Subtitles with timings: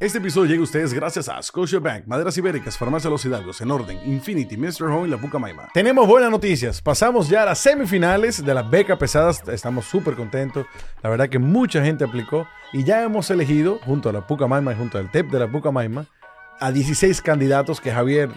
[0.00, 3.98] Este episodio llega a ustedes gracias a Scotiabank, Maderas Ibéricas, Farmacia Los Hidalgos, En Orden,
[4.06, 4.84] Infinity, Mr.
[4.84, 5.70] Home y La Pucamaima.
[5.74, 6.80] Tenemos buenas noticias.
[6.80, 9.42] Pasamos ya a las semifinales de la beca pesadas.
[9.48, 10.66] Estamos súper contentos.
[11.02, 14.76] La verdad que mucha gente aplicó y ya hemos elegido, junto a la Pucamaima y
[14.76, 16.06] junto al TEP de la Pucamaima,
[16.60, 18.30] a 16 candidatos que Javier...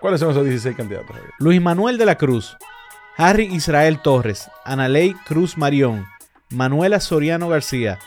[0.00, 1.34] ¿Cuáles son esos 16 candidatos, Javier?
[1.38, 2.56] Luis Manuel de la Cruz,
[3.18, 6.06] Harry Israel Torres, Analey Cruz Marión,
[6.48, 7.98] Manuela Soriano García,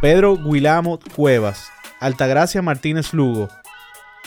[0.00, 1.70] Pedro Guilamo Cuevas,
[2.00, 3.48] Altagracia Martínez Lugo,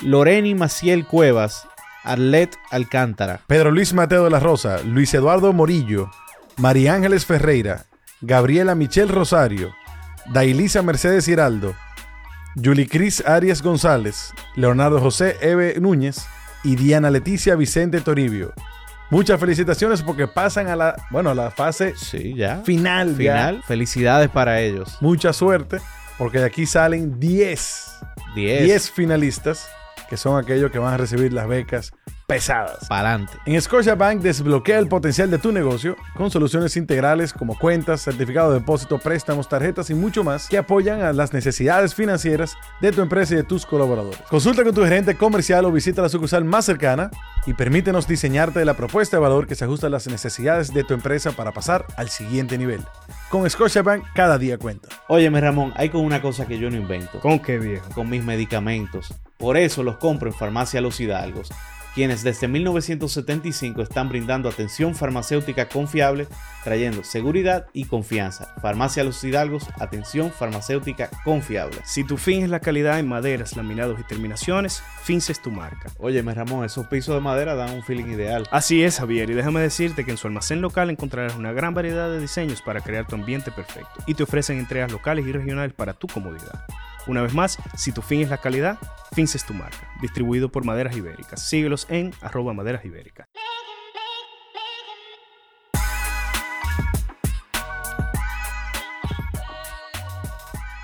[0.03, 1.67] Loreni Maciel Cuevas,
[2.03, 3.41] Arlet Alcántara.
[3.47, 6.09] Pedro Luis Mateo de la Rosa, Luis Eduardo Morillo,
[6.57, 7.85] María Ángeles Ferreira,
[8.21, 9.73] Gabriela Michelle Rosario,
[10.31, 11.73] Dailisa Mercedes Hiraldo,
[12.63, 16.25] Julie Cris Arias González, Leonardo José Eve Núñez
[16.63, 18.53] y Diana Leticia Vicente Toribio.
[19.09, 22.61] Muchas felicitaciones porque pasan a la, bueno, a la fase Sí, ya.
[22.63, 23.09] final.
[23.11, 23.15] ya.
[23.17, 23.63] Final.
[23.63, 24.97] Felicidades para ellos.
[25.01, 25.79] Mucha suerte
[26.17, 27.99] porque de aquí salen 10,
[28.35, 28.63] 10.
[28.63, 29.69] 10 finalistas
[30.09, 31.91] que son aquellos que van a recibir las becas
[32.33, 32.87] pesadas.
[32.87, 33.33] Pa'lante.
[33.45, 38.59] En Scotiabank desbloquea el potencial de tu negocio con soluciones integrales como cuentas, certificado de
[38.59, 43.33] depósito, préstamos, tarjetas y mucho más que apoyan a las necesidades financieras de tu empresa
[43.33, 44.19] y de tus colaboradores.
[44.29, 47.11] Consulta con tu gerente comercial o visita la sucursal más cercana
[47.45, 50.93] y permítenos diseñarte la propuesta de valor que se ajusta a las necesidades de tu
[50.93, 52.81] empresa para pasar al siguiente nivel.
[53.29, 54.89] Con Scotiabank cada día cuenta.
[55.07, 57.19] Óyeme, Ramón, hay con una cosa que yo no invento.
[57.19, 57.83] ¿Con qué viejo?
[57.93, 59.13] con mis medicamentos.
[59.37, 61.49] Por eso los compro en Farmacia Los Hidalgos,
[61.93, 66.27] quienes desde 1975 están brindando atención farmacéutica confiable,
[66.63, 68.53] trayendo seguridad y confianza.
[68.61, 71.77] Farmacia Los Hidalgos, atención farmacéutica confiable.
[71.85, 75.91] Si tu fin es la calidad en maderas, laminados y terminaciones, Fins es tu marca.
[75.99, 78.47] Óyeme, Ramón, esos pisos de madera dan un feeling ideal.
[78.51, 82.09] Así es, Javier, y déjame decirte que en su almacén local encontrarás una gran variedad
[82.09, 85.93] de diseños para crear tu ambiente perfecto y te ofrecen entregas locales y regionales para
[85.93, 86.65] tu comodidad.
[87.07, 88.77] Una vez más, si tu fin es la calidad,
[89.13, 89.87] Fins es tu marca.
[90.01, 91.47] Distribuido por Maderas Ibéricas.
[91.47, 93.27] Síguelos en arroba maderas ibéricas.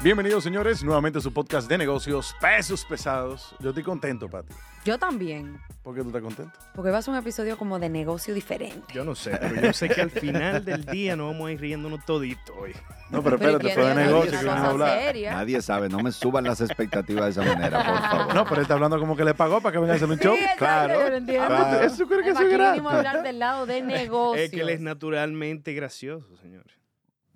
[0.01, 3.53] Bienvenidos señores, nuevamente a su podcast de negocios, pesos pesados.
[3.59, 4.53] Yo estoy contento, Pati.
[4.85, 6.57] Yo también, ¿Por qué tú estás contento?
[6.73, 8.93] porque va a ser un episodio como de negocio diferente.
[8.93, 11.59] Yo no sé, pero yo sé que al final del día nos vamos a ir
[11.59, 12.71] riéndonos todito hoy.
[13.09, 14.99] No, pero Pero espérate, ¿y fue de negocio que vamos a hablar.
[15.01, 15.33] seria.
[15.33, 18.35] Nadie sabe, no me suban las expectativas de esa manera, por favor.
[18.35, 20.17] No, pero él está hablando como que le pagó para que venga a hacer un
[20.17, 20.33] show.
[20.33, 21.47] Sí, exacto, claro, yo lo entiendo.
[21.47, 21.81] claro.
[21.85, 22.71] Eso creo que es gratis.
[22.71, 24.45] venimos a hablar del lado de negocios.
[24.45, 26.78] Es que él es naturalmente gracioso, señores.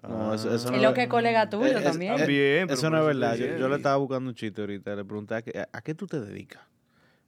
[0.08, 2.70] No, eso, eso Es no lo que es colega tuyo Eh, es- también.
[2.70, 3.36] Eso no es verdad.
[3.36, 4.96] Yo, yo le estaba buscando un chiste ahorita.
[4.96, 5.42] Le preguntaba,
[5.72, 6.62] ¿a, a qué tú te dedicas?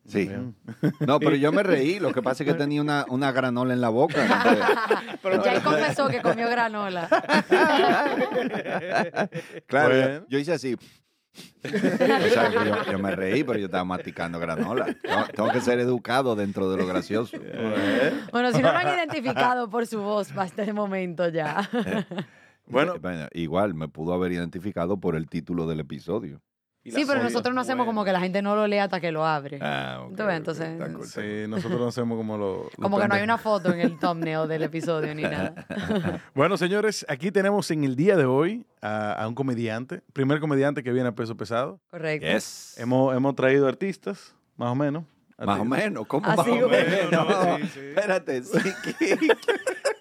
[0.07, 0.29] Sí.
[1.07, 1.99] No, pero yo me reí.
[1.99, 4.15] Lo que pasa es que tenía una, una granola en la boca.
[5.23, 7.07] Pero ya él confesó que comió granola.
[9.67, 10.25] Claro, yo, Bueno.
[10.29, 10.75] yo hice así.
[11.65, 14.85] O sea, yo, yo me reí, pero yo estaba masticando granola.
[15.01, 17.37] Tengo, tengo que ser educado dentro de lo gracioso.
[18.31, 21.67] Bueno, si no lo han identificado por su voz para este momento ya.
[22.67, 26.41] Bueno, Bueno, igual me pudo haber identificado por el título del episodio.
[26.83, 29.25] Sí, pero nosotros no hacemos como que la gente no lo lea hasta que lo
[29.25, 29.57] abre.
[29.59, 32.63] Ah, ok, entonces, está cool, está sí, nosotros no hacemos como lo.
[32.65, 35.65] lo Como que no hay una foto en el thumbnail del episodio ni nada.
[36.35, 40.83] Bueno, señores, aquí tenemos en el día de hoy a, a un comediante, primer comediante
[40.83, 41.79] que viene a peso pesado.
[41.89, 42.27] Correcto.
[42.27, 42.75] Yes.
[42.77, 45.05] Hemos, hemos traído artistas, más o menos.
[45.37, 47.11] Más o menos, ¿cómo Así más o menos?
[47.11, 47.79] No, sí, sí.
[47.79, 48.59] Espérate, sí,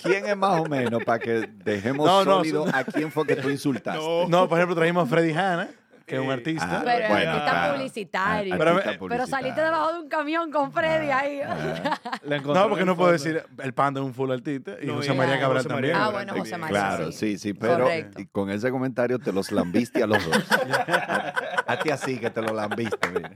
[0.05, 3.51] ¿quién, es más o menos para que dejemos No, sólido a quién fue que tú
[3.51, 4.01] insultaste?
[4.01, 4.29] No.
[4.29, 5.69] No, por ejemplo, trajimos a Freddy Hanna,
[6.07, 6.69] que es un artista.
[6.71, 7.75] Ah, Pero bueno, está claro.
[7.75, 8.55] publicitario.
[8.55, 9.27] Ah, Pero- artista pero publicitario.
[9.37, 11.41] saliste debajo de un camión con Freddy ahí.
[12.25, 14.95] Le encontré No, porque no puedo decir el panda es un full artista y No,
[14.97, 15.93] José María Ah, Cabral José también.
[15.95, 16.79] María Ah, bueno, José María.
[16.79, 18.23] Claro, sí, sí, pero Correcto.
[18.33, 20.37] con ese comentario te los lambiste a los dos.
[21.67, 22.99] a ti así que te lo lambiste.
[23.09, 23.29] mira.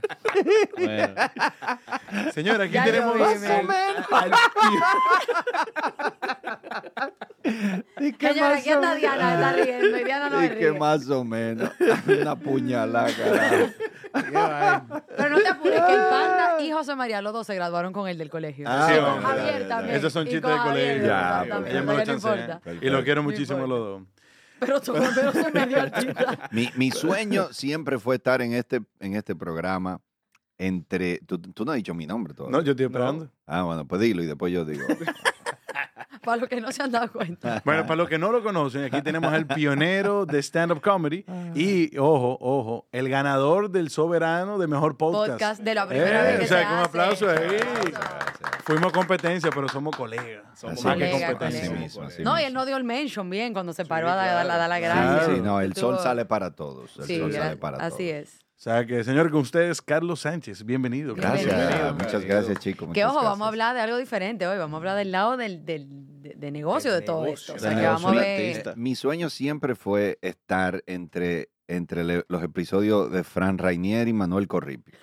[0.77, 3.67] Bueno, Señora, aquí Ya tenemos vi, al men.
[7.99, 9.97] ¿Y qué Señora, aquí está Diana, está riendo.
[9.97, 11.71] Y Diana no Y que más o menos.
[12.07, 13.73] Una puñalada, carajo.
[15.17, 18.07] Pero no te apures, que el panda y José María, los dos se graduaron con
[18.07, 18.65] él del colegio.
[18.67, 19.95] Ah, ya, Javier también.
[19.97, 21.07] Esos son y chistes de Javier colegio.
[21.07, 22.85] Ya, también, me lo.
[22.85, 24.01] Y lo quiero muchísimo los dos.
[24.59, 25.77] Pero tú pero se me dio.
[26.51, 30.01] Mi, mi sueño siempre fue estar en este, en este programa
[30.57, 31.19] entre...
[31.19, 32.57] Tú, tú no has dicho mi nombre todavía.
[32.57, 33.31] No, yo estoy esperando.
[33.45, 34.85] Ah, bueno, pues dilo y después yo digo.
[36.23, 37.61] Para los que no se han dado cuenta.
[37.65, 41.25] Bueno, para los que no lo conocen, aquí tenemos al pionero de stand-up comedy
[41.55, 45.31] y, ojo, ojo, el ganador del soberano de mejor podcast.
[45.31, 46.85] Podcast de la primera Eh, vez que o sea, se hace.
[46.85, 47.57] aplauso ahí.
[48.69, 50.43] Fuimos competencia, pero somos colegas.
[50.59, 51.61] Somos Así más que competencia.
[51.63, 54.13] Así mismo, así No, y él no dio el mention bien cuando se paró Sí,
[54.13, 55.35] a dar la Sí, gracia.
[55.35, 56.97] sí, no, el sol Estuvo- sale para todos.
[56.97, 57.93] El Sí, sol sale para todos.
[57.93, 58.39] así es.
[58.57, 60.65] O sea que, señor, con ustedes, Carlos Sánchez.
[60.65, 61.15] Bienvenido.
[61.15, 61.93] Gracias, Bienvenido.
[61.93, 62.89] muchas gracias, chicos.
[62.93, 64.57] Que ojo, vamos a hablar de algo diferente hoy.
[64.57, 65.87] Vamos a hablar del lado del, del-
[66.21, 67.55] de, de negocio de todo negocio.
[67.55, 67.65] esto.
[67.67, 68.73] O sea, que vamos a ver.
[68.75, 74.47] Mi sueño siempre fue estar entre, entre le- los episodios de Fran Rainier y Manuel
[74.47, 74.93] Corripio.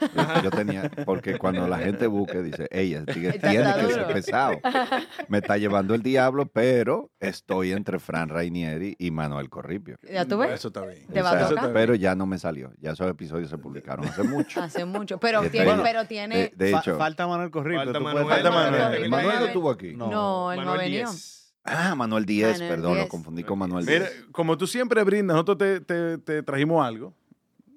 [0.43, 4.59] Yo, tenía, porque cuando la gente busque, dice, ella tiene que ser pesado.
[5.29, 9.97] Me está llevando el diablo, pero estoy entre Fran Rainieri y Manuel Corripio.
[10.13, 10.51] ¿Ya tú ves?
[10.53, 11.07] Eso está bien.
[11.07, 11.73] Te va a O sea, tocar.
[11.73, 12.73] Pero ya no me salió.
[12.81, 14.61] Ya esos episodios se publicaron hace mucho.
[14.61, 15.19] Hace mucho.
[15.21, 16.37] Pero De- tiene, bueno, pero tiene.
[16.37, 17.85] De, de hecho, falta Manuel Corripio.
[17.85, 18.25] Falta Manuel.
[18.27, 18.43] Manuel.
[18.53, 19.09] Manuel.
[19.11, 19.47] Manuel Manuel.
[19.47, 19.95] estuvo aquí.
[19.95, 20.11] No.
[20.11, 21.11] no, él no ha venido.
[21.67, 24.25] Ah, Manuel Díez, Manuel perdón, lo confundí con Manuel Mira, Díez.
[24.33, 27.13] como tú siempre brindas, nosotros te, te- te trajimos algo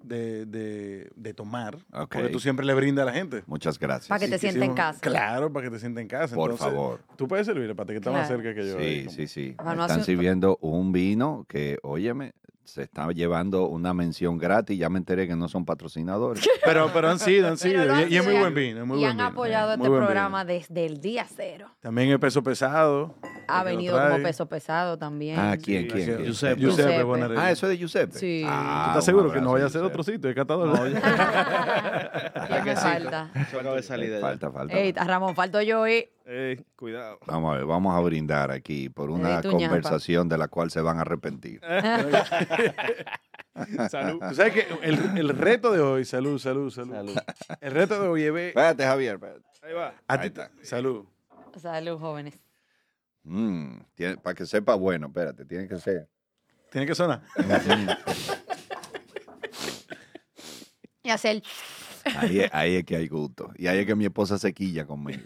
[0.04, 1.76] de, de- de tomar.
[1.94, 2.14] Ok.
[2.16, 3.44] Porque tú siempre le brindas a la gente.
[3.48, 4.08] Muchas gracias.
[4.08, 5.00] Para que te sienta en casa.
[5.02, 6.36] Claro, para que te sienta en casa.
[6.36, 7.02] Por Entonces, favor.
[7.16, 8.42] Tú puedes servirle para que está más Claro.
[8.44, 8.80] cerca que yo.
[8.80, 9.56] Sí, como- sí, sí.
[9.64, 12.34] Me están sirviendo un vino que, óyeme,
[12.64, 14.78] se está llevando una mención gratis.
[14.78, 16.48] Ya me enteré que no son patrocinadores.
[16.64, 17.84] Pero, pero han sido, han sido.
[18.08, 18.82] Y, y es muy buen vino.
[18.82, 20.60] es muy y buen han vino, apoyado muy este programa vino.
[20.60, 21.72] desde el día cero.
[21.82, 23.16] También el peso pesado.
[23.48, 25.40] Ha venido como peso pesado también.
[25.40, 25.98] ah, ¿quién, quién?
[25.98, 26.16] Giuseppe.
[26.16, 26.26] quién?
[26.26, 26.62] Giuseppe.
[26.62, 27.04] Giuseppe Giuseppe.
[27.04, 27.42] Bonarelli.
[27.42, 28.20] Ah, eso es de Giuseppe.
[28.20, 28.44] Sí.
[28.46, 30.20] Ah, ¿Tú estás seguro que no vaya a ser otro sitio?
[30.30, 30.70] de catador?
[32.50, 33.30] Ya me falta.
[33.36, 34.28] Eso acaba de salir de allá.
[34.28, 34.74] Falta, falta.
[34.78, 37.18] Ey, Ramón, falto yo y Ey, cuidado.
[37.26, 39.50] Vamos a ver, vamos a brindar aquí por una ñapa.
[39.50, 41.60] conversación de la cual se van a arrepentir.
[43.90, 44.20] Salud.
[44.30, 46.94] Tú sabes que el, el reto de hoy, salud, salud, salud.
[46.94, 47.16] Salud.
[47.60, 49.16] El reto de hoy es ver Espérate, Javier.
[49.16, 49.42] espérate.
[49.64, 49.88] Ahí va.
[49.88, 50.28] a Ahí ti.
[50.28, 50.52] está.
[50.62, 51.06] Salud.
[51.58, 52.40] Salud, jóvenes.
[53.24, 56.08] Mm, tiene- para que sepa bueno, espérate, tiene que ser.
[56.72, 57.24] Tiene que sonar.
[61.02, 61.42] Y hacer.
[62.18, 63.52] Ahí, es- ahí es que hay gusto.
[63.58, 65.22] Y ahí es que mi esposa se quilla conmigo.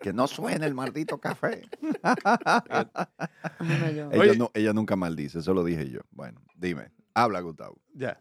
[0.00, 1.62] que no suene el maldito café.
[3.60, 4.36] Ella, Oye.
[4.36, 6.00] no- ella nunca maldice, eso lo dije yo.
[6.10, 6.90] Bueno, dime.
[7.14, 7.76] Habla, Gustavo.
[7.94, 8.18] Ya.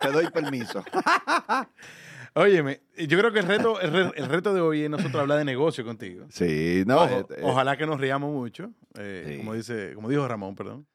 [0.00, 0.84] Te doy permiso.
[2.34, 5.38] Óyeme, yo creo que el reto, el, re- el reto de hoy es nosotros hablar
[5.38, 6.26] de negocio contigo.
[6.30, 7.02] Sí, no.
[7.02, 8.70] Ojo, eh, eh, ojalá que nos riamos mucho.
[8.96, 9.36] eh, Sí.
[9.38, 10.86] como, dice, como dijo Ramón, perdón.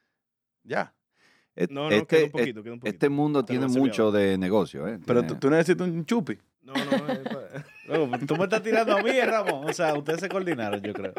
[0.63, 0.94] Ya.
[1.56, 2.94] Eh, No, no, este, queda un poquito, queda un poquito.
[2.94, 5.00] este mundo Te tiene mucho de negocio, ¿eh?
[5.06, 6.38] Pero Tiene- tú, tú necesitas un chupi.
[6.63, 9.69] No, no, es pa- Luego, tú me estás tirando a mí, Ramón.
[9.69, 11.13] O sea, ustedes se coordinaron, yo creo.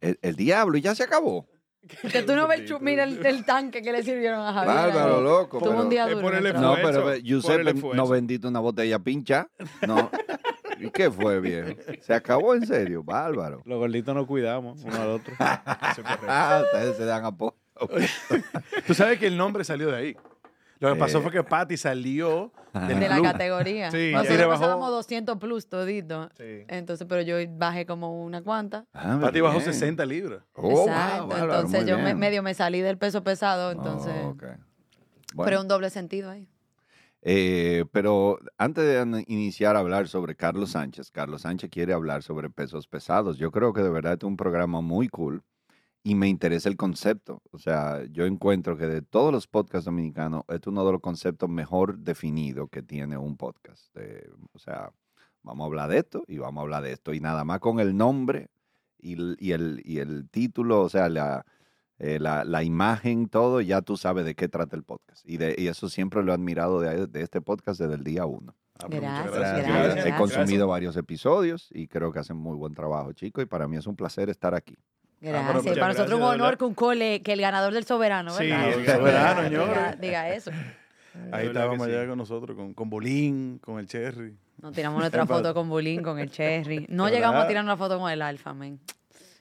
[0.00, 1.46] el, el diablo y ya se acabó.
[2.12, 4.74] Que tú no ves, el mira el, el tanque que le sirvieron a Javier.
[4.76, 5.58] Bárbaro, loco.
[5.58, 6.40] Pero- un día duro.
[6.60, 9.48] No, pero Giuseppe no vendiste una botella pincha.
[9.86, 10.10] No.
[10.78, 11.70] ¿Y qué fue, viejo?
[12.00, 13.62] Se acabó en serio, bárbaro.
[13.64, 15.34] Los gorditos nos cuidamos uno al otro.
[15.38, 17.54] Ah, ustedes se dan apoyo.
[18.86, 20.16] Tú sabes que el nombre salió de ahí.
[20.78, 21.22] Lo que pasó Eh.
[21.22, 23.24] fue que Patty salió del de la club.
[23.26, 23.90] categoría.
[23.92, 24.18] Sí, ya.
[24.18, 26.28] Nosotros pasábamos 200 plus todito.
[26.36, 26.64] Sí.
[26.66, 28.84] Entonces, pero yo bajé como una cuanta.
[28.92, 29.72] Ah, Patty bajó bien.
[29.72, 30.42] 60 libras.
[30.54, 31.18] Oh, Exacto.
[31.20, 32.18] wow, bárbaro, entonces muy yo me- bien.
[32.18, 33.70] medio me salí del peso pesado.
[33.70, 34.42] Entonces, Oh, ok.
[35.34, 36.48] Bueno, pero un doble sentido ahí.
[37.22, 42.24] eh, pero antes de an- iniciar a hablar sobre Carlos Sánchez, Carlos Sánchez quiere hablar
[42.24, 43.38] sobre pesos pesados.
[43.38, 45.44] Yo creo que de verdad es un programa muy cool
[46.02, 47.42] y me interesa el concepto.
[47.50, 51.00] O sea, yo encuentro que de todos los podcasts dominicanos, este es uno de los
[51.00, 53.96] conceptos mejor definidos que tiene un podcast.
[53.96, 54.92] Eh, o sea,
[55.42, 57.14] vamos a hablar de esto y vamos a hablar de esto.
[57.14, 58.50] Y nada más con el nombre
[58.98, 61.44] y el, y el, y el título, o sea, la,
[61.98, 65.24] eh, la, la imagen, todo, ya tú sabes de qué trata el podcast.
[65.24, 68.26] Y, de, y eso siempre lo he admirado de, de este podcast desde el día
[68.26, 68.56] uno.
[68.80, 70.06] Ah, Gracias, gracias.
[70.06, 73.44] he consumido varios episodios y creo que hacen muy buen trabajo, chicos.
[73.44, 74.76] Y para mí es un placer estar aquí.
[75.22, 75.50] Gracias.
[75.50, 76.58] Y muchas para nosotros gracias, un honor verdad.
[76.58, 78.68] que un cole, que el ganador del soberano, Sí, ¿verdad?
[78.72, 80.00] el soberano, Diga- señores.
[80.00, 80.50] Diga eso.
[81.30, 81.92] Ahí estábamos sí.
[81.92, 84.36] allá con nosotros, con, con Bolín, con el Cherry.
[84.60, 86.86] Nos tiramos nuestra foto con Bulín, con el Cherry.
[86.90, 87.16] No ¿Verdad?
[87.16, 88.80] llegamos a tirar una foto con el Alfa, men.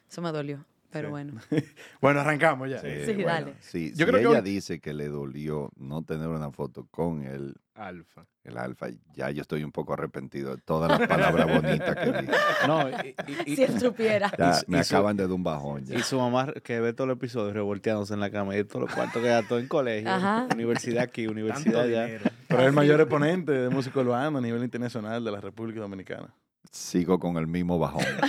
[0.10, 0.64] Eso me dolió.
[0.92, 1.12] Pero Sí.
[1.12, 1.34] bueno.
[2.02, 2.80] Bueno, arrancamos ya.
[2.82, 3.54] Sí, dale.
[3.62, 7.24] Sí, Yo si creo que ella dice que le dolió no tener una foto con
[7.24, 8.26] el, Alfa.
[8.44, 12.32] El alfa, ya yo estoy un poco arrepentido de todas las palabras bonitas que dije.
[12.68, 14.32] No, y, y- y- Si él supiera.
[14.38, 15.86] Ya, Y- me y su- acaban de dar un bajón.
[15.86, 15.96] ya.
[15.98, 18.94] y su mamá que ve todos los episodios revolteándose en la cama y todos los
[18.96, 20.48] cuartos que gastó en colegio, Ajá.
[20.54, 22.06] universidad aquí, universidad Tanto allá.
[22.06, 22.24] dinero.
[22.48, 26.34] Pero es el mayor exponente de música urbana a nivel internacional de la República Dominicana.
[26.70, 28.04] Sigo con el mismo bajón.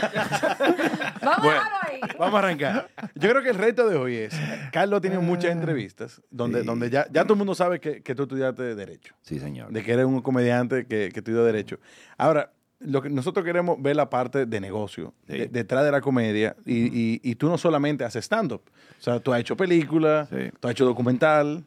[1.23, 1.51] Vamos Bueno.
[1.61, 2.01] a dejarlo ahí.
[2.19, 2.89] Vamos a arrancar.
[3.15, 4.35] Yo creo que el reto de hoy es,
[4.73, 6.67] Carlos ha tenido muchas entrevistas donde, Sí.
[6.67, 9.71] donde ya, ya todo el mundo sabe que, que tú estudiaste Derecho, Sí, señor.
[9.73, 11.79] de que eres un comediante que, que estudió Derecho.
[12.19, 15.39] Ahora, lo que nosotros queremos ver la parte de negocio, Sí.
[15.39, 18.63] de- detrás de la comedia, y, y- y tú no solamente haces stand-up,
[18.99, 20.51] o sea, tú has hecho película, Sí.
[20.59, 21.65] tú has hecho documental,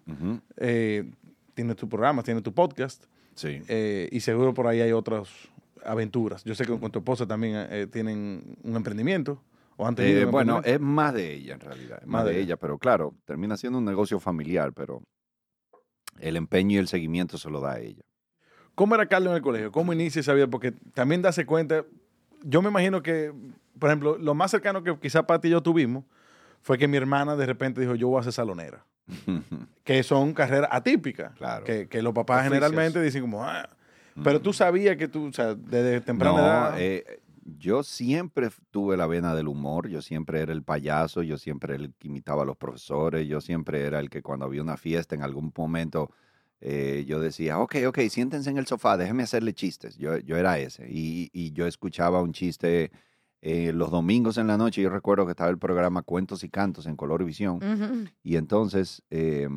[0.57, 1.09] eh,
[1.53, 3.61] tienes tu programa, tienes tu podcast, Sí.
[3.69, 5.29] eh, y seguro por ahí hay otros,
[5.85, 6.43] aventuras.
[6.43, 9.41] Yo sé que con tu esposa también eh, tienen un emprendimiento.
[9.77, 12.55] ¿O han tenido Eh, bueno, es más de ella en realidad, es más de ella,
[12.55, 15.01] pero claro, termina siendo un negocio familiar, pero
[16.19, 18.03] el empeño y el seguimiento se lo da a ella.
[18.73, 19.71] ¿Cómo era Carlos en el colegio?
[19.71, 20.47] ¿Cómo inicia esa vida?
[20.47, 21.83] Porque también darse cuenta,
[22.43, 23.33] yo me imagino que,
[23.79, 26.05] por ejemplo, lo más cercano que quizá Pati y yo tuvimos
[26.61, 28.85] fue que mi hermana de repente dijo, yo voy a ser salonera.
[29.83, 31.35] Que son carreras atípicas.
[31.35, 31.63] Claro.
[31.63, 32.53] Que, que los papás Oficios.
[32.55, 33.69] generalmente dicen como, ah.
[34.23, 36.75] Pero tú sabías que tú, o sea, desde temprana No, edad...
[36.79, 41.75] eh, yo siempre tuve la vena del humor, yo siempre era el payaso, yo siempre
[41.75, 44.77] era el que imitaba a los profesores, yo siempre era el que cuando había una
[44.77, 46.11] fiesta en algún momento
[46.61, 49.97] eh, yo decía, ok, ok, siéntense en el sofá, déjenme hacerle chistes.
[49.97, 50.87] Yo, yo era ese.
[50.89, 52.91] Y, y yo escuchaba un chiste
[53.41, 56.87] eh, los domingos en la noche, yo recuerdo que estaba el programa Cuentos y Cantos
[56.87, 58.09] en Color y Visión.
[58.23, 59.47] Y entonces eh,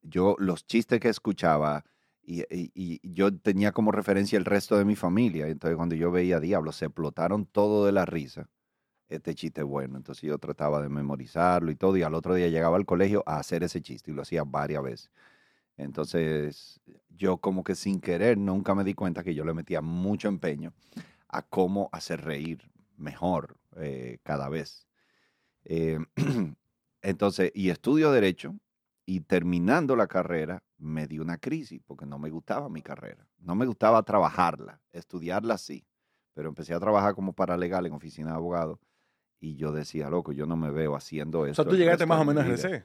[0.00, 1.84] yo los chistes que escuchaba
[2.28, 5.48] y, yo tenía como referencia el resto de mi familia.
[5.48, 8.48] Entonces cuando yo veía Diablo, se explotaron todo de la risa.
[9.08, 9.96] Este chiste bueno.
[9.96, 11.96] Entonces yo trataba de memorizarlo y todo.
[11.96, 14.82] Y al otro día llegaba al colegio a hacer ese chiste y lo hacía varias
[14.82, 15.10] veces.
[15.78, 20.28] Entonces yo como que sin querer nunca me di cuenta que yo le metía mucho
[20.28, 20.74] empeño
[21.28, 24.86] a cómo hacer reír mejor eh, cada vez.
[25.64, 25.98] Eh,
[27.02, 28.54] entonces, y estudio derecho
[29.06, 33.26] y terminando la carrera me di una crisis porque no me gustaba mi carrera.
[33.38, 35.86] No me gustaba trabajarla, estudiarla sí,
[36.34, 38.80] pero empecé a trabajar como paralegal en oficina de abogado
[39.40, 41.62] y yo decía, loco, yo no me veo haciendo o esto.
[41.62, 42.54] sea, tú llegaste más o menos a vida".
[42.54, 42.84] RC.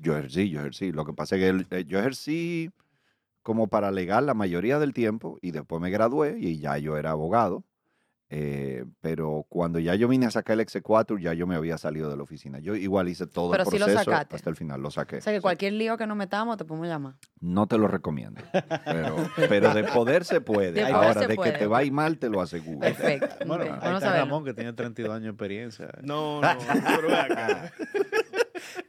[0.00, 0.92] Yo ejercí, yo ejercí.
[0.92, 2.70] Lo que pasa es que eh, yo ejercí
[3.42, 7.64] como paralegal la mayoría del tiempo y después me gradué y ya yo era abogado.
[8.30, 12.10] Eh, pero cuando ya yo vine a sacar el exequatur, ya yo me había salido
[12.10, 12.58] de la oficina.
[12.58, 14.34] Yo igual hice todo Pero el sí lo proceso sacaste.
[14.36, 15.18] hasta el final, lo saqué.
[15.18, 17.14] O sea que cualquier lío que nos metamos te podemos llamar.
[17.40, 18.40] No te lo recomiendo.
[18.84, 19.16] Pero,
[19.48, 20.72] pero de poder se puede.
[20.72, 21.52] De poder Ahora, se de puede.
[21.52, 22.80] que te va a ir mal, te lo aseguro.
[22.80, 23.28] Perfecto.
[23.46, 24.16] Bueno, Ok, ahí está.
[24.16, 25.88] Ramón, que tiene 32 años de experiencia.
[26.02, 26.48] No, no,
[26.96, 27.72] pero acá.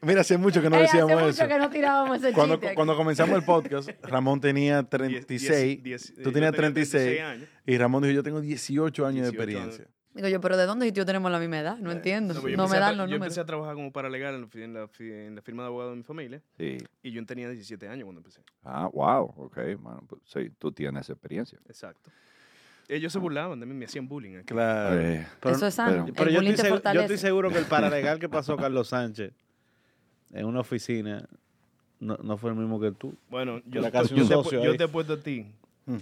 [0.05, 1.43] Mira, hace mucho que no Ey, decíamos hace eso.
[1.43, 2.75] mucho que no tirábamos ese Cuando, chiste.
[2.75, 7.47] cuando comenzamos el podcast, Ramón tenía 36, Diez- diez- tú yo tenías tenía 36, años.
[7.65, 9.65] y Ramón dijo, yo tengo 18 años de 18 años.
[9.75, 9.87] experiencia.
[10.13, 11.77] Digo yo, pero ¿de dónde si tú tenemos la misma edad?
[11.77, 12.33] No entiendo.
[12.35, 13.21] No, yo me a dan tra- los Yo números.
[13.25, 15.67] empecé a trabajar como paralegal en la, fi- en la, fi- en la firma de
[15.67, 16.77] abogado de mi familia Sí.
[17.03, 18.39] y yo tenía 17 años cuando empecé.
[18.63, 19.33] Ah, wow.
[19.35, 19.57] Ok.
[19.77, 21.59] Bueno, pues, sí, tú tienes experiencia.
[21.67, 22.11] Exacto.
[22.87, 24.35] Ellos se burlaban de mí, me hacían bullying.
[24.37, 24.45] aquí.
[24.45, 25.01] Claro.
[25.01, 25.91] Eh, Eso es sano.
[25.91, 27.03] pero- El Pero yo bullying estoy, te segu- yo fortalece.
[27.05, 29.33] estoy seguro que el paralegal que pasó Carlos Sánchez
[30.31, 31.27] en una oficina
[31.99, 33.13] no, no fue el mismo que tú.
[33.29, 35.45] Bueno, yo, te- casi yo un te, socio yo te apuesto a ti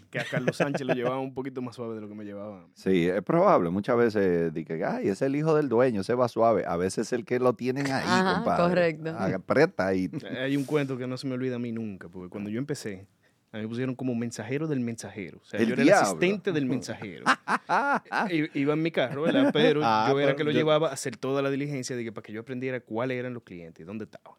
[0.10, 2.60] que a Carlos Sánchez lo llevaba un poquito más suave de lo que me llevaba
[2.60, 2.68] a mí.
[2.74, 3.70] Sí, es probable.
[3.70, 6.64] Muchas veces dicen, ay, es el hijo del dueño, ese va suave.
[6.66, 8.64] A veces es el que lo tienen ahí, Ajá, compadre.
[8.70, 9.10] correcto.
[9.18, 10.10] Aprieta ahí.
[10.42, 13.08] Hay un cuento que no se me olvida a mí nunca, porque cuando yo empecé,
[13.54, 15.38] a mí me pusieron como mensajero del mensajero.
[15.42, 16.02] O sea, El yo era diablo.
[16.02, 17.24] el asistente del mensajero.
[18.32, 19.52] I- Iba en mi carro, ¿verdad?
[19.54, 22.12] Pero Ah, yo era que lo yo- llevaba a hacer toda la diligencia de que
[22.12, 24.38] para que yo aprendiera cuáles eran los clientes y dónde estaban.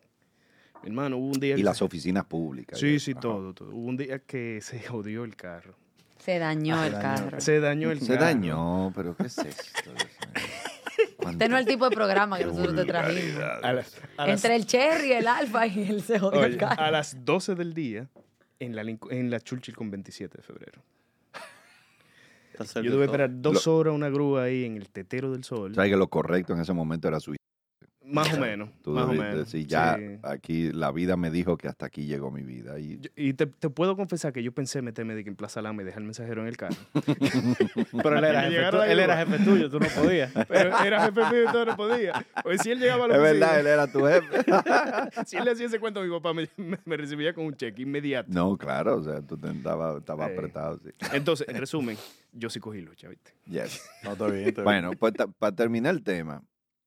[0.82, 2.78] Mi hermano, hubo un día Y que las se- oficinas públicas.
[2.78, 3.20] Sí, sí, Ajá.
[3.20, 3.70] todo, todo.
[3.70, 5.74] Hubo un día que se jodió el carro.
[6.18, 7.40] Se dañó el carro.
[7.40, 8.20] Se dañó el Se carro.
[8.24, 9.90] dañó, pero ¿qué es esto?
[11.30, 13.42] Este no es el tipo de programa que nosotros te trajimos.
[13.62, 16.82] A las, a las- Entre el cherry, el alfa y el se jodió el carro.
[16.82, 18.08] a las 12 del día
[18.64, 20.82] en la, en la Churchill con 27 de febrero.
[22.58, 25.74] Yo tuve que esperar dos horas una grúa ahí en el tetero del sol.
[25.74, 27.34] ¿Sabes que lo correcto en ese momento era su
[28.06, 28.68] Más o menos.
[28.82, 29.36] Tú más o menos.
[29.38, 30.18] decir, ya sí.
[30.22, 32.78] aquí la vida me dijo que hasta aquí llegó mi vida.
[32.78, 35.62] Y Yo- Y te, te puedo confesar que yo pensé meterme de que en Plaza
[35.62, 36.76] Lama y dejar el mensajero en el carro.
[38.02, 40.30] Pero él era, jefe, la él era jefe tuyo, tú no podías.
[40.48, 42.26] Pero era jefe mío y todo no podía.
[42.42, 45.24] Pues si él llegaba a la es oficina, verdad, él era tu jefe.
[45.26, 47.82] si él le hacía ese cuento, mi papá me, me- me recibía con un cheque
[47.82, 48.28] inmediato.
[48.32, 50.04] no, claro, o sea, tú te- estaba, Sí.
[50.34, 50.78] apretado.
[50.78, 50.90] Sí.
[51.12, 51.96] Entonces, en resumen,
[52.32, 53.32] yo sí cogí lucha, ¿viste?
[53.46, 53.82] Yes.
[54.02, 54.64] No, está bien, está bien.
[54.64, 56.42] Bueno, pues para terminar el tema,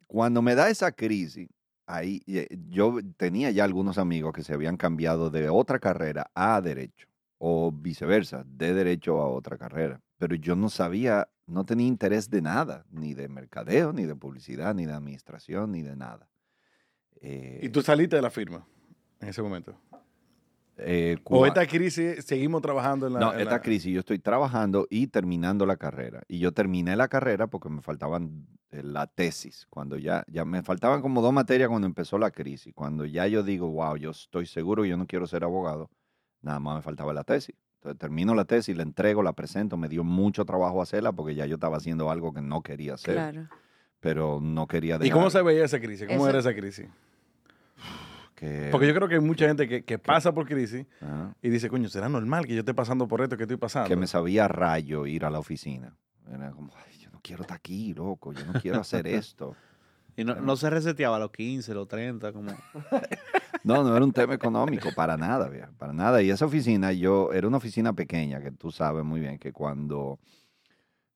[0.07, 1.49] cuando me da esa crisis,
[1.85, 6.59] ahí eh, yo tenía ya algunos amigos que se habían cambiado de otra carrera a
[6.61, 12.29] derecho o viceversa, de derecho a otra carrera, pero yo no sabía, no tenía interés
[12.29, 16.27] de nada, ni de mercadeo, ni de publicidad, ni de administración, ni de nada.
[17.21, 18.65] Eh, ¿Y tú saliste de la firma
[19.19, 19.75] en ese momento?
[20.77, 23.19] eh, ¿O esta crisis seguimos trabajando en la...
[23.19, 26.21] no, en esta la- crisis yo estoy trabajando y terminando la carrera.
[26.27, 29.65] Y yo terminé la carrera porque me faltaban eh, la tesis.
[29.69, 32.73] Cuando ya, ya me faltaban como dos materias cuando empezó la crisis.
[32.73, 35.89] Cuando ya yo digo, wow, yo estoy seguro que yo no quiero ser abogado,
[36.41, 37.55] nada más me faltaba la tesis.
[37.75, 39.77] Entonces termino la tesis, la entrego, la presento.
[39.77, 43.13] Me dio mucho trabajo hacerla porque ya yo estaba haciendo algo que no quería hacer.
[43.15, 43.47] Claro.
[43.99, 45.31] Pero no quería ¿Y cómo dejar.
[45.31, 46.07] se veía esa crisis?
[46.07, 46.87] ¿Cómo Eso- era esa crisis?
[48.35, 51.35] Que, Porque yo creo que hay mucha gente que, que pasa por crisis Ajá.
[51.41, 53.89] y dice, coño, ¿será normal que yo esté pasando por esto que estoy pasando?
[53.89, 55.97] que me sabía rayo ir a la oficina.
[56.31, 59.55] Era como, "Ay, no quiero estar aquí, loco, yo no quiero hacer esto.
[60.15, 62.51] Y no, no se reseteaba a los 15, los 30, como...
[63.63, 66.21] No, no era un tema económico, para nada, viejo, para nada.
[66.21, 70.19] Y esa oficina, yo, era una oficina pequeña, que tú sabes muy bien que cuando,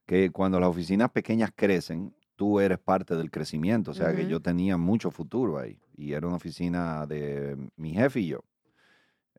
[0.05, 3.91] que cuando las oficinas pequeñas crecen, tú eres parte del crecimiento.
[3.91, 5.79] O sea, que yo tenía mucho futuro ahí.
[5.95, 8.43] Y era una oficina de mi jefe y yo.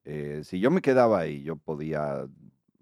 [0.04, 2.26] Eh, si yo me quedaba ahí, yo podía,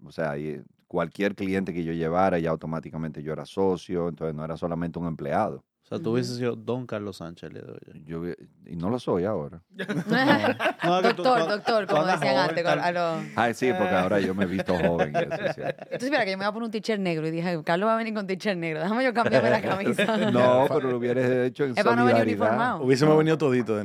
[0.03, 0.61] o sea, ahí,
[0.91, 5.07] cualquier cliente que yo llevara, ya automáticamente yo era socio, entonces no era solamente un
[5.07, 5.63] empleado.
[5.83, 8.03] O sea, tú hubieses sido Don Carlos Sánchez el día de hoy.
[8.05, 8.23] Yo,
[8.65, 9.61] y no lo soy ahora.
[10.83, 12.65] No, doctor, tú- doctor, como decían antes.
[12.65, 15.13] a los- Ay, sí, porque ahora yo me he visto joven.
[15.13, 15.61] y eso, sí.
[15.79, 17.93] Entonces, mira, que yo me iba a poner un t-shirt negro y dije, Carlos va
[17.93, 18.81] a venir con t-shirt negro.
[18.81, 20.17] Déjame yo cambiarme la camisa.
[20.31, 22.47] No, pero lo hubieras hecho en Es para no venir solidaridad.
[22.47, 22.83] uniformado.
[22.83, 23.77] Hubiésemos venido todito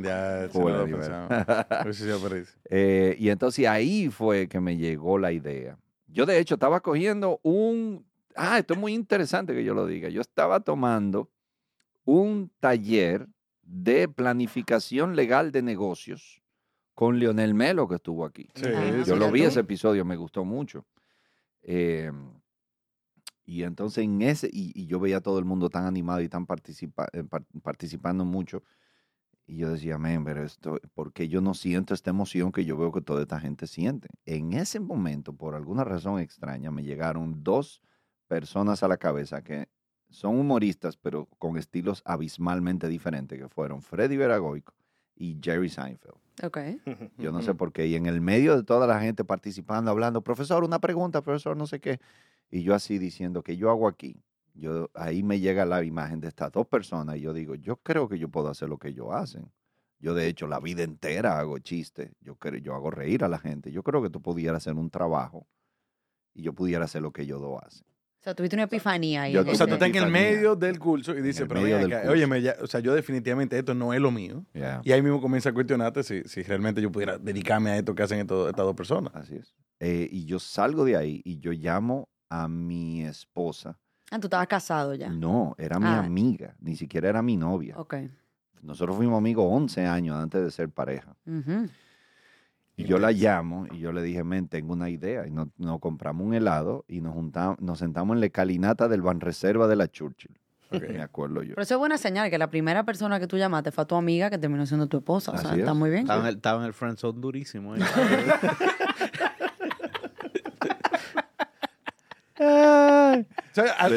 [0.52, 0.88] si no Joder,
[1.86, 2.56] lo sido feliz.
[2.68, 5.76] Eh, y entonces ahí fue que me llegó la idea.
[6.16, 8.06] Yo de hecho estaba cogiendo un...
[8.34, 10.08] Ah, esto es muy interesante que yo lo diga.
[10.08, 11.30] Yo estaba tomando
[12.06, 13.28] un taller
[13.60, 16.40] de planificación legal de negocios
[16.94, 18.48] con Leonel Melo que estuvo aquí.
[18.54, 20.86] Sí, Ah, Yo lo vi ese episodio, me gustó mucho.
[21.60, 22.10] Eh,
[23.44, 26.30] y entonces en ese, y, y yo veía a todo el mundo tan animado y
[26.30, 28.62] tan participa- eh, par- participando mucho.
[29.46, 32.90] Y yo decía, men, pero esto, porque yo no siento esta emoción que yo veo
[32.90, 34.08] que toda esta gente siente?
[34.24, 37.80] En ese momento, por alguna razón extraña, me llegaron dos
[38.26, 39.68] personas a la cabeza que
[40.10, 44.74] son humoristas, pero con estilos abismalmente diferentes, que fueron Freddy Veragoico
[45.14, 46.16] y Jerry Seinfeld.
[46.42, 46.58] Ok.
[47.18, 47.86] Yo no sé por qué.
[47.86, 51.66] Y en el medio de toda la gente participando, hablando, profesor, una pregunta, profesor, no
[51.66, 52.00] sé qué.
[52.50, 54.22] Y yo así diciendo, ¿qué yo hago aquí?
[54.58, 58.08] Yo, ahí me llega la imagen de estas dos personas y yo digo, yo creo
[58.08, 59.50] que yo puedo hacer lo que ellos hacen.
[59.98, 63.38] Yo de hecho la vida entera hago chistes, yo, creo, yo hago reír a la
[63.38, 63.70] gente.
[63.72, 65.46] Yo creo que tú pudieras hacer un trabajo
[66.34, 67.86] y yo pudiera hacer lo que ellos dos hacen.
[68.20, 69.32] O sea, tuviste una epifanía ahí.
[69.34, 70.02] Yo- O sea, tú estás en el
[70.34, 73.72] medio del curso y dices, pero del acá, óyeme, ya, o sea, yo definitivamente esto
[73.74, 74.44] no es lo mío.
[74.82, 78.02] Y ahí mismo comienza a cuestionarte si, si realmente yo pudiera dedicarme a esto que
[78.02, 79.14] hacen esto- estas dos personas.
[79.14, 79.54] Así es.
[79.80, 83.78] Eh, y yo salgo de ahí y yo llamo a mi esposa.
[84.10, 85.08] Ah, tú estabas casado ya.
[85.10, 86.00] No, era mi Ah.
[86.00, 87.74] amiga, ni siquiera era mi novia.
[87.78, 87.94] Ok.
[88.62, 91.14] Nosotros fuimos amigos 11 años antes de ser pareja.
[92.76, 95.26] Y yo la llamo y yo le dije, men, tengo una idea.
[95.26, 99.02] Y nos, nos compramos un helado y nos, juntamos, nos sentamos en la calinata del
[99.02, 100.38] Banreserva de la Churchill.
[100.70, 101.50] Me acuerdo yo.
[101.54, 104.30] Pero eso es buena señal, que la primera persona que tú llamaste fue tu amiga
[104.30, 105.30] que terminó siendo tu esposa.
[105.32, 105.76] O sea, está es.
[105.76, 106.02] muy bien.
[106.02, 107.76] Estaba en el, estaba en el friend zone durísimo.
[107.76, 107.78] ¿eh?
[107.80, 108.56] O sea, a-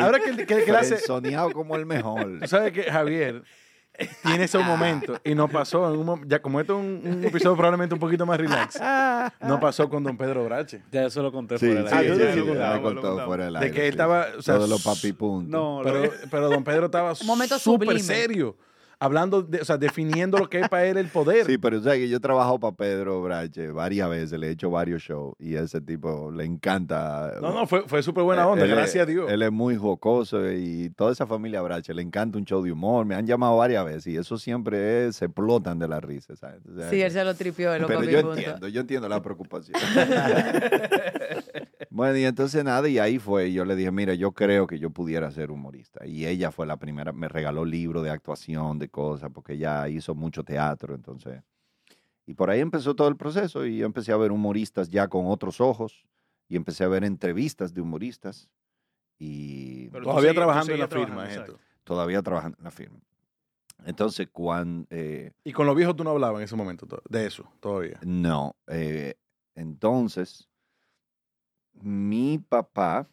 [0.02, 2.40] ahora que, que, que él hace, Soñado como el mejor.
[2.40, 3.44] tú sabes que Javier
[4.24, 7.24] tiene esos momentos y no pasó en un mom- ya como esto es un, un
[7.26, 8.80] episodio probablemente un poquito más relax,
[9.42, 10.82] no pasó con don Pedro Brache.
[10.92, 12.16] ya eso lo conté Sí, fuera del sí, aire.
[12.16, 13.26] sí, sí, sí, sí, lo ya contamos, me lo contó contamos.
[13.26, 13.90] fuera del De aire, que él sí.
[13.92, 15.50] estaba, o sea, Lo de los papi puntos.
[15.52, 18.56] No, Pero, lo- pero don Pedro estaba súper serio,
[19.00, 21.46] hablando, de, o sea, definiendo lo que es para él el poder.
[21.46, 24.70] Sí, pero o sea que yo trabajo para Pedro Brache varias veces, le he hecho
[24.70, 27.34] varios shows y a ese tipo le encanta.
[27.42, 29.32] No, no, fue, fue súper buena onda, Él es- gracias a Dios.
[29.32, 33.06] Él es muy jocoso y toda esa familia Brache le encanta un show de humor.
[33.06, 36.36] Me han llamado varias veces y eso siempre es, se explotan de la risa.
[36.36, 36.62] ¿sabes?
[36.70, 38.36] O sea, Sí, él se lo tripió, el pero yo punto.
[38.38, 39.80] entiendo, yo entiendo la preocupación.
[42.00, 44.80] bueno, y entonces nada, y ahí fue, y yo le dije, mira, yo creo que
[44.80, 46.06] yo pudiera ser humorista.
[46.08, 50.16] Y ella fue la primera, me regaló libros de actuación, de cosas, porque ella hizo
[50.16, 51.44] mucho teatro, entonces.
[52.26, 55.26] Y por ahí empezó todo el proceso y yo empecé a ver humoristas ya con
[55.28, 56.06] otros ojos
[56.48, 58.50] y empecé a ver entrevistas de humoristas
[59.18, 61.28] y Pero Todavía trabajando en la firma.
[61.30, 61.60] esto.
[61.84, 63.00] todavía trabajando en la firma.
[63.86, 64.88] Entonces, cuando...
[65.44, 68.00] Y con los viejos tú no hablabas en ese momento to- de eso, todavía.
[68.06, 69.16] No, eh,
[69.56, 70.49] entonces,
[71.82, 73.08] mi papá,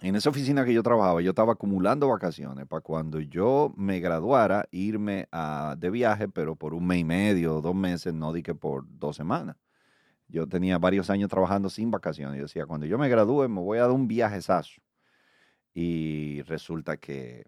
[0.00, 4.68] en esa oficina que yo trabajaba, yo estaba acumulando vacaciones para cuando yo me graduara,
[4.70, 8.54] irme a, de viaje, pero por un mes y medio, dos meses, no di que
[8.54, 9.56] por dos semanas.
[10.28, 12.38] Yo tenía varios años trabajando sin vacaciones.
[12.38, 14.80] Yo decía, cuando yo me gradúe, me voy a dar un viajezazo.
[15.74, 17.44] Y resulta que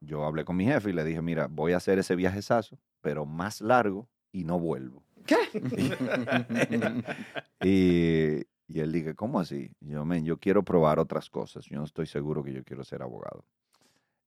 [0.00, 3.26] yo hablé con mi jefe y le dije, mira, voy a hacer ese viajezazo, pero
[3.26, 5.04] más largo y no vuelvo.
[7.64, 9.70] y, y él dije, ¿cómo así?
[9.80, 11.64] Y yo, men, yo quiero probar otras cosas.
[11.66, 13.44] Yo no estoy seguro que yo quiero ser abogado.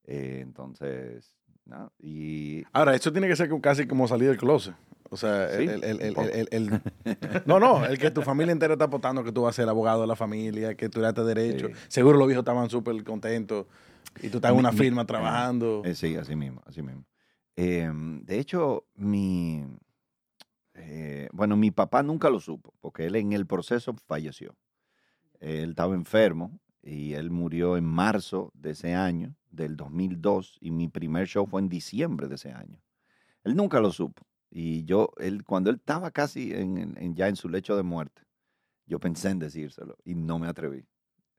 [0.05, 1.91] Eh, entonces, nada.
[1.99, 4.75] Y Ahora, eso tiene que ser casi como salir del closet.
[5.09, 6.81] O sea, Sí, el, el- el- el- el- el-
[7.45, 10.01] no, no, el que tu familia entera está apostando que tú vas a ser abogado
[10.01, 11.67] de la familia, que tú eres de derecho.
[11.67, 11.73] Sí.
[11.87, 13.65] Seguro los viejos estaban súper contentos
[14.21, 15.81] y tú estás en una mi- firma trabajando.
[15.85, 17.05] Eh, sí, así mismo, así mismo.
[17.55, 19.63] Em, de hecho, mi,
[20.77, 24.55] eh, bueno, mi papá nunca lo supo, porque él en el proceso falleció.
[25.39, 30.87] Él estaba enfermo y él murió en marzo de ese año, del 2002, y mi
[30.87, 32.81] primer show fue en diciembre de ese año.
[33.43, 34.23] Él nunca lo supo.
[34.49, 38.21] Y yo, él, cuando él estaba casi en- ya en su lecho de muerte,
[38.85, 40.85] yo pensé en decírselo y no me atreví.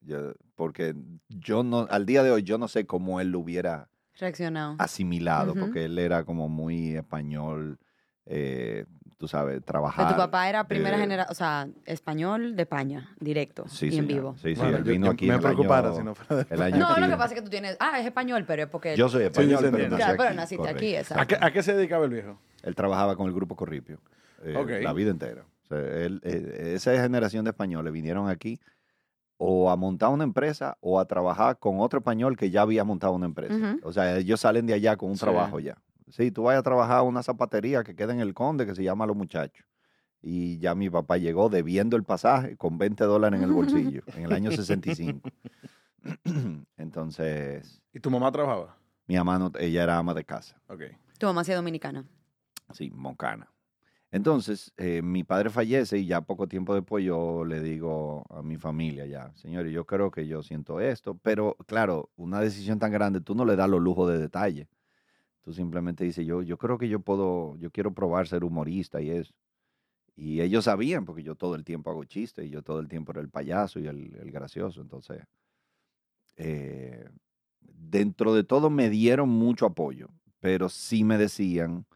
[0.01, 0.95] Yo- porque
[1.29, 4.75] yo no, al día de hoy, yo no sé cómo él lo hubiera Reaccionado.
[4.79, 7.79] asimilado, porque él era como muy español,
[8.27, 8.85] eh,
[9.19, 10.09] tú sabes, Pero trabajar.
[10.09, 14.07] tu papá era primera eh, generación, o sea, español de España, directo Sí, y en
[14.07, 14.35] vivo.
[14.37, 16.79] Sí, sí, Bueno, él vino yo aquí me preocupara si no fuera de- el año
[16.79, 18.97] No, lo que pasa es que tú tienes, ah, es español, pero es porque...
[18.97, 20.79] Yo soy español, yo te pero nací Claro, pero naciste correcto.
[20.79, 21.23] aquí, exacto.
[21.23, 22.39] ¿A qué, a qué se dedicaba el viejo?
[22.63, 23.99] Él trabajaba con el grupo Corripio
[24.45, 24.71] eh, Ok.
[24.83, 25.43] la vida entera.
[25.65, 28.61] O sea, él, eh, esa generación de españoles vinieron aquí
[29.37, 33.13] o a montar una empresa o a trabajar con otro español que ya había montado
[33.15, 33.77] una empresa.
[33.83, 35.21] O sea, ellos salen de allá con un Sí.
[35.21, 35.77] trabajo ya.
[36.11, 38.83] Sí, tú vas a trabajar a una zapatería que queda en el Conde que se
[38.83, 39.65] llama Los Muchachos.
[40.21, 44.25] Y ya mi papá llegó debiendo el pasaje con 20 dólares en el bolsillo en
[44.25, 45.29] el año 65.
[46.77, 48.77] Entonces, ¿Y tu mamá trabajaba?
[49.07, 50.61] mi mamá, no- ella era ama de casa.
[50.69, 50.83] Ok.
[51.19, 52.05] Tu mamá sí es dominicana.
[52.73, 53.51] Sí, Moncana.
[54.11, 58.57] Entonces, eh, mi padre fallece y ya poco tiempo después yo le digo a mi
[58.57, 63.21] familia ya, señores, yo creo que yo siento esto, pero claro, una decisión tan grande,
[63.21, 64.67] tú no le das los lujos de detalle.
[65.49, 69.09] Tú simplemente dices, yo, yo creo que yo puedo, yo quiero probar ser humorista y
[69.09, 69.33] eso.
[70.15, 73.13] Y ellos sabían, porque yo todo el tiempo hago chistes y yo todo el tiempo
[73.13, 74.83] era el payaso y el, el gracioso.
[74.83, 75.23] Entonces,
[76.37, 77.09] eh,
[77.63, 81.87] dentro de todo me dieron mucho apoyo, pero sí me decían,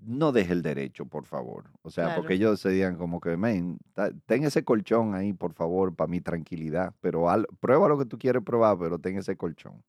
[0.00, 1.70] no deje el derecho, por favor.
[1.82, 2.22] O sea, Claro.
[2.22, 3.78] porque ellos decían como que, men,
[4.26, 6.92] ten ese colchón ahí, por favor, para mi tranquilidad.
[7.00, 9.80] Pero al- prueba lo que tú quieres probar, pero ten ese colchón.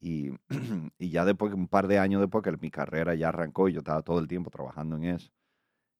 [0.00, 0.30] Y,
[0.98, 3.80] y ya después, un par de años después que mi carrera ya arrancó y yo
[3.80, 5.30] estaba todo el tiempo trabajando en eso,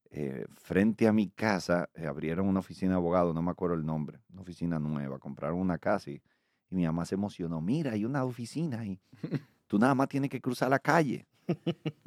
[0.09, 3.85] eh, frente a mi casa eh, abrieron una oficina de abogado, no me acuerdo el
[3.85, 6.21] nombre, una oficina nueva, compraron una casa y,
[6.69, 8.99] y mi mamá se emocionó, mira, hay una oficina ahí,
[9.67, 11.27] tú nada más tienes que cruzar la calle.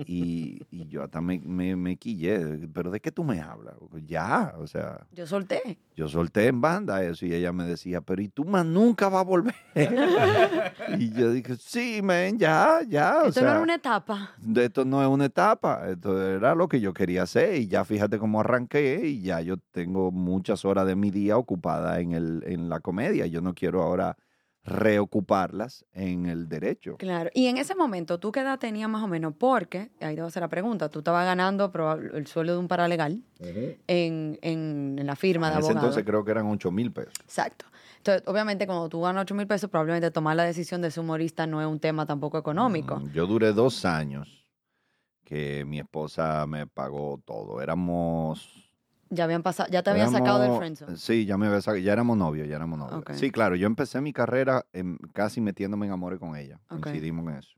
[0.06, 3.74] Y, y yo hasta me, me, me quillé, pero ¿de qué tú me hablas?
[4.06, 5.78] Ya, o sea, Yo solté.
[5.96, 9.20] yo solté en banda eso y ella me decía, pero ¿y tú más nunca vas
[9.20, 9.54] a volver?
[10.98, 13.22] y yo dije, sí, men, ya, ya.
[13.24, 14.30] o Esto no era una etapa.
[14.56, 18.18] esto no es una etapa, esto era lo que yo quería hacer y ya fíjate
[18.18, 22.68] cómo arranqué y ya yo tengo muchas horas de mi día ocupada en, el, en
[22.68, 23.26] la comedia.
[23.26, 24.16] Yo no quiero ahora
[24.64, 26.96] reocuparlas en el derecho.
[26.96, 27.30] Claro.
[27.34, 29.34] Y en ese momento, ¿tú qué edad tenías más o menos?
[29.38, 31.70] Porque, ahí te voy a hacer la pregunta, tú estabas ganando
[32.14, 35.86] el sueldo de un paralegal en, en, en la firma de En ese abogado.
[35.86, 37.12] entonces creo que eran 8 mil pesos.
[37.22, 37.66] Exacto.
[37.98, 41.46] Entonces, obviamente, cuando tú ganas 8 mil pesos, probablemente tomar la decisión de ser humorista
[41.46, 42.96] no es un tema tampoco económico.
[42.96, 44.46] Mm, Yo duré dos años
[45.24, 47.60] que mi esposa me pagó todo.
[47.62, 48.60] Éramos...
[49.14, 50.96] Ya habían pasado, ya te habían sacado del friendzone.
[50.96, 53.02] Sí, ya me había sacado, ya éramos novios, ya éramos novios.
[53.18, 56.60] Sí, claro, yo empecé mi carrera en- casi metiéndome en amores con ella.
[56.70, 56.80] Ok.
[56.82, 57.50] Coincidimos en eso.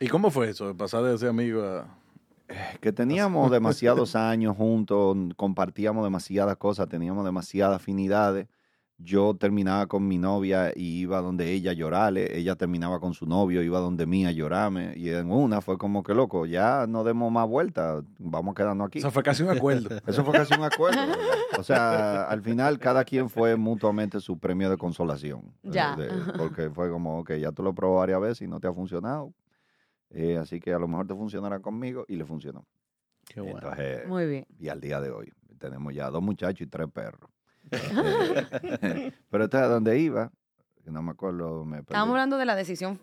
[0.00, 0.66] ¿Y cómo fue eso?
[0.68, 1.86] De pasar de ser amigo a...
[2.80, 8.46] que teníamos demasiados años juntos, compartíamos demasiadas cosas, teníamos demasiadas afinidades.
[8.98, 13.26] Yo terminaba con mi novia y iba donde ella a llorarle, ella terminaba con su
[13.26, 17.04] novio, iba donde mí a llorarme, y en una fue como que loco, ya no
[17.04, 19.00] demos más vueltas, vamos quedando aquí.
[19.00, 19.90] Eso fue casi un acuerdo.
[20.06, 20.98] Eso fue casi un acuerdo.
[21.58, 25.42] O sea, al final cada quien fue mutuamente su premio de consolación.
[25.62, 25.94] Ya.
[25.94, 28.72] de- porque fue como, que ya tú lo probó varias veces y no te ha
[28.72, 29.34] funcionado.
[30.08, 32.64] Eh, así que a lo mejor te funcionará conmigo y le funcionó.
[33.28, 33.58] Qué bueno.
[33.58, 34.46] Entonces, Muy bien.
[34.58, 37.28] y al día de hoy tenemos ya dos muchachos y tres perros.
[39.30, 40.30] Pero entonces, ¿a dónde iba?
[40.84, 41.64] No me acuerdo.
[41.64, 41.78] Me.
[41.78, 43.00] Estábamos hablando de la decisión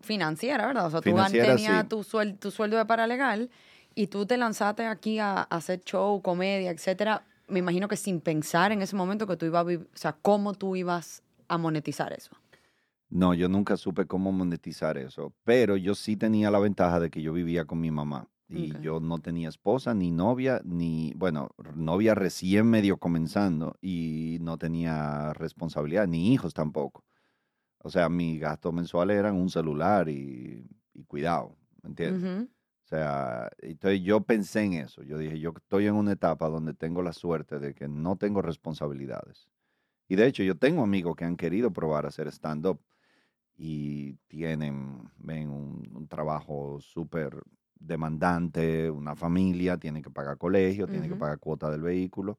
[0.00, 0.86] financiera, ¿verdad?
[0.86, 1.88] O sea, tú tenías sí.
[1.88, 3.50] tu, suel- tu sueldo de paralegal
[3.94, 7.24] y tú te lanzaste aquí a, a hacer show, comedia, etcétera.
[7.48, 10.12] Me imagino que sin pensar en ese momento que tú ibas a vivir, o sea,
[10.12, 12.36] cómo tú ibas a monetizar eso.
[13.08, 17.22] No, yo nunca supe cómo monetizar eso, pero yo sí tenía la ventaja de que
[17.22, 22.14] yo vivía con mi mamá y yo no tenía esposa, ni novia, ni, bueno, novia
[22.14, 27.04] recién medio comenzando y no tenía responsabilidad, ni hijos tampoco.
[27.78, 32.48] O sea, mis gastos mensuales eran un celular y, y cuidado, ¿me entiendes?
[32.84, 35.02] O sea, entonces yo pensé en eso.
[35.04, 38.42] Yo dije, yo estoy en una etapa donde tengo la suerte de que no tengo
[38.42, 39.48] responsabilidades.
[40.08, 42.80] Y de hecho, yo tengo amigos que han querido probar a hacer stand-up
[43.56, 47.40] y tienen ven, un, un trabajo súper
[47.80, 52.38] demandante, una familia, tienen que pagar colegio, tienen que pagar cuota del vehículo.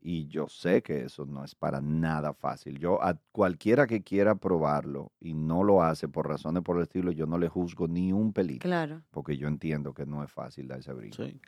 [0.00, 2.78] Y yo sé que eso no es para nada fácil.
[2.78, 7.10] Yo a cualquiera que quiera probarlo y no lo hace por razones por el estilo,
[7.10, 8.62] yo no le juzgo ni un pelito.
[8.62, 9.02] Claro.
[9.10, 11.16] Porque yo entiendo que no es fácil dar ese brinco.
[11.16, 11.40] Sí,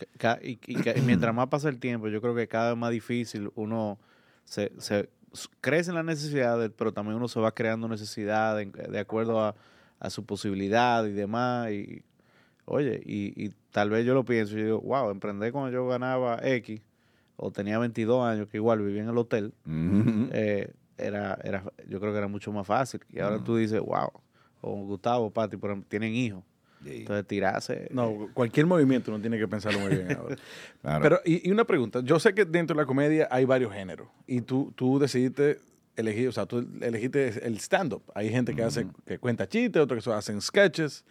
[0.43, 2.91] y, y ca- y mientras más pasa el tiempo, yo creo que cada vez más
[2.91, 3.99] difícil uno
[4.45, 5.09] se, se
[5.61, 9.55] crece en las necesidades, pero también uno se va creando necesidades de acuerdo a,
[10.01, 11.71] a su posibilidad y demás.
[11.71, 12.03] Y
[12.71, 16.39] oye, y, y tal vez yo lo pienso y digo, wow, emprender cuando yo ganaba
[16.43, 16.81] X
[17.37, 19.53] o tenía 22 años, que igual vivía en el hotel,
[20.33, 23.01] eh, era, era, yo creo que era mucho más fácil.
[23.11, 24.11] Y ahora tú dices, wow,
[24.61, 26.45] o Gustavo, Pati, por ejemplo, tienen hijos.
[26.85, 27.89] Sí, Entonces tirarse.
[27.91, 30.37] No, cualquier movimiento uno tiene que pensarlo muy bien ahora.
[30.83, 31.03] claro.
[31.03, 32.01] Pero, y, y una pregunta.
[32.03, 34.09] Yo sé que dentro de la comedia hay varios géneros.
[34.27, 35.61] Y tú, tú decidiste
[35.97, 38.03] elegir, o sea, tú elegiste el stand-up.
[38.15, 41.05] Hay gente que hace, que cuenta chistes, otros que hacen sketches.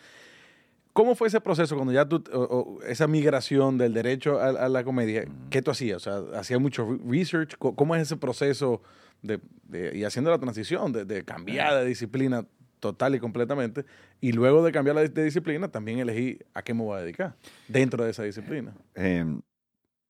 [0.93, 2.39] ¿Cómo fue ese proceso cuando ya tú, o-
[2.79, 5.25] o esa migración del derecho a, a la comedia?
[5.49, 5.97] ¿Qué tú hacías?
[5.97, 5.99] O
[6.31, 7.55] sea, ¿hacías mucho re- research?
[7.57, 8.81] ¿Cómo es ese proceso
[9.21, 12.45] de, de- y haciendo la transición de, de cambiar de disciplina
[12.79, 13.85] total y completamente?
[14.19, 17.35] Y luego de cambiar la de disciplina, también elegí a qué me voy a dedicar
[17.67, 18.73] dentro de esa disciplina.
[18.95, 19.25] Eh,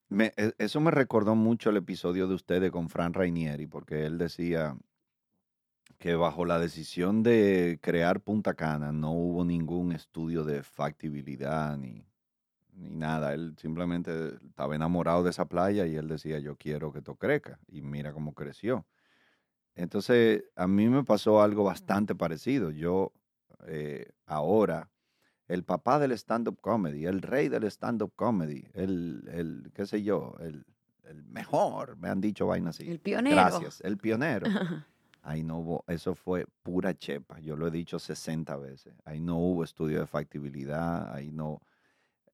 [0.09, 4.17] me- e- eso me recordó mucho el episodio de ustedes con Fran Rainieri, porque él
[4.17, 4.75] decía
[5.99, 12.05] que bajo la decisión de crear Punta Cana no hubo ningún estudio de factibilidad ni,
[12.73, 13.33] ni nada.
[13.33, 17.59] Él simplemente estaba enamorado de esa playa y él decía, yo quiero que esto crezca.
[17.67, 18.87] Y mira cómo creció.
[19.75, 22.71] Entonces, a mí me pasó algo bastante parecido.
[22.71, 23.11] Yo
[23.67, 24.89] eh, ahora
[25.49, 30.35] el papá del stand-up comedy, el rey del stand-up comedy, el, el qué sé yo,
[30.39, 30.65] el,
[31.03, 32.89] el mejor, me han dicho vainas así.
[32.89, 33.35] El pionero.
[33.35, 34.47] Gracias, el pionero.
[35.21, 38.93] Ahí no hubo, eso fue pura chepa, yo lo he dicho 60 veces.
[39.05, 41.61] Ahí no hubo estudio de factibilidad, ahí no...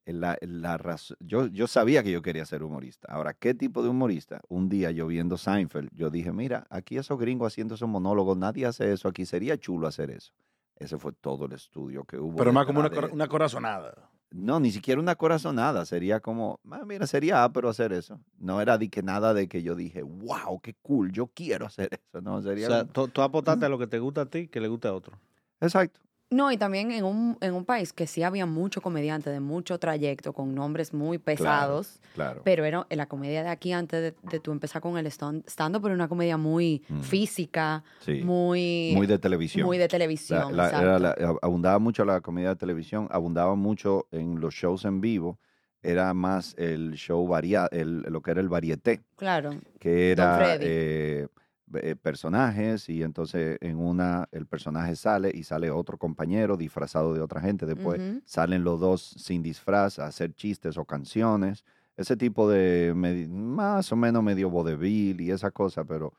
[0.08, 3.08] La, la yo, yo sabía que yo quería ser humorista.
[3.12, 4.40] Ahora, ¿qué tipo de humorista?
[4.50, 8.68] Un día yo viendo Seinfeld, yo dije, mira, aquí esos gringos haciendo esos monólogos, nadie
[8.68, 10.32] hace eso, aquí sería chulo hacer eso.
[10.76, 12.36] Ese fue todo el estudio que hubo.
[12.38, 14.12] Pero más como una, de- una corazonada.
[14.36, 15.86] No, ni siquiera una corazonada.
[15.86, 18.20] Sería como, "Ah, mira, sería ápero hacer eso.
[18.38, 21.90] No era de que nada de que yo dije, wow, qué cool, yo quiero hacer
[21.94, 22.22] eso.
[22.22, 22.68] No, O sería.
[22.68, 23.22] sea, como- tú, tú
[23.66, 25.18] a lo que te gusta a ti que le gusta a otro.
[25.62, 26.02] Exacto.
[26.36, 29.80] No, y también en un, en un país que sí había mucho comediante de mucho
[29.80, 32.42] trayecto, con nombres muy pesados, Claro.
[32.44, 35.46] pero era en la comedia de aquí, antes de, de tú empezar con el stand-
[35.48, 37.00] stand-up, pero una comedia muy Mm.
[37.02, 38.22] física, Sí.
[38.24, 39.66] muy, Muy de televisión.
[39.66, 40.58] muy de televisión.
[40.58, 45.40] la- abundaba mucho la comedia de televisión, abundaba mucho en los shows en vivo.
[45.82, 49.02] Era más el show variado, lo que era el varieté.
[49.16, 49.52] Claro.
[49.80, 50.66] que era Freddy.
[50.68, 51.28] eh,
[51.74, 57.22] eh, personajes y entonces en una el personaje sale y sale otro compañero disfrazado de
[57.22, 57.66] otra gente.
[57.66, 61.66] Después salen los dos sin disfraz a hacer chistes o canciones.
[61.98, 66.14] Ese tipo de más o menos medio vodevil y esa cosa, pero,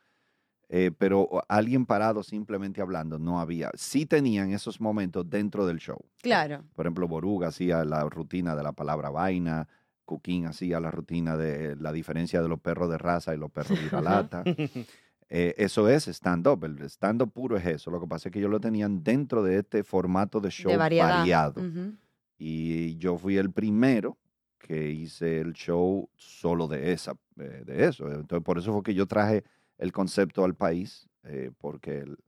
[0.69, 3.71] eh, pero alguien parado simplemente hablando no había.
[3.75, 6.05] Sí tenían esos momentos dentro del show.
[6.23, 6.65] Claro.
[6.75, 9.69] Por ejemplo, Boruga hacía la rutina de la palabra vaina,
[10.07, 13.79] Cuquín hacía la rutina de la diferencia de los perros de raza y los perros
[13.93, 14.43] de lata.
[15.29, 17.91] Eh, eso es stand-up, el stand-up puro es eso.
[17.91, 20.77] Lo que pasa es que ellos lo tenían dentro de este formato de show de
[21.19, 21.61] variado.
[22.39, 24.17] Y yo fui el primero
[24.59, 28.11] que hice el show solo de, esa, eh, de eso.
[28.13, 29.45] Entonces, por eso fue que yo traje
[29.79, 32.19] el concepto al país, eh, porque el-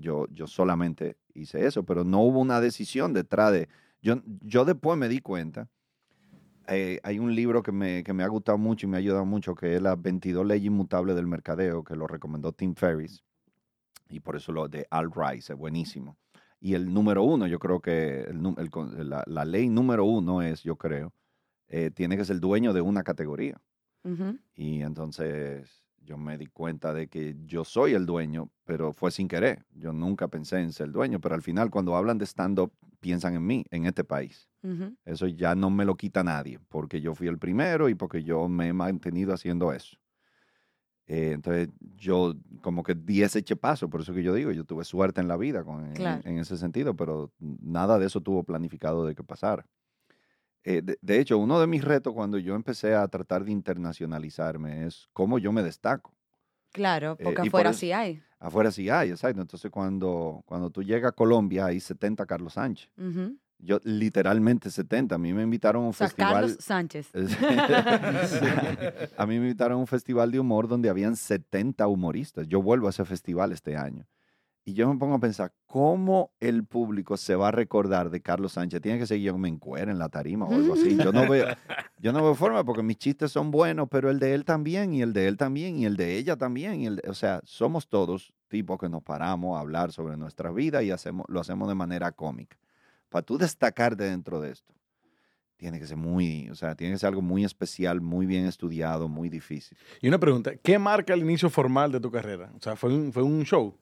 [0.00, 3.68] yo, yo solamente hice eso, pero no hubo una decisión detrás de...
[4.02, 5.68] Yo, yo después me di cuenta,
[6.70, 9.24] eh, hay un libro que me, que me ha gustado mucho y me ha ayudado
[9.24, 13.22] mucho, que es Las 22 leyes inmutables del mercadeo, que lo recomendó Tim Ferriss,
[14.08, 16.16] y por eso lo de Al Rice, es buenísimo.
[16.60, 20.62] Y el número uno, yo creo que el el la, la ley número uno es,
[20.62, 21.12] yo creo,
[21.68, 23.60] eh, tiene que ser dueño de una categoría.
[24.54, 29.28] Y entonces yo me di cuenta de que yo soy el dueño, pero fue sin
[29.28, 29.64] querer.
[29.74, 33.46] Yo nunca pensé en ser dueño, pero al final cuando hablan de stand-up, piensan en
[33.46, 34.48] mí, en este país.
[35.04, 38.48] Eso ya no me lo quita nadie, porque yo fui el primero y porque yo
[38.48, 39.96] me he mantenido haciendo eso.
[41.06, 44.84] Eh, entonces yo como que di ese paso, por eso que yo digo, yo tuve
[44.84, 46.22] suerte en la vida con, en- Claro.
[46.24, 49.66] en, ese sentido, pero nada de eso tuvo planificado de que pasara.
[50.64, 54.86] Eh, de, de hecho, uno de mis retos cuando yo empecé a tratar de internacionalizarme
[54.86, 56.14] es cómo yo me destaco.
[56.72, 58.22] Claro, Eh, porque por afuera eso- sí hay.
[58.38, 59.40] Afuera sí hay, exacto.
[59.42, 62.90] Entonces cuando, cuando tú llegas a Colombia hay 70 Carlos Sánchez.
[63.62, 65.16] Yo literalmente 70.
[65.16, 66.32] A mí me invitaron a un O sea, festival.
[66.34, 67.10] Carlos Sánchez.
[69.16, 72.46] a mí me invitaron a un festival de humor donde habían 70 humoristas.
[72.48, 74.06] Yo vuelvo a ese festival este año.
[74.64, 78.52] Y yo me pongo a pensar, ¿cómo el público se va a recordar de Carlos
[78.52, 78.80] Sánchez?
[78.82, 80.96] Tiene que ser que yo me encuere en la tarima o algo así.
[80.96, 81.46] Yo no veo,
[81.98, 85.00] yo no veo forma porque mis chistes son buenos, pero el de él también, y
[85.02, 86.80] el de él también, y el de ella también.
[86.82, 90.50] Y el de- o sea, somos todos tipos que nos paramos a hablar sobre nuestra
[90.52, 92.58] vida y hacemos, lo hacemos de manera cómica.
[93.08, 94.74] Para tú destacarte dentro de esto,
[95.56, 99.08] tiene que ser muy, o sea, tiene que ser algo muy especial, muy bien estudiado,
[99.08, 99.76] muy difícil.
[100.00, 102.52] Y una pregunta, ¿qué marca el inicio formal de tu carrera?
[102.56, 103.74] O sea, fue un, fue un show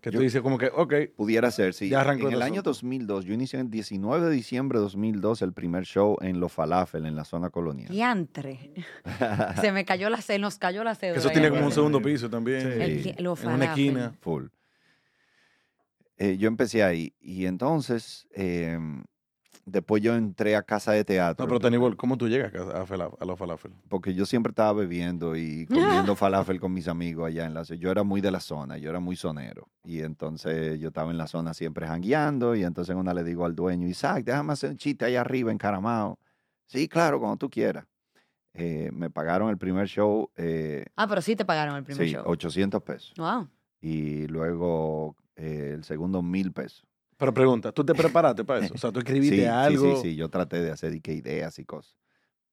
[0.00, 1.88] que tú dices como que, ok, Pudiera ser, sí.
[1.88, 2.70] Ya arrancó en el año asunto.
[2.70, 7.04] 2002, yo inicié el 19 de diciembre de 2002 el primer show en Los Falafel,
[7.06, 7.88] en la zona colonial.
[7.90, 8.72] Diantre.
[9.60, 11.18] Se me cayó la se nos cayó la cédula.
[11.18, 12.60] eso tiene en como un segundo piso también.
[12.62, 12.68] Sí.
[12.80, 13.68] el ti- lo En una falafel.
[13.68, 14.12] esquina.
[14.20, 14.46] Full.
[16.16, 19.04] Eh, yo empecé ahí y entonces em,
[19.70, 21.44] después yo entré a casa de teatro.
[21.44, 23.72] No, pero Tanibol, ¿cómo tú llegas a, a fala- a los falafel?
[23.88, 25.66] porque yo siempre estaba bebiendo y
[26.06, 27.80] comiendo falafel con mis amigos allá en la ciudad.
[27.80, 29.68] Yo era muy de la zona, yo era muy sonero.
[29.84, 33.54] Y entonces yo estaba en la zona siempre jangueando y entonces una le digo al
[33.54, 36.18] dueño, Isaac, déjame hacer un chiste allá arriba en Caramao.
[36.66, 37.86] Sí, claro, cuando tú quieras.
[38.54, 42.12] Eh, me pagaron el primer show, eh, Ah, pero sí te pagaron el primer sí,
[42.14, 42.22] show.
[42.26, 43.12] 800 pesos.
[43.16, 43.48] Wow.
[43.80, 46.84] Y luego eh, el segundo, 1000 pesos.
[47.18, 48.74] Pero pregunta, ¿tú te preparaste para eso?
[48.74, 49.84] O sea, ¿tú escribiste Sí, algo?
[49.84, 51.96] sí, sí, sí, yo traté de hacer y que ideas y cosas.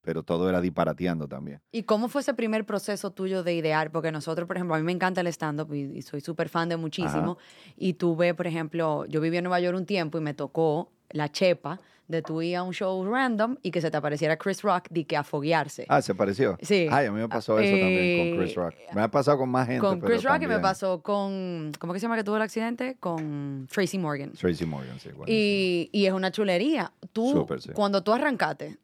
[0.01, 1.61] Pero todo era disparateando también.
[1.71, 3.91] ¿Y cómo fue ese primer proceso tuyo de idear?
[3.91, 6.69] Porque nosotros, por ejemplo, a mí me encanta el stand-up y, y soy súper fan
[6.69, 7.37] de muchísimo.
[7.75, 11.31] Y tuve, por ejemplo, yo viví en Nueva York un tiempo y me tocó la
[11.31, 14.89] chepa de tú ir a un show random y que se te apareciera Chris Rock
[14.91, 15.87] de que a foguearse.
[15.89, 16.55] Ah, ¿se pareció?
[16.61, 16.87] Sí.
[16.91, 18.75] Ay, a mí me pasó eso también con Chris Eh, Rock.
[18.93, 19.79] Me ha pasado con más gente.
[19.81, 22.43] con pero Chris Rock y me pasó con, ¿cómo que se llama que tuvo el
[22.43, 22.95] accidente?
[22.99, 24.33] Con Tracy Morgan.
[24.33, 25.09] Tracy Morgan, sí.
[25.09, 25.25] buenísimo.
[25.27, 26.91] Y, y es una chulería.
[27.11, 27.71] Tú, sí.
[27.73, 28.77] cuando tú arrancaste,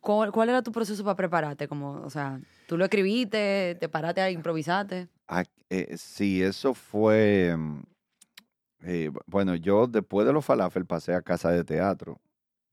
[0.00, 1.68] ¿cuál, cuál era tu proceso para prepararte?
[1.68, 5.06] Como, o sea, tú lo escribiste, te paraste a improvisaste.
[5.28, 7.56] Ah, eh, sí, eso fue...
[8.82, 12.20] eh, bu- bueno, yo después de los falafel pasé a casa de teatro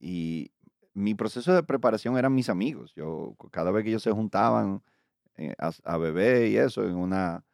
[0.00, 0.52] y
[0.94, 2.92] mi proceso de preparación eran mis amigos.
[2.94, 4.82] Yo, cada vez que ellos se juntaban
[5.36, 7.44] eh, a, a beber y eso, en una...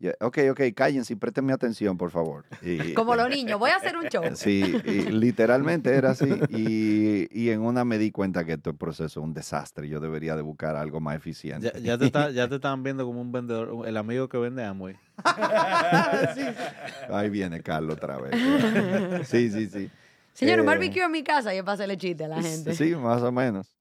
[0.00, 2.44] ya, ok, ok, cállense y préstenme atención, por favor.
[2.62, 4.24] Y- Como los niños, voy a hacer un show.
[4.34, 6.24] Sí, y literalmente era así.
[6.50, 9.88] Y, y en una me di cuenta que este proceso es un desastre.
[9.88, 11.70] Yo debería de buscar algo más eficiente.
[11.74, 14.64] Ya, ya te está- ya te estaban viendo como un vendedor, el amigo que vende
[14.64, 14.96] Amway.
[17.10, 19.28] Ahí viene Carlos otra vez.
[19.28, 19.90] Sí, sí, sí.
[20.32, 22.74] Señor, un Eh, barbecue en mi casa y pásale chiste a la gente.
[22.74, 23.76] Sí, más o menos.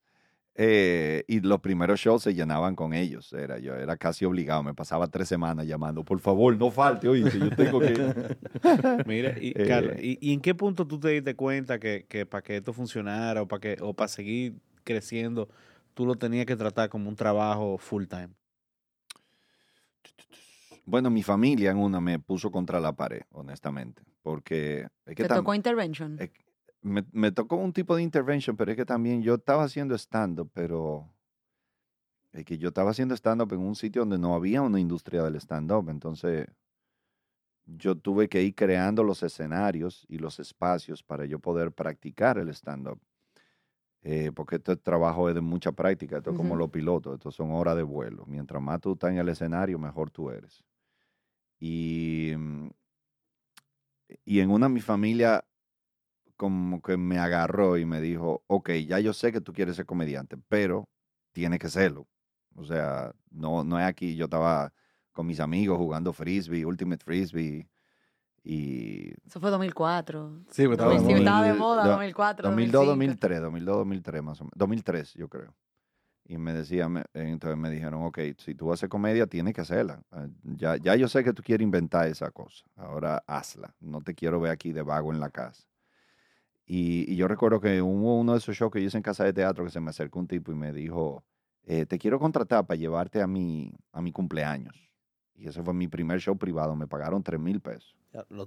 [0.62, 3.32] Eh, y los primeros shows se llenaban con ellos.
[3.32, 4.62] Era, yo era casi obligado.
[4.62, 6.04] Me pasaba tres semanas llamando.
[6.04, 7.94] Por favor, no falte, oye, que yo tengo que...
[9.08, 9.66] Mira, y, Eh.
[9.66, 12.74] Carlos, ¿y, y en qué punto tú te diste cuenta que, que para que esto
[12.74, 15.48] funcionara o para que o para seguir creciendo,
[15.94, 18.30] tú lo tenías que tratar como un trabajo full time?
[20.86, 24.02] Bueno, mi familia en una me puso contra la pared, honestamente.
[24.24, 26.18] Porque es que Te tocó intervention.
[26.20, 26.32] es
[26.82, 30.50] me, me tocó un tipo de intervention, pero es que también yo estaba haciendo stand-up,
[30.54, 31.10] pero
[32.32, 35.36] es que yo estaba haciendo stand-up en un sitio donde no había una industria del
[35.36, 35.90] stand-up.
[35.90, 36.48] Entonces,
[37.66, 42.50] yo tuve que ir creando los escenarios y los espacios para yo poder practicar el
[42.50, 43.00] stand-up.
[44.02, 47.52] Eh, porque este trabajo es de mucha práctica, esto es como los pilotos, esto son
[47.52, 48.26] horas de vuelo.
[48.28, 50.64] Mientras más tú estás en el escenario, mejor tú eres.
[51.60, 52.70] Y, mm,
[54.24, 55.44] y en una mi familia
[56.40, 59.86] como que me agarró y me dijo, ok, ya yo sé que tú quieres ser
[59.86, 60.88] comediante, pero
[61.34, 62.08] tienes que serlo.
[62.56, 64.72] O sea, no, no es aquí, yo estaba
[65.12, 67.68] con mis amigos jugando frisbee, ultimate frisbee,
[68.42, 70.40] y Eso fue 2004.
[70.50, 72.96] Sí, porque estaba estaba de moda, do- 2004, 2002, 2005.
[72.96, 75.54] 2003, 2002, 2003 más o menos, 2003 yo creo.
[76.26, 80.02] Y me decían, me- entonces me dijeron, ok, si tú haces comedia, tienes que hacerla.
[80.12, 83.76] Ah, Ya, ya yo sé que tú quieres inventar esa cosa, ahora hazla.
[83.82, 85.68] No te quiero ver aquí de vago en la casa.
[86.72, 89.24] Y, y yo recuerdo que hubo uno de esos shows que yo hice en casa
[89.24, 91.24] de teatro que se me acercó un tipo y me dijo,
[91.64, 94.76] eh, te quiero contratar para llevarte a mi, a mi cumpleaños.
[95.34, 97.96] Y ese fue mi primer show privado, me pagaron 3 mil pesos.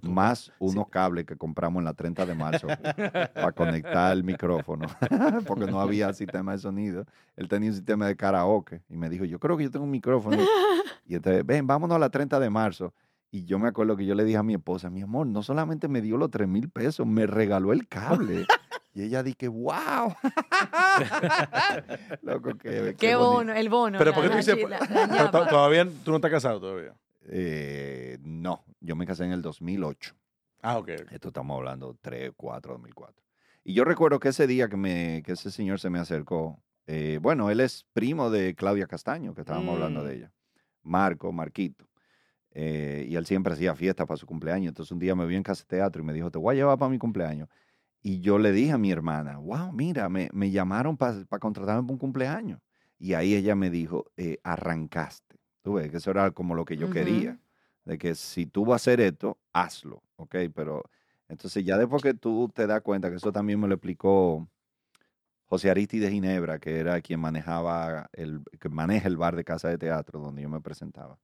[0.02, 4.86] Más unos cables que compramos en la 30 de marzo para conectar el micrófono,
[5.46, 7.04] porque no había sistema de sonido.
[7.34, 9.90] Él tenía un sistema de karaoke y me dijo, yo creo que yo tengo un
[9.90, 10.38] micrófono.
[11.06, 12.94] Y entonces, ven, vámonos a la 30 de marzo.
[13.34, 15.88] Y yo me acuerdo que yo le dije a mi esposa, mi amor, no solamente
[15.88, 18.44] me dio los 3 mil pesos, me regaló el cable.
[18.94, 20.14] Y ella dije, wow.
[22.22, 23.32] Loco, qué, Qué bonito.
[23.32, 23.98] bono, el bono.
[23.98, 24.56] Pero la- ¿por qué tú dices?
[24.68, 26.94] la- la Pero Todavía tú no estás casado todavía.
[27.26, 30.14] Eh, no, yo me casé en el 2008.
[30.62, 30.88] Ah, ok.
[31.10, 33.22] Esto estamos hablando 3, 4, 2004.
[33.64, 37.18] Y yo recuerdo que ese día que, me, que ese señor se me acercó, eh,
[37.22, 40.06] bueno, él es primo de Claudia Castaño, que estábamos hablando Mm.
[40.06, 40.32] de ella.
[40.82, 41.86] Marco, Marquito.
[42.54, 44.68] Eh, y él siempre hacía fiesta para su cumpleaños.
[44.68, 46.56] Entonces un día me vio en casa de teatro y me dijo, te voy a
[46.56, 47.48] llevar para mi cumpleaños.
[48.02, 51.92] Y yo le dije a mi hermana, wow, mira, me, me llamaron para contratarme para
[51.92, 52.60] un cumpleaños.
[52.98, 55.36] Y ahí ella me dijo, eh, arrancaste.
[55.62, 57.38] Tú ves, que eso era como lo que yo quería.
[57.84, 60.36] De que si tú vas a hacer esto, hazlo, ¿ok?
[60.54, 60.84] Pero
[61.28, 64.48] entonces ya después que tú te das cuenta, que eso también me lo explicó
[65.46, 69.68] José Aristi de Ginebra, que era quien manejaba, el, que maneja el bar de casa
[69.68, 71.18] de teatro donde yo me presentaba.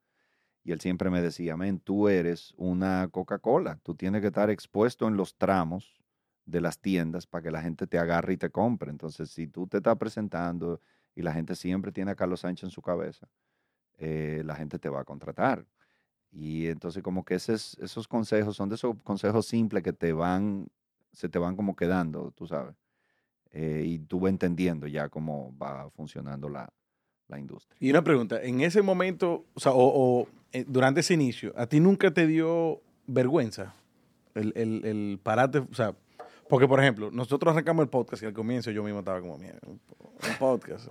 [0.68, 5.08] Y él siempre me decía, men, tú eres una Coca-Cola, tú tienes que estar expuesto
[5.08, 5.98] en los tramos
[6.44, 8.90] de las tiendas para que la gente te agarre y te compre.
[8.90, 10.78] Entonces, si tú te estás presentando
[11.14, 13.30] y la gente siempre tiene a Carlos Sánchez en su cabeza,
[13.96, 15.66] eh, la gente te va a contratar.
[16.30, 20.68] Y entonces como que esos, esos consejos son de esos consejos simples que te van,
[21.12, 22.76] se te van como quedando, tú sabes.
[23.52, 26.70] Eh, y tú entendiendo ya cómo va funcionando la,
[27.28, 27.76] la industria.
[27.80, 31.80] Y una pregunta, en ese momento, o sea, o, eh, durante ese inicio, ¿a ti
[31.80, 33.74] nunca te dio vergüenza
[34.34, 35.58] el, el, el pararte?
[35.58, 35.94] O sea,
[36.48, 39.60] porque, por ejemplo, nosotros arrancamos el podcast y al comienzo yo mismo estaba como, mierda,
[40.26, 40.88] un, podcast.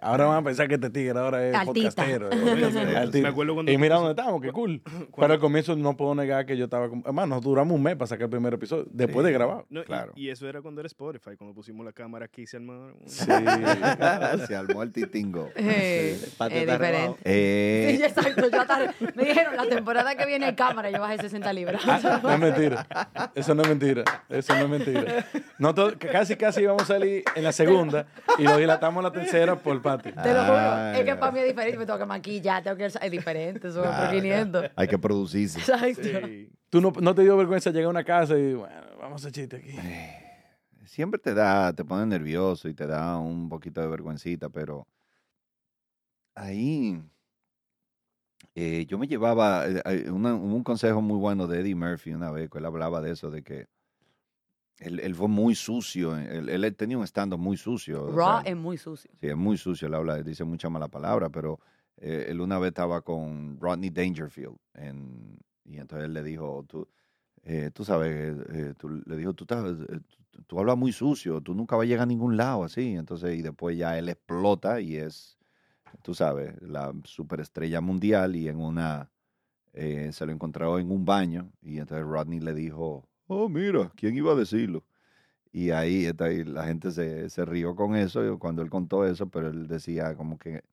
[0.00, 1.90] Ahora van a pensar que este tigre ahora es Altita.
[1.90, 2.30] podcastero.
[2.30, 3.28] Me Altita.
[3.28, 4.80] acuerdo cuando y mira dónde estamos, qué cool.
[5.14, 7.94] Pero al comienzo no puedo negar que yo estaba como, hermano, nos duramos un mes
[7.96, 9.26] para sacar el primer episodio, después Sí.
[9.26, 9.64] de grabar.
[9.68, 10.12] No, Claro.
[10.16, 12.94] y, eso era cuando era Spotify, cuando pusimos la cámara aquí se armaron.
[13.06, 13.26] Sí.
[14.46, 15.50] Se armó el titingo.
[15.56, 17.18] Es diferente.
[17.24, 18.48] Eh, Sí, exacto.
[18.50, 21.82] Yo hasta- me dijeron, la temporada que viene hay cámara, yo bajé 60 libras.
[21.86, 22.86] Ah, no es mentira.
[23.34, 24.04] Eso no es mentira.
[24.28, 25.26] Eso no es mentira.
[25.58, 28.06] Nosotros casi, casi íbamos a salir en la segunda
[28.38, 30.12] y lo dilatamos la tercera por Pati.
[30.12, 30.56] Te lo juro.
[30.58, 31.78] Ay, es que para mí es diferente.
[31.78, 32.86] Me tengo que maquillar, tengo que...
[32.86, 33.96] Es diferente, son Claro.
[34.06, 34.70] otros 500.
[34.76, 35.58] hay que producirse.
[35.60, 36.02] Exacto.
[36.02, 36.50] Sí.
[36.70, 39.32] ¿Tú no, no te dio vergüenza llegar a una casa y, bueno, vamos a hacer
[39.32, 39.76] chiste aquí?
[40.86, 44.86] Siempre te da, te pone nervioso y te da un poquito de vergüencita, pero
[46.34, 47.00] ahí
[48.54, 52.30] eh, yo me llevaba eh, eh, una- un consejo muy bueno de Eddie Murphy una
[52.30, 53.66] vez, que él hablaba de eso, de que
[54.78, 58.04] él, él fue muy sucio, él, él tenía un estando muy sucio.
[58.04, 59.10] o Raw sea, es muy sucio.
[59.20, 61.60] Sí, es muy sucio, él habla, dice mucha mala palabra, pero
[61.98, 66.86] eh, él una vez estaba con Rodney Dangerfield en- y entonces él le dijo, tú,
[67.44, 70.00] eh, tú sabes, eh, tú- le dijo, tú, estás- eh,
[70.30, 73.38] tú, tú hablas muy sucio, tú nunca vas a llegar a ningún lado así, entonces
[73.38, 75.38] y después ya él explota y es,
[76.02, 79.10] tú sabes, la superestrella mundial y en una,
[79.72, 84.16] eh, se lo encontró en un baño y entonces Rodney le dijo, oh mira, ¿quién
[84.16, 84.84] iba a decirlo?
[85.52, 89.28] Y ahí, está ahí la gente se, se rió con eso cuando él contó eso,
[89.28, 90.64] pero él decía como que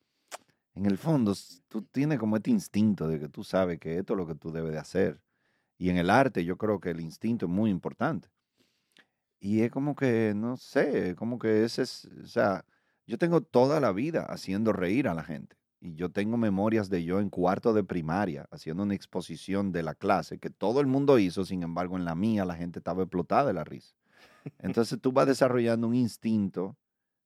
[0.76, 1.34] en el fondo
[1.68, 4.52] tú tienes como este instinto de que tú sabes que esto es lo que tú
[4.52, 5.22] debes de hacer.
[5.78, 8.30] Y en el arte yo creo que el instinto es muy importante.
[9.39, 12.64] Y es como que, no sé, como que ese es, o sea,
[13.08, 15.58] yo tengo toda la vida haciendo reír a la gente.
[15.82, 19.95] Y yo tengo memorias de yo en cuarto de primaria, haciendo una exposición de la
[19.95, 23.45] clase que todo el mundo hizo, sin embargo en la mía la gente estaba explotada
[23.47, 23.95] de la risa.
[24.59, 26.77] Entonces tú vas desarrollando un instinto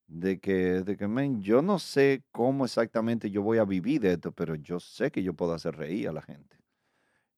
[0.08, 4.14] de que, de que "Men, yo no sé cómo exactamente yo voy a vivir de
[4.14, 6.58] esto, pero yo sé que yo puedo hacer reír a la gente.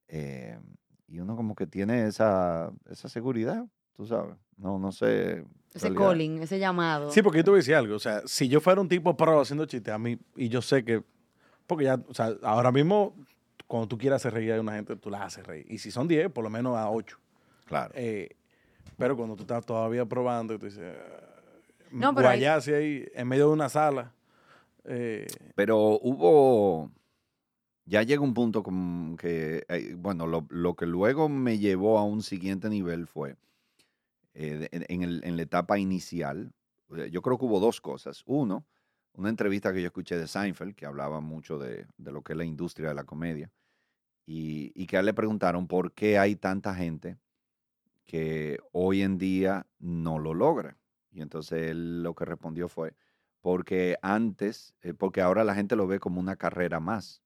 [0.08, 0.58] Eh,
[1.06, 3.66] y uno como que tiene esa, esa seguridad,
[3.98, 4.36] tú sabes.
[4.56, 5.44] No, no sé.
[5.74, 6.02] Ese realidad.
[6.08, 7.10] calling, ese llamado.
[7.10, 7.96] Sí, porque yo te voy a decir algo.
[7.96, 10.84] O sea, si yo fuera un tipo pro haciendo chistes a mí, y yo sé
[10.84, 11.02] que,
[11.66, 13.14] porque ya, o sea, ahora mismo,
[13.66, 15.66] cuando tú quieras hacer reír a una gente, tú la haces reír.
[15.68, 17.18] Y si son 10, por lo menos a 8.
[17.66, 17.92] Claro.
[17.96, 18.30] Eh,
[18.96, 20.94] pero cuando tú estás todavía probando, y tú dices,
[21.90, 24.12] No, no, pero hay- ahí, en medio de una sala.
[24.84, 25.26] eh,
[25.56, 26.90] Pero hubo,
[27.84, 32.04] ya llega un punto como que, eh, bueno, lo, lo que luego me llevó a
[32.04, 33.36] un siguiente nivel fue,
[34.38, 36.52] eh, en, el- en la etapa inicial,
[36.96, 38.22] eh, yo creo que hubo dos cosas.
[38.26, 38.66] Uno,
[39.14, 42.38] una entrevista que yo escuché de Seinfeld, que hablaba mucho de, de lo que es
[42.38, 43.52] la industria de la comedia,
[44.26, 47.18] y, y que le preguntaron por qué hay tanta gente
[48.06, 50.78] que hoy en día no lo logra.
[51.10, 52.94] Y entonces él lo que respondió fue,
[53.40, 57.22] porque antes, eh, porque ahora la gente lo ve como una carrera más.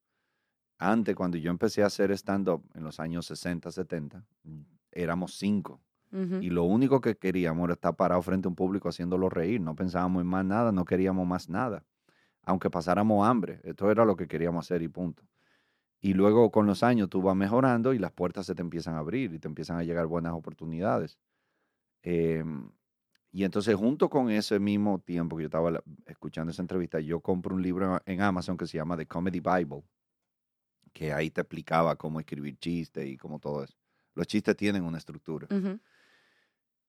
[0.78, 5.80] Antes, cuando yo empecé a hacer stand-up en los años 60, 70, mm, éramos cinco.
[6.12, 6.36] Ujú.
[6.42, 9.60] Y lo único que queríamos era estar parado frente a un público haciéndolo reír.
[9.60, 11.84] No pensábamos en más nada, no queríamos más nada.
[12.44, 15.24] Aunque pasáramos hambre, esto era lo que queríamos hacer y punto.
[16.00, 18.98] Y luego con los años tú vas mejorando y las puertas se te empiezan a
[18.98, 21.18] abrir y te empiezan a llegar buenas oportunidades.
[22.02, 22.70] Em,
[23.32, 27.54] y entonces junto con ese mismo tiempo que yo estaba escuchando esa entrevista, yo compro
[27.56, 29.84] un libro en Amazon que se llama The Comedy Bible,
[30.92, 33.76] que ahí te explicaba cómo escribir chistes y cómo todo eso.
[34.14, 35.46] Los chistes tienen una estructura.
[35.50, 35.80] Ujú.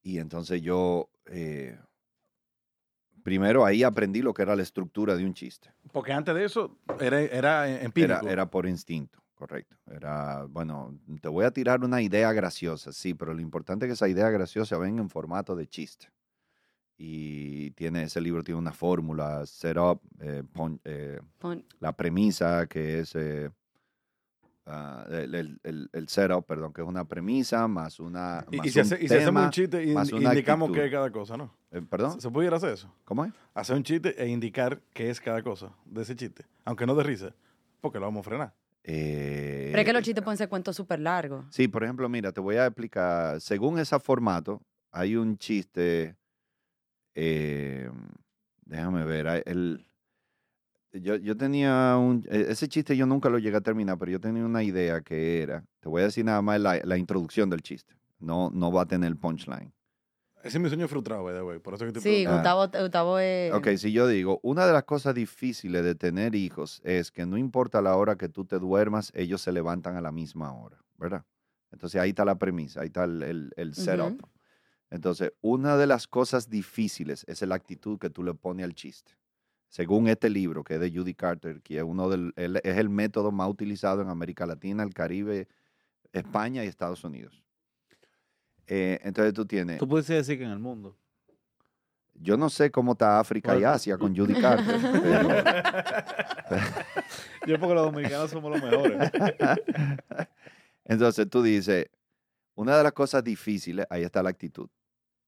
[0.03, 1.77] Y entonces yo, eh,
[3.23, 5.71] primero ahí aprendí lo que era la estructura de un chiste.
[5.91, 8.19] porque antes de eso era, era empírico.
[8.21, 9.77] Era, era por instinto, correcto.
[9.87, 13.93] Era, bueno, te voy a tirar una idea graciosa, sí, pero lo importante es que
[13.93, 16.09] esa idea graciosa venga en formato de chiste.
[16.97, 22.99] Y tiene, ese libro tiene una fórmula, setup, eh, pon- eh, Pon- la premisa que
[22.99, 23.15] es
[24.65, 28.57] eh, ah, el, el- el- el setup, perdón, que es una premisa más una Y,
[28.57, 30.73] más y si, un hace- y si hacemos un chiste una indicamos actitud.
[30.81, 31.53] qué es cada cosa, ¿no?
[31.71, 32.13] eh, ¿Perdón?
[32.13, 32.93] ¿Se, se pudiera hacer eso?
[33.05, 33.33] ¿Cómo es?
[33.53, 36.45] Hacer un chiste e indicar qué es cada cosa de ese chiste.
[36.65, 37.33] Aunque no de risa,
[37.81, 38.53] porque lo vamos a frenar.
[38.85, 41.45] Eh, Pero es que los chistes pueden ser cuentos súper largos.
[41.49, 43.39] Sí, por ejemplo, mira, te voy a explicar.
[43.41, 44.61] Según ese formato,
[44.91, 46.15] hay un chiste.
[47.15, 47.89] eh,
[48.65, 49.43] déjame ver.
[49.45, 49.85] El,
[50.93, 52.25] yo, yo tenía un.
[52.29, 55.41] e- Ese chiste yo nunca lo llegué a terminar, pero yo tenía una idea que
[55.41, 55.63] era.
[55.79, 57.95] Te voy a decir nada más la, la introducción del chiste.
[58.19, 59.73] No, no va a tener punchline.
[60.43, 61.59] Ese es mi sueño frustrado, by the way.
[61.59, 62.33] Por eso que te Sí, Ah.
[62.33, 63.53] Gustavo, Gustavo es...
[63.53, 67.37] Ok, si yo digo, una de las cosas difíciles de tener hijos es que no
[67.37, 71.23] importa la hora que tú te duermas, ellos se levantan a la misma hora, ¿verdad?
[71.71, 74.21] Entonces ahí está la premisa, ahí está el, el, el setup.
[74.89, 79.13] Entonces, una de las cosas difíciles es la actitud que tú le pones al chiste.
[79.73, 82.89] Según este libro, que es de Judy Carter, que es, uno del, el- es el
[82.89, 85.47] método más utilizado en América Latina, el Caribe,
[86.11, 87.41] España y Estados Unidos.
[88.67, 89.79] Eh, entonces tú tienes...
[89.79, 90.95] Tú puedes decir que en el mundo.
[92.13, 93.63] Yo no sé cómo está África y.
[93.63, 95.27] Asia con Judy Carter, pero...
[97.47, 99.11] Yo porque los dominicanos somos los mejores.
[100.85, 101.87] Entonces tú dices,
[102.53, 104.69] una de las cosas difíciles, ahí está la actitud,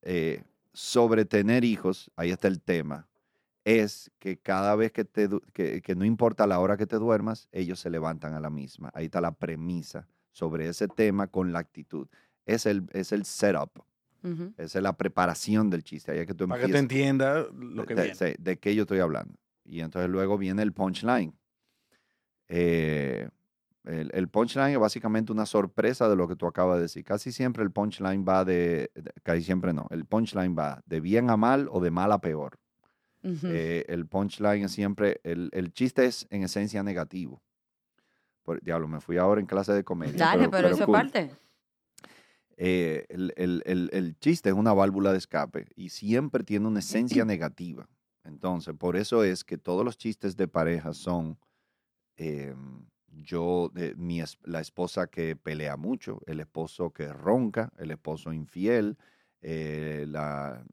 [0.03, 3.07] eh, sobre tener hijos, ahí está el tema,
[3.65, 7.49] es que cada vez que, te, que, que no importa la hora que te duermas,
[7.51, 8.91] ellos se levantan a la misma.
[8.93, 12.07] Ahí está la premisa sobre ese tema con la actitud.
[12.45, 13.83] Es el, es el setup,
[14.57, 16.11] esa es la preparación del chiste.
[16.11, 18.15] Ahí es que tú Para que te entienda lo que de, viene.
[18.15, 19.33] sí, de qué yo estoy hablando.
[19.63, 21.33] Y entonces luego viene el punchline.
[22.47, 23.27] Eh,
[23.85, 27.03] el, el punchline es básicamente una sorpresa de lo que tú acabas de decir.
[27.03, 31.29] Casi siempre el punchline va de, de- casi siempre no, el punchline va de bien
[31.29, 32.59] a mal o de mal a peor.
[33.43, 37.41] Eh, el punchline es siempre, el, el chiste es en esencia negativo.
[38.43, 40.13] Por, diablo, me fui ahora en clase de comedia.
[40.17, 40.93] Dale, pero, eso cool.
[40.93, 41.31] parte.
[42.57, 46.79] Eh, el, el- el- el chiste es una válvula de escape y siempre tiene una
[46.79, 47.87] esencia negativa.
[48.23, 51.37] Entonces, por eso es que todos los chistes de pareja son
[52.17, 52.55] eh,
[53.07, 58.97] yo, mi, la esposa que pelea mucho, el esposo que ronca, el esposo infiel,
[59.47, 60.63] eh, la,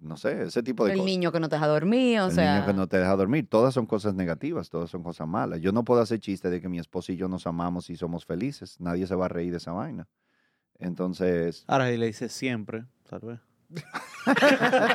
[0.00, 1.06] no sé, ese tipo de El cosas.
[1.06, 2.56] niño que no te deja dormir, o el sea...
[2.56, 3.48] niño que no te deja dormir.
[3.48, 5.62] Todas son cosas negativas, todas son cosas malas.
[5.62, 8.26] Yo no puedo hacer chiste de que mi esposa y yo nos amamos y somos
[8.26, 8.78] felices.
[8.80, 10.06] Nadie se va a reír de esa vaina.
[10.78, 13.40] Entonces, Ahora, si le dices siempre, tal vez.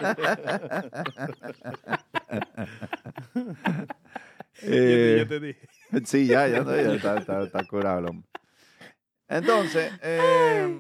[4.64, 5.68] Eh, te dije.
[6.06, 8.28] sí, ya, ya, ya está, está, está curado el hombre.
[9.28, 10.80] Entonces, eh,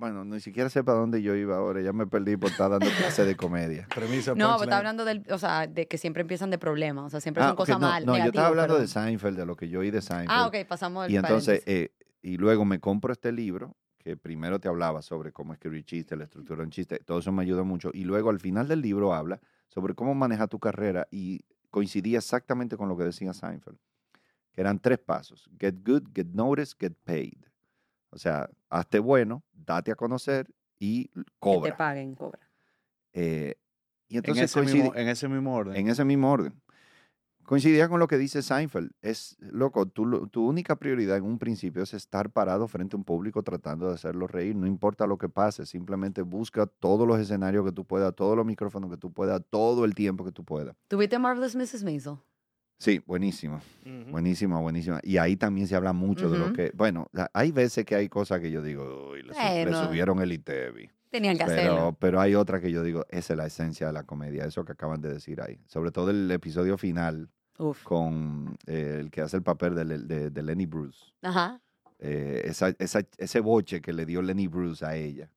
[0.00, 1.82] bueno, ni siquiera sé para dónde yo iba ahora.
[1.82, 3.86] Ya me perdí por estar dando clase de comedia.
[3.94, 7.10] Premisa, No, pero está hablando del, o sea, de que siempre empiezan de problemas, o
[7.10, 8.88] sea, siempre Ah, son cosas no, mal, no, yo estaba hablando de.
[8.88, 10.30] Seinfeld, de lo que yo oí de Seinfeld.
[10.30, 11.92] Ah, ok, pasamos el Y entonces, eh,
[12.22, 16.24] y luego me compro este libro que primero te hablaba sobre cómo escribir chistes, la
[16.24, 17.90] estructura de un chiste, todo eso me ayuda mucho.
[17.92, 19.38] Y luego al final del libro habla
[19.68, 23.76] sobre cómo manejar tu carrera y coincidía exactamente con lo que decía Seinfeld,
[24.52, 25.50] que eran tres pasos.
[25.60, 27.44] Get good, get noticed, get paid.
[28.08, 30.48] O sea, hazte bueno, date a conocer
[30.78, 31.76] y que te cobra.
[31.76, 32.40] paguen, cobra.
[33.12, 33.56] Eh,
[34.08, 35.76] y En entonces ese, coincide- mismo, en ese mismo orden.
[35.76, 36.54] en ese mismo orden.
[37.44, 38.92] Coincidía con lo que dice Seinfeld.
[39.02, 43.04] Es, loco, tu, tu única prioridad en un principio es estar parado frente a un
[43.04, 44.54] público tratando de hacerlo reír.
[44.54, 48.46] No importa lo que pase, simplemente busca todos los escenarios que tú puedas, todos los
[48.46, 50.76] micrófonos que tú puedas, todo el tiempo que tú puedas.
[50.86, 51.82] ¿Tuviste Marvelous Mrs.
[51.82, 52.18] Maisel?
[52.80, 53.60] Sí, buenísimo,
[54.10, 55.00] buenísima, buenísima.
[55.02, 58.40] Y ahí también se habla mucho de lo que, bueno, hay veces que hay cosas
[58.40, 59.84] que yo digo, uy, le, su- le Bueno.
[59.86, 60.90] subieron el ITEVI.
[61.10, 61.96] Tenían que Pero, hacerlo.
[62.00, 64.72] pero hay otra que yo digo, esa es la esencia de la comedia, eso que
[64.72, 65.60] acaban de decir ahí.
[65.66, 67.28] Sobre todo el episodio final,
[67.58, 67.82] Uf.
[67.82, 71.12] con eh, el que hace el papel de- de Lenny Bruce.
[71.20, 71.60] Ajá.
[71.98, 75.30] Eh, esa- esa- ese boche que le dio Lenny Bruce a ella.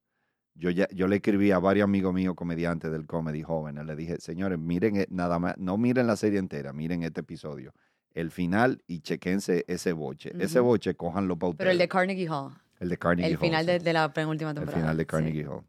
[0.56, 3.86] Yo, ya, yo le escribí a varios amigos míos comediantes del comedy jóvenes.
[3.86, 7.74] Le dije, señores, miren eh, nada más, no miren la serie entera, miren este episodio.
[8.14, 10.32] El final y chequense ese boche.
[10.40, 11.58] Ese boche, cójanlo para ustedes.
[11.66, 12.54] Pero el de Carnegie Hall.
[12.80, 14.80] El de Carnegie El Hall, final sí de, de la penúltima el temporada.
[14.82, 15.08] final de sí.
[15.08, 15.64] Carnegie Hall.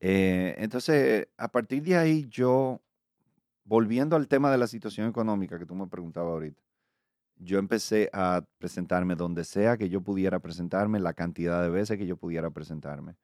[0.00, 2.82] Eh, entonces, a partir de ahí, yo,
[3.64, 6.60] volviendo al tema de la situación económica que tú me preguntabas ahorita,
[7.36, 12.06] yo empecé a presentarme donde sea que yo pudiera presentarme, la cantidad de veces que
[12.06, 13.14] yo pudiera presentarme.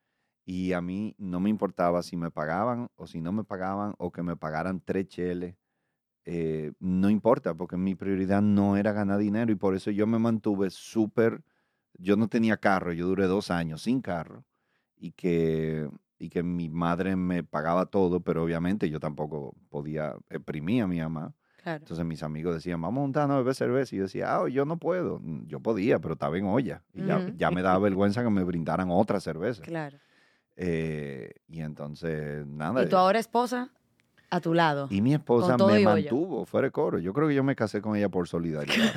[0.50, 4.10] Y a mí no me importaba si me pagaban o si no me pagaban o
[4.10, 5.54] que me pagaran tres cheles
[6.24, 10.18] eh, no importa, porque mi prioridad no era ganar dinero y por eso yo me
[10.18, 11.42] mantuve súper,
[11.94, 14.44] yo no tenía carro, yo duré dos años sin carro
[14.96, 15.88] y que,
[16.18, 20.98] y que mi madre me pagaba todo, pero obviamente yo tampoco podía exprimir a mi
[20.98, 21.32] mamá.
[21.62, 21.84] Claro.
[21.84, 23.94] Entonces mis amigos decían, vamos a juntarnos a beber cerveza.
[23.94, 25.20] Y yo decía, ah, yo no puedo.
[25.46, 26.82] Yo podía, pero estaba en olla.
[26.94, 29.62] Y ya, ya me daba vergüenza que me brindaran otra cerveza.
[29.62, 29.98] Claro.
[30.62, 32.82] Eh, y entonces, nada.
[32.82, 33.70] ¿Y tu ahora esposa?
[34.28, 34.86] A tu lado.
[34.90, 36.98] Y mi esposa me y mantuvo fuera de coro.
[36.98, 38.76] Yo creo que yo me casé con ella por solidaridad.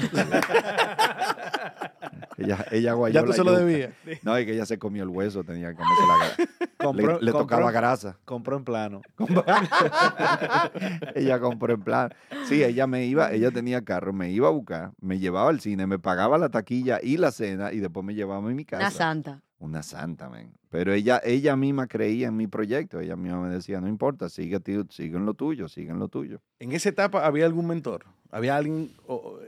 [2.37, 3.91] ella, ella guayó Ya tú la se lo debías.
[4.21, 6.35] No, es que ella se comió el hueso, tenía que comerse la grasa.
[6.77, 8.17] Compró- le, le compró- tocaba grasa.
[8.25, 9.01] Compró en plano.
[11.15, 12.13] ella compró en plan.
[12.45, 15.87] Sí, ella me iba, ella tenía carro, me iba a buscar, me llevaba al cine,
[15.87, 18.83] me pagaba la taquilla y la cena y después me llevaba a mi casa.
[18.83, 19.41] Una santa.
[19.63, 20.51] Una santa, man.
[20.69, 22.99] Pero ella, ella misma creía en mi proyecto.
[22.99, 26.09] Ella misma me decía, no importa, sigue, tío, sigue en lo tuyo, sigue en lo
[26.09, 26.41] tuyo.
[26.59, 29.39] En esa etapa había algún mentor, había alguien o-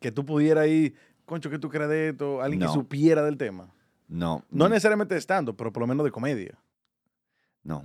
[0.00, 0.94] que tú pudieras ir,
[1.26, 2.66] concho, que tú crees de esto, alguien No.
[2.68, 3.68] que supiera del tema.
[4.08, 4.42] No.
[4.50, 6.58] No necesariamente de estando, pero por lo menos de comedia.
[7.62, 7.84] No,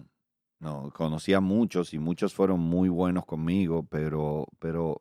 [0.60, 4.99] no, conocí a muchos y muchos fueron muy buenos conmigo, pero, pero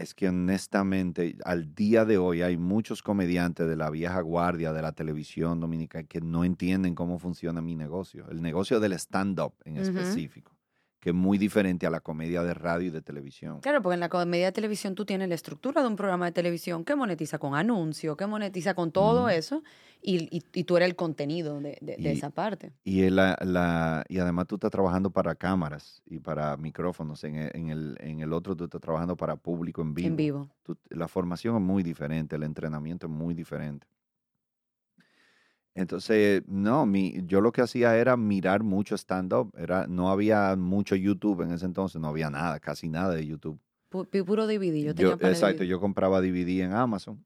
[0.00, 4.80] es que honestamente al día de hoy hay muchos comediantes de la vieja guardia de
[4.80, 9.76] la televisión dominicana que no entienden cómo funciona mi negocio, el negocio del stand-up en
[9.76, 10.52] específico,
[11.00, 13.60] que es muy diferente a la comedia de radio y de televisión.
[13.60, 16.32] Claro, porque en la comedia de televisión tú tienes la estructura de un programa de
[16.32, 19.62] televisión que monetiza con anuncios, que monetiza con todo eso,
[20.02, 22.72] y, y- y tú eres el contenido de, de- de esa parte.
[22.84, 27.24] Y, la, la- y además tú estás trabajando para cámaras y para micrófonos.
[27.24, 30.08] En el, en el, en el otro tú estás trabajando para público en vivo.
[30.08, 30.48] En vivo.
[30.62, 33.86] tú- la formación es muy diferente, el entrenamiento es muy diferente.
[35.74, 39.52] Entonces, no, mi, yo lo que hacía era mirar mucho stand-up.
[39.56, 43.58] Era, no había mucho YouTube en ese entonces, no había nada, casi nada de YouTube.
[43.90, 44.80] Pu- pu- puro DVD.
[44.82, 45.68] Yo Yo- tenía para exacto, DVD.
[45.68, 47.24] yo compraba DVD en Amazon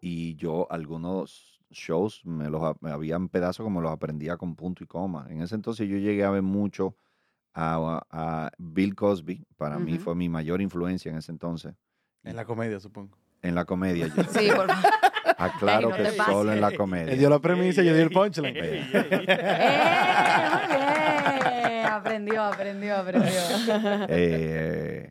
[0.00, 4.86] y yo algunos shows me los me habían pedazos como los aprendía con punto y
[4.86, 5.26] coma.
[5.28, 6.96] En ese entonces yo llegué a ver mucho
[7.52, 10.02] a, a Bill Cosby, para mí Ujú.
[10.02, 11.74] fue mi mayor influencia en ese entonces.
[12.22, 13.18] En la comedia, supongo.
[13.42, 14.06] En la comedia.
[14.16, 14.84] Yo Sí, por favor.
[15.36, 17.14] Aclaro Ey, no que solo en la Él comedia.
[17.14, 18.56] dio la premisa y yo di el punchline.
[18.56, 18.84] ¡Eh!
[20.68, 20.78] Muy
[21.70, 21.86] bien.
[21.86, 23.30] Aprendió, aprendió, aprendió.
[24.08, 25.10] Eh,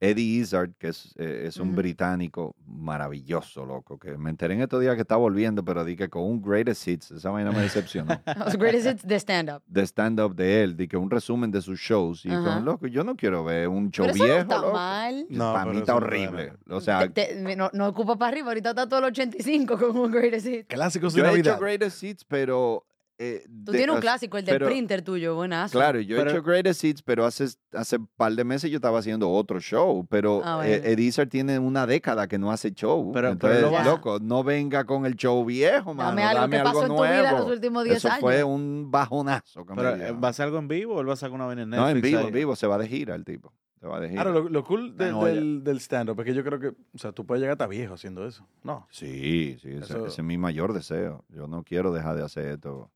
[0.00, 4.80] Eddie Izzard, que es, eh, es un británico maravilloso, loco, que me enteré en estos
[4.80, 8.20] días que está volviendo, pero di que con un greatest hits, esa vaina me decepcionó.
[8.44, 9.62] Los greatest hits de stand-up.
[9.66, 12.24] de stand-up de él, de que un resumen de sus shows.
[12.24, 14.36] Y con loco, yo no quiero ver un show Pero eso viejo.
[14.38, 14.72] no está loco.
[14.74, 15.26] mal.
[15.30, 16.52] No, Para mí está no horrible.
[16.68, 19.96] O sea, Te- te- no, no ocupa para arriba, ahorita está todo el 85 con
[19.96, 20.66] un greatest hit.
[20.68, 21.54] Clásicos de yo he Navidad.
[21.54, 22.84] hecho greatest hits, pero.
[23.18, 25.72] Eh, Tú de- tienes un clásico, el del pero- printer tuyo, buenazo.
[25.72, 28.76] Claro, yo Pero- he hecho greatest hits, pero hace, hace un par de meses yo
[28.76, 30.06] estaba haciendo otro show.
[30.10, 30.84] Pero Ah, eh, bueno.
[30.92, 33.10] Eddie Izzard tiene una década que no hace show.
[33.12, 36.10] Pero- Entonces, pero lo va- loco, no venga con el show viejo, mano.
[36.10, 37.38] Dame algo que pasó en tu vida nuevo.
[37.38, 38.20] los últimos 10 Eso años.
[38.20, 39.64] fue un bajonazo.
[39.64, 41.62] que Pero, ¿Va a ser algo en vivo o él va a sacar una vaina
[41.62, 41.96] en no, Netflix?
[41.96, 42.26] en vivo, ahí?
[42.26, 42.56] en vivo.
[42.56, 43.52] Se va de gira el tipo.
[43.80, 44.22] Se va de gira.
[44.22, 47.12] Ahora, lo, lo cool de- del, del stand-up es que yo creo que, o sea,
[47.12, 48.46] tú puedes llegar hasta viejo haciendo eso.
[48.62, 48.86] No.
[48.90, 51.24] Sí, sí, ese es mi mayor deseo.
[51.28, 52.90] Yo no quiero dejar de hacer esto.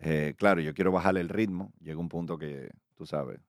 [0.00, 1.72] Eh, claro, yo quiero bajarle el ritmo.
[1.80, 3.40] Llega un punto que, tú sabes.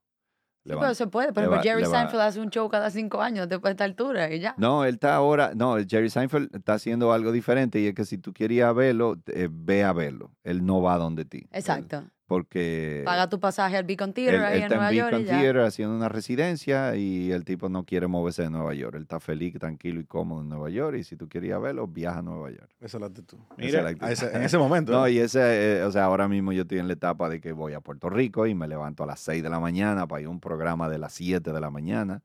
[0.63, 1.31] Sí, va- pero se puede.
[1.31, 3.83] Por ejemplo, va- Jerry va- Seinfeld hace un show cada cinco años después de esta
[3.83, 4.55] altura y ya.
[4.57, 8.17] No, él está ahora, no, Jerry Seinfeld está haciendo algo diferente y es que si
[8.17, 10.31] tú querías verlo, eh, ve a verlo.
[10.43, 11.47] Él no va donde ti.
[11.51, 11.97] Exacto.
[11.99, 14.95] Él- porque Paga tu pasaje al Beacon él, Theater ahí él en está Nueva en
[14.97, 15.41] York y Beacon ya.
[15.41, 18.95] Theater haciendo una residencia y el tipo no quiere moverse de Nueva York.
[18.95, 22.19] Él está feliz, tranquilo y cómodo en Nueva York y si tú querías verlo, viaja
[22.19, 22.69] a Nueva York.
[22.79, 23.37] Esa es la actitud.
[23.57, 24.07] Es Mira, la actitud.
[24.07, 24.91] A ese- en ese momento.
[24.91, 27.51] No, y ese, eh, o sea, ahora mismo yo estoy en la etapa de que
[27.51, 30.27] voy a Puerto Rico y me levanto a las 6 de la mañana para ir
[30.27, 32.23] a un programa de las 7 de la mañana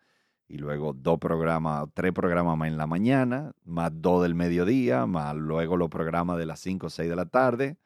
[0.48, 5.36] y luego dos programas, tres programas más en la mañana, más dos del mediodía, más
[5.36, 7.76] luego los programas de las 5 o 6 de la tarde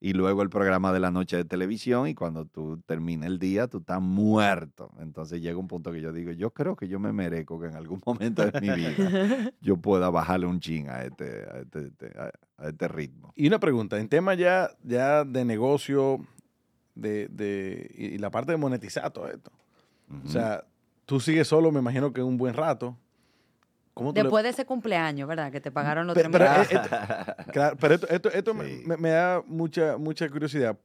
[0.00, 3.68] y luego el programa de la noche de televisión y cuando tú termines el día
[3.68, 4.90] tú estás muerto.
[5.00, 7.76] Entonces llega un punto que yo digo, yo creo que yo me merezco que en
[7.76, 12.68] algún momento de mi vida yo pueda bajarle un chin a este, a este, a-
[12.68, 13.32] este ritmo.
[13.34, 16.18] Y una pregunta, en tema ya, ya de negocio
[16.94, 19.50] de, de, y y la parte de monetizar todo esto.
[20.24, 20.64] O sea,
[21.06, 22.96] tú sigues solo, me imagino que un buen rato.
[23.94, 25.50] ¿Cómo tú le- Después de ese cumpleaños, ¿verdad?
[25.52, 28.82] Que te pagaron los Pe- tres pero, esto- claro, pero esto, esto, esto me- Sí.
[28.86, 30.76] me, me da mucha, mucha curiosidad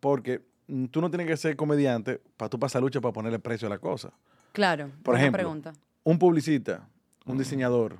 [0.00, 0.42] porque
[0.90, 3.78] tú no tienes que ser comediante para tú pasar lucha para ponerle precio a la
[3.78, 4.10] cosa.
[4.52, 4.90] Claro.
[5.02, 5.72] Por ejemplo, pregunta.
[6.04, 6.88] Un publicista,
[7.26, 7.98] un diseñador,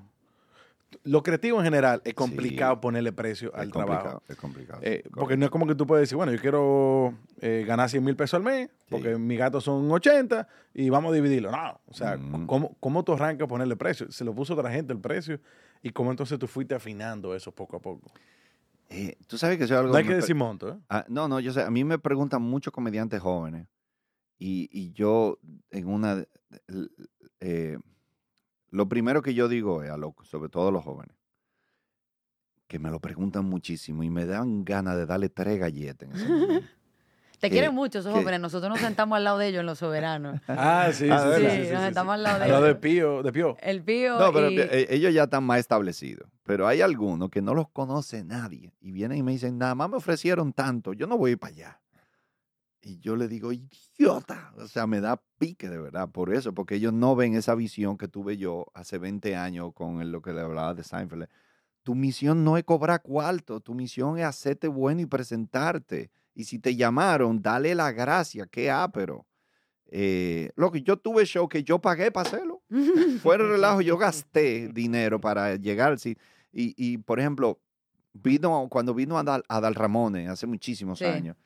[1.03, 2.80] lo creativo en general es complicado Sí.
[2.82, 4.22] ponerle precio al trabajo.
[4.28, 4.80] es complicado.
[4.82, 8.03] Eh, porque no es como que tú puedes decir, bueno, yo quiero eh, ganar 100
[8.05, 11.51] mil pesos al mes, porque mis gastos son 80 y vamos a dividirlo.
[11.51, 12.47] No, o sea, Mm.
[12.47, 14.11] ¿cómo, ¿cómo tú arrancas a ponerle precio?
[14.12, 15.40] Se lo puso otra gente el precio
[15.82, 18.11] y cómo entonces tú fuiste afinando eso poco a poco.
[18.90, 20.78] Eh, tú sabes que eso es algo No hay que decir monto, ¿eh?
[20.90, 23.66] Ah, no, no, yo sé, a mí me preguntan muchos comediantes jóvenes
[24.38, 25.38] y, y yo
[25.70, 26.24] en una,
[28.75, 31.16] lo primero que yo digo es, a lo- sobre todo a los jóvenes,
[32.66, 36.27] que me lo preguntan muchísimo y me dan ganas de darle tres galletas en ese
[36.27, 36.68] momento.
[37.41, 38.41] Te quieren mucho esos jóvenes.
[38.41, 40.41] Nosotros nos sentamos al lado de ellos en los soberanos.
[40.49, 42.64] Ah, sí, sí, Ah, sí, sí, Sí, sí, nos sentamos al lado de Al lado
[42.64, 42.81] de ellos.
[42.81, 43.57] Pío, de Pío.
[43.61, 44.59] El pío No, pero y...
[44.59, 48.93] eh, ellos ya están más establecidos, pero hay algunos que no los conoce nadie y
[48.93, 51.53] vienen y me dicen, nada más me ofrecieron tanto, yo no voy a ir para
[51.55, 51.81] allá.
[52.87, 56.74] Y yo le digo, idiota, o sea, me da pique de verdad por eso, porque
[56.74, 60.43] ellos no ven esa visión que tuve yo hace 20 años con lo que le
[60.43, 61.26] hablaba de Seinfeld.
[61.82, 66.11] Tu misión no es cobrar cuarto, tu misión es hacerte bueno y presentarte.
[66.35, 69.26] Y si te llamaron, dale la gracia, qué ápero.
[69.87, 72.62] Eh, lo que yo tuve show que yo pagué para hacerlo.
[73.22, 75.99] Fuera de relajo, yo gasté dinero para llegar.
[75.99, 76.16] Sí.
[76.53, 77.61] Y, y, por ejemplo,
[78.12, 81.05] vino, cuando vino Adal, Adal Ramones hace muchísimos Sí.
[81.05, 81.37] años,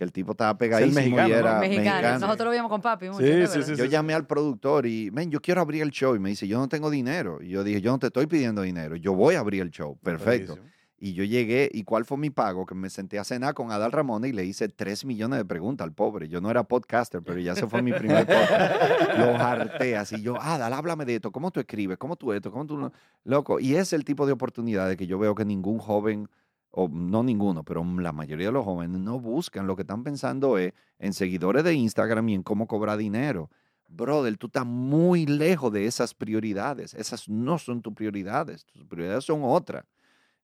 [0.00, 1.36] que el tipo estaba pegadísimo mexicano, y ¿no?
[1.36, 1.92] era Mexicanos.
[1.92, 2.18] mexicano.
[2.20, 3.18] Nosotros lo veíamos con papi mucho.
[3.18, 3.62] Sí, ¿no?
[3.64, 6.16] sí, Yo llamé al productor y, men, yo quiero abrir el show.
[6.16, 7.38] Y me dice, yo no tengo dinero.
[7.42, 8.96] Y yo dije, yo no te estoy pidiendo dinero.
[8.96, 9.98] Yo voy a abrir el show.
[10.02, 10.58] Perfecto.
[10.96, 12.64] Y yo llegué, ¿y cuál fue mi pago?
[12.64, 15.86] Que me senté a cenar con Adal Ramón y le hice tres millones de preguntas
[15.86, 16.28] al pobre.
[16.28, 19.18] Yo no era podcaster, pero ya se fue mi primer podcast.
[19.18, 20.22] Lo harté así.
[20.22, 21.30] Yo, Adal, háblame de esto.
[21.30, 21.98] ¿Cómo tú escribes?
[21.98, 22.50] ¿Cómo tú esto?
[22.50, 22.90] ¿Cómo tú no?
[23.24, 23.60] Loco.
[23.60, 26.26] Y es el tipo de oportunidades que yo veo que ningún joven,
[26.70, 29.66] o no ninguno, pero la mayoría de los jóvenes no buscan.
[29.66, 33.50] Lo que están pensando es en seguidores de Instagram y en cómo cobrar dinero.
[33.88, 36.94] Brother, tú estás muy lejos de esas prioridades.
[36.94, 38.64] Esas no son tus prioridades.
[38.66, 39.84] Tus prioridades son otras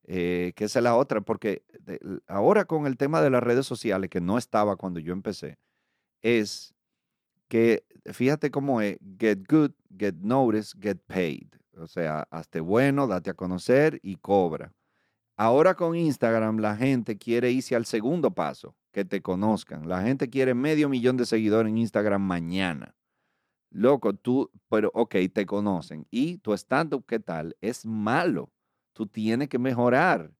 [0.08, 1.64] eh, que esa es la otra, porque
[2.28, 5.58] ahora con el tema de las redes sociales, que no estaba cuando yo empecé,
[6.22, 6.74] es
[7.48, 11.48] que fíjate cómo es, get good, get noticed, get paid.
[11.76, 14.72] O sea, hazte bueno, date a conocer y cobra.
[15.38, 19.86] Ahora con Instagram la gente quiere irse al segundo paso, que te conozcan.
[19.86, 22.94] La gente quiere medio millón de seguidores en Instagram mañana.
[23.70, 26.06] Loco, tú, pero ok, te conocen.
[26.10, 27.54] Y tu stand-up, ¿qué tal?
[27.60, 28.50] Es malo.
[28.94, 30.32] Tú tienes que mejorar.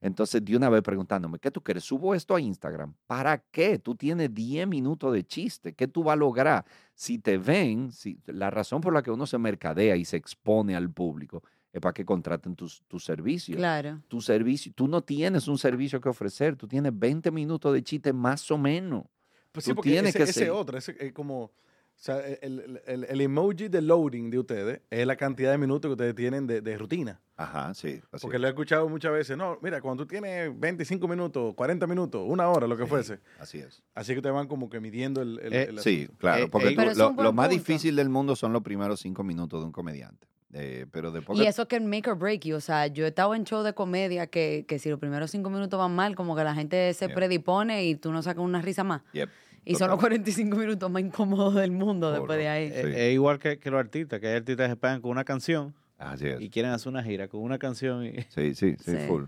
[0.00, 1.84] Entonces, de una vez preguntándome, ¿qué tú quieres?
[1.84, 2.94] ¿Subo esto a Instagram?
[3.06, 3.78] ¿Para qué?
[3.78, 5.74] Tú tienes 10 minutos de chiste.
[5.74, 6.64] ¿Qué tú vas a lograr?
[6.94, 10.74] Si te ven, si, la razón por la que uno se mercadea y se expone
[10.74, 11.42] al público
[11.72, 13.56] es para que contraten tus, tus servicios.
[13.56, 14.00] Claro.
[14.08, 18.12] Tu servicio, tú no tienes un servicio que ofrecer, tú tienes 20 minutos de chiste
[18.12, 19.04] más o menos.
[19.52, 21.52] Pues sí, Tú porque tienes ese, que ese otro, ese es como, o
[21.94, 25.88] sea, el, el- el- el emoji de loading de ustedes es la cantidad de minutos
[25.88, 27.20] que ustedes tienen de, de rutina.
[27.36, 28.00] Ajá, sí.
[28.12, 28.40] así Porque es.
[28.40, 32.48] lo he escuchado muchas veces, no, mira, cuando tú tienes 25 minutos, 40 minutos, una
[32.48, 33.82] hora, lo que Sí, fuese, Así es.
[33.94, 36.68] así que te van como que midiendo el, el- Eh, el Sí, claro, Eh, porque
[36.68, 39.66] eh, tú- es lo, lo más difícil del mundo son los primeros cinco minutos de
[39.66, 40.26] un comediante.
[40.52, 42.56] Eh, pero después Y que- eso que make or break you.
[42.56, 45.50] O sea, yo he estado en show de comedia que, que si los primeros cinco
[45.50, 47.14] minutos van mal, como que la gente se Yeah.
[47.14, 49.02] predispone y tú no sacas una risa más.
[49.12, 49.28] Yep,
[49.66, 50.10] Y son los total.
[50.20, 52.70] 45 minutos más incómodos del mundo después de ahí.
[52.70, 52.76] Sí.
[52.96, 55.74] Es igual que, que los artistas, que hay artistas que se pegan con una canción
[55.98, 56.40] Así es.
[56.40, 58.06] y quieren hacer una gira con una canción.
[58.06, 58.96] Y, Sí, sí, sí, Sí.
[59.06, 59.24] full.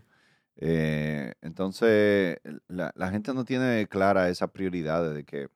[0.62, 5.48] Eh, entonces, la, la gente no tiene clara esa prioridad de que,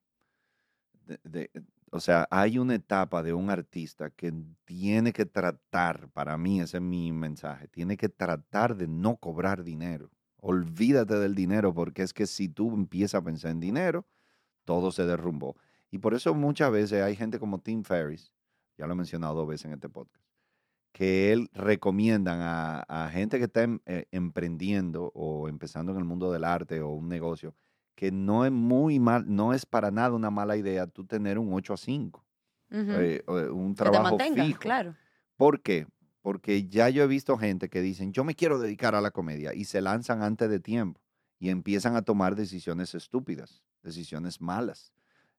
[1.07, 1.51] de- de-
[1.95, 4.35] o sea, hay una etapa de un artista que
[4.65, 9.63] tiene que tratar, para mí ese es mi mensaje, tiene que tratar de no cobrar
[9.63, 10.11] dinero.
[10.39, 14.09] Olvídate del dinero porque es que si tú empiezas a pensar en dinero,
[14.65, 15.55] todo se derrumbó.
[15.93, 18.33] Y por eso muchas veces hay gente como Tim Ferriss,
[18.77, 20.27] ya lo he mencionado dos veces en este podcast,
[20.91, 26.33] que él recomiendan a, gente que está em- eh, emprendiendo o empezando en el mundo
[26.33, 27.55] del arte o un negocio,
[27.95, 31.53] que no es muy mal, no es para nada una mala idea tú tener un
[31.53, 32.27] 8 a 5,
[32.71, 33.07] Ujú.
[33.07, 34.59] eh, eh, un que te trabajo mantengas, fijo.
[34.59, 34.99] claro.
[35.37, 35.87] ¿Por qué?
[36.23, 39.55] Porque ya yo he visto gente que dicen, yo me quiero dedicar a la comedia
[39.55, 41.01] y se lanzan antes de tiempo
[41.39, 44.93] y empiezan a tomar decisiones estúpidas, decisiones malas.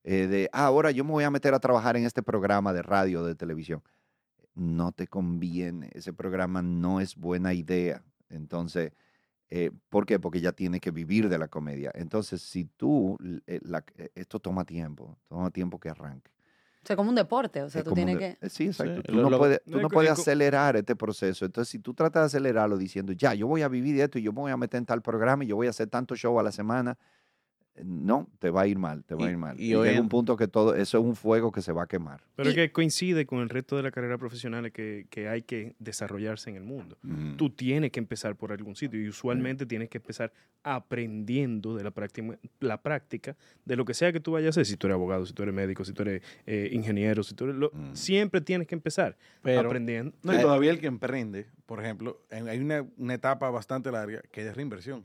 [0.03, 2.83] Eh, de, ah, ahora yo me voy a meter a trabajar en este programa de
[2.83, 3.83] radio, de televisión.
[4.55, 8.03] No te conviene, ese programa no es buena idea.
[8.29, 8.93] Entonces,
[9.49, 10.19] eh, ¿por qué?
[10.19, 11.91] Porque ya tiene que vivir de la comedia.
[11.93, 13.17] Entonces, si tú,
[13.47, 16.31] eh, la- eh, esto toma tiempo, toma tiempo que arranque.
[16.83, 17.63] O sea, como un deporte.
[17.63, 18.45] O sea, Es tú tienes de- que...
[18.45, 18.97] eh, Sí, exacto.
[18.97, 21.43] Sí, tú lo- no lo- puedes, tú no es puedes acelerar este proceso.
[21.45, 24.21] Entonces, si tú tratas de acelerarlo diciendo, ya, yo voy a vivir de esto y
[24.21, 26.39] yo me voy a meter en tal programa y yo voy a hacer tanto show
[26.39, 26.95] a la semana,
[27.83, 29.59] no, te va a ir mal, te va a ir mal.
[29.59, 31.71] y Y, hoy llega en- un punto que todo, eso es un fuego que se
[31.73, 32.21] va a quemar.
[32.35, 35.41] Pero es Y- que coincide con el resto de la carrera profesional que, que hay
[35.41, 36.97] que desarrollarse en el mundo.
[37.01, 37.35] Mm.
[37.35, 40.31] Tú tienes que empezar por algún sitio y usualmente tienes que empezar
[40.63, 44.65] aprendiendo de la práctica, la práctica de lo que sea que tú vayas a hacer.
[44.65, 47.45] Si tú eres abogado, si tú eres médico, si tú eres eh, ingeniero, si tú
[47.45, 47.55] eres...
[47.55, 47.93] lo- Mm.
[47.95, 50.13] Siempre tienes que empezar Pero- aprendiendo.
[50.23, 54.21] No, y todavía el que emprende, por ejemplo, en- hay una, una etapa bastante larga
[54.31, 55.03] que es reinversión.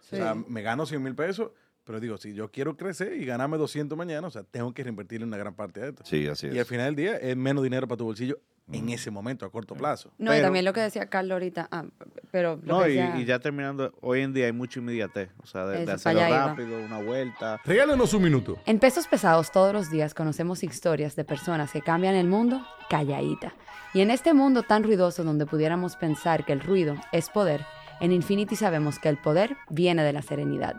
[0.00, 0.16] Sí.
[0.16, 1.50] O sea, me gano 100 mil pesos,
[1.84, 5.26] pero digo, si yo quiero crecer y ganarme 200 mañana, o sea, tengo que reinvertirle
[5.26, 6.02] una gran parte de esto.
[6.04, 6.68] Sí, así Y al es.
[6.68, 8.38] final del día es menos dinero para tu bolsillo
[8.72, 8.90] en Mm.
[8.90, 10.12] ese momento, a corto plazo.
[10.16, 11.86] No, y Pero- también lo que decía Carlos ahorita, ah,
[12.30, 15.30] pero lo No, que y, decía- y ya terminando, hoy en día hay mucha inmediatez.
[15.42, 16.46] O sea, de, de hacerlo allá iba.
[16.48, 17.60] rápido, una vuelta.
[17.64, 18.58] Regálanos un minuto.
[18.66, 23.54] En Pesos Pesados todos los días conocemos historias de personas que cambian el mundo calladita.
[23.92, 27.64] Y en este mundo tan ruidoso donde pudiéramos pensar que el ruido es poder,
[28.00, 30.76] en Infinity sabemos que el poder viene de la serenidad.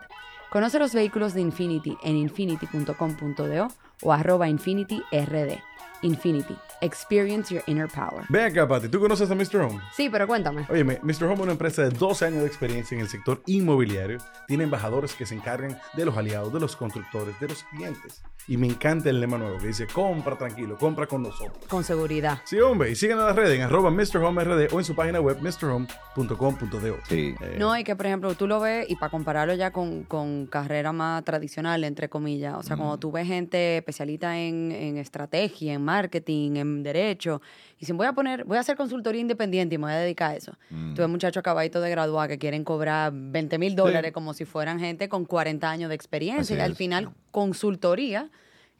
[0.52, 3.68] Conoce los vehículos de Infinity en infinity.com.do
[4.02, 5.62] o arroba infinityrd.
[6.02, 6.56] Infinity.
[6.80, 8.24] Experience your inner power.
[8.28, 9.56] Ven acá, Pati, ¿tú conoces a Mr.
[9.62, 9.80] Home?
[9.94, 10.66] Sí, pero cuéntame.
[10.68, 11.24] Óyeme, Mr.
[11.24, 14.18] Home es una empresa de 12 años de experiencia en el sector inmobiliario.
[14.48, 18.22] Tiene embajadores que se encargan de los aliados, de los constructores, de los clientes.
[18.48, 21.64] Y me encanta el lema nuevo que dice, compra tranquilo, compra con nosotros.
[21.68, 22.40] Con seguridad.
[22.44, 25.38] Sí, hombre, y sigan a las redes en arroba MrHomeRD o en su página web
[25.40, 26.96] mrhome.com.do.
[27.08, 27.34] Sí.
[27.40, 30.46] Eh, No, y que por ejemplo tú lo ves y para compararlo ya con, con
[30.46, 35.74] carrera más tradicional, entre comillas, o sea, cuando tú ves gente especialista en, en estrategia,
[35.74, 37.40] en marketing, en derecho,
[37.76, 40.32] y dicen voy a poner, voy a hacer consultoría independiente y me voy a dedicar
[40.32, 40.52] a eso.
[40.70, 40.94] Mm.
[40.94, 44.78] Tú ves muchachos acabaditos de graduar que quieren cobrar 20 mil dólares como si fueran
[44.80, 46.42] gente con 40 años de experiencia.
[46.42, 46.78] Así y al es.
[46.78, 48.30] final, consultoría.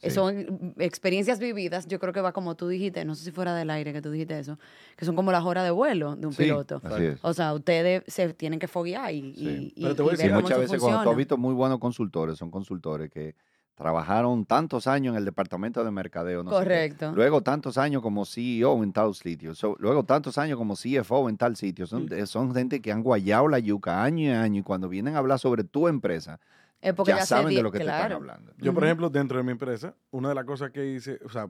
[0.00, 0.16] eh, Sí.
[0.16, 3.70] Son experiencias vividas, yo creo que va como tú dijiste, no sé si fuera del
[3.70, 4.58] aire que tú dijiste eso,
[4.96, 6.80] que son como las horas de vuelo de un Sí, piloto.
[6.82, 7.20] así es.
[7.22, 9.72] O sea, ustedes se tienen que foguear y, Sí.
[9.76, 11.10] y, y- Pero te voy a y decir, ver cómo muchas veces cuando tú funciona.
[11.12, 13.36] has visto muy buenos consultores, son consultores que
[13.74, 16.42] trabajaron tantos años en el departamento de mercadeo.
[16.42, 16.56] no sé.
[16.56, 17.12] Correcto.
[17.14, 19.54] Luego tantos años como CEO en tal sitio.
[19.54, 21.86] So, luego tantos años como CFO en tal sitio.
[21.86, 25.18] Son, son gente que han guayado la yuca año y año y cuando vienen a
[25.18, 26.38] hablar sobre tu empresa,
[26.80, 28.52] Es porque ya, saben de lo que te están hablando.
[28.58, 31.48] Yo, por ejemplo, dentro de mi empresa, una de las cosas que hice, o sea,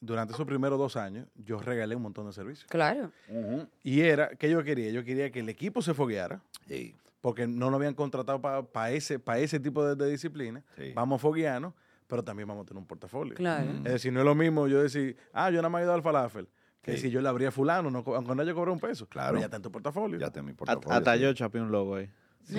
[0.00, 2.66] durante esos primeros dos años, yo regalé un montón de servicios.
[2.68, 3.12] Claro.
[3.84, 4.90] Y era, que yo quería?
[4.90, 9.18] Yo quería que el equipo se fogueara, Sí, porque no lo habían contratado para ese,
[9.18, 10.62] pa ese tipo de, de disciplina.
[10.76, 10.92] sí.
[10.94, 11.72] Vamos a foguearnos,
[12.06, 13.34] pero también vamos a tener un portafolio.
[13.34, 13.64] Claro.
[13.72, 13.86] Mm.
[13.86, 16.02] Es decir, no es lo mismo yo decir, ah, yo nada más he ido al
[16.02, 16.46] falafel,
[16.82, 17.02] que Sí.
[17.04, 19.06] si yo le abría a fulano, no, aunque no haya cobrado un peso.
[19.08, 19.28] Claro.
[19.30, 20.18] Pero ya está en tu portafolio.
[20.18, 20.98] Ya tengo mi At- portafolio.
[20.98, 21.20] Hasta sí.
[21.20, 22.10] yo chapé un logo ahí.
[22.44, 22.54] Sí,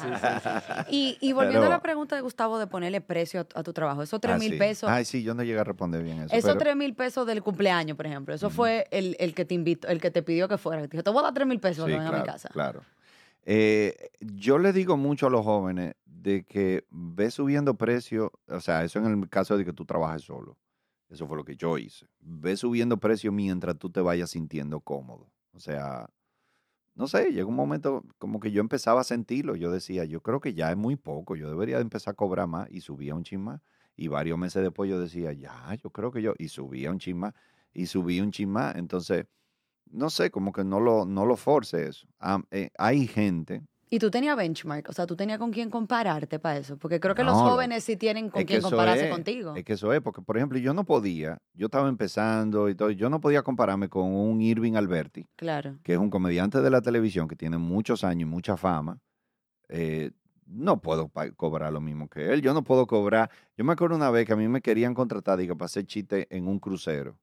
[0.00, 0.86] sí.
[0.90, 4.02] Y, y volviendo a la pregunta de Gustavo de ponerle precio a, a tu trabajo,
[4.02, 6.34] esos tres Ah, mil pesos, Ay, sí, yo no llegué a responder bien eso.
[6.34, 9.54] esos pero- tres mil pesos del cumpleaños, por ejemplo, eso fue el, el que te
[9.54, 10.82] invitó, el que te pidió que fuera.
[10.82, 12.48] te dijo, te voy a dar tres mil pesos venga claro, a mi casa.
[12.50, 12.82] Claro.
[13.44, 18.82] Eh, yo le digo mucho a los jóvenes de que ve subiendo precio, o sea,
[18.82, 20.56] eso en el caso de que tú trabajes solo.
[21.08, 22.06] Eso fue lo que yo hice.
[22.18, 25.30] Ve subiendo precio mientras tú te vayas sintiendo cómodo.
[25.52, 26.10] O sea,
[26.96, 29.54] no sé, llegó un momento como que yo empezaba a sentirlo.
[29.54, 32.48] Yo decía, yo creo que ya es muy poco, yo debería de empezar a cobrar
[32.48, 33.60] más y subía un chin más.
[33.96, 37.18] Y varios meses después yo decía, ya, yo creo que yo, y subía un chin
[37.18, 37.34] más,
[37.72, 38.76] y subí un chin más.
[38.76, 39.26] Entonces,
[39.90, 42.08] no sé, como que no lo, no lo force eso.
[42.50, 43.62] Eh, hay gente.
[43.88, 47.14] Y tú tenías benchmark, o sea, tú tenías con quién compararte para eso, porque creo
[47.14, 49.54] que los No, jóvenes sí tienen con quién compararse es, contigo.
[49.54, 52.90] Es que eso es, porque por ejemplo, yo no podía, yo estaba empezando y todo,
[52.90, 55.78] yo no podía compararme con un Irving Alberti, Claro.
[55.84, 58.98] que es un comediante de la televisión que tiene muchos años y mucha fama.
[59.68, 60.10] Eh,
[60.46, 62.40] no puedo cobrar lo mismo que él.
[62.42, 63.30] Yo no puedo cobrar.
[63.56, 66.26] Yo me acuerdo una vez que a mí me querían contratar digo, para hacer chiste
[66.30, 67.18] en un crucero.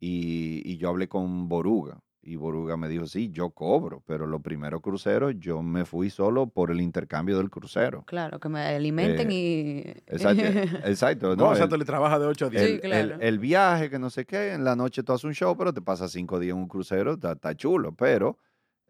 [0.00, 1.98] Y, y yo hablé con Boruga.
[2.26, 6.46] Y Boruga me dijo, sí, yo cobro, pero los primeros cruceros yo me fui solo
[6.46, 8.02] por el intercambio del crucero.
[8.06, 9.82] Claro, que me alimenten y...
[10.06, 10.42] Exacto.
[10.88, 12.62] exacto No, no, exacto, el- le trabaja de 8 a 10.
[12.64, 13.14] Sí, el, claro.
[13.16, 15.72] el- el viaje, que no sé qué, en la noche tú haces un show, pero
[15.74, 17.92] te pasas cinco días en un crucero, está, está chulo.
[17.94, 18.38] Pero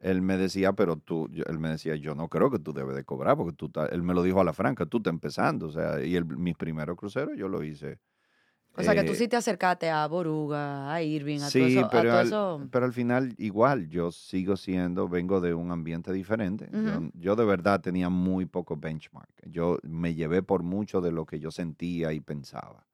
[0.01, 2.95] él me decía, pero tú, yo- él me decía, yo no creo que tú debes
[2.95, 5.67] de cobrar, porque tú, estás- él me lo dijo a la franca, tú estás empezando.
[5.67, 7.99] O sea, y el, mis primeros cruceros yo lo hice.
[8.77, 11.77] O sea, que tú eh, sí te acercaste a Boruga, a Irving, a todo Sí,
[11.77, 11.87] eso.
[11.87, 12.69] a pero todo al, eso.
[12.73, 16.69] pero al final igual yo sigo siendo, vengo de un ambiente diferente.
[17.15, 19.31] Yo- de verdad tenía muy poco benchmark.
[19.47, 22.85] Yo me llevé por mucho de lo que yo sentía y pensaba.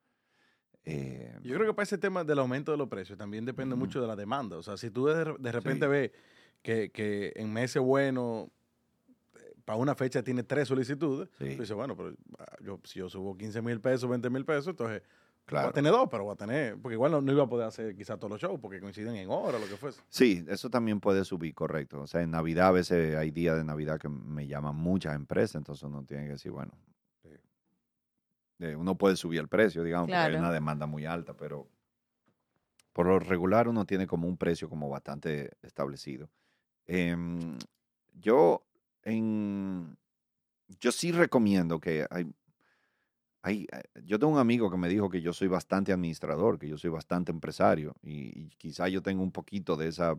[0.85, 4.01] Eh, Yo creo que para ese tema del aumento de los precios también depende mucho
[4.01, 4.57] de la demanda.
[4.57, 5.91] O sea, si tú de, de repente Sí.
[5.91, 6.11] ves
[6.63, 8.49] que, que en meses buenos,
[9.37, 11.55] eh, para una fecha tiene tres solicitudes, Sí.
[11.57, 14.69] tú dices, bueno, pero ah, yo, si yo subo 15 mil pesos, 20 mil pesos,
[14.69, 15.03] entonces,
[15.51, 15.69] Claro.
[15.69, 17.95] a tener dos, pero voy a tener, porque igual no, no iba a poder hacer
[17.95, 20.01] quizás todos los shows, porque coinciden en hora, lo que fuese.
[20.09, 22.01] Sí, eso también puede subir, correcto.
[22.03, 25.57] O sea, en Navidad a veces hay días de Navidad que me llaman muchas empresas,
[25.57, 26.73] entonces uno tiene que decir, bueno,
[27.25, 27.41] eh,
[28.61, 30.39] eh, uno puede subir el precio, digamos, porque hay Claro.
[30.45, 31.69] una demanda muy alta, pero
[32.93, 36.29] por lo regular uno tiene como un precio como bastante establecido.
[36.87, 37.57] Em,
[38.15, 38.65] yo,
[39.05, 39.97] en,
[40.81, 42.27] yo sí recomiendo que hay,
[43.43, 46.69] hay, eh, yo tengo un amigo que me dijo que yo soy bastante administrador, que
[46.69, 50.17] yo soy bastante empresario y, y quizá yo tengo un poquito de esa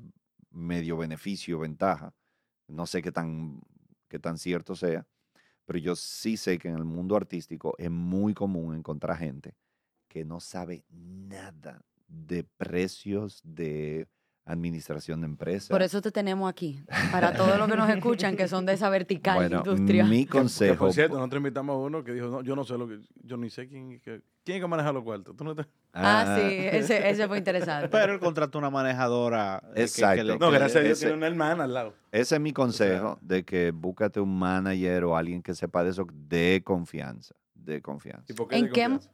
[0.52, 2.14] medio beneficio, ventaja.
[2.68, 3.62] No sé qué tan,
[4.08, 5.08] qué tan cierto sea,
[5.66, 9.56] pero yo sí sé que en el mundo artístico es muy común encontrar gente
[10.08, 14.08] que no sabe nada de precios de
[14.52, 15.70] administración de empresas.
[15.70, 18.89] Por eso te tenemos aquí, para todos los que nos escuchan que son de esa
[18.89, 20.06] vertical bueno, industria.
[20.06, 20.86] mi Que, consejo...
[20.86, 23.38] por cierto, nosotros invitamos a uno que dijo, no, yo no sé lo que, yo
[23.38, 25.36] ni sé quién, que- quién es que maneja los cuartos.
[25.36, 27.89] ¿Tú no te- Ah, sí, ese, ese fue interesante.
[27.89, 29.62] Pero él contrató una manejadora.
[29.76, 30.16] que- Exacto.
[30.18, 31.93] que le- No, gracias a Dios tiene una hermana al lado.
[32.12, 36.06] Ese es mi consejo de que búscate un manager o alguien que sepa de eso
[36.14, 38.26] de confianza, de confianza.
[38.30, 39.10] ¿Y por qué ¿En de qué- confianza?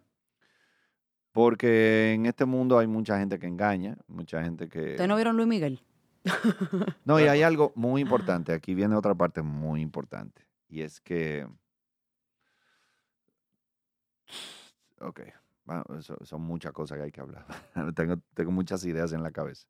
[1.38, 4.94] Porque en este mundo hay mucha gente que engaña, mucha gente que...
[4.94, 5.80] ¿Ustedes no vieron Luis Miguel?
[7.06, 8.54] No, y hay algo muy importante.
[8.54, 10.42] Aquí viene otra parte muy importante.
[10.68, 11.48] Y es que.
[15.00, 15.22] Ok.
[15.64, 17.46] bueno, son muchas cosas que hay que hablar.
[17.96, 19.68] tengo, tengo muchas ideas en la cabeza.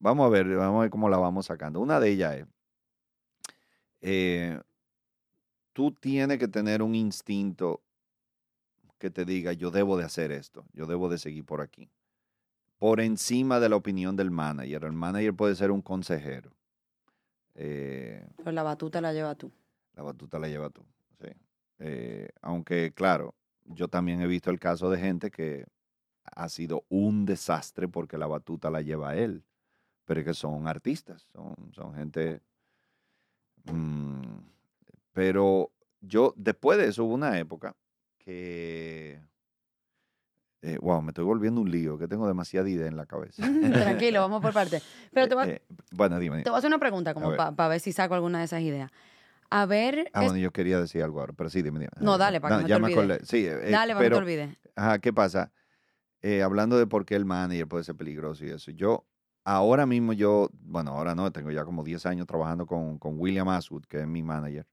[0.00, 1.78] Vamos a ver, vamos a ver cómo la vamos sacando.
[1.78, 2.46] Una de ellas es.
[4.00, 4.60] eh,
[5.72, 7.84] tú tienes que tener un instinto
[8.98, 11.90] que te diga, yo debo de hacer esto, yo debo de seguir por aquí
[12.78, 14.84] por encima de la opinión del manager.
[14.84, 16.52] El manager puede ser un consejero.
[17.54, 19.50] Eh, Pero la batuta la lleva tú.
[19.94, 20.84] la batuta la lleva tú.
[21.20, 21.26] sí.
[21.80, 23.34] Eh, aunque, claro,
[23.64, 25.66] yo también he visto el caso de gente que
[26.24, 29.44] ha sido un desastre porque la batuta la lleva él.
[30.04, 32.40] Pero es que son artistas, son, son gente...
[33.64, 34.38] mm,
[35.12, 37.74] pero yo, después de eso, hubo una época
[38.32, 39.18] que...
[40.60, 43.42] eh, wow, me estoy volviendo un lío, que tengo demasiada idea en la cabeza.
[43.72, 44.82] Tranquilo, vamos por parte.
[45.12, 45.62] Pero te voy, a- Eh,
[45.92, 46.42] bueno, dime.
[46.42, 48.90] te voy a hacer una pregunta como para ver si saco alguna de esas ideas.
[49.50, 51.90] A ver, Ah, es- bueno, yo quería decir algo ahora, pero sí, dime, dime.
[52.00, 52.98] No, dale, para que no te olvides.
[52.98, 53.18] acordé.
[53.24, 54.58] Sí, eh, dale, para que pero, no te olvides.
[54.76, 55.50] Ajá, ¿qué pasa?
[56.20, 58.72] Eh, hablando de por qué el manager puede ser peligroso y eso.
[58.72, 59.06] Yo,
[59.44, 63.48] ahora mismo yo, bueno, ahora no, tengo ya como 10 años trabajando con, con William
[63.48, 64.66] Aswood, que es mi manager.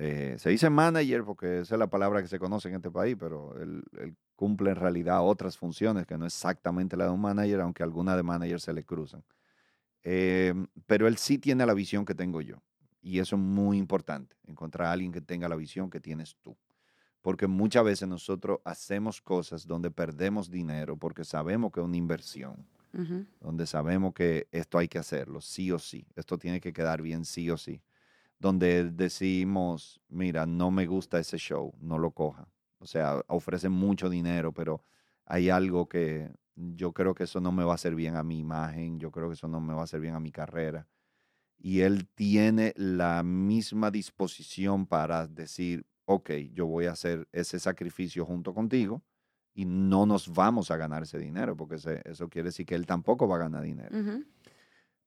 [0.00, 3.16] Eh, se dice manager porque esa es la palabra que se conoce en este país,
[3.18, 7.60] pero él, él cumple en realidad otras funciones que no exactamente la de un manager,
[7.62, 9.24] aunque algunas de manager se le cruzan.
[10.04, 10.54] Eh,
[10.86, 12.62] pero él sí tiene la visión que tengo yo.
[13.00, 16.56] Y eso es muy importante, encontrar a alguien que tenga la visión que tienes tú.
[17.20, 22.64] Porque muchas veces nosotros hacemos cosas donde perdemos dinero porque sabemos que es una inversión,
[23.40, 27.24] donde sabemos que esto hay que hacerlo, sí o sí, esto tiene que quedar bien
[27.24, 27.82] sí o sí.
[28.38, 32.48] Donde decimos, mira, no me gusta ese show, no lo coja.
[32.78, 34.84] O sea, ofrecen mucho dinero, pero
[35.24, 38.38] hay algo que yo creo que eso no me va a hacer bien a mi
[38.38, 40.86] imagen, yo creo que eso no me va a hacer bien a mi carrera.
[41.56, 48.24] Y él tiene la misma disposición para decir, ok, yo voy a hacer ese sacrificio
[48.24, 49.02] junto contigo
[49.54, 53.26] y no nos vamos a ganar ese dinero, porque eso quiere decir que él tampoco
[53.26, 54.24] va a ganar dinero.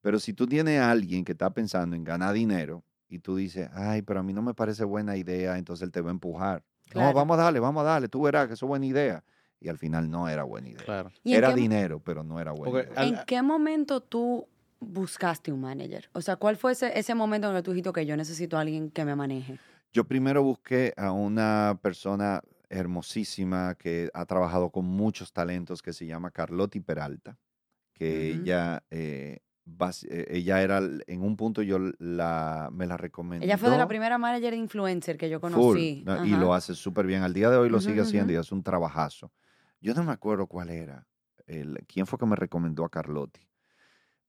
[0.01, 3.69] Pero si tú tienes a alguien que está pensando en ganar dinero y tú dices,
[3.73, 6.63] ay, pero a mí no me parece buena idea, entonces él te va a empujar.
[6.89, 7.09] Claro.
[7.09, 9.23] No, vamos a darle, vamos a darle, tú verás que eso es buena idea.
[9.59, 10.83] Y al final no era buena idea.
[10.85, 11.11] Claro.
[11.23, 13.03] ¿Y en Era qué- dinero, pero no era buena Porque idea.
[13.19, 14.47] ¿En qué momento tú
[14.79, 16.09] buscaste un manager?
[16.13, 18.57] O sea, ¿cuál fue ese, ese momento en el que tú dijiste que yo necesito
[18.57, 19.59] a alguien que me maneje?
[19.93, 26.05] Yo primero busqué a una persona hermosísima que ha trabajado con muchos talentos que se
[26.05, 27.37] llama Carlotti Peralta,
[27.93, 29.39] que ella, eh,
[30.09, 33.45] ella era, en un punto yo la, me la recomendó.
[33.45, 36.03] Ella fue de la primera manager influencer que yo conocí.
[36.05, 36.25] ¿no?
[36.25, 37.23] y lo hace súper bien.
[37.23, 39.31] Al día de hoy lo sigue haciendo y hace un trabajazo.
[39.79, 41.07] Yo no me acuerdo cuál era,
[41.47, 43.47] el, quién fue que me recomendó a Carlotti.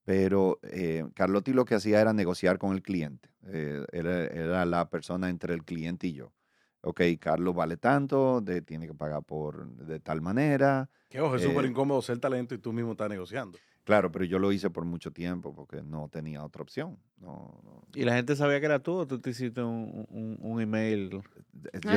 [0.05, 3.31] Pero eh, Carlotti lo que hacía era negociar con el cliente.
[3.47, 6.33] Eh, era, era la persona entre el cliente y yo.
[6.81, 10.91] Ok, Carlos vale tanto, de, tiene que pagar por de tal manera.
[11.09, 13.57] Que ojo, es Eh, súper incómodo ser talento y tú mismo estás negociando.
[13.85, 16.97] Claro, pero yo lo hice por mucho tiempo porque no tenía otra opción.
[17.21, 20.39] No, no- ¿Y la gente sabía que era tú o tú te hiciste un, un,
[20.41, 21.11] un email?
[21.11, 21.21] yo,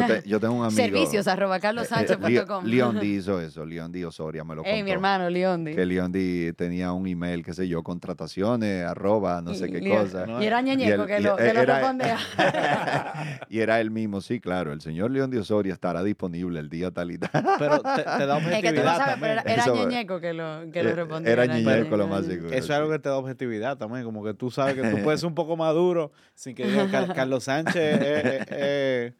[0.08, 0.72] te- yo tengo un amigo.
[0.82, 2.66] Servicios arroba eh, carlosánchez.com.
[2.66, 4.76] Leo- Leon D hizo eso, Leon D Osoria me lo contó.
[4.76, 5.74] Ey, mi hermano, Leondi.
[5.76, 10.04] Que Leon D tenía un email, qué sé yo, contrataciones, arroba, no sé qué Leon-
[10.06, 10.26] cosa.
[10.42, 12.18] Y era ñeñeco el- que y lo, que lo era- respondía.
[13.50, 14.74] y era el mismo, sí, claro.
[14.74, 17.46] El señor León de Osoria estará disponible el día tal y tal.
[17.60, 20.34] Pero te, te da Es que tú no objetividad sabes, pero era, era ñeñeco que
[20.34, 21.32] lo, que lo Eh, respondía.
[21.32, 22.41] era ñeñeco lo más ñeñeco.
[22.43, 22.55] seguro.
[22.57, 25.19] Eso es algo que te da objetividad también, como que tú sabes que tú puedes
[25.21, 27.76] ser un poco maduro sin que diga Car- Carlos Sánchez.
[27.76, 29.13] eh, eh,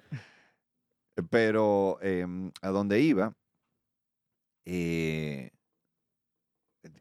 [1.18, 2.26] eh, Pero eh,
[2.62, 3.34] a donde iba.
[4.66, 5.52] ¿Qué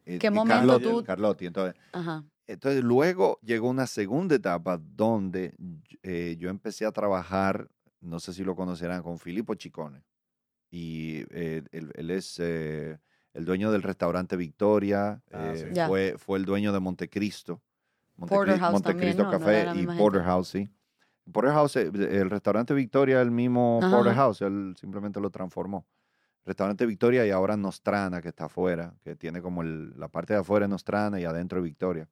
[0.06, 2.24] eh, momento Carlotti, tú- Carlotti, entonces, Ajá.
[2.46, 5.54] entonces luego llegó una segunda etapa donde
[6.02, 7.68] eh, yo empecé a trabajar,
[8.00, 10.02] no sé si lo conocerán, con Filippo Chicone.
[10.70, 12.98] Y eh, él, él es eh,
[13.34, 15.80] el dueño del restaurante Victoria, Ah, eh, sí.
[15.86, 17.60] Fue, fue el dueño de Montecristo.
[18.16, 19.24] Porterhouse también, ¿no?
[19.24, 19.96] No Café y gente.
[19.98, 20.70] Porterhouse, sí.
[21.32, 23.90] Porterhouse, eh, el restaurante Victoria, el mismo Ajá.
[23.90, 25.86] Porterhouse, él simplemente lo transformó.
[26.44, 30.40] Restaurante Victoria y ahora Nostrana, que está afuera, que tiene como el- la parte de
[30.40, 32.08] afuera es Nostrana y adentro Victoria.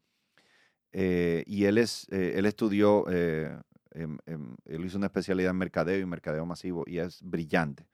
[0.93, 3.57] Eh, y él, es, eh, él estudió, eh,
[3.93, 7.87] em- em, él hizo una especialidad en mercadeo y mercadeo masivo y es brillante.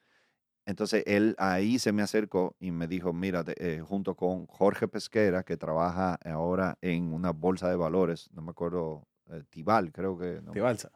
[0.69, 5.43] Entonces él ahí se me acercó y me dijo, mira, eh, junto con Jorge Pesquera,
[5.43, 10.43] que trabaja ahora en una bolsa de valores, no me acuerdo, eh, Tibal, creo que.
[10.45, 10.91] no, Te balsa.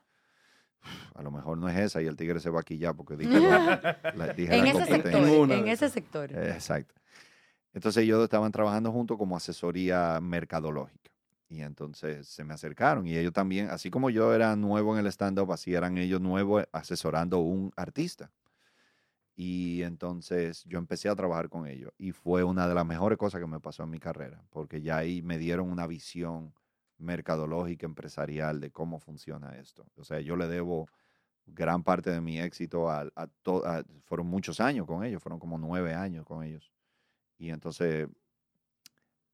[1.14, 3.40] a lo mejor no es esa y el tigre se va aquí ya porque dije,
[3.40, 3.80] la,
[4.14, 5.50] la- dije En la ese sector.
[5.50, 6.30] En ese sector.
[6.32, 6.94] Exacto.
[7.72, 11.10] Entonces ellos estaban trabajando juntos como asesoría mercadológica.
[11.48, 15.10] Y entonces se me acercaron y ellos también, así como yo era nuevo en el
[15.10, 18.30] stand-up, así eran ellos nuevos asesorando un artista.
[19.34, 23.40] Y entonces yo empecé a trabajar con ellos y fue una de las mejores cosas
[23.40, 26.54] que me pasó en mi carrera, porque ya ahí me dieron una visión
[26.98, 29.86] mercadológica, empresarial de cómo funciona esto.
[29.96, 30.90] O sea, yo le debo
[31.46, 35.40] gran parte de mi éxito a, a to- a- fueron muchos años con ellos, fueron
[35.40, 36.72] como nueve años con ellos.
[37.38, 38.08] Y entonces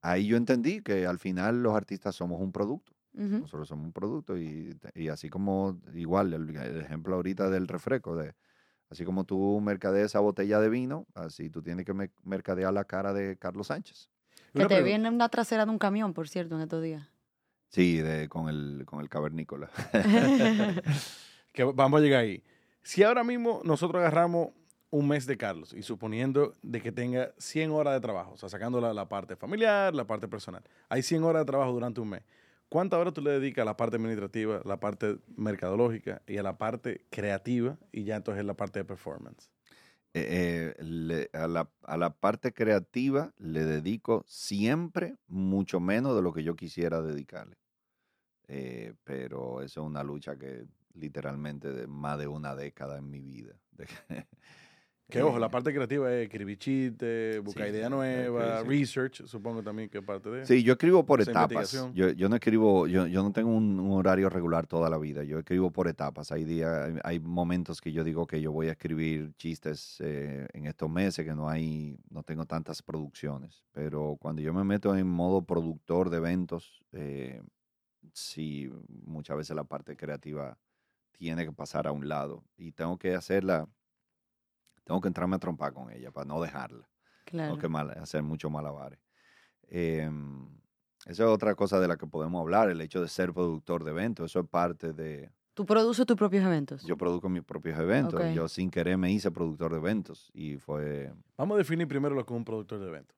[0.02, 2.92] ahí yo entendí que al final los artistas somos un producto.
[3.40, 8.16] Nosotros somos un producto y, y así como, igual, el, el ejemplo ahorita del refresco,
[8.16, 8.34] de,
[8.90, 12.84] así como tú mercadeas esa botella de vino, así tú tienes que me- mercadear la
[12.84, 14.08] cara de Carlos Sánchez.
[14.54, 17.06] Que te viene una trasera de un camión, por cierto, en estos días.
[17.68, 19.68] Sí, de, con, el, con el cavernícola.
[21.52, 22.42] que vamos a llegar ahí.
[22.82, 24.48] Si ahora mismo nosotros agarramos
[24.90, 28.48] un mes de Carlos y suponiendo de que tenga 100 horas de trabajo, o sea,
[28.48, 32.08] sacando la, la parte familiar, la parte personal, hay 100 horas de trabajo durante un
[32.08, 32.22] mes.
[32.68, 36.58] ¿Cuántas horas tú le dedicas a la parte administrativa, la parte mercadológica y a la
[36.58, 39.50] parte creativa y ya entonces la parte de performance?
[40.14, 46.22] Eh, eh, le- a, la, a la parte creativa le dedico siempre mucho menos de
[46.22, 47.56] lo que yo quisiera dedicarle.
[48.48, 53.20] Eh, pero eso es una lucha que literalmente de más de una década en mi
[53.20, 53.60] vida.
[53.76, 53.86] Que
[55.22, 58.68] ojo, la Eh, parte creativa es escribir chistes, buscar Sí, ideas nuevas, sí.
[58.68, 60.44] research, supongo también que es parte de.
[60.46, 61.72] Sí, yo escribo por etapas.
[61.94, 65.24] Yo, yo no escribo, yo, yo no tengo un, un horario regular toda la vida.
[65.24, 66.30] Yo escribo por etapas.
[66.32, 70.46] Hay días, hay- hay momentos que yo digo que yo voy a escribir chistes eh,
[70.52, 73.64] en estos meses que no hay, no tengo tantas producciones.
[73.72, 77.40] Pero cuando yo me meto en modo productor de eventos, eh,
[78.12, 80.58] sí, muchas veces la parte creativa
[81.12, 83.68] tiene que pasar a un lado y tengo que hacerla,
[84.88, 86.88] tengo que entrarme a trompar con ella para no dejarla.
[87.26, 87.54] Claro.
[87.54, 88.98] No que mal, hacer muchos malabares.
[89.68, 90.48] Em,
[91.04, 93.90] esa es otra cosa de la que podemos hablar, el hecho de ser productor de
[93.90, 94.30] eventos.
[94.30, 95.30] Eso es parte de...
[95.52, 96.82] Tú produces tus propios eventos.
[96.84, 98.34] Yo produzco mis propios eventos.
[98.34, 101.12] Yo sin querer me hice productor de eventos y fue...
[101.36, 103.14] Vamos a definir primero lo que es un productor de evento.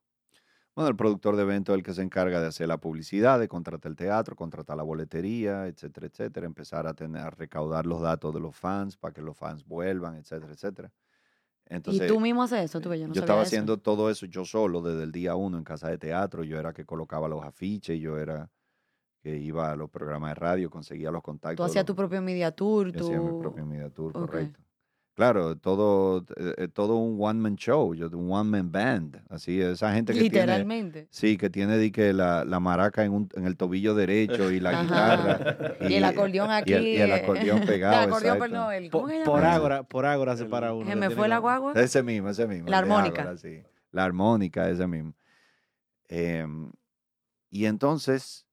[0.75, 3.47] Bueno, el productor de eventos es el que se encarga de hacer la publicidad, de
[3.47, 6.47] contratar el teatro, contratar la boletería, etcétera, etcétera.
[6.47, 10.17] Empezar a, tener, a recaudar los datos de los fans para que los fans vuelvan,
[10.17, 10.93] etcétera, etcétera.
[11.71, 13.49] Entonces, y tú mismo haces eso, tú yo no yo estaba eso.
[13.49, 16.43] haciendo todo eso yo solo desde el día uno en casa de teatro.
[16.45, 18.51] Yo era que colocaba los afiches, yo era
[19.23, 21.57] que iba a los programas de radio, conseguía los contactos.
[21.57, 24.27] Tú hacías los- tu propio media tour, yo hacía mi propio media tour, Ok.
[24.27, 24.61] correcto.
[25.21, 29.21] Claro, todo, eh, eh, todo un one-man show, yo, un one-man band.
[29.29, 30.31] Así, esa gente que tiene...
[30.47, 31.09] Literalmente.
[31.11, 34.61] Sí, que tiene di que la, la maraca en, un- en el tobillo derecho y
[34.61, 34.83] la Ajá.
[34.83, 35.77] guitarra.
[35.91, 36.71] Y el acordeón aquí.
[36.73, 38.03] Y el, y el acordeón pegado.
[38.03, 38.55] El acordeón, exacto.
[38.55, 40.87] perdón, el- ¿cómo Por, se llama por ágora, por ágora se para uno.
[40.87, 41.75] Se que me tiene fue la guagua.
[41.75, 42.71] Ese mismo, ese mismo.
[42.71, 43.21] La armónica.
[43.21, 43.63] Ágora, sí.
[43.93, 45.13] La armónica, ese mismo.
[46.09, 46.73] Em,
[47.51, 48.47] y entonces,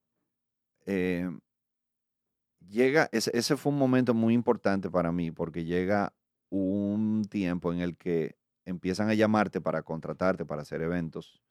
[2.70, 6.12] llega, ese, ese fue un momento muy importante para mí, porque llega
[6.50, 11.42] un tiempo en el que empiezan a llamarte para contratarte para hacer eventos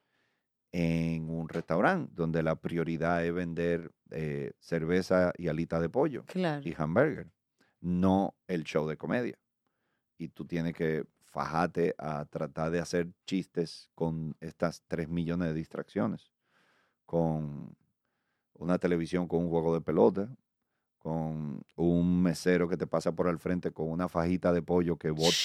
[0.72, 6.62] en un restaurante donde la prioridad es vender eh, cerveza y alita de pollo Claro.
[6.68, 7.30] y hamburger,
[7.80, 9.39] no el show de comedia.
[10.18, 15.55] y tú tienes que fajarte a tratar de hacer chistes con estas 3 millones de
[15.55, 16.32] distracciones,
[17.05, 17.77] con
[18.55, 20.35] una televisión con un juego de pelota,
[21.07, 25.11] con un mesero que te pasa por al frente con una fajita de pollo que
[25.12, 25.37] bota,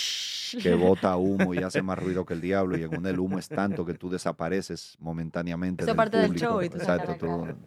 [0.60, 3.38] que bota humo y hace más ruido que el diablo y en un el humo
[3.38, 6.46] es tanto que tú desapareces momentáneamente del parte del público.
[6.48, 7.16] show y tú Exacto,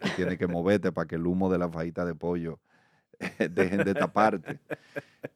[0.00, 2.58] tú tienes que moverte para que el humo de la fajita de pollo
[3.50, 4.58] dejen de taparte.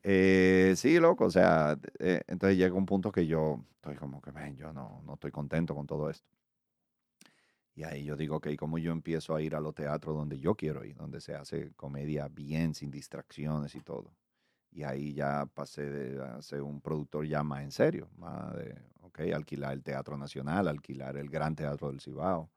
[0.03, 4.33] Eh, sí, loco, o sea, eh, entonces llega un punto que yo estoy como que,
[4.33, 6.27] "Man, yo no, no estoy contento con todo esto.
[7.79, 10.57] Y ahí yo digo, ok, ¿cómo yo empiezo a ir a los teatros donde yo
[10.57, 14.17] quiero ir, donde se hace comedia bien, sin distracciones y todo?
[14.73, 19.21] Y ahí ya pasé de ser un productor ya más en serio, más de, ok,
[19.33, 22.51] alquilar el Teatro Nacional, alquilar el Gran Teatro del Cibao.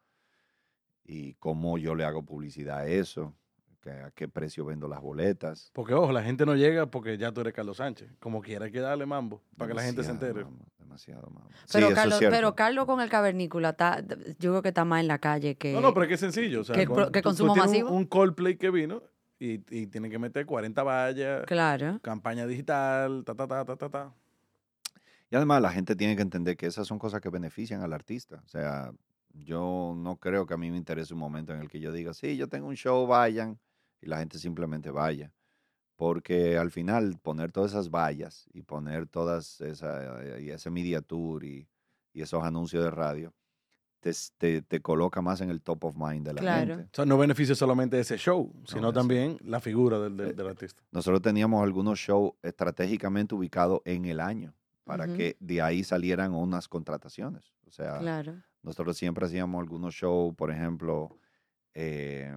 [1.03, 3.35] Y cómo yo le hago publicidad a eso,
[3.82, 5.72] que a qué precio vendo las boletas.
[5.74, 8.10] Porque, ojo, la gente no llega porque ya tú eres Carlos Sánchez.
[8.20, 10.45] Como quiera hay que darle mambo para que la gente se entere.
[10.78, 11.48] demasiado, mamá.
[11.66, 14.02] Sí, Pero, eso es Carlos, pero Carlos con el cavernícola, está,
[14.40, 15.74] yo creo que está más en la calle que...
[15.74, 16.62] No, no, pero es que es sencillo.
[16.62, 17.90] O sea, ¿Qué cuando pro- qué tú- tú consumo tienes un- masivo?
[17.98, 19.02] Un, Coldplay que vino
[19.40, 21.99] y, y tiene que meter 40 vallas, Claro.
[22.03, 24.14] campaña digital, ta, ta, ta, ta, ta, ta.
[25.32, 28.41] Y además la gente tiene que entender que esas son cosas que benefician al artista.
[28.45, 28.91] O sea,
[29.34, 32.14] yo no creo que a mí me interese un momento en el que yo diga,
[32.14, 33.58] sí, yo tengo un show, vayan,
[34.02, 35.34] y la gente simplemente vaya.
[35.95, 41.44] Porque al final poner todas esas vallas y poner todas esa, y ese media tour
[41.44, 41.68] y,
[42.14, 43.34] y esos anuncios de radio,
[43.99, 46.76] te, te, te coloca más en el top of mind de la Claro.
[46.78, 46.90] gente.
[46.91, 50.48] O sea, no beneficia solamente ese show, sino también la figura del, del- Eh, del
[50.48, 50.82] artista.
[50.91, 56.68] Nosotros teníamos algunos shows estratégicamente ubicados en el año para que de ahí salieran unas
[56.68, 57.53] contrataciones.
[57.68, 58.41] O sea, Claro.
[58.64, 61.15] nosotros siempre hacíamos algunos shows, por ejemplo,
[61.76, 62.36] eh,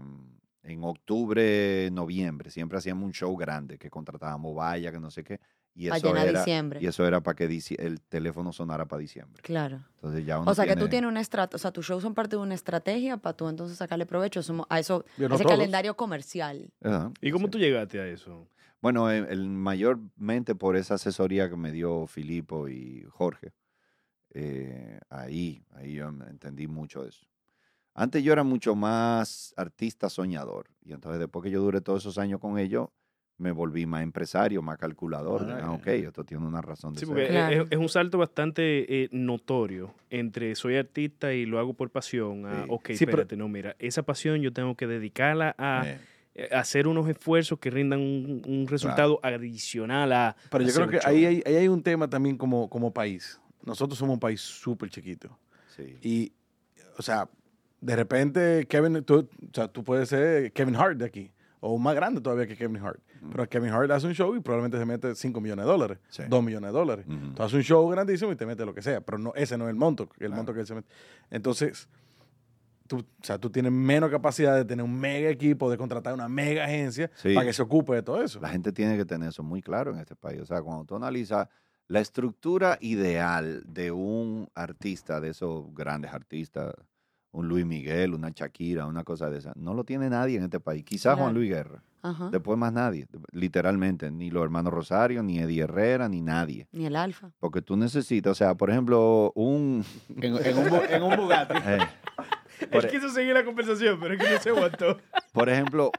[0.65, 5.39] en octubre, noviembre, siempre hacíamos un show grande que contratábamos vaya, que no sé qué.
[5.77, 6.79] Y eso, era, diciembre.
[6.81, 9.43] y eso era para que dici- el teléfono sonara para diciembre.
[9.43, 9.83] Claro.
[9.97, 12.03] Entonces ya uno O sea, que tú tiene- tienes una estrategia, o sea, tus shows
[12.03, 14.89] son parte de una estrategia para tú entonces sacarle provecho a eso, a ese
[15.27, 15.43] todos.
[15.47, 16.71] calendario comercial.
[16.83, 17.51] Ajá, ¿Y cómo sí.
[17.51, 18.49] tú llegaste a eso?
[18.81, 23.53] Bueno, eh, el, mayormente por esa asesoría que me dio Filipo y Jorge.
[24.37, 27.27] eh, ahí, ahí yo entendí mucho de eso.
[27.95, 30.67] Antes yo era mucho más artista soñador.
[30.85, 32.89] Y entonces después que yo duré todos esos años con ellos,
[33.39, 35.45] me volví más empresario, más calculador.
[35.51, 37.09] Ah, ah, ok, esto tiene una razón de Sí, ser.
[37.15, 37.63] porque es- Claro.
[37.65, 42.47] es, es un salto bastante eh, notorio entre soy artista y lo hago por pasión
[42.47, 42.67] a, Sí.
[42.71, 45.85] ok, Sí, pero- espérate, no, mira, esa pasión yo tengo que dedicarla a
[46.37, 50.99] Eh, hacer unos esfuerzos que rindan un, un resultado adicional a Pero yo creo que
[51.05, 53.41] hay, ahí hay un tema también como, como país.
[53.65, 55.39] Nosotros somos un país súper chiquito.
[55.77, 55.97] sí.
[56.03, 56.33] Y,
[56.99, 57.29] o sea,
[57.85, 61.31] de repente Kevin, tú, o sea, tú puedes ser Kevin Hart de aquí.
[61.61, 63.01] O más grande todavía que Kevin Hart.
[63.31, 66.23] Pero Kevin Hart hace un show y probablemente se mete 5 millones de dólares, Sí.
[66.29, 67.07] 2 millones de dólares.
[67.09, 67.33] Ujú.
[67.35, 69.01] Tú haces un show grandísimo y te mete lo que sea.
[69.01, 70.35] Pero no, ese no es el monto, el Claro.
[70.37, 70.89] monto que él se mete.
[71.31, 71.89] Entonces,
[72.87, 76.29] tú, o sea, tú tienes menos capacidad de tener un mega equipo, de contratar una
[76.29, 77.33] mega agencia Sí.
[77.35, 78.41] para que se ocupe de todo eso.
[78.41, 80.41] La gente tiene que tener eso muy claro en este país.
[80.43, 81.49] O sea, cuando tú analizas
[81.89, 86.75] la estructura ideal de un artista, de esos grandes artistas,
[87.35, 90.61] un Luis Miguel, una Shakira, una cosa de esa, no lo tiene nadie en este
[90.61, 90.85] país.
[90.85, 91.35] Quizás Juan.
[91.35, 91.83] Luis Guerra.
[92.03, 92.29] Ajá.
[92.31, 96.69] Después más nadie, literalmente, ni los hermanos Rosario, ni Eddie Herrera, ni nadie.
[96.73, 97.31] Ni el alfa.
[97.41, 99.85] Porque tú necesitas, o sea, por ejemplo, un...
[100.21, 101.55] En, en un, en un Bugatti.
[101.67, 101.79] eh,
[102.71, 104.99] por, Él quiso seguir la conversación, pero es que no se aguantó.
[105.33, 105.91] por ejemplo,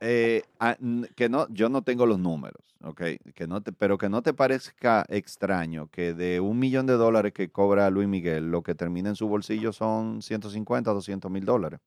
[0.00, 3.02] eh, a- n- que no, yo no tengo los números, ¿ok?
[3.34, 7.32] Que no te, pero que no te parezca extraño que de un millón de dólares
[7.32, 11.80] que cobra Luis Miguel, lo que termina en su bolsillo son 150, 200 mil dólares.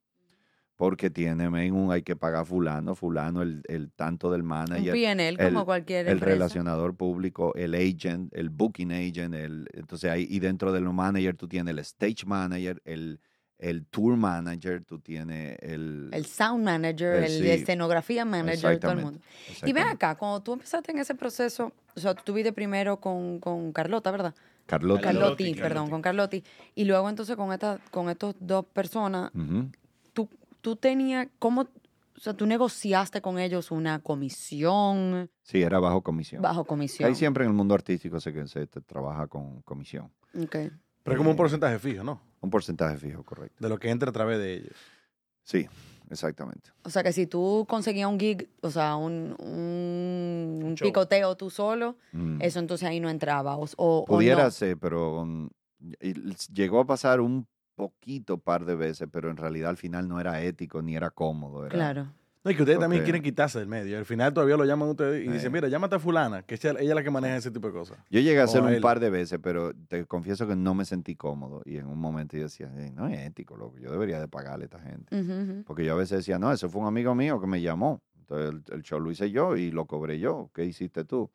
[0.74, 5.36] Porque tiene, men, un, hay que pagar fulano, fulano, el, el tanto del manager, PNL
[5.36, 10.40] como el- cualquier el relacionador público, el agent, el booking agent, el, entonces ahí, y
[10.40, 13.20] dentro de los managers tú tienes el stage manager, el,
[13.62, 16.10] el tour manager, tú tienes el...
[16.12, 17.42] El sound manager, el sí.
[17.42, 19.20] de escenografía manager, todo el mundo.
[19.64, 23.38] Y ven acá, cuando tú empezaste en ese proceso, o sea, tú tuviste primero con,
[23.38, 24.34] con Carlota, ¿verdad?
[24.66, 25.54] Carlotti, Carlotti.
[25.54, 26.42] perdón, con Carlotti.
[26.74, 29.30] Y luego entonces con esta, con estas dos personas,
[30.12, 30.28] tú,
[30.60, 36.42] tú tenías, ¿cómo, o sea, tú negociaste con ellos una comisión, Sí, era bajo comisión.
[36.42, 37.08] bajo comisión?
[37.08, 40.10] Ahí siempre en el mundo artístico se, que se te trabaja con comisión.
[40.36, 40.56] Ok.
[41.02, 42.20] Pero es como un porcentaje fijo, ¿no?
[42.40, 43.56] Un porcentaje fijo, correcto.
[43.60, 44.76] De lo que entra a través de ellos.
[45.44, 45.66] Sí,
[46.10, 46.70] exactamente.
[46.84, 51.96] O sea, que si tú conseguías un gig, o sea, un, un, picoteo tú solo,
[52.12, 52.40] Mm.
[52.40, 53.56] eso entonces ahí no entraba.
[53.56, 54.50] O, o- o Pudiera no.
[54.50, 55.26] ser, pero
[56.00, 60.20] y- llegó a pasar un poquito par de veces, pero en realidad al final no
[60.20, 61.66] era ético ni era cómodo.
[61.66, 62.12] Era, Claro.
[62.44, 63.96] No, y que ustedes también quieren quitarse del medio.
[63.98, 65.32] Al final todavía lo llaman ustedes y Eh.
[65.32, 67.72] dicen, mira, llámate a fulana, que ella ella es la que maneja ese tipo de
[67.72, 67.98] cosas.
[68.10, 71.14] Yo llegué a hacerlo un par de veces, pero te confieso que no me sentí
[71.14, 71.62] cómodo.
[71.64, 73.78] Y en un momento yo decía, "Eh, no es ético, loco.
[73.78, 75.62] Yo debería de pagarle a esta gente.
[75.66, 78.02] Porque yo a veces decía, no, eso fue un amigo mío que me llamó.
[78.18, 80.50] Entonces el, el show lo hice yo y lo cobré yo.
[80.54, 81.30] ¿Qué hiciste tú?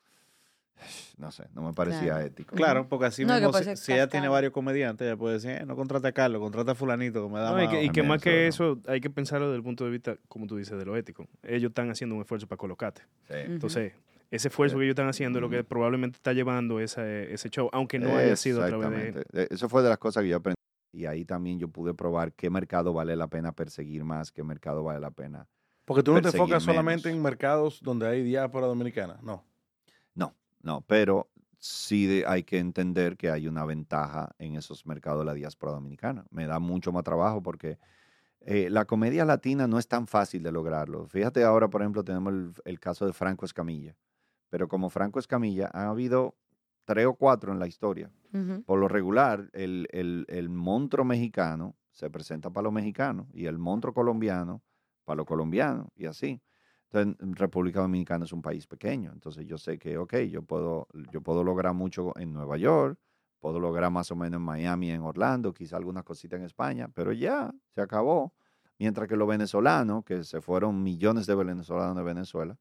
[1.18, 2.26] No sé, no me parecía Claro.
[2.26, 2.56] ético.
[2.56, 5.76] Claro, porque así No, mismo, si, ella tiene varios comediantes, ella puede decir, eh, no
[5.76, 8.08] contrata a Carlos, contrata a fulanito que me da No, y que, y que También
[8.08, 8.48] más eso, que ¿no?
[8.48, 11.28] eso, hay que pensarlo desde el punto de vista, como tú dices, de lo ético.
[11.44, 13.02] Ellos están haciendo un esfuerzo para colocarte.
[13.28, 13.34] Sí.
[13.34, 13.94] Entonces,
[14.30, 17.70] ese esfuerzo que ellos están haciendo es lo que probablemente está llevando ese, ese show,
[17.72, 19.08] aunque no haya sido a través de...
[19.08, 19.42] Exactamente.
[19.42, 20.58] Eh, Eso fue de las cosas que yo aprendí.
[20.94, 24.84] Y ahí también yo pude probar qué mercado vale la pena perseguir más, qué mercado
[24.84, 25.48] vale la pena.
[25.86, 29.18] Porque tú no te enfocas solamente en mercados donde hay diáspora dominicana.
[29.22, 29.46] No.
[30.62, 31.30] No, pero
[31.60, 35.72] sí de- hay que entender que hay una ventaja en esos mercados de la diáspora
[35.74, 36.26] dominicana.
[36.30, 37.78] Me da mucho más trabajo porque
[38.42, 41.08] eh, la comedia latina no es tan fácil de lograrlo.
[41.08, 43.98] Fíjate ahora, por ejemplo, tenemos el, el caso de Franco Escamilla.
[44.50, 46.38] Pero como Franco Escamilla, ha habido
[46.86, 48.12] tres o cuatro en la historia.
[48.66, 53.58] Por lo regular, el, el, el monstruo mexicano se presenta para los mexicanos y el
[53.58, 54.64] monstruo colombiano
[55.06, 56.42] para los colombianos y así.
[56.92, 60.88] Entonces, en República Dominicana es un país pequeño, entonces yo sé que, ok, yo puedo,
[61.12, 62.98] yo puedo lograr mucho en Nueva York,
[63.40, 67.12] puedo lograr más o menos en Miami, en Orlando, quizá algunas cositas en España, pero
[67.12, 68.34] ya, se acabó.
[68.80, 72.58] Mientras que los venezolanos, que se fueron millones de venezolanos de Venezuela,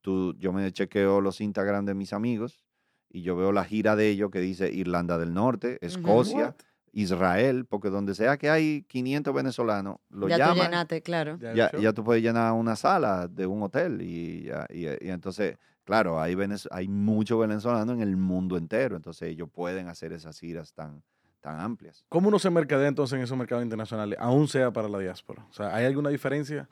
[0.00, 2.64] tú, yo me chequeo los Instagram de mis amigos
[3.08, 6.56] y yo veo la gira de ellos que dice Irlanda del Norte, Escocia,
[6.92, 10.56] Israel, porque donde sea que hay 500 venezolanos, lo ya tú llaman.
[10.66, 11.38] llenaste, claro.
[11.40, 15.10] Ya, Ya, ya tú puedes llenar una sala de un hotel y, ya- y- y
[15.10, 20.12] entonces, claro, hay, venez- hay muchos venezolanos en el mundo entero, entonces ellos pueden hacer
[20.12, 21.02] esas giras tan,
[21.40, 22.04] tan amplias.
[22.08, 25.46] ¿Cómo uno se mercadea entonces en esos mercados internacionales, aún sea para la diáspora?
[25.48, 26.68] O sea, ¿hay alguna diferencia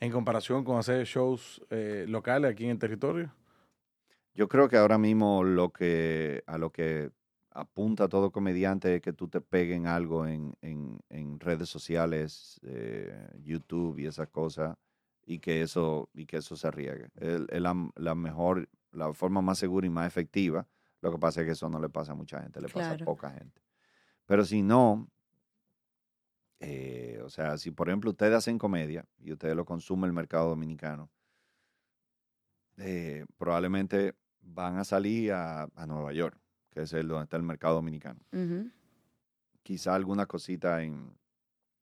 [0.00, 3.34] en comparación con hacer shows eh, locales aquí en el territorio?
[4.34, 7.10] Yo creo que ahora mismo lo que, a lo que
[7.58, 13.98] apunta todo comediante que tú te peguen algo en, en- en redes sociales, eh, YouTube
[13.98, 14.76] y esas cosas,
[15.26, 17.08] y que eso, y que eso se riegue.
[17.16, 20.66] Es, la, la mejor, la forma más segura y más efectiva.
[21.00, 22.96] Lo que pasa es que eso no le pasa a mucha gente, le pasa a
[23.04, 23.60] poca gente.
[24.26, 25.08] Pero si no,
[26.60, 30.48] eh, o sea, si por ejemplo ustedes hacen comedia y ustedes lo consume el mercado
[30.48, 31.10] dominicano,
[32.78, 36.38] eh, probablemente van a salir a, a Nueva York,
[36.78, 38.20] que es el donde está el mercado dominicano.
[39.64, 41.12] Quizá alguna cosita en,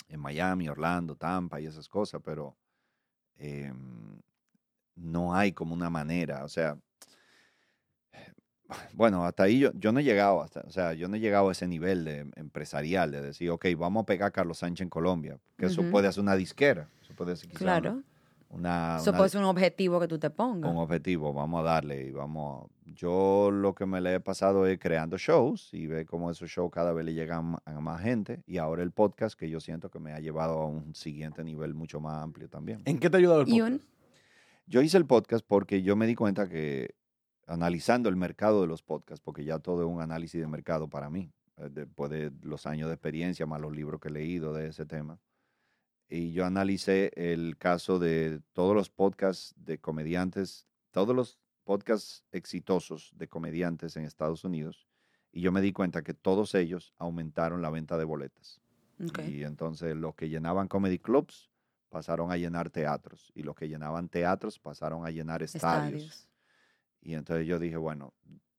[0.08, 2.56] en Miami, Orlando, Tampa y esas cosas, pero
[3.36, 4.18] em,
[4.94, 6.78] no hay como una manera, o sea,
[8.94, 11.50] bueno, hasta ahí yo, yo no he llegado, hasta, o sea, yo no he llegado
[11.50, 14.90] a ese nivel de empresarial de decir, ok, vamos a pegar a Carlos Sánchez en
[14.90, 18.02] Colombia, que eso puede hacer una disquera, eso puede quizá Claro.
[18.56, 20.70] Una, Eso una- puede ser un objetivo que tú te pongas.
[20.70, 22.68] un objetivo, vamos a darle y vamos.
[22.84, 26.70] Yo lo que me le he pasado es creando shows y ver cómo esos shows
[26.70, 29.98] cada vez le llegan a más gente y ahora el podcast que yo siento que
[29.98, 32.82] me ha llevado a un siguiente nivel mucho más amplio también.
[32.84, 33.70] ¿En qué te ha ayudado el podcast?
[33.72, 33.80] un,
[34.66, 36.94] Yo hice el podcast porque yo me di cuenta que
[37.46, 41.08] analizando el mercado de los podcasts, porque ya todo es un análisis de mercado para
[41.10, 44.68] mí, eh, después de los años de experiencia, más los libros que he leído de
[44.68, 45.18] ese tema.
[46.08, 53.12] Y yo analicé el caso de todos los podcasts de comediantes, todos los podcasts exitosos
[53.16, 54.86] de comediantes en Estados Unidos,
[55.32, 58.60] y yo me di cuenta que todos ellos aumentaron la venta de boletas.
[59.28, 61.50] Y entonces los que llenaban comedy clubs
[61.90, 66.02] pasaron a llenar teatros y los que llenaban teatros pasaron a llenar estadios.
[66.02, 66.28] Estadios.
[67.02, 68.14] Y entonces yo dije, bueno,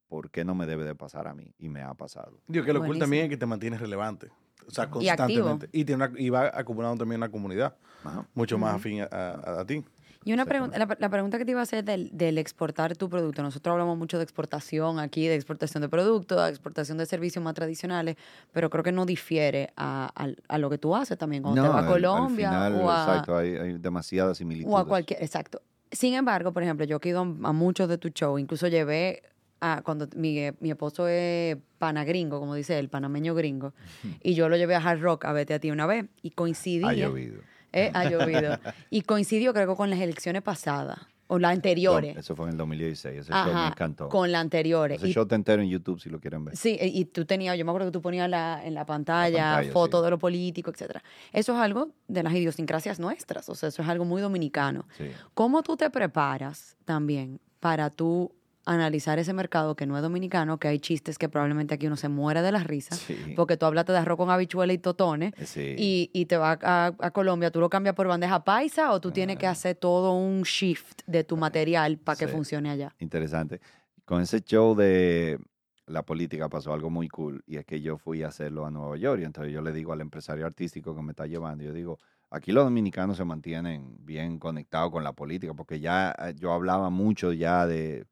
[0.07, 1.53] ¿por qué no me debe de pasar a mí?
[1.57, 2.40] Y me ha pasado.
[2.48, 4.32] Digo, que lo cool también es que te mantienes relevante.
[4.65, 5.69] O sea, constantemente.
[5.71, 8.25] Y, tiene una- y va acumulando también una comunidad Ajá.
[8.34, 9.84] mucho más afín a, a- a ti.
[10.25, 13.07] Y una pregunta, la, la pregunta que te iba a hacer del, del exportar tu
[13.07, 13.41] producto.
[13.43, 17.53] Nosotros hablamos mucho de exportación aquí, de exportación de productos, de exportación de servicios más
[17.53, 18.17] tradicionales,
[18.51, 20.11] pero creo que no difiere a,
[20.57, 23.03] lo que tú haces también cuando te vas a al- al Colombia final, o a,
[23.05, 24.73] exacto, hay, hay demasiadas similitudes.
[24.73, 25.61] o a cualquier, exacto.
[25.93, 29.23] Sin embargo, por ejemplo, yo que he ido a muchos de tus shows, incluso llevé
[29.61, 33.73] a cuando mi, mi esposo es pana gringo, como dice él, panameño gringo,
[34.21, 36.89] y yo lo llevé a Hard Rock a vete a ti una vez y coincidía.
[36.89, 37.41] Ha llovido.
[37.73, 38.57] Eh, ha llovido.
[38.89, 42.15] y coincidió creo que con las elecciones pasadas o las No, anteriores.
[42.15, 43.19] eso fue en el 2016.
[43.19, 44.07] Ese show me Ajá, encantó.
[44.07, 44.97] con las anteriores.
[44.99, 46.55] Ese Y- show está entero en YouTube si lo quieren ver.
[46.55, 49.71] Sí, y tú tenías, yo me acuerdo que tú ponías la, en la pantalla, pantalla,
[49.73, 50.05] fotos sí.
[50.05, 51.03] de lo político, etcétera.
[51.34, 54.88] Eso es algo de las idiosincrasias nuestras, o sea, eso es algo muy dominicano.
[54.97, 55.09] Sí.
[55.34, 58.31] ¿Cómo tú te preparas también para tú
[58.68, 62.10] analizar ese mercado que no es dominicano, que hay chistes que probablemente aquí uno se
[62.10, 63.15] muere de la risa, Sí.
[63.35, 65.76] porque tú hablaste de arroz con habichuela y totones, Sí.
[65.77, 69.11] y, y te vas a, a Colombia, tú lo cambias por bandeja paisa o tú
[69.11, 72.94] tienes que hacer todo un shift de tu material para que funcione allá.
[72.99, 73.60] Interesante.
[74.06, 75.39] Con ese show de
[75.85, 78.98] la política pasó algo muy cool y es que yo fui a hacerlo a Nueva
[78.98, 81.98] York y entonces yo le digo al empresario artístico que me está llevando, yo digo,
[82.30, 86.89] aquí los dominicanos se mantienen bien conectados con la política porque ya eh, yo hablaba
[86.89, 88.06] mucho ya de,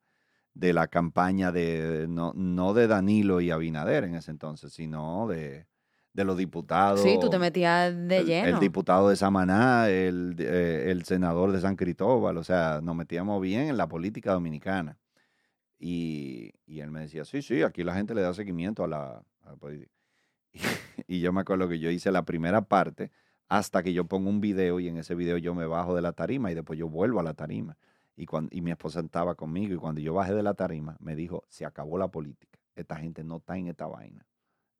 [0.55, 5.67] de la campaña de, no, no de Danilo y Abinader en ese entonces, sino de,
[6.13, 7.01] de los diputados.
[7.01, 8.47] Sí, tú te metías de lleno.
[8.47, 13.41] el diputado de Samaná, el, eh, el senador de San Cristóbal, o sea, nos metíamos
[13.41, 14.97] bien en la política dominicana.
[15.77, 19.23] Y, y él me decía, sí, sí, aquí la gente le da seguimiento a la,
[19.43, 19.91] a la política.
[21.07, 23.11] Y, yo me acuerdo que yo hice la primera parte
[23.47, 26.13] hasta que yo pongo un video y en ese video yo me bajo de la
[26.13, 27.77] tarima y después yo vuelvo a la tarima.
[28.17, 31.15] Y, cuando, y mi esposa estaba conmigo y cuando yo bajé de la tarima me
[31.15, 32.57] dijo, se acabó la política.
[32.75, 34.25] Esta gente no está en esta vaina.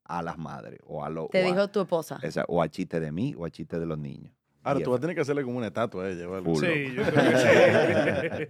[0.05, 1.29] A las madres o a los...
[1.31, 2.19] Te a- dijo tu esposa.
[2.21, 4.33] esa- o a chiste de mí o a chiste de los niños.
[4.63, 6.27] Ahora, Y tú vas a tener que hacerle como una estatua a ella.
[6.43, 6.59] Full.
[6.65, 8.49] Sí, yo creo que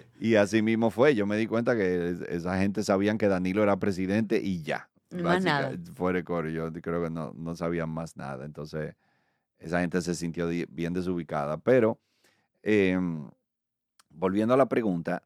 [0.00, 0.02] sí.
[0.20, 1.14] Y así mismo fue.
[1.14, 4.88] Yo me di cuenta que es- esa gente sabían que Danilo era presidente y ya.
[5.10, 5.72] Más nada.
[5.94, 6.48] Fuera de coro.
[6.50, 8.44] Yo creo que no, no sabían más nada.
[8.44, 8.94] Entonces,
[9.58, 11.56] esa gente se sintió bien desubicada.
[11.58, 11.98] Pero,
[12.62, 13.30] em,
[14.14, 15.22] volviendo a la pregunta,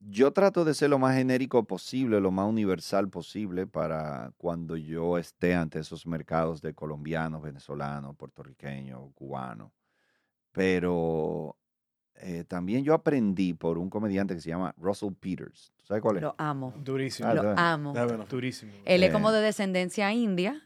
[0.00, 5.18] yo trato de ser lo más genérico posible, lo más universal posible para cuando yo
[5.18, 9.70] esté ante esos mercados de colombianos, venezolanos, puertorriqueños, cubanos.
[10.52, 11.56] Pero
[12.16, 15.72] eh, también yo aprendí por un comediante que se llama Russell Peters.
[15.76, 16.22] ¿Tú sabes cuál es?
[16.22, 16.74] Lo amo.
[16.82, 17.28] Durísimo.
[17.28, 17.92] Ah, Lo amo.
[18.28, 18.72] Durísimo.
[18.84, 19.12] Él es Eh.
[19.12, 20.62] como de descendencia india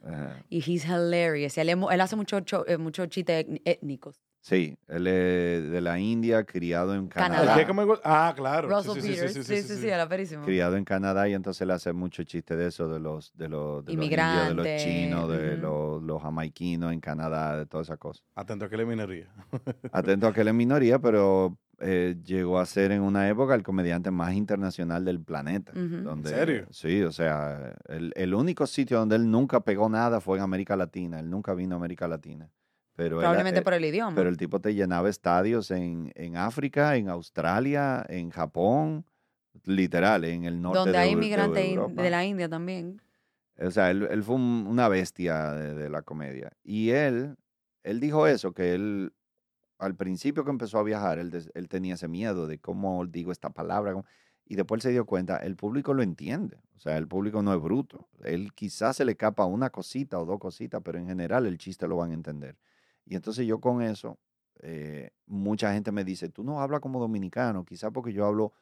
[0.48, 1.58] y he's hilarious.
[1.58, 4.20] Él, es mu- él hace mucho, cho- eh, mucho chistes étni- étnicos.
[4.46, 7.34] Sí, él es de la India, criado en Canadá.
[7.34, 7.54] Canadá.
[7.54, 8.68] ¿El qué come go- Ah, claro.
[8.68, 9.32] Russell sí, sí, Peters.
[9.32, 10.44] sí, Sí, sí, sí, era perísimo.
[10.44, 13.82] criado en Canadá y entonces le hace mucho chiste de eso, de los, de los,
[13.86, 17.86] de los indios, de los Inmigrantes, chinos, de los, los jamaiquinos en Canadá, de todas
[17.86, 18.22] esas cosas.
[18.34, 19.28] Atento a que le minería.
[19.92, 23.62] Atento a que él es minoría, pero eh, llegó a ser en una época el
[23.62, 25.72] comediante más internacional del planeta.
[25.72, 26.66] Donde- ¿En serio?
[26.70, 30.76] Sí, o sea, el, el único sitio donde él nunca pegó nada fue en América
[30.76, 31.18] Latina.
[31.18, 32.50] Él nunca vino a América Latina.
[32.96, 34.14] Pero Probablemente eh, por el idioma.
[34.14, 39.04] Pero el tipo te llenaba estadios en, en África, en Australia, en Japón,
[39.64, 42.02] literal, en el norte Donde de hay de inmigrantes in- Europa.
[42.02, 43.00] de la India también.
[43.58, 46.52] O sea, él, él fue un- una bestia de, de la comedia.
[46.62, 47.36] Y él,
[47.82, 49.12] él dijo eso, que él,
[49.78, 53.50] al principio que empezó a viajar, él, él tenía ese miedo de cómo digo esta
[53.50, 53.92] palabra.
[53.92, 54.06] cómo-
[54.46, 56.58] y después él se dio cuenta, el público lo entiende.
[56.76, 58.08] O sea, el público no es bruto.
[58.24, 61.88] Él quizás se le capa una cosita o dos cositas, pero en general el chiste
[61.88, 62.56] lo van a entender.
[63.06, 64.18] Y entonces yo con eso,
[64.62, 68.52] eh, mucha gente me dice, tú no hablas como dominicano, quizás porque yo hablo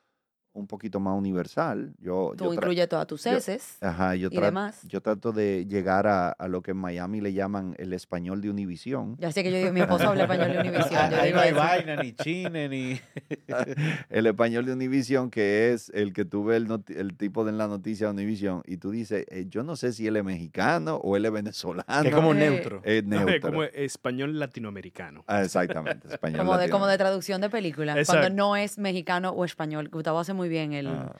[0.54, 1.94] un poquito más universal.
[1.98, 3.78] Yo, Tú yo incluyes todas tus yo- heces.
[3.80, 4.80] Ajá, yo, y demás.
[4.86, 8.50] yo trato de llegar a, a lo que en Miami le llaman el español de
[8.50, 9.16] Univisión.
[9.18, 11.10] Ya sé que yo digo, mi esposo habla español de Univision.
[11.10, 11.58] Yo Ahí no hay eso.
[11.58, 13.00] vaina, ni chine, ni.
[14.10, 18.06] el español de Univisión, que es el que tú ves el, tipo de la noticia
[18.08, 21.24] de Univisión, y tú dices, eh, yo no sé si él es mexicano o él
[21.24, 21.84] es venezolano.
[22.08, 22.80] Es como Eh, neutro.
[22.84, 23.40] Es neutro.
[23.50, 25.24] Como español latinoamericano.
[25.26, 27.98] Ah, exactamente, español Como de, como de traducción de película.
[27.98, 28.20] Exacto.
[28.20, 29.88] Cuando no es mexicano o español.
[29.88, 30.86] Gustavo hace muy bien el.
[30.88, 31.14] Ah,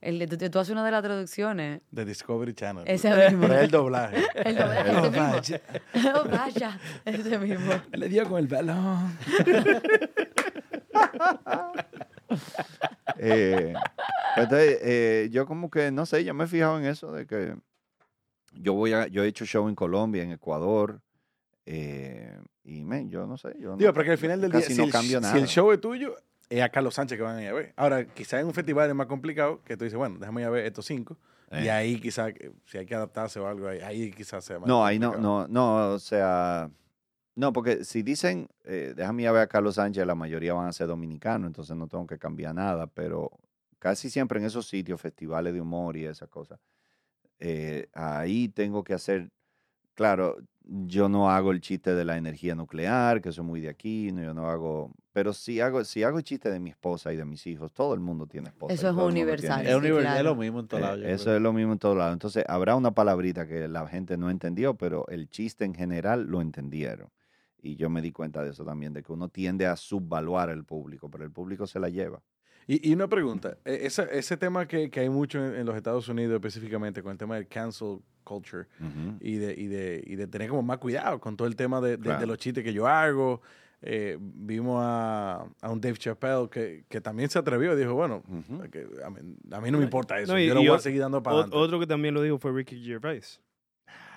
[0.00, 1.80] el de- tú, tú haces una de las traducciones.
[1.90, 2.84] De Discovery Channel.
[2.86, 3.40] Ese mismo.
[3.42, 4.16] Pero es el doblaje.
[4.44, 5.32] El doblaje, Oh, ese mismo.
[5.32, 5.60] vaya.
[6.14, 6.80] Oh, vaya.
[7.04, 7.72] Ese mismo.
[7.92, 9.18] Le dio con el balón.
[13.18, 13.74] eh,
[14.36, 17.54] entonces, eh, yo como que, no sé, yo me he fijado en eso, de que
[18.52, 21.00] yo voy a, yo he hecho show en Colombia, en Ecuador,
[21.66, 24.60] eh, y men, yo no sé, yo no- Digo, pero que al final del día,
[24.62, 25.34] si, no el, cambio nada.
[25.34, 26.14] si el show es tuyo,
[26.50, 27.72] es a Carlos Sánchez que van a ir a ver.
[27.76, 30.50] Ahora, quizás en un festival es más complicado, que tú dices, bueno, déjame ir a
[30.50, 31.16] ver estos cinco.
[31.50, 31.70] Y Eh.
[31.70, 32.32] ahí quizás,
[32.66, 35.48] si hay que adaptarse o algo, ahí, ahí quizás sea más No, ahí no, no,
[35.48, 36.70] no, o sea,
[37.34, 40.66] no, porque si dicen, eh, déjame ir a ver a Carlos Sánchez, la mayoría van
[40.68, 43.30] a ser dominicanos, entonces no tengo que cambiar nada, pero
[43.78, 46.58] casi siempre en esos sitios, festivales de humor y esas cosas,
[47.38, 49.30] eh, ahí tengo que hacer,
[49.94, 53.68] claro, yo no hago el chiste de la energía nuclear, que eso es muy de
[53.70, 57.12] aquí, no, yo no hago, pero si hago, si hago el chiste de mi esposa
[57.12, 58.72] y de mis hijos, todo el mundo tiene esposa.
[58.72, 59.62] Eso es todo universal.
[59.62, 60.18] tiene Es, universal, claro.
[60.18, 61.00] es lo mismo en todos eh, lados.
[61.00, 61.36] yo eso creo.
[61.38, 62.12] es lo mismo en todos lados.
[62.12, 66.40] Entonces, habrá una palabrita que la gente no entendió, pero el chiste en general lo
[66.40, 67.08] entendieron.
[67.60, 70.64] Y yo me di cuenta de eso también, de que uno tiende a subvaluar al
[70.64, 72.22] público, pero el público se la lleva.
[72.68, 75.74] Y, y una pregunta, e- ese, ese tema que, que hay mucho en, en los
[75.74, 78.68] Estados Unidos específicamente con el tema del cancel culture
[79.20, 81.92] y de, y de, y de tener como más cuidado con todo el tema de,
[81.92, 82.26] de- de Claro.
[82.26, 83.40] los chistes que yo hago.
[83.82, 88.22] Eh, vimos a, a un Dave Chappelle que, que también se atrevió y dijo, bueno,
[88.28, 88.62] Ujú.
[88.70, 89.18] que a, mí,
[89.52, 91.34] a mí no me importa eso, No, y- yo lo voy a seguir dando para
[91.36, 91.56] adelante.
[91.56, 93.40] otro que también lo dijo fue Ricky Gervais.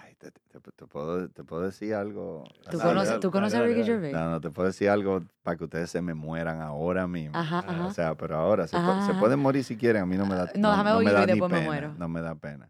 [0.04, 2.44] Ay, te, te- te puedo, te puedo decir algo.
[2.70, 3.94] ¿Tú Dale, conoces, dale, ¿tú conoces dale, a Ricky dale.
[3.94, 4.14] Gervais?
[4.14, 7.38] No, no, te puedo decir algo para que ustedes se me mueran ahora mismo.
[7.38, 7.86] Ajá, ajá.
[7.88, 10.02] O sea, pero ahora se, Ajá, se pueden morir si quieren.
[10.02, 11.94] A mí no me da, No, déjame me oírlo da y después me muero.
[11.98, 12.70] No me da pena.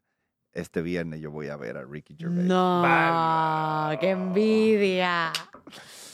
[0.53, 2.45] Este viernes yo voy a ver a Ricky Gervais.
[2.47, 5.31] No, qué envidia.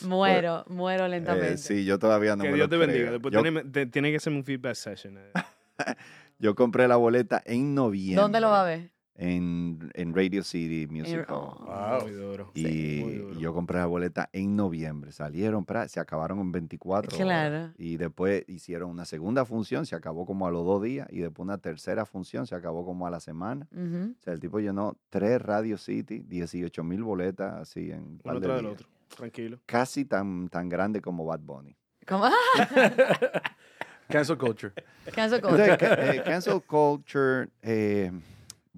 [0.03, 1.57] Muero, muero Eh, lentamente.
[1.57, 3.11] sí, yo todavía no que me Dios lo te bendiga.
[3.11, 5.17] Después yo, tiene, te- tiene que hacerme un feedback session.
[5.17, 5.31] eh.
[6.39, 8.21] yo compré la boleta en noviembre.
[8.21, 8.91] ¿Dónde lo va a ver?
[9.19, 11.55] En, en Radio City Music En- Hall.
[11.59, 11.65] oh.
[11.65, 12.01] Wow.
[12.03, 12.51] Muy duro.
[12.53, 13.33] Y, muy duro.
[13.35, 15.11] y yo compré la boleta en noviembre.
[15.11, 17.25] Salieron, pra- se acabaron en 24 horas.
[17.25, 17.73] Claro.
[17.79, 21.07] Y después hicieron una segunda función, se acabó como a los dos días.
[21.09, 23.67] Y después una tercera función, se acabó como a la semana.
[23.73, 28.39] O sea, el tipo llenó tres Radio City, 18 mil boletas así en un Uno
[28.39, 28.87] tras del otro.
[29.15, 29.57] Tranquilo.
[29.65, 31.75] Casi tan, tan grande como Bad Bunny.
[32.05, 32.25] ¿Cómo?
[34.09, 34.73] Cancel culture.
[35.13, 35.77] cancel Entonces, culture.
[35.77, 38.11] ca- eh, cancel culture, eh,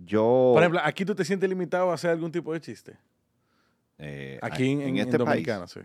[0.05, 0.51] yo...
[0.53, 2.97] Por ejemplo, aquí tú te sientes limitado a hacer algún tipo de chiste.
[3.97, 5.80] eh, Aquí en, en, en este país, Dominicana, sí.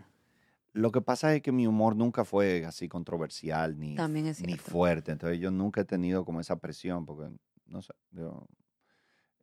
[0.73, 3.95] Lo que pasa es que mi humor nunca fue así controversial ni,
[4.45, 5.11] ni fuerte.
[5.13, 7.33] Entonces yo nunca he tenido como esa presión porque,
[7.67, 8.45] no sé, yo...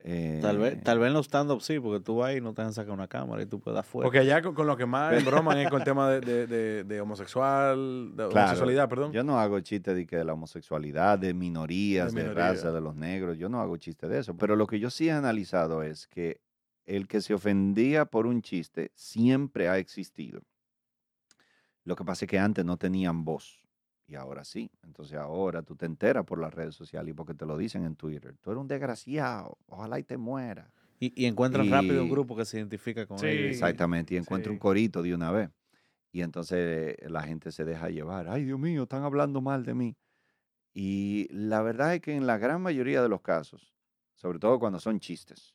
[0.03, 2.63] Tal eh, vez, tal vez en los stand-up sí, porque tú vas y no te
[2.63, 4.05] han sacado una cámara y tú puedes dar fuego.
[4.05, 6.85] Porque allá con, con lo que más embroman es con el tema de, de, de,
[6.85, 9.13] de homosexual, Claro, homosexualidad, perdón.
[9.13, 12.49] Yo no hago chistes de, que la homosexualidad, de minorías, De minoría.
[12.49, 13.39] raza, de los negros.
[13.39, 14.37] Yo no hago chiste de eso.
[14.37, 16.41] Pero lo que yo sí he analizado es que
[16.85, 20.43] el que se ofendía por un chiste siempre ha existido.
[21.85, 23.62] Lo que pasa es que antes no tenían voz
[24.13, 24.71] y ahora sí.
[24.83, 27.97] Entonces ahora tú te enteras por las redes sociales y porque te lo dicen en
[27.97, 28.37] Twitter.
[28.41, 30.71] Tú eres un desgraciado, ojalá y te muera.
[31.01, 33.51] Y, y encuentras rápido un grupo que se identifica con Sí, ellos.
[33.51, 34.53] Exactamente, y encuentra sí.
[34.55, 35.51] un corito de una vez.
[36.13, 38.29] Y entonces la gente se deja llevar.
[38.29, 39.97] Ay, Dios mío, están hablando mal de mí.
[40.75, 43.75] Y la verdad es que en la gran mayoría de los casos,
[44.15, 45.55] sobre todo cuando son chistes,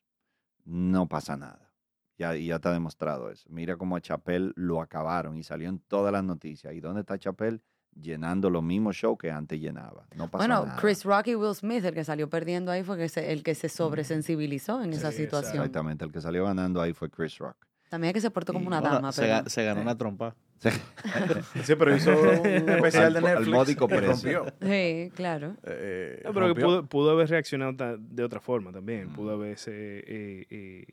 [0.66, 1.72] no pasa nada.
[2.18, 3.48] Ya, y ya está demostrado eso.
[3.52, 6.74] Mira cómo a Chapel lo acabaron y salió en todas las noticias.
[6.74, 7.62] ¿Y dónde está Chapel?
[8.02, 10.06] Llenando los mismos shows que antes llenaba.
[10.16, 10.80] No pasa Bueno, nada.
[10.80, 13.56] Chris Rock y Will Smith, el que salió perdiendo ahí fue que se- el que
[13.56, 15.56] se sobresensibilizó en esa situación.
[15.56, 17.56] Exactamente, el que salió ganando ahí fue Chris Rock.
[17.90, 20.36] También es que se portó como una Bueno, dama, se, pero se ganó una trompa.
[21.64, 24.46] Sí, pero hizo un especial de Al- al Netflix módico precio.
[24.62, 25.56] Sí, claro.
[25.64, 29.10] Eh, No, pero que pudo, pudo haber reaccionado de otra forma también.
[29.14, 29.40] Pudo Mm.
[29.40, 30.86] haberse, eh, eh,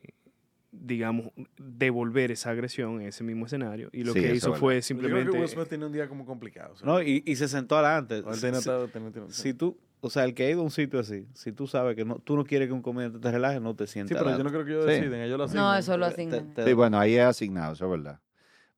[0.80, 3.88] digamos, devolver esa agresión en ese mismo escenario.
[3.92, 5.30] Y lo Sí, que hizo fue Yo creo que simplemente...
[5.38, 6.74] Will Smith tiene un día como complicado.
[6.84, 8.22] No, y, y se sentó adelante.
[8.32, 10.70] Si- tiene- si- tiene- tiene- si tú, o sea, el que ha ido a un
[10.70, 13.60] sitio así, si tú sabes que no, tú no quieres que un comediante te relaje,
[13.60, 14.90] no te Sí, sientes pero yo no creo que ellos Sí.
[14.92, 15.78] deciden, ellos lo No, asignan.
[15.78, 16.54] eso lo asignan.
[16.54, 18.20] te- Sí, bueno, ahí es asignado, eso es verdad.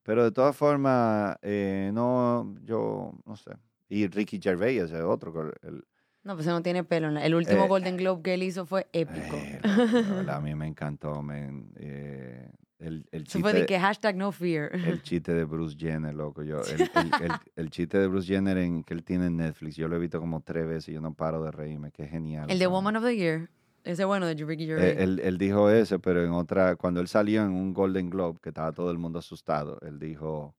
[0.03, 3.51] Pero de todas formas, eh, no, yo no sé.
[3.89, 5.33] Y Ricky Gervais ese es otro.
[5.33, 5.83] que El,
[6.27, 7.09] No, pues no tiene pelo.
[7.09, 9.37] la- El último Eh, Golden Globe que él hizo fue épico.
[9.37, 11.71] eh, la verdad, a mí me encantó, men.
[11.77, 12.49] Eh,
[12.79, 14.75] el, el, Eso fue de chiste, que hashtag no fear.
[14.75, 16.43] el chiste de Bruce Jenner, loco.
[16.43, 16.61] Yo,
[17.23, 19.99] el, el- chiste de Bruce Jenner en, que él tiene en Netflix, yo lo he
[19.99, 21.91] visto como tres veces y yo no paro de reírme.
[21.91, 22.51] Qué genial.
[22.51, 23.49] El de Woman of the Year.
[23.85, 24.97] Ese bueno de Ricky Gervais.
[24.97, 28.49] Él, él dijo ese, pero en otra, cuando él salió en un Golden Globe, que
[28.49, 30.56] estaba todo el mundo asustado, él dijo,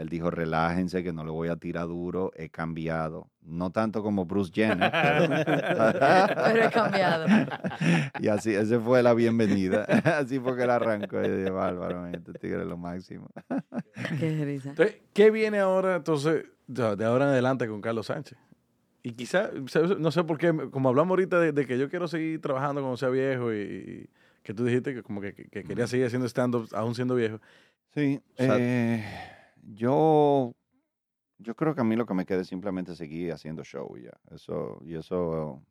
[0.00, 3.28] él dijo, relájense, que no le voy a tirar duro, he cambiado.
[3.42, 5.28] No tanto como Bruce Jenner, pero,
[6.44, 7.26] Pero he cambiado.
[8.20, 9.84] y así, esa fue la bienvenida.
[10.18, 11.22] así fue que él arrancó.
[11.22, 13.28] Y dije, bárbaro, este tigre es lo máximo.
[14.18, 14.70] Qué risa.
[14.70, 18.38] Entonces, ¿qué viene ahora, entonces, de ahora en adelante con Carlos Sánchez?
[19.02, 19.50] Y quizá,
[19.98, 22.96] no sé por qué, como hablamos ahorita de, de que yo quiero seguir trabajando cuando
[22.98, 24.10] sea viejo y, y
[24.42, 27.40] que tú dijiste que como que, que- que querías seguir haciendo stand-up aún siendo viejo.
[27.94, 29.04] Sí, O sea- eh,
[29.62, 30.54] yo,
[31.38, 34.04] yo creo que a mí lo que me queda es simplemente seguir haciendo show y
[34.04, 34.20] ya.
[34.30, 35.62] Eso, y eso,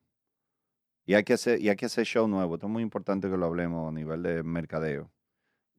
[1.06, 2.56] y hay que hacer, y hay que hacer show nuevo.
[2.56, 5.11] Esto es muy importante que lo hablemos a nivel de mercadeo.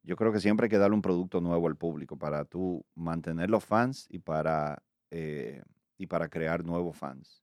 [0.03, 3.49] Yo creo que siempre hay que darle un producto nuevo al público para tú mantener
[3.49, 5.63] los fans y para, eh,
[5.97, 7.40] y para crear nuevos fans.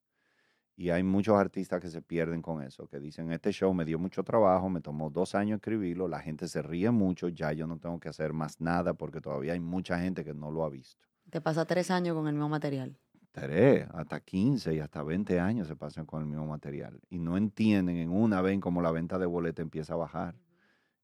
[0.81, 3.99] Y hay muchos artistas que se pierden con eso, que dicen, este show me dio
[3.99, 7.79] mucho trabajo, me tomó dos años escribirlo, la gente se ríe mucho, ya yo no
[7.81, 11.05] tengo que hacer más nada porque todavía hay mucha gente que no lo ha visto.
[11.31, 12.97] Te pasa tres años con el mismo material.
[13.33, 17.01] Tres, hasta 15 y hasta 20 años se pasan con el mismo material.
[17.11, 20.37] Y no entienden, en una ven como la venta de boleta empieza a bajar.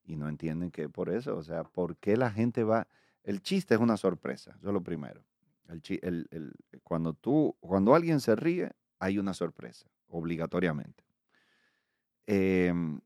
[0.05, 2.87] Y no entienden que por eso, o sea, ¿por qué la gente va?
[3.25, 5.25] El chiste es una sorpresa, eso es lo primero.
[5.69, 11.05] El, el- el- cuando, tú, cuando alguien se ríe, hay una sorpresa, obligatoriamente.
[12.27, 13.01] Em,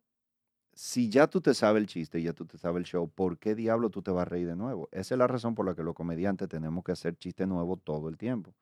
[0.72, 3.54] si ya tú te sabes el chiste, ya tú te sabes el show, ¿por qué
[3.54, 4.88] diablo tú te vas a reír de nuevo?
[4.92, 8.08] Esa es la razón por la que los comediantes tenemos que hacer chiste nuevo todo
[8.08, 8.54] el tiempo.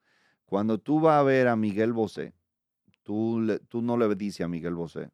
[0.47, 2.33] Cuando tú vas a ver a Miguel Bosé,
[3.03, 5.11] tú, tú no le dices a Miguel Bosé,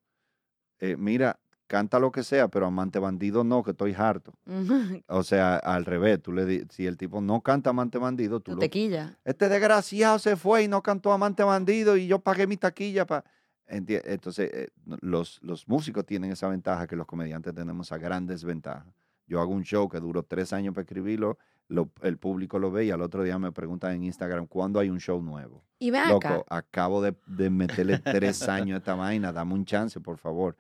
[0.79, 1.41] eh, mira,
[1.73, 4.35] canta lo que sea, pero amante bandido no, que estoy harto.
[5.09, 8.51] O sea, al revés, tú le di- si el tipo no canta amante bandido, tú
[8.51, 9.17] Tu lo, tequilla.
[9.25, 13.25] este desgraciado se fue y no cantó Amante Bandido y yo pagué mi taquilla para...
[13.67, 14.69] Entonces, eh,
[15.01, 18.85] los, los músicos tienen esa ventaja que los comediantes tenemos esa gran desventaja.
[19.27, 21.39] Yo hago un show que duró tres años para escribirlo,
[21.69, 24.91] lo- el público lo ve y al otro día me preguntan en Instagram cuándo hay
[24.91, 25.65] un show nuevo.
[25.79, 26.45] Y Loco, acá.
[26.49, 30.55] acabo de, de meterle tres años a esta vaina, dame un chance, por favor.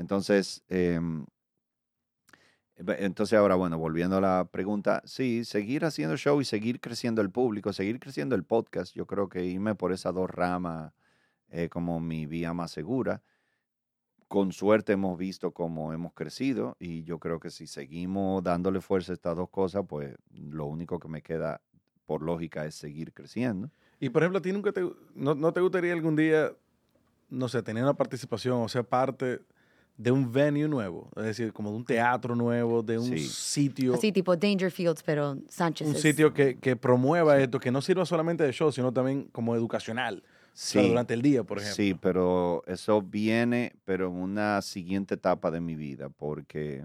[0.00, 0.64] Entonces,
[2.78, 7.20] ve- entonces ahora, bueno, volviendo a la pregunta, sí, seguir haciendo show y seguir creciendo
[7.20, 10.94] el público, seguir creciendo el podcast, yo creo que irme por esas dos ramas
[11.50, 13.22] eh, como mi vía más segura.
[14.26, 19.12] Con suerte hemos visto cómo hemos crecido y yo creo que si seguimos dándole fuerza
[19.12, 21.60] a estas dos cosas, pues lo único que me queda
[22.06, 23.70] por lógica es seguir creciendo.
[23.98, 24.82] Y por ejemplo, ¿a ti nunca te,
[25.14, 26.52] no, no te gustaría algún día,
[27.28, 29.40] no sé, tener una participación o ser parte
[30.02, 31.10] de un venue nuevo?
[31.16, 33.18] Es decir, como de un teatro nuevo, de un Sí.
[33.18, 35.88] sitio, Así tipo Dangerfields, pero Sánchez.
[35.88, 39.24] un es- sitio que, que promueva esto, que no sirva solamente de show, sino también
[39.32, 40.22] como educacional.
[40.52, 40.88] o sea, Sí.
[40.88, 41.76] durante el día, por ejemplo.
[41.76, 46.84] Sí, pero eso viene, pero en una siguiente etapa de mi vida, porque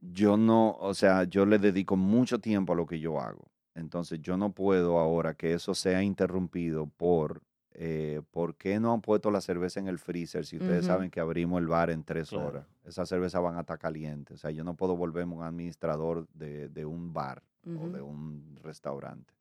[0.00, 3.48] yo no, o sea, yo le dedico mucho tiempo a lo que yo hago.
[3.74, 7.42] Entonces yo no puedo ahora que eso sea interrumpido por,
[7.74, 11.20] eh, ¿por qué no han puesto la cerveza en el freezer si ustedes saben que
[11.20, 12.46] abrimos el bar en tres Claro.
[12.46, 12.66] horas?
[12.84, 14.36] Esas cervezas van a estar calientes.
[14.36, 18.58] O sea, yo no puedo volverme un administrador de, de un bar o de un
[18.62, 19.32] restaurante.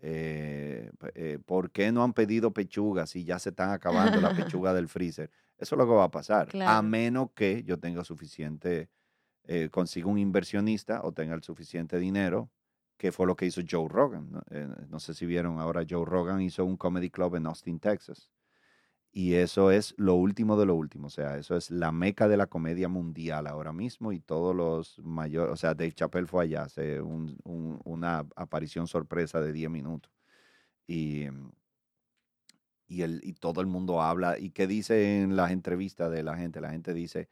[0.00, 4.32] Eh, eh, ¿Por qué no han pedido pechugas si ya se están acabando las
[4.62, 5.30] pechugas del freezer?
[5.58, 6.48] Eso es lo que va a pasar.
[6.64, 8.88] A menos que yo tenga suficiente,
[9.44, 12.48] eh, consiga un inversionista o tenga el suficiente dinero,
[12.98, 14.30] que fue lo que hizo Joe Rogan.
[14.32, 14.42] ¿no?
[14.50, 18.30] Eh, no sé si vieron ahora, Joe Rogan hizo un comedy club en Austin, Texas.
[19.12, 21.08] Y eso es lo último de lo último.
[21.08, 24.12] O sea, eso es la meca de la comedia mundial ahora mismo.
[24.12, 28.86] Y todos los mayores, o sea, Dave Chappelle fue allá, hace un- un- una aparición
[28.86, 30.12] sorpresa de 10 minutos.
[30.86, 31.50] Y, mm,
[32.86, 34.38] y, el, y todo el mundo habla.
[34.38, 36.60] ¿Y qué dice en las entrevistas de la gente?
[36.60, 37.28] La gente dice,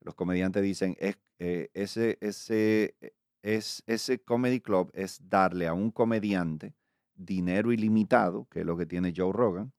[0.00, 3.12] los comediantes dicen, es, eh, ese, ese, eh,
[3.44, 6.74] es, ese comedy club es darle a un comediante
[7.14, 9.70] dinero ilimitado, que es lo que tiene Joe Rogan,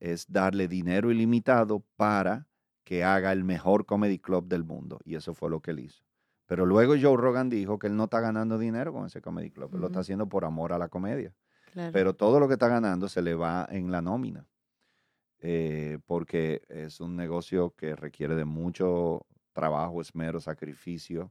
[0.00, 2.48] es darle dinero ilimitado para
[2.82, 4.98] que haga el mejor comedy club del mundo.
[5.04, 6.02] Y eso fue lo que él hizo.
[6.46, 9.70] Pero luego Joe Rogan dijo que él no está ganando dinero con ese comedy club.
[9.74, 11.32] Él lo está haciendo por amor a la comedia.
[11.72, 11.92] Claro.
[11.92, 14.46] Pero todo lo que está ganando se le va en la nómina.
[15.46, 21.30] eh, porque es un negocio que requiere de mucho trabajo, esmero, sacrificio.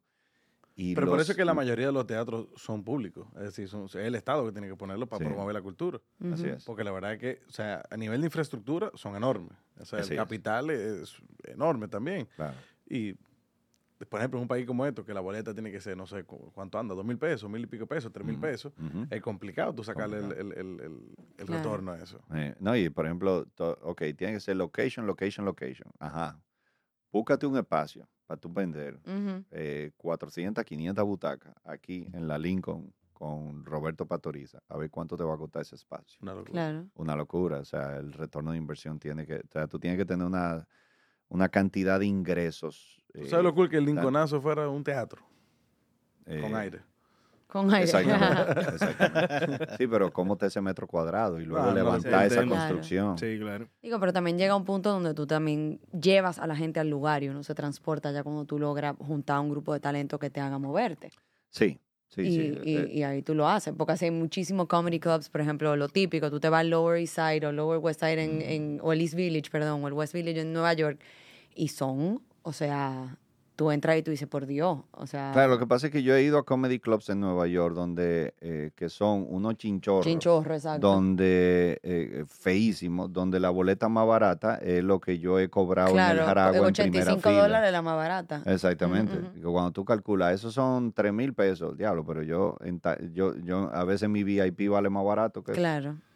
[0.76, 3.28] Y Pero por eso es que la mayoría de los teatros son públicos.
[3.36, 5.26] Es decir, son- es el Estado que tiene que ponerlo para Sí.
[5.26, 6.00] promover la cultura.
[6.34, 6.64] Así es.
[6.66, 9.52] Porque la verdad es que, o sea, a nivel de infraestructura son enormes.
[9.80, 12.28] O sea, Así el capital es enorme también.
[12.36, 12.56] Claro.
[12.90, 13.14] Y,
[14.10, 16.24] por ejemplo, en un país como esto, que la boleta tiene que ser, no sé
[16.24, 18.74] cu- cuánto anda, dos mil pesos, mil y pico pesos, tres mil pesos,
[19.12, 20.52] es complicado tú sacarle el, Complicado.
[20.52, 21.62] el- el- el- el Claro.
[21.64, 22.20] retorno a eso.
[22.34, 25.92] Eh, no, y por ejemplo, ok, tiene que ser location, location, location.
[26.00, 26.40] Ajá.
[27.12, 29.44] Búscate un espacio para tú vender Ujú.
[29.52, 34.60] eh, 400, 500 butacas aquí en la Lincoln con Roberto Pastoriza.
[34.68, 36.20] A ver cuánto te va a costar ese espacio.
[36.22, 36.52] Una locura.
[36.52, 36.88] Claro.
[36.96, 37.60] Una locura.
[37.60, 40.68] O sea, el retorno de inversión tiene que, o sea, tú tienes que tener una,
[41.30, 43.04] una cantidad de ingresos.
[43.14, 45.22] ¿Tú sabes lo eh, cool que el Lincolnazo fuera un teatro
[46.26, 46.82] con eh, aire?
[47.54, 47.84] Con aire.
[47.84, 49.68] Exactamente, exactamente.
[49.78, 51.40] Sí, pero ¿cómo está ese metro cuadrado?
[51.40, 52.56] Y luego Ah, no, levantar sí, esa tema.
[52.58, 53.18] construcción.
[53.20, 53.68] Sí, claro.
[53.84, 57.22] Digo, pero también llega un punto donde tú también llevas a la gente al lugar
[57.24, 60.42] y uno se transporta ya cuando tú logras juntar un grupo de talento que te
[60.42, 61.12] haga moverte.
[61.52, 62.58] Sí, sí, y, sí.
[62.64, 65.76] y- eh, y ahí tú lo haces, porque así hay muchísimos comedy clubs, por ejemplo,
[65.76, 68.80] lo típico, tú te vas al Lower East Side o Lower West Side en, en-
[68.82, 71.00] o el East Village, perdón, o el West Village en Nueva York,
[71.54, 73.16] y son, o sea,
[73.64, 76.04] tú entras y tú dices, por Dios, o sea, Claro, lo que pasa es que
[76.04, 80.06] yo he ido a comedy clubs en Nueva York donde eh, que son unos chinchorros,
[80.06, 80.86] exacto.
[80.88, 85.96] donde eh, feísimos, donde la boleta más barata es lo que yo he cobrado en
[85.96, 87.42] claro, el Jaragua en primera 85 fila.
[87.44, 88.44] dólares la más barata.
[88.46, 89.18] Exactamente.
[89.18, 89.38] Ujú, ujú.
[89.40, 93.36] Y Cuando tú calculas, esos son 3 mil pesos, diablo, pero yo, en ta- yo,
[93.38, 95.62] yo a veces mi VIP vale más barato que eso.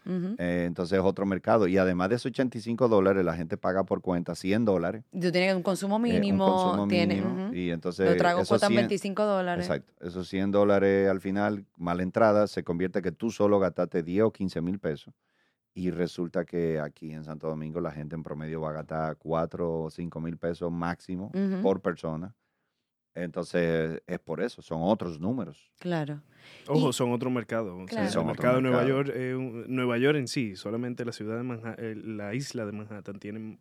[0.08, 0.36] Ujú.
[0.38, 1.68] Eh, entonces es otro mercado.
[1.68, 5.04] Y además de esos 85 dólares, la gente paga por cuenta 100 dólares.
[5.12, 7.56] Tú tienes un consumo eh, mínimo, un consumo tienes, mínimo, ujú.
[7.56, 9.66] Y entonces los tragos cuestan 100 25 dólares.
[9.66, 9.94] Exacto.
[10.06, 14.32] Esos 100 dólares al final, mala entrada, se convierte que tú solo gastaste 10 o
[14.32, 15.14] 15 mil pesos.
[15.74, 19.84] Y resulta que aquí en Santo Domingo la gente en promedio va a gastar 4
[19.84, 21.62] o 5 mil pesos máximo Ujú.
[21.62, 22.34] por persona.
[23.24, 25.72] Entonces es por eso, son otros números.
[25.80, 26.22] Claro.
[26.68, 27.76] Ojo, Y- son otro mercado.
[27.76, 28.06] O sea, Claro.
[28.06, 28.88] el Son otro mercado de Nueva.
[28.88, 32.72] York, eh, un- Nueva York en sí, solamente la ciudad de Manhattan, la isla de
[32.72, 33.58] Manhattan tiene,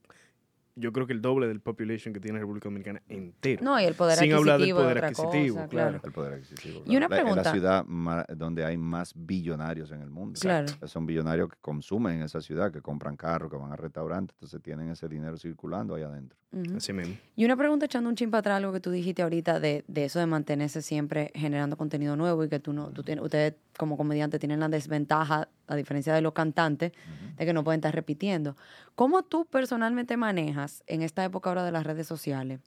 [0.78, 3.64] yo creo que el doble del population que tiene la República Dominicana entero.
[3.64, 5.90] No, y el poder Sin hablar del adquisitivo es poder adquisitivo, cosa, claro.
[5.90, 6.06] claro.
[6.06, 6.82] El poder adquisitivo.
[6.84, 7.08] Y una.
[7.08, 7.42] La- Es pregunta.
[7.44, 10.38] la ciudad donde hay más billonarios en el mundo.
[10.40, 10.66] Claro.
[10.86, 14.60] Son billonarios que consumen en esa ciudad, que compran carros, que van a restaurantes, entonces
[14.62, 16.38] tienen ese dinero circulando ahí adentro.
[16.76, 17.16] Así mismo.
[17.34, 20.04] Y una pregunta echando un chin para atrás, algo que tú dijiste ahorita de, de
[20.04, 23.96] eso de mantenerse siempre generando contenido nuevo y que tú no, tú tienes, ustedes como
[23.96, 26.92] comediantes tienen la desventaja, a diferencia de los cantantes,
[27.36, 28.56] de que no pueden estar repitiendo.
[28.94, 32.60] ¿Cómo tú personalmente manejas en esta época ahora de las redes sociales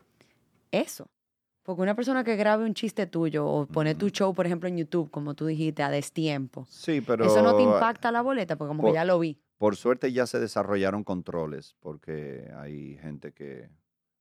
[0.71, 1.09] eso?
[1.63, 4.77] Porque una persona que grabe un chiste tuyo o pone tu show, por ejemplo, en
[4.77, 8.55] YouTube, como tú dijiste, a destiempo, Sí, pero ¿eso no te impacta la boleta?
[8.55, 9.37] Porque como que ya lo vi.
[9.57, 13.69] por suerte ya se desarrollaron controles, porque hay gente que,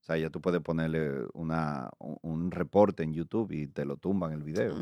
[0.08, 4.42] sea, ya tú puedes ponerle una, un, reporte en YouTube y te lo tumban el
[4.42, 4.74] video.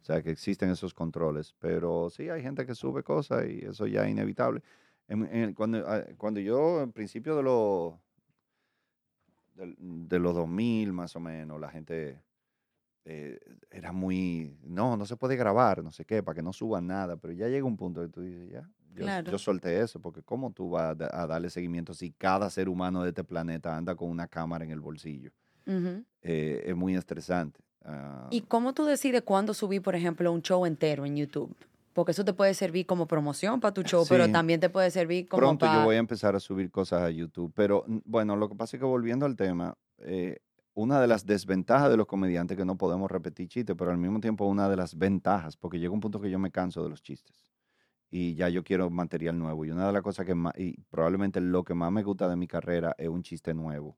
[0.00, 3.86] O sea, que existen esos controles, pero sí hay gente que sube cosas y eso
[3.86, 4.62] ya es inevitable.
[5.06, 7.94] En- en- cuando, ah, cuando yo, en principio de los,
[9.54, 12.22] de, de los 2000 más o menos, la gente
[13.04, 13.38] eh,
[13.70, 17.16] era muy, no, no se puede grabar, no sé qué, para que no suban nada,
[17.16, 18.68] pero ya llega un punto que tú dices, ya,
[18.98, 19.30] yo, Claro.
[19.32, 22.68] yo solté eso, porque ¿cómo tú vas a, da- a darle seguimiento si cada ser
[22.68, 25.30] humano de este planeta anda con una cámara en el bolsillo?
[26.22, 27.60] Eh, es muy estresante.
[27.84, 31.54] Ah, ¿Y cómo tú decides cuándo subir, por ejemplo, un show entero en YouTube?
[31.92, 35.28] Porque eso te puede servir como promoción para tu show, pero también te puede servir
[35.28, 35.78] como Pronto para...
[35.78, 38.80] yo voy a empezar a subir cosas a YouTube, pero bueno, lo que pasa es
[38.80, 40.38] que volviendo al tema, eh,
[40.74, 43.98] una de las desventajas de los comediantes es que no podemos repetir chistes, pero al
[43.98, 46.88] mismo tiempo una de las ventajas, porque llega un punto que yo me canso de
[46.90, 47.47] los chistes
[48.10, 49.64] y ya yo quiero material nuevo.
[49.64, 52.36] Y una de las cosas que más, y probablemente lo que más me gusta de
[52.36, 53.96] mi carrera es un chiste nuevo,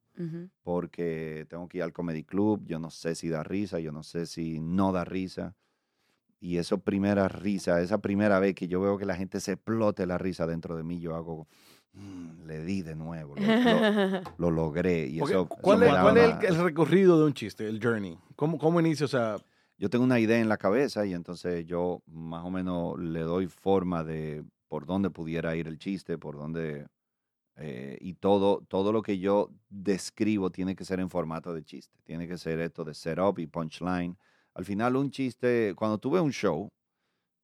[0.62, 4.02] porque tengo que ir al comedy club, yo no sé si da risa, yo no
[4.02, 5.54] sé si no da risa.
[6.40, 10.06] Y esa primera risa, esa primera vez que yo veo que la gente se explote
[10.06, 11.46] la risa dentro de mí, yo hago,
[11.92, 13.50] "Mm, le di de nuevo, lo, lo-
[14.38, 15.06] lo logré.
[15.06, 18.18] Y eso, ¿Cuál, eso es, cuál es el recorrido de un chiste, el journey?
[18.36, 19.04] ¿Cómo, cómo inicia?
[19.04, 19.36] O sea,
[19.80, 23.46] Yo tengo una idea en la cabeza y entonces yo más o menos le doy
[23.46, 26.86] forma de por dónde pudiera ir el chiste, por dónde...
[27.56, 31.98] eh, y todo, todo lo que yo describo tiene que ser en formato de chiste.
[32.04, 34.18] Tiene que ser esto de setup y punchline.
[34.54, 36.68] Al final un chiste, cuando tuve un show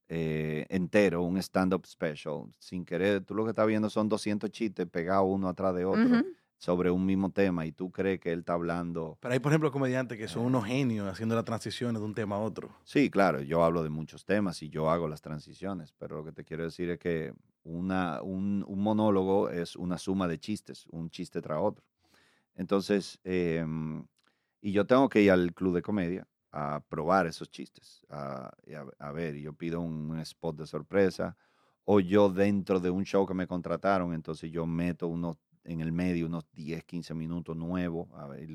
[0.09, 4.87] eh, entero, un stand-up special, sin querer, tú lo que estás viendo son 200 chistes
[4.87, 6.23] pegados uno atrás de otro.
[6.59, 9.19] Sobre un mismo tema y tú crees que él está hablando...
[9.21, 12.37] pero hay, por ejemplo, comediantes que son unos genios haciendo las transiciones de un tema
[12.37, 12.71] a otro.
[12.85, 16.33] Sí, claro, yo hablo de muchos temas y yo hago las transiciones, pero lo que
[16.33, 21.11] te quiero decir es que una, un, un monólogo es una suma de chistes, un
[21.11, 21.85] chiste tras otro.
[22.55, 24.07] Entonces, em,
[24.61, 29.07] y yo tengo que ir al club de comedia a probar esos chistes, a, a-
[29.09, 31.37] a ver, y yo pido un, un spot de sorpresa,
[31.85, 35.93] o yo dentro de un show que me contrataron, entonces yo meto unos en el
[35.93, 38.09] medio unos 10, 15 minutos nuevos,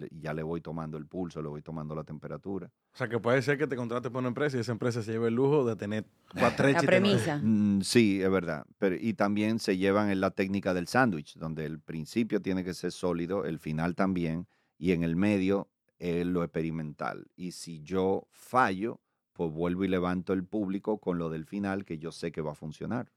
[0.09, 2.71] y ya le voy tomando el pulso, le voy tomando la temperatura.
[2.93, 5.11] O sea, que puede ser que te contrates por una empresa y esa empresa se
[5.11, 6.05] lleve el lujo de tener
[6.39, 7.39] cuatro, La premisa.
[7.43, 8.65] Mm, sí, es verdad.
[8.77, 12.73] Pero, y también se llevan en la técnica del sándwich, donde el principio tiene que
[12.73, 14.47] ser sólido, el final también,
[14.77, 15.69] y en el medio
[15.99, 17.27] es lo experimental.
[17.35, 19.00] Y si yo fallo,
[19.33, 22.51] pues vuelvo y levanto el público con lo del final que yo sé que va
[22.51, 23.11] a funcionar.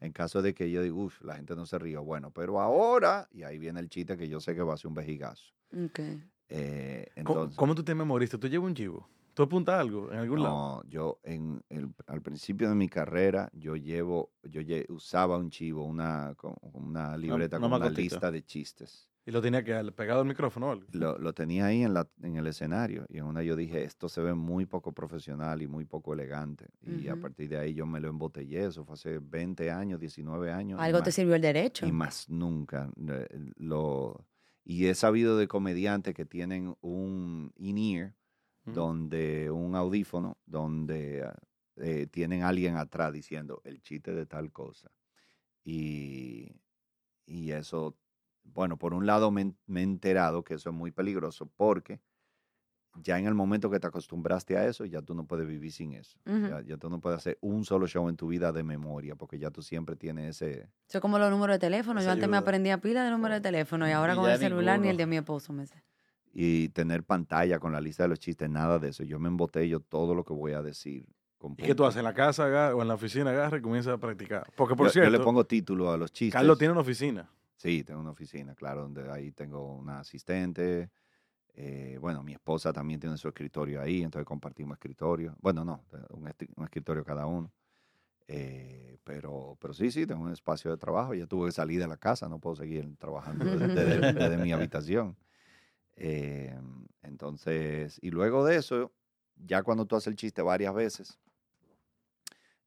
[0.00, 3.28] En caso de que yo diga, uff, la gente no se ríe, bueno, pero ahora,
[3.32, 5.52] y ahí viene el chiste que yo sé que va a ser un vejigazo.
[6.48, 8.38] Eh, ¿Cómo, entonces, cómo tú te memorizaste?
[8.38, 9.08] ¿Tú llevas un chivo?
[9.34, 10.54] ¿Tú apuntas algo en algún lado?
[10.56, 15.50] No, yo en el- al principio de mi carrera, yo llevo, yo lle- usaba un
[15.50, 16.34] chivo, una,
[16.72, 19.08] una libreta una con una lista de chistes.
[19.28, 20.80] Y lo tenía que pegado al micrófono.
[20.92, 24.08] Lo, lo tenía ahí en, la, en el escenario y en una yo dije, esto
[24.08, 26.70] se ve muy poco profesional y muy poco elegante.
[26.80, 30.50] Y a partir de ahí yo me lo embotellé, eso fue hace 20 años, 19
[30.50, 30.80] años.
[30.80, 31.86] Algo te más- sirvió el derecho.
[31.86, 32.90] y más nunca.
[33.06, 34.24] eh, Lo,
[34.64, 38.14] y he sabido de comediantes que tienen un in-ear,
[38.64, 41.36] donde un audífono, donde ah,
[41.76, 44.90] eh, tienen alguien atrás diciendo el chiste de tal cosa.
[45.64, 46.50] Y,
[47.26, 47.94] y eso,
[48.54, 52.00] bueno, por un lado me, me he enterado que eso es muy peligroso porque
[53.00, 55.92] ya en el momento que te acostumbraste a eso, ya tú no puedes vivir sin
[55.92, 56.18] eso.
[56.26, 59.38] Ya, ya tú no puedes hacer un solo show en tu vida de memoria porque
[59.38, 60.62] ya tú siempre tienes ese...
[60.88, 62.00] Eso es como los números de teléfono.
[62.02, 62.38] Yo antes me ayuda.
[62.48, 65.06] aprendía pila de números de teléfono y ahora Y con el celular ni el de
[65.06, 65.80] mi esposo me sé.
[66.32, 69.04] y tener pantalla con la lista de los chistes, nada de eso.
[69.04, 71.06] Yo me embotello todo lo que voy a decir
[71.36, 71.98] con ¿Y qué tú haces?
[71.98, 74.50] ¿En la casa agarra- o en la oficina agarra y comienzas a practicar?
[74.56, 76.32] Porque, por Yo, yo cierto, le pongo título a los chistes.
[76.34, 77.30] Carlos tiene una oficina.
[77.58, 80.90] Sí, tengo una oficina, claro, donde ahí tengo una asistente.
[81.54, 85.36] eh, bueno, mi esposa también tiene su escritorio ahí, entonces compartimos escritorio.
[85.40, 87.52] Bueno, no, un, esti- un escritorio cada uno.
[88.28, 91.14] Eh, pero, pero sí, sí, tengo un espacio de trabajo.
[91.14, 94.52] Ya tuve que salir de la casa, no puedo seguir trabajando desde, desde- desde mi
[94.52, 95.18] habitación.
[95.96, 96.56] Eh,
[97.02, 98.92] entonces, y luego de eso,
[99.36, 101.18] ya cuando tú haces el chiste varias veces,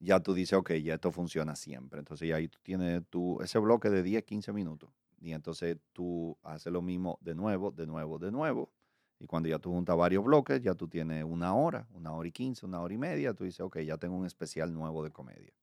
[0.02, 2.00] ya tú dices, ok, ya esto funciona siempre.
[2.00, 4.90] Entonces ya ahí tú tienes tu, ese bloque de 10, 15 minutos.
[5.22, 8.72] Y entonces tú haces lo mismo de nuevo, de nuevo, de nuevo.
[9.20, 12.32] Y cuando ya tú juntas varios bloques, ya tú tienes una hora, una hora y
[12.32, 13.34] quince, una hora y media.
[13.36, 15.54] Tú dices, ok, ya tengo un especial nuevo de comedia.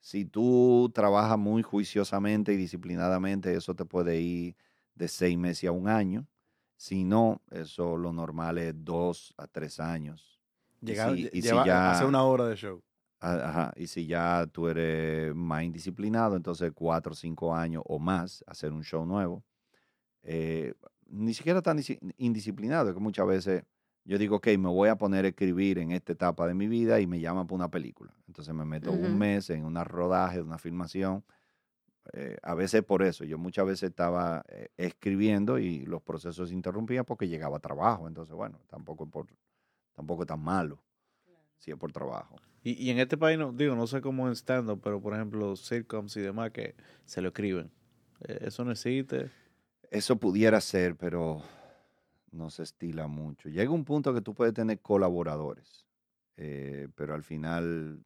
[0.00, 4.56] Si tú trabajas muy juiciosamente y disciplinadamente, eso te puede ir
[4.94, 6.26] de seis meses a un año.
[6.76, 10.40] Si no, eso lo normal es dos a tres años.
[10.80, 12.82] Y Llegar, si- y si lleva- ya- hacer una hora de show.
[13.20, 18.42] Ajá, y si ya tú eres más indisciplinado, entonces cuatro o cinco años o más
[18.46, 19.44] hacer un show nuevo.
[20.22, 20.72] Eh,
[21.06, 21.78] ni siquiera tan
[22.16, 23.64] indisciplinado, que muchas veces
[24.04, 26.98] yo digo, ok, me voy a poner a escribir en esta etapa de mi vida
[27.00, 28.14] y me llaman para una película.
[28.26, 31.22] Entonces me meto un mes en una rodaje, una filmación.
[32.14, 36.54] Eh, a veces por eso, yo muchas veces estaba eh, escribiendo y los procesos se
[36.54, 38.08] interrumpían porque llegaba a trabajo.
[38.08, 39.26] Entonces, bueno, tampoco, por,
[39.94, 40.82] tampoco tan malo
[41.60, 42.36] si es por trabajo.
[42.64, 45.54] Y, y en este país, no, digo, no sé cómo en stand-up, pero por ejemplo,
[45.56, 46.74] sitcoms y demás que
[47.04, 47.70] se lo escriben.
[48.26, 49.30] Eh, Eso no existe.
[49.90, 51.42] Eso pudiera ser, pero
[52.32, 53.48] no se estila mucho.
[53.48, 55.86] Llega un punto que tú puedes tener colaboradores,
[56.36, 58.04] eh, pero al final...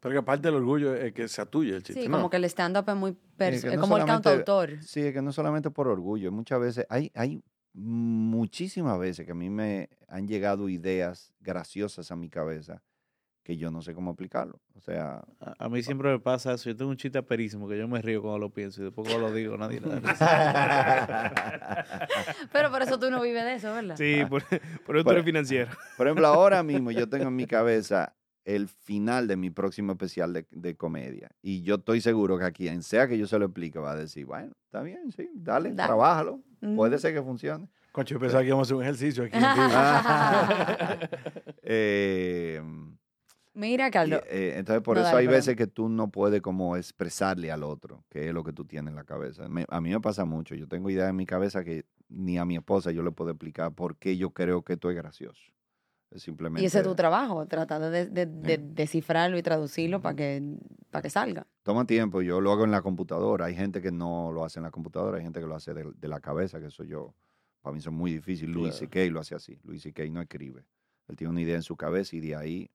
[0.00, 2.02] Pero que aparte del orgullo es que sea tuyo el chiste.
[2.02, 2.18] Sí, ¿no?
[2.18, 3.12] como que el stand-up es muy...
[3.38, 4.82] pers- que es no como el cantautor.
[4.82, 7.42] Sí, es que no solamente por orgullo, muchas veces hay, hay
[7.76, 12.82] muchísimas veces que a mí me han llegado ideas graciosas a mi cabeza
[13.44, 14.60] que yo no sé cómo aplicarlo.
[14.74, 16.68] O sea, A, a mí siempre me pasa eso.
[16.68, 19.28] Yo tengo un chiste aperísimo que yo me río cuando lo pienso y después cuando
[19.28, 21.32] lo digo nadie risa.
[22.52, 23.96] Pero por eso tú no vives de eso, ¿verdad?
[23.96, 24.42] Sí, por,
[24.84, 25.70] por eso tú eres financiero.
[25.96, 30.32] Por ejemplo, ahora mismo yo tengo en mi cabeza el final de mi próximo especial
[30.32, 31.30] de, de comedia.
[31.40, 33.96] Y yo estoy seguro que a quien sea que yo se lo explique va a
[33.96, 36.42] decir, bueno, está bien, sí, dale, Da- trabájalo.
[36.60, 36.76] Mm.
[36.76, 37.68] Puede ser que funcione.
[37.92, 39.38] Concho, yo pensaba que íbamos a hacer un ejercicio aquí.
[41.62, 42.60] Eh,
[43.54, 44.20] Mira, y, Carlos.
[44.28, 45.38] eh, entonces, por No, eso dale, hay perdón.
[45.38, 48.90] veces que tú no puedes como expresarle al otro qué es lo que tú tienes
[48.90, 49.48] en la cabeza.
[49.48, 50.54] Me- a mí me pasa mucho.
[50.54, 53.72] Yo tengo ideas en mi cabeza que ni a mi esposa yo le puedo explicar
[53.72, 55.40] por qué yo creo que esto es gracioso.
[56.14, 56.62] Simplemente...
[56.62, 58.62] Y ese es tu trabajo, tratar de, de- de Sí.
[58.74, 60.42] descifrarlo y traducirlo para que,
[60.96, 61.46] para que salga.
[61.62, 63.46] Toma tiempo, yo lo hago en la computadora.
[63.46, 65.90] Hay gente que no lo hace en la computadora, hay gente que lo hace de,
[65.94, 67.14] de la cabeza, que eso yo,
[67.60, 68.50] para mí eso es muy difícil.
[68.50, 68.90] Luis Claro.
[68.92, 69.12] C.K.
[69.12, 69.58] lo hace así.
[69.64, 70.04] Luis C.K.
[70.10, 70.64] no escribe.
[71.08, 72.70] Él tiene una idea en su cabeza y de ahí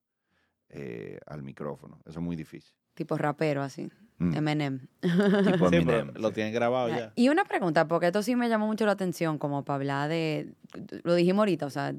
[0.68, 1.98] eh, al micrófono.
[2.06, 2.74] Eso es muy difícil.
[2.94, 4.78] Tipo rapero así, Mm, Eminem.
[5.00, 5.08] tipo
[5.70, 6.34] Sí, pero Eminem, lo sí.
[6.34, 7.12] tienen grabado ya.
[7.16, 10.54] Y una pregunta, porque esto sí me llamó mucho la atención, como para hablar de,
[11.02, 11.92] lo dijimos ahorita, o sea,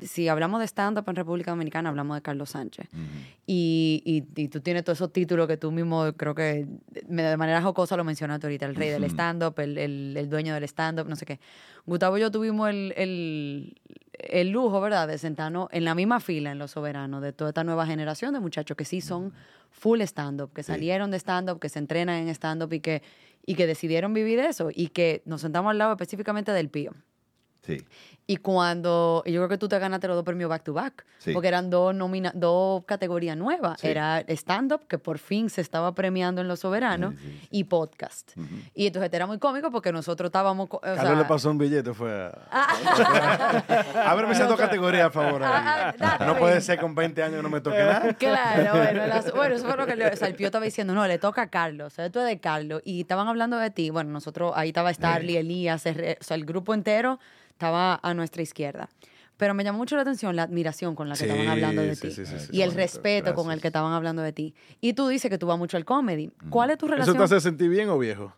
[0.00, 2.88] si hablamos de stand-up en República Dominicana, hablamos de Carlos Sánchez.
[3.46, 6.66] Y, y, y tú tienes todos esos títulos que tú mismo creo que
[7.06, 9.10] de manera jocosa lo mencionaste ahorita, el rey del Ujú.
[9.12, 11.40] stand-up, el, el- el dueño del stand-up, no sé qué.
[11.86, 13.74] Gustavo y yo tuvimos el, el,
[14.18, 17.64] el lujo, ¿verdad?, de sentarnos en la misma fila en Los Soberanos, de toda esta
[17.64, 19.32] nueva generación de muchachos que sí son
[19.70, 20.72] full stand-up, que Sí.
[20.72, 23.02] salieron de stand-up, que se entrenan en stand-up y que,
[23.46, 26.92] y que decidieron vivir eso y que nos sentamos al lado específicamente del Pío.
[27.76, 27.84] Sí.
[28.30, 31.06] Y cuando, y yo creo que tú te ganaste los dos premios back to back,
[31.16, 31.32] Sí.
[31.32, 33.80] porque eran dos, nomina, dos categorías nuevas.
[33.80, 33.88] Sí.
[33.88, 37.48] Era stand-up, que por fin se estaba premiando en Los Soberanos, Sí, sí, sí.
[37.52, 38.32] y podcast.
[38.74, 40.68] Y entonces era muy cómico porque nosotros estábamos...
[40.70, 42.68] o Carlos sea- le pasó un billete, fue a...
[44.10, 45.42] Ábreme esas dos categorías, a favor.
[45.44, 48.12] Ah, ah, no puede ser con 20 años no me toque nada.
[48.18, 50.92] Claro, bueno, las- bueno, eso fue lo que le, o sea, el Pío estaba diciendo,
[50.94, 53.70] no, le toca a Carlos, o sea, esto es de Carlos, y estaban hablando de
[53.70, 57.18] ti, bueno, nosotros, ahí estaba Starly, Elías, o sea, el grupo entero
[57.58, 58.88] estaba a nuestra izquierda.
[59.36, 61.96] Pero me llamó mucho la atención la admiración con la que Sí, estaban hablando de
[61.96, 62.24] sí, ti.
[62.24, 64.54] sí, y el respeto con el que estaban hablando de ti.
[64.80, 66.30] Y tú dices que tú vas mucho al comedy.
[66.50, 67.16] ¿Cuál es tu ¿Eso relación?
[67.18, 68.32] te hace sentir bien o viejo?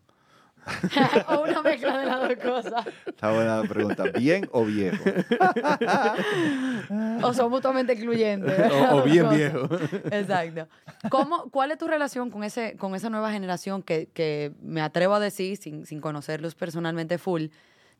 [1.29, 2.85] o una mezcla de las dos cosas.
[3.05, 4.03] Está buena la pregunta.
[4.17, 5.03] ¿Bien o viejo?
[7.23, 8.59] O son mutuamente excluyentes.
[8.91, 9.67] O, o bien viejo.
[10.11, 10.67] Exacto.
[11.09, 15.15] ¿Cómo, ¿Cuál es tu relación con, ese, con esa nueva generación que, que me atrevo
[15.15, 17.45] a decir, sin, sin conocerlos personalmente full,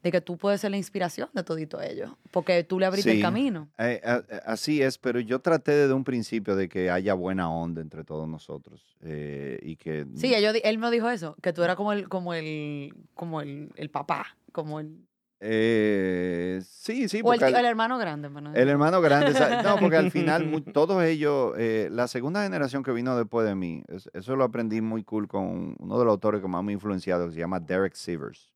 [0.03, 2.11] de que tú puedes ser la inspiración de todito ellos?
[2.31, 3.69] Porque tú le abriste el camino.
[3.77, 7.81] Eh, a- así es, pero yo traté desde un principio de que haya buena onda
[7.81, 11.75] entre todos nosotros eh, y que Sí, ellos él me dijo eso, que tú eras
[11.75, 15.05] como el, como el, como el, el papá, como el...
[15.43, 18.27] Eh, sí, sí, O el, al- hermano grande.
[18.27, 19.33] bueno, el hermano grande,
[19.63, 23.83] no, porque al final todos ellos, eh, la segunda generación que vino después de mí,
[23.87, 26.73] es- eso lo aprendí muy cool con uno de los autores que más me ha
[26.73, 28.50] influenciado, que se llama Derek Sivers.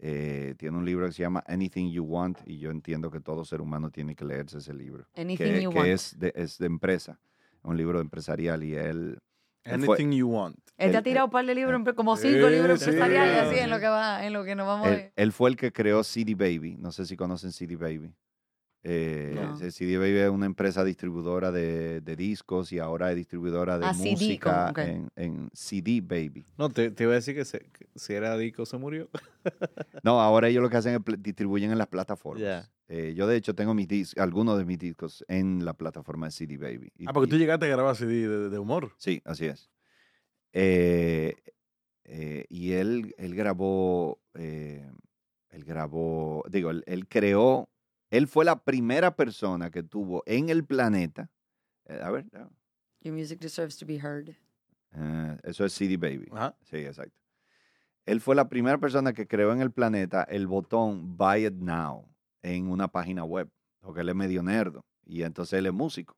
[0.00, 3.44] Eh, tiene un libro que se llama Anything You Want y yo entiendo que todo
[3.44, 5.06] ser humano tiene que leerse ese libro.
[5.16, 5.88] Anything que, You que Want.
[5.90, 7.18] es de, es de empresa,
[7.62, 9.18] un libro empresarial y él...
[9.64, 10.56] él fue- Anything you want.
[10.76, 13.42] Él te ha tirado un par de libros, empre- como cinco Sí, libros sí, empresariales
[13.42, 13.60] así sí.
[13.60, 15.12] en lo que va, en lo que nos vamos a Él, ver.
[15.16, 16.76] él fue el que creó CD Baby.
[16.78, 18.14] No sé si conocen CD Baby.
[18.84, 19.56] Eh, No.
[19.70, 23.92] CD Baby es una empresa distribuidora de, de discos y ahora es distribuidora de Ah,
[23.92, 26.46] música en, en CD Baby.
[26.56, 29.08] No, te, te iba a decir que, se- que si era Dico se murió.
[30.04, 32.70] No, ahora ellos lo que hacen es distribuyen en las plataformas.
[32.88, 36.32] Eh, yo de hecho tengo mis dis- algunos de mis discos en la plataforma de
[36.32, 36.92] CD Baby.
[36.96, 38.92] Y- Ah, porque y- tú llegaste a grabar CD de, de humor.
[38.98, 39.70] Sí, así es.
[40.52, 41.34] Eh,
[42.04, 44.88] eh, y él, él grabó, eh,
[45.50, 47.68] él grabó, digo, él, él creó,
[48.10, 51.30] él fue la primera persona que tuvo en el planeta,
[51.86, 52.50] eh, a ver, no,
[53.00, 54.30] Your music deserves to be heard.
[54.92, 56.28] eh, eso es CD Baby.
[56.32, 56.56] Ajá.
[56.62, 57.16] Sí, exacto.
[58.06, 62.08] Él fue la primera persona que creó en el planeta el botón Buy It Now
[62.42, 66.16] en una página web, porque él es medio nerdo y entonces él es músico.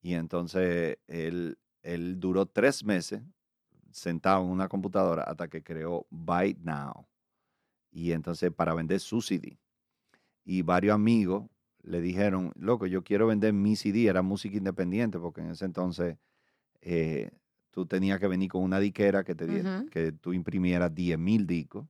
[0.00, 3.22] Y entonces él, él duró tres meses
[3.92, 7.06] sentado en una computadora hasta que creó Buy It Now.
[7.90, 9.58] Y entonces para vender su CD.
[10.44, 11.48] Y varios amigos
[11.82, 16.16] le dijeron, loco, yo quiero vender mi CD, era música independiente, porque en ese entonces
[16.80, 17.30] eh,
[17.70, 19.46] tú tenías que venir con una diquera que, te
[19.90, 21.86] que tú imprimieras 10 mil discos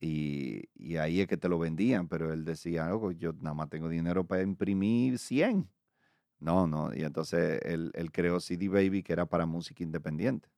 [0.00, 3.70] y, y ahí es que te lo vendían, pero él decía, loco, yo nada más
[3.70, 5.70] tengo dinero para imprimir 100.
[6.40, 10.48] No, no, y entonces él, él creó CD Baby que era para música independiente.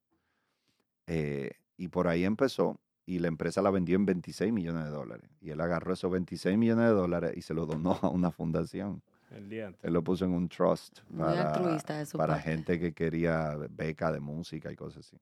[1.07, 5.31] Eh, y por ahí empezó y la empresa la vendió en 26 millones de dólares.
[5.41, 9.01] Y él agarró esos 26 millones de dólares y se lo donó a una fundación.
[9.31, 9.85] El día antes.
[9.85, 13.57] Él lo puso en un trust Muy para, altruista de su para gente que quería
[13.71, 15.17] beca de música y cosas así.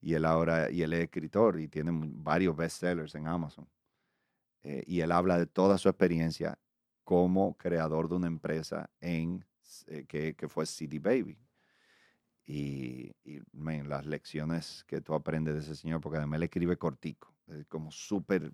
[0.00, 3.68] Y él ahora, y él es escritor y tiene varios bestsellers en Amazon.
[4.62, 6.58] Eh, y él habla de toda su experiencia
[7.04, 9.44] como creador de una empresa en,
[9.88, 11.36] eh, que, que fue CD Baby.
[12.52, 16.76] Y, y man, las lecciones que tú aprendes de ese señor, porque además él escribe
[16.76, 18.50] cortico, es como súper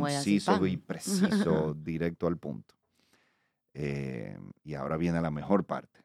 [0.00, 0.24] así.
[0.24, 2.74] conciso y preciso, directo al punto.
[3.74, 6.00] Eh, y ahora viene la mejor parte.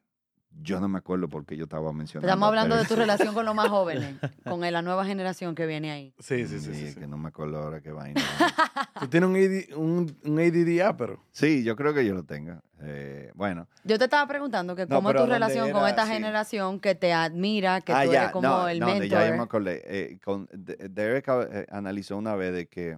[0.61, 2.27] Yo no me acuerdo por qué yo estaba mencionando.
[2.27, 5.91] Estamos hablando de tu relación con los más jóvenes, con la nueva generación que viene
[5.91, 6.13] ahí.
[6.19, 6.65] Sí, sí, sí.
[6.67, 6.99] Sí, sí, es sí.
[6.99, 8.21] que no me acuerdo ahora qué vaina.
[8.99, 11.19] Tú tienes un, AD, un, un ADD ápero.
[11.31, 12.61] sí, yo creo que yo lo tenga.
[12.81, 13.67] Eh, bueno.
[13.83, 16.11] Yo te estaba preguntando que No, cómo es pero tu ¿dónde relación con esta Sí.
[16.13, 19.19] generación que te admira, que Ah, tú ya, eres como no, el no, de- mentor.
[19.19, 19.81] Ya, ya me acordé.
[19.85, 22.97] Eh, con, de- Derek eh, analizó una vez de que,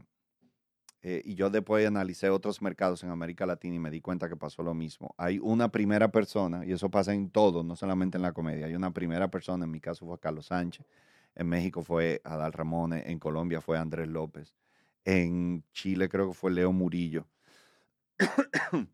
[1.08, 4.36] eh, y yo después analicé otros mercados en América Latina y me di cuenta que
[4.36, 5.14] pasó lo mismo.
[5.20, 8.74] Hay una primera persona, y eso pasa en todo, no solamente en la comedia, hay
[8.74, 10.84] una primera persona, en mi caso fue Carlos Sánchez,
[11.36, 14.56] en México fue Adal Ramones, en Colombia fue Andrés López,
[15.04, 17.28] en Chile creo que fue Leo Murillo.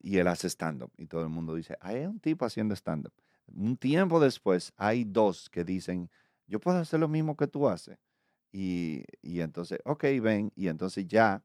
[0.00, 3.12] y él hace stand-up y todo el mundo dice, hay un tipo haciendo stand-up.
[3.54, 6.08] Un tiempo después hay dos que dicen,
[6.46, 7.98] yo puedo hacer lo mismo que tú haces.
[8.56, 11.42] Y, y entonces, ok, ven, y entonces ya,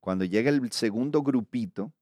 [0.00, 1.92] cuando llega el segundo grupito,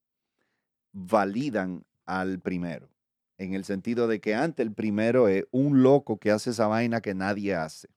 [0.92, 2.88] validan al primero.
[3.36, 7.02] En el sentido de que antes el primero es un loco que hace esa vaina
[7.02, 7.88] que nadie hace.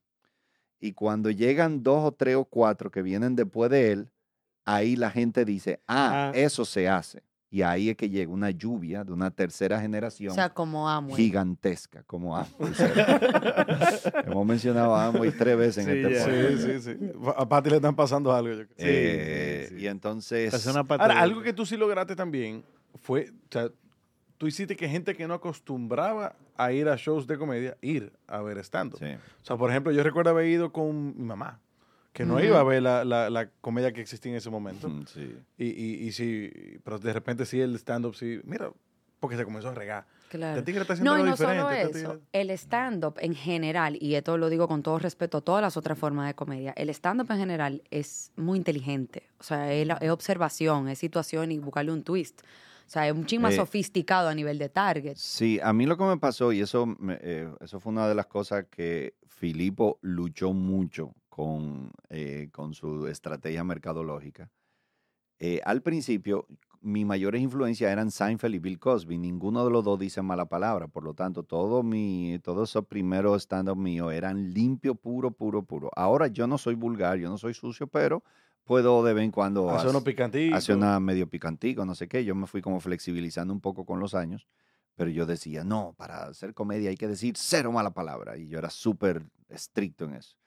[0.82, 4.12] Y cuando llegan dos o tres o cuatro que vienen después de él,
[4.66, 6.32] ahí la gente dice, ah, Ah.
[6.36, 7.24] eso se hace.
[7.56, 11.16] Y ahí es que llega una lluvia de una tercera generación O sea, como amo.
[11.16, 12.74] gigantesca como Amway.
[14.26, 16.66] Hemos mencionado a Amway tres veces en Sí, este podcast.
[16.66, 17.12] Sí, sí, sí.
[17.38, 18.50] A Pati le están pasando algo.
[18.56, 18.76] Yo creo.
[18.78, 19.82] Eh, sí, sí.
[19.84, 22.66] Y entonces, Ahora, algo que tú sí lograste también
[23.02, 23.70] fue, o sea,
[24.38, 28.42] tú hiciste que gente que no acostumbraba a ir a shows de comedia, ir a
[28.42, 29.00] ver stand-up.
[29.00, 29.06] sí.
[29.06, 31.62] O sea, por ejemplo, yo recuerdo haber ido con mi mamá,
[32.16, 32.46] que no Ujú.
[32.46, 34.88] iba a ver la, la- la comedia que existía en ese momento.
[34.88, 35.38] Mm, sí.
[35.58, 36.50] Y, y, y sí,
[36.86, 38.72] pero de repente sí el stand-up sí, mira,
[39.20, 40.06] porque se comenzó a regar.
[40.30, 40.60] Claro.
[40.66, 41.82] Está haciendo No, y no solo diferente.
[41.84, 45.42] este eso, tigre- el stand-up en general, y esto lo digo con todo respeto a
[45.42, 49.24] todas las otras formas de comedia, el stand-up en general es muy inteligente.
[49.40, 52.42] O sea, es, la- es observación, es situación y buscarle un twist.
[52.88, 55.16] O sea, es un ching más Eh, sofisticado a nivel de target.
[55.18, 58.16] Sí, a mí lo que me pasó, y eso, me- eh, eso fue una de
[58.16, 64.50] las cosas que Filipo luchó mucho con, eh, con su estrategia mercadológica.
[65.38, 66.48] Eh, al principio,
[66.80, 69.18] mis mayores influencias eran Seinfeld y Bill Cosby.
[69.18, 70.88] Ninguno de los dos dice mala palabra.
[70.88, 75.92] Por lo tanto, todo mi, todos esos primeros stand-up míos eran limpio, puro, puro, puro.
[75.98, 78.24] Ahora yo no soy vulgar, yo no soy sucio, pero
[78.64, 80.58] puedo de vez en cuando Hace hac- unos picantitos.
[80.58, 82.24] hacer una medio picantico, no sé qué.
[82.24, 84.48] Yo me fui como flexibilizando un poco con los años,
[84.96, 88.38] pero yo decía, no, para hacer comedia hay que decir cero mala palabra.
[88.38, 90.38] Y yo era súper estricto en eso.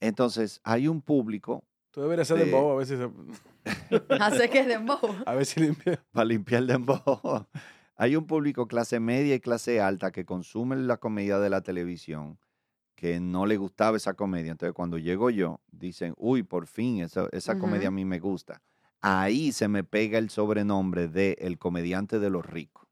[0.00, 3.10] Entonces, hay un público Tú deberías ser de- de bobo, a ver si, se-
[4.20, 4.98] Hace que es dembow.
[5.24, 6.02] a ver si limpia.
[6.12, 7.00] para limpiar el dembow.
[7.98, 12.38] Hay un público clase media y clase alta que consume la comedia de la televisión
[12.94, 14.52] que no le gustaba esa comedia.
[14.52, 18.60] Entonces, cuando llego yo, dicen, uy, por fin, esa, esa comedia a mí me gusta.
[19.00, 22.86] Ahí se me pega el sobrenombre de el comediante de los ricos.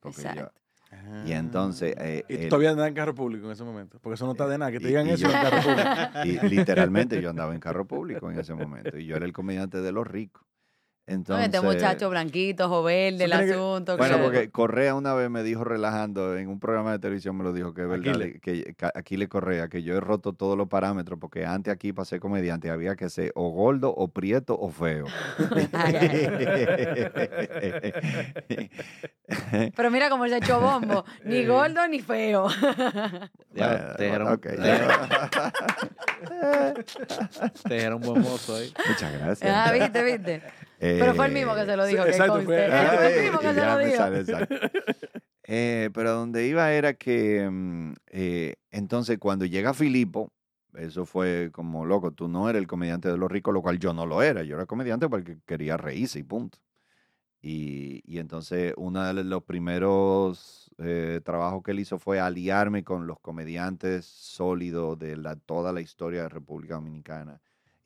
[0.00, 0.50] Porque yo-
[0.92, 1.28] Exacto.
[1.28, 1.94] y entonces...
[1.98, 3.98] eh, Y tú el- todavía andas en carro público en ese momento.
[4.02, 4.70] Porque eso no está de nada.
[4.72, 5.90] Que te Y- digan y eso yo- en carro público.
[6.24, 8.98] y literalmente yo andaba en carro público en ese momento.
[8.98, 10.44] Y yo era el comediante de los ricos.
[11.10, 13.96] No, Entonces, este muchacho blanquito, joven, del que- asunto.
[13.96, 17.42] Bueno, que- porque Correa una vez me dijo relajando en un programa de televisión, me
[17.42, 18.38] lo dijo que es verdad, Aquile.
[18.40, 22.04] que, que Aquile Correa, que yo he roto todos los parámetros, porque antes aquí para
[22.06, 25.06] ser comediante había que ser o gordo, o prieto, o feo.
[29.76, 31.04] Pero mira cómo se echó bombo.
[31.24, 32.46] Ni gordo ni feo.
[33.52, 34.46] Ya, te era un- Ok.
[37.68, 38.72] Te era un buen mozo ahí.
[38.88, 39.50] Muchas gracias.
[39.52, 40.42] ah, viste, viste.
[40.80, 42.04] Pero fue el mismo que se lo Sí, dijo.
[42.04, 43.96] que exacto, fue- Ah, el eh, mismo que se lo dijo.
[43.96, 44.54] sale, exacto.
[45.52, 50.32] Eh, pero donde iba era que mm, eh, entonces cuando llega Filipo,
[50.74, 53.92] eso fue como loco, tú no eres el comediante de los ricos, lo cual yo
[53.92, 56.58] no lo era, yo era comediante porque quería reírse y punto.
[57.42, 63.06] Y, y entonces uno de los primeros eh, trabajos que él hizo fue aliarme con
[63.08, 67.40] los comediantes sólidos de la, toda la historia de República Dominicana.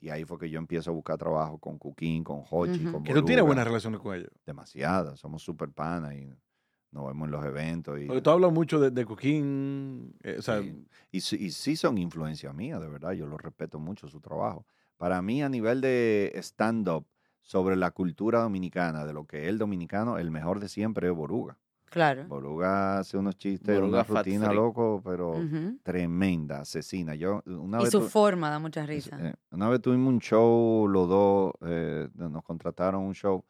[0.04, 2.92] Y ahí fue que yo empiezo a buscar trabajo con Cuquín, con Hochi, Ujú.
[2.92, 4.28] con Que tú tienes buenas relaciones con ellos.
[4.44, 6.28] demasiadas, somos super panas y
[6.92, 7.98] nos vemos en los eventos.
[7.98, 10.14] Y, Porque tú hablas mucho de, de Coquín.
[10.22, 10.62] eh, o sea,
[11.10, 14.66] y, sí- y sí son influencia mía, de verdad, yo lo respeto mucho su trabajo.
[14.98, 17.06] Para mí, a nivel de stand-up
[17.40, 21.14] sobre la cultura dominicana, de lo que es el dominicano, el mejor de siempre es
[21.14, 21.58] Boruga.
[21.94, 22.24] Claro.
[22.26, 24.54] Boruga hace unos chistes, Boruga una rutina Freak.
[24.54, 25.40] loco, pero
[25.84, 27.14] tremenda, asesina.
[27.14, 29.16] Yo una Y vez su tu- forma da mucha risa.
[29.20, 33.44] eh, una vez tuvimos un show, los dos, eh, nos contrataron un show,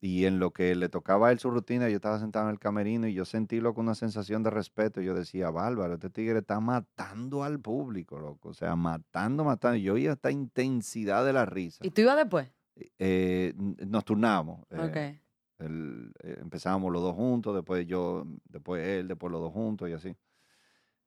[0.00, 2.58] y en lo que le tocaba a él su rutina, yo estaba sentado en el
[2.60, 5.00] camerino y yo sentí loco una sensación de respeto.
[5.00, 8.50] Yo decía, bárbaro, este tigre está matando al público, loco.
[8.50, 9.76] O sea, matando, matando.
[9.78, 11.84] Y yo oía esta intensidad de la risa.
[11.84, 12.48] ¿Y tú ibas después?
[12.98, 14.60] Eh, n- nos turnamos.
[14.70, 14.76] eh,
[15.58, 19.92] El- eh, empezábamos los dos juntos, después yo, después él, después los dos juntos y
[19.92, 20.16] así.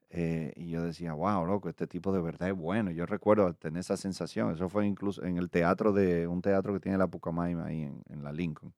[0.10, 2.92] Eh, y yo decía, wow, loco, este tipo de verdad es bueno.
[2.92, 4.52] Yo recuerdo tener esa sensación.
[4.52, 8.04] Eso fue incluso en el teatro de, un teatro que tiene la Pucamaima ahí en,
[8.10, 8.74] en la Lincoln.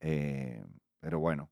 [0.00, 0.64] Eh,
[1.00, 1.50] pero bueno,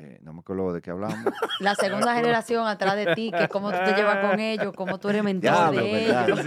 [0.00, 1.18] eh, no me acuerdo de qué hablamos.
[1.60, 5.08] La segunda generación atrás de ti, que cómo tú te llevas con ellos, cómo tú
[5.10, 6.40] eres mentor de ellos.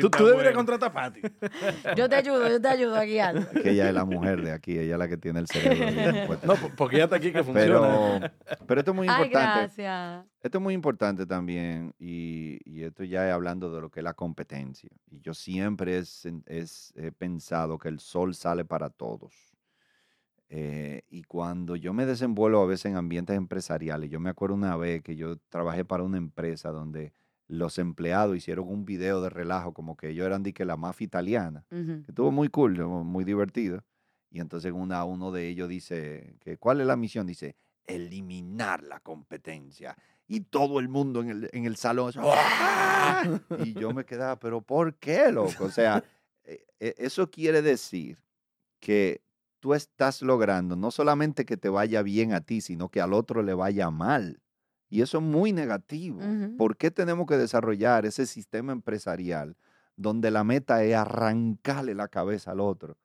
[0.00, 1.20] tú, tú deberías contratar a Patty.
[1.96, 3.48] Yo te ayudo, yo te ayudo a guiar.
[3.50, 6.38] que ella es la mujer de aquí, ella es la que tiene el cerebro.
[6.46, 8.30] No, po- porque ya está aquí que funciona.
[8.46, 9.58] pero, pero esto es muy Ay, importante.
[9.60, 10.24] gracias.
[10.42, 14.04] Esto es muy importante también y, y esto ya es hablando de lo que es
[14.04, 14.90] la competencia.
[15.10, 19.32] Y yo siempre es, es- he pensado que el sol sale para todos.
[20.48, 24.76] Eh, y cuando yo me desenvuelvo a veces en ambientes empresariales, yo me acuerdo una
[24.76, 27.12] vez que yo trabajé para una empresa donde
[27.48, 31.04] los empleados hicieron un video de relajo como que ellos eran de que la mafia
[31.04, 32.02] italiana Ujú.
[32.02, 33.84] que estuvo muy cool, muy divertido.
[34.30, 37.26] Y entonces una, uno de ellos dice, que, ¿cuál es la misión?
[37.26, 37.56] Dice,
[37.86, 39.96] eliminar la competencia.
[40.28, 43.38] Y todo el mundo en el, en el salón, ¡ah!
[43.64, 45.64] y yo me quedaba, pero ¿por qué, loco?
[45.64, 46.02] O sea,
[46.44, 48.18] eh, eh, eso quiere decir
[48.80, 49.22] que
[49.66, 53.42] tú estás logrando no solamente que te vaya bien a ti, sino que al otro
[53.42, 54.40] le vaya mal.
[54.88, 56.20] Y eso es muy negativo.
[56.56, 59.56] ¿Por qué tenemos que desarrollar ese sistema empresarial
[59.96, 62.96] donde la meta es arrancarle la cabeza al otro?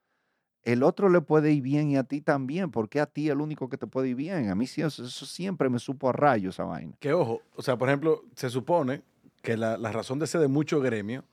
[0.61, 2.69] El otro le puede ir bien y a ti también.
[2.69, 4.51] ¿Por qué a ti el único que te puede ir bien?
[4.51, 6.95] A mí sí, eso, eso siempre me supo a rayo esa vaina.
[6.99, 9.01] Que ojo, o sea, por ejemplo, se supone
[9.41, 11.25] que la, la razón de ser de mucho gremio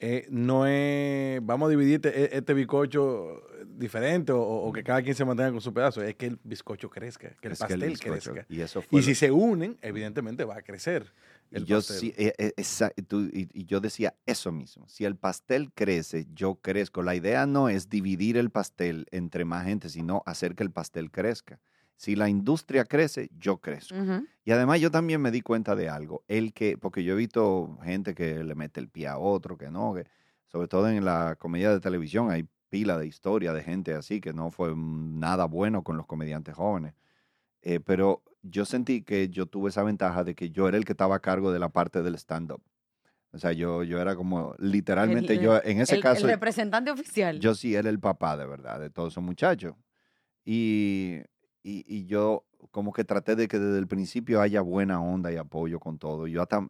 [0.00, 5.14] eh, no es, vamos a dividir este, este bizcocho diferente o, o que cada quien
[5.14, 7.82] se mantenga con su pedazo, es que el bizcocho crezca, que el Es que pastel
[7.84, 8.46] el bizcocho- crezca.
[8.48, 11.12] Y eso fue Y lo- si se unen, evidentemente va a crecer.
[11.50, 11.96] Y El yo, pastel.
[11.98, 12.14] sí,
[12.56, 14.88] esa- y tú- y- y yo decía eso mismo.
[14.88, 17.02] Si el pastel crece, yo crezco.
[17.02, 21.10] La idea no es dividir el pastel entre más gente, sino hacer que el pastel
[21.10, 21.60] crezca.
[21.96, 23.94] Si la industria crece, yo crezco.
[24.44, 26.22] Y además yo también me di cuenta de algo.
[26.28, 29.70] El que, porque yo he visto gente que le mete el pie a otro, que
[29.70, 30.04] no, que
[30.48, 34.32] sobre todo en la comedia de televisión hay pila de historia de gente así que
[34.32, 36.94] no fue nada bueno con los comediantes jóvenes.
[37.62, 40.92] Eh, pero yo sentí que yo tuve esa ventaja de que yo era el que
[40.92, 42.60] estaba a cargo de la parte del stand-up.
[43.32, 46.90] O sea, yo, yo era como, literalmente El- yo, en ese el, caso, el representante
[46.90, 47.40] oficial.
[47.40, 49.74] yo sí era el papá de verdad de todos esos muchachos.
[50.44, 51.20] Y,
[51.64, 55.36] y, y yo como que traté de que desde el principio haya buena onda y
[55.36, 56.26] apoyo con todo.
[56.28, 56.68] Yo hasta,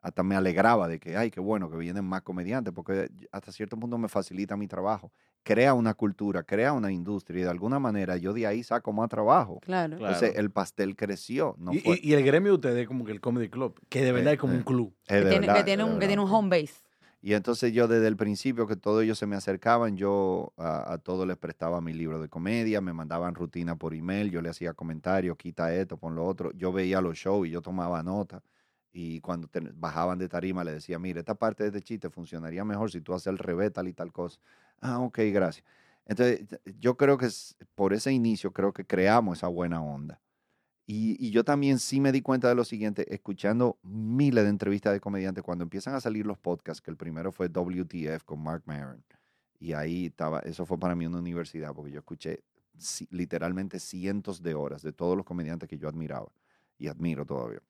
[0.00, 3.76] hasta me alegraba de que, ay, qué bueno que vienen más comediantes, porque hasta cierto
[3.78, 5.12] punto me facilita mi trabajo.
[5.42, 9.08] Crea una cultura, crea una industria y de alguna manera yo de ahí saco más
[9.08, 9.60] trabajo.
[9.60, 9.96] claro.
[9.96, 10.14] Claro.
[10.14, 11.54] Entonces el pastel creció.
[11.58, 13.80] No y, fue, y- y el gremio de ustedes es como que el Comedy Club,
[13.88, 14.56] que de verdad Eh, es como eh.
[14.58, 14.94] un club.
[15.06, 16.38] es que, tiene, verdad, que, tiene de un, que tiene un verdad.
[16.40, 16.74] home base.
[17.26, 21.26] Y entonces yo desde el principio que todos ellos se me acercaban, yo a, todos
[21.26, 25.36] les prestaba mi libro de comedia, me mandaban rutina por email, yo le hacía comentarios,
[25.36, 26.52] quita esto, pon lo otro.
[26.52, 28.44] Yo veía los shows y yo tomaba nota.
[28.92, 32.64] Y cuando te- bajaban de tarima le decía, mire, esta parte de este chiste funcionaría
[32.64, 34.38] mejor si tú haces el revés, tal y tal cosa.
[34.80, 35.64] Ah, ok, gracias.
[36.04, 36.46] Entonces
[36.78, 37.26] yo creo que
[37.74, 40.20] por ese inicio creo que creamos esa buena onda.
[40.88, 45.00] Y, yo también sí me di cuenta de lo siguiente, escuchando miles de entrevistas de
[45.00, 49.04] comediantes, cuando empiezan a salir los podcasts, que el primero fue WTF con Mark Maron,
[49.58, 52.44] y ahí estaba, eso fue para mí una universidad, porque yo escuché
[53.10, 56.30] literalmente cientos de horas de todos los comediantes que yo admiraba
[56.78, 57.62] y admiro todavía.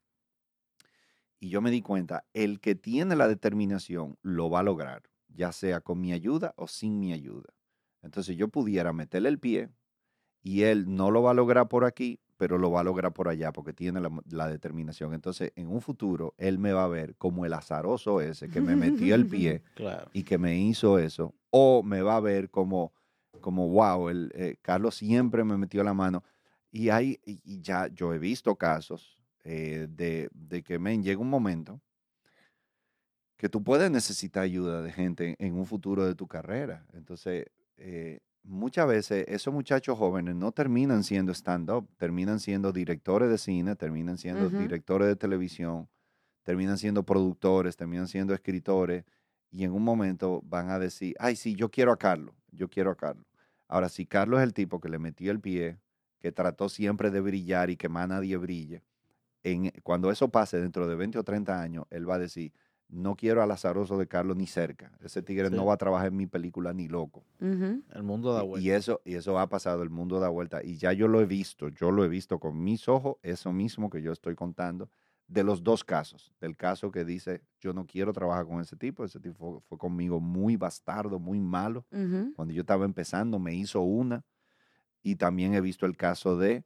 [1.38, 5.52] Y yo me di cuenta, el que tiene la determinación lo va a lograr, ya
[5.52, 7.54] sea con mi ayuda o sin mi ayuda.
[8.02, 9.70] Entonces yo pudiera meterle el pie
[10.42, 13.28] y él no lo va a lograr por aquí, pero lo va a lograr por
[13.28, 15.14] allá porque tiene la, la determinación.
[15.14, 18.76] Entonces, en un futuro, él me va a ver como el azaroso ese que me
[18.76, 20.10] metió el pie Claro.
[20.12, 22.92] y que me hizo eso, o me va a ver como,
[23.40, 26.22] como wow, el, eh, Carlos siempre me metió la mano.
[26.70, 31.30] Y, hay, y ya yo he visto casos eh, de, de que, men, llega un
[31.30, 31.80] momento
[33.36, 36.86] que tú puedes necesitar ayuda de gente en un futuro de tu carrera.
[36.94, 37.46] Entonces,
[37.76, 43.76] eh, muchas veces esos muchachos jóvenes no terminan siendo stand-up, terminan siendo directores de cine,
[43.76, 45.88] terminan siendo directores de televisión,
[46.42, 49.04] terminan siendo productores, terminan siendo escritores,
[49.50, 52.90] y en un momento van a decir, ay, sí, yo quiero a Carlos, yo quiero
[52.90, 53.26] a Carlos.
[53.68, 55.78] Ahora, si Carlos es el tipo que le metió el pie,
[56.20, 58.82] que trató siempre de brillar y que más nadie brille,
[59.42, 62.52] en, cuando eso pase dentro de 20 o 30 años, él va a decir,
[62.88, 64.92] no quiero al azaroso de Carlos ni cerca.
[65.02, 65.54] Ese tigre Sí.
[65.54, 67.24] no va a trabajar en mi película ni loco.
[67.40, 68.64] El mundo da vuelta.
[68.66, 70.62] Y eso, y eso ha pasado, el mundo da vuelta.
[70.62, 73.90] Y ya yo lo he visto, yo lo he visto con mis ojos, eso mismo
[73.90, 74.88] que yo estoy contando,
[75.26, 76.32] de los dos casos.
[76.40, 79.78] Del caso que dice, yo no quiero trabajar con ese tipo, ese tipo fue, fue
[79.78, 81.84] conmigo muy bastardo, muy malo.
[82.36, 84.24] Cuando yo estaba empezando, me hizo una.
[85.02, 86.64] Y también he visto el caso de,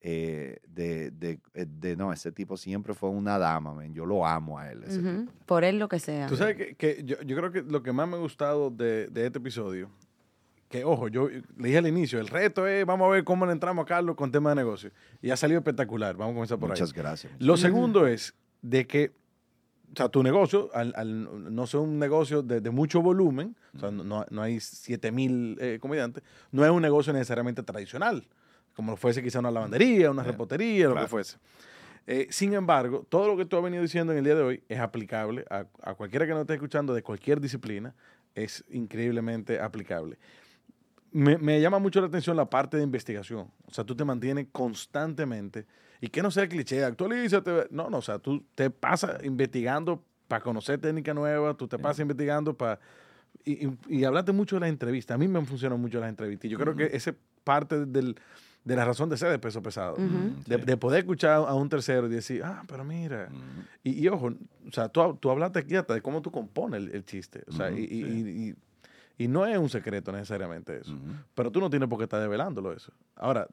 [0.00, 3.92] eh, de, de, eh, de, no, ese tipo siempre fue una dama, men.
[3.94, 4.84] yo lo amo a él.
[4.84, 5.20] Ese Ujú.
[5.26, 5.32] tipo.
[5.46, 6.26] Por él lo que sea.
[6.28, 9.08] Tú sabes que, que yo, yo creo que lo que más me ha gustado de,
[9.08, 9.90] de este episodio,
[10.68, 13.52] que ojo, yo le dije al inicio, el reto es, vamos a ver cómo le
[13.52, 14.90] entramos a Carlos con tema de negocio.
[15.22, 16.96] Y ha salido espectacular, vamos a comenzar por Muchas ahí.
[16.98, 17.32] gracias.
[17.38, 19.12] Lo segundo es de que,
[19.92, 23.78] o sea, tu negocio, al, al no ser un negocio de, de mucho volumen, o
[23.80, 26.22] sea, no, no hay 7 mil eh, comediantes,
[26.52, 28.28] no es un negocio necesariamente tradicional,
[28.78, 31.36] como lo fuese quizá una lavandería, una repostería, lo que fuese.
[32.06, 34.62] Eh, sin embargo, todo lo que tú has venido diciendo en el día de hoy
[34.68, 37.92] es aplicable a, a cualquiera que nos esté escuchando de cualquier disciplina,
[38.36, 40.16] es increíblemente aplicable.
[41.10, 43.50] Me, me llama mucho la atención la parte de investigación.
[43.66, 45.66] O sea, tú te mantienes constantemente
[46.00, 47.66] y que no sea cliché, actualízate.
[47.72, 51.98] No, no, o sea, tú te pasas investigando para conocer técnica nueva, tú te pasas
[51.98, 52.78] investigando para...
[53.44, 55.16] Y, y, y hablaste mucho de las entrevistas.
[55.16, 56.44] A mí me han funcionado mucho las entrevistas.
[56.44, 58.14] Y yo creo que esa es parte del,
[58.68, 59.94] de la razón de ser de peso pesado.
[59.94, 60.34] Ujú.
[60.46, 63.28] de, de poder escuchar a un tercero y decir, ah, pero mira.
[63.30, 63.40] Ujú.
[63.82, 66.90] Y, y ojo, o sea, tú, tú hablaste aquí hasta de cómo tú compones el,
[66.94, 67.42] el chiste.
[67.48, 68.08] O sea, Ujú, y, y- sí.
[68.26, 68.54] y- y-
[69.24, 70.96] y no es un secreto necesariamente eso.
[71.34, 72.92] Pero tú no tienes por qué estar develándolo eso.
[73.16, 73.48] Ahora,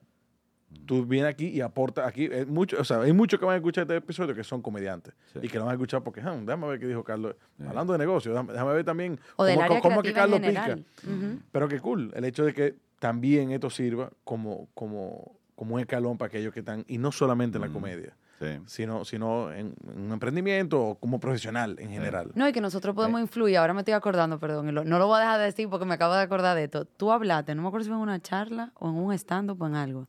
[0.85, 2.25] tú vienes aquí y aportas aquí.
[2.31, 5.13] eh, mucho, o sea, hay muchos que van a escuchar este episodio que son comediantes
[5.33, 5.39] Sí.
[5.43, 7.35] y que lo van a escuchar porque, "Ah, déjame ver qué dijo Carlos.
[7.57, 7.63] Sí.
[7.67, 10.77] Hablando de negocio, déjame, déjame ver también o cómo, cómo creativa que Carlos pica.
[11.03, 11.39] Ujú.
[11.51, 16.17] Pero qué cool, el hecho de que también esto sirva como, como, como un escalón
[16.17, 17.73] para aquellos que están, y no solamente en la Mm.
[17.73, 18.47] comedia, Sí.
[18.65, 22.31] sino, sino en, en un emprendimiento o como profesional en general.
[22.35, 23.57] No, y que nosotros podemos influir.
[23.57, 26.13] Ahora me estoy acordando, perdón, no lo voy a dejar de decir porque me acabo
[26.13, 26.83] de acordar de esto.
[26.83, 29.67] Tú hablaste, no me acuerdo si fue en una charla o en un stand-up o
[29.67, 30.07] en algo,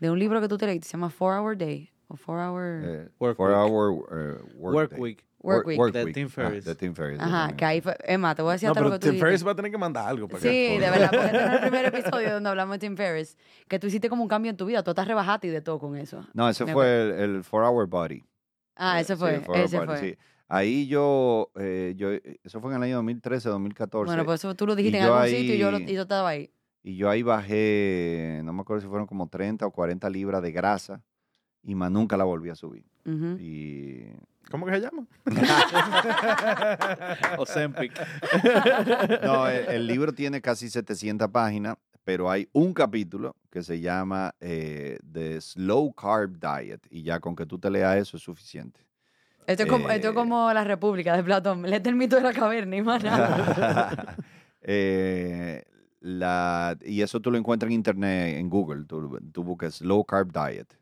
[0.00, 2.82] de un libro que tú te leíste, se llama Four Hour Day o Four Hour...
[2.84, 3.58] Eh, Work four week.
[3.58, 5.24] hour eh, work, Work week.
[5.40, 5.92] Work week.
[5.92, 6.64] De Tim Ah, Ferriss.
[6.64, 7.20] de Tim Ferriss.
[7.20, 7.96] Ajá, que ahí fue...
[8.04, 9.20] Emma, te voy a decir No, hasta lo pero que tú Tim.
[9.20, 11.52] Ferriss va a tener que mandar algo para Sí, que de verdad, porque este es
[11.52, 13.36] el primer episodio donde hablamos de Tim Ferriss,
[13.68, 15.78] que tú hiciste como un cambio en tu vida, tú estás rebajado y de todo
[15.78, 16.26] con eso.
[16.34, 18.24] No, ese fue el, el Four Hour Body.
[18.76, 19.98] Ah, ese Sí, fue, Hour ese Body, fue.
[19.98, 20.16] sí.
[20.48, 22.10] Ahí yo, eh, yo,
[22.44, 24.06] eso fue en el año 2013, 2014.
[24.06, 26.02] Bueno, pues eso tú lo dijiste en algún sitio y yo, lo- ahí- y yo
[26.02, 26.50] estaba ahí.
[26.86, 30.52] Y yo ahí bajé, no me acuerdo si fueron como 30 o 40 libras de
[30.52, 31.02] grasa.
[31.64, 32.84] y más nunca la volví a subir.
[33.40, 34.04] Y
[34.52, 35.04] ¿Cómo que se llama?
[37.38, 37.92] Ozempic.
[39.24, 44.32] no, el, el libro tiene casi 700 páginas, pero hay un capítulo que se llama
[44.40, 48.80] eh, The Slow Carb Diet y ya con que tú te leas eso es suficiente.
[49.46, 50.14] Esto, es como, esto es Eh.
[50.14, 51.62] como la República de Platón.
[51.68, 54.16] Léete el mito de la caverna y más nada.
[54.60, 55.64] Eh,
[56.06, 58.84] la, y eso tú lo encuentras en internet, en Google.
[58.84, 60.78] Tú, tú buscas Low Carb Diet.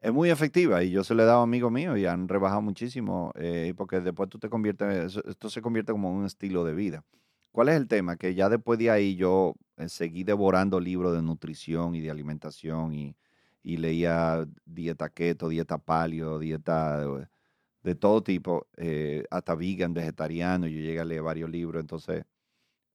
[0.00, 2.62] Es muy efectiva y yo se lo he dado a amigos míos y han rebajado
[2.62, 7.04] muchísimo eh, porque después tú te conviertes, esto se convierte como un estilo de vida.
[7.50, 8.16] ¿Cuál es el tema?
[8.16, 12.94] Que ya después de ahí yo eh, seguí devorando libros de nutrición y de alimentación
[12.94, 13.16] y,
[13.62, 17.28] y leía dieta keto, dieta paleo, dieta de,
[17.82, 20.66] de todo tipo, eh, hasta vegan, vegetariano.
[20.68, 22.24] Yo llegué a leer varios libros, entonces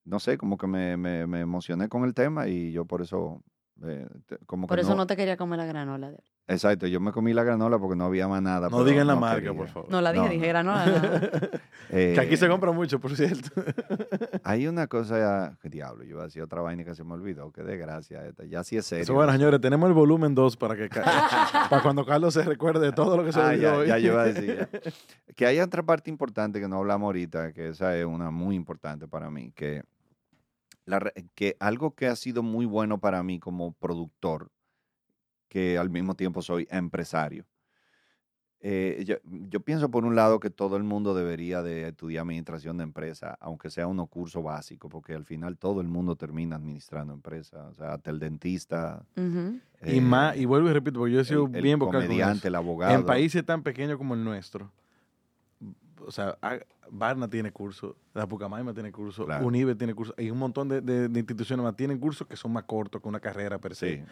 [0.08, 3.44] no sé, como que me, me- me emocioné con el tema y yo por eso,
[3.84, 6.12] eh, te- como Por que eso no, no te quería comer la granola.
[6.12, 8.70] de- Exacto, yo me comí la granola porque no había más nada.
[8.70, 9.54] No digan la no marca, quería.
[9.58, 9.92] por favor.
[9.92, 10.48] No la dije, No, dije no.
[10.48, 10.86] granola.
[10.86, 11.32] nada.
[11.90, 13.50] Que aquí Eh, se compra mucho, por cierto.
[14.44, 17.52] Hay una cosa, que diablo, yo iba a decir otra vaina que se me olvidó,
[17.52, 19.04] qué desgracia esta, ya sí es serio.
[19.04, 20.90] Eso, bueno, señores, tenemos el volumen 2 para que
[21.70, 23.88] para cuando Carlos se recuerde de todo lo que se Ah, olvidó ya, hoy.
[23.88, 24.68] ya yo iba a decir.
[24.72, 25.34] ya.
[25.36, 29.08] Que hay otra parte importante que no hablamos ahorita, que esa es una muy importante
[29.08, 29.84] para mí, que,
[30.88, 34.50] la que algo que ha sido muy bueno para mí como productor,
[35.50, 37.46] que al mismo tiempo soy empresario.
[38.60, 42.78] Eh, yo, yo pienso por un lado que todo el mundo debería de estudiar administración
[42.78, 47.14] de empresa, aunque sea unos curso básico, porque al final todo el mundo termina administrando
[47.14, 49.06] empresas, o sea, hasta el dentista.
[49.16, 52.08] Y eh, más, y vuelvo y repito, porque yo he sido el, bien vocal con
[52.08, 52.48] comediante, eso.
[52.48, 52.96] el abogado.
[52.96, 54.72] En países tan pequeños como el nuestro,
[56.06, 56.38] o sea,
[56.92, 59.46] Barna tiene curso, la Pucamaima tiene curso, Claro.
[59.46, 62.52] Unive tiene curso, hay un montón de, de- de instituciones más tienen cursos que son
[62.54, 63.98] más cortos que una carrera per se.
[63.98, 64.04] Sí.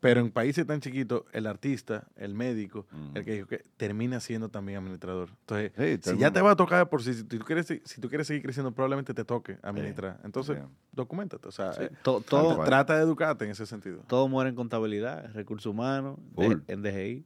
[0.00, 4.48] Pero en países tan chiquitos, el artista, el médico, el que dijo que termina siendo
[4.48, 5.28] también administrador.
[5.46, 5.70] Entonces,
[6.02, 8.26] Sí, si ya te va a tocar por si, si tú quieres si tú quieres
[8.26, 10.18] seguir creciendo, probablemente te toque administrar.
[10.24, 10.64] Entonces, Sí.
[10.90, 12.20] documentate, o sea, Sí, eh, todo,
[12.64, 14.02] trata de educarte en ese sentido.
[14.08, 16.18] todo muere en contabilidad, recursos humanos,
[16.66, 17.24] en DGI.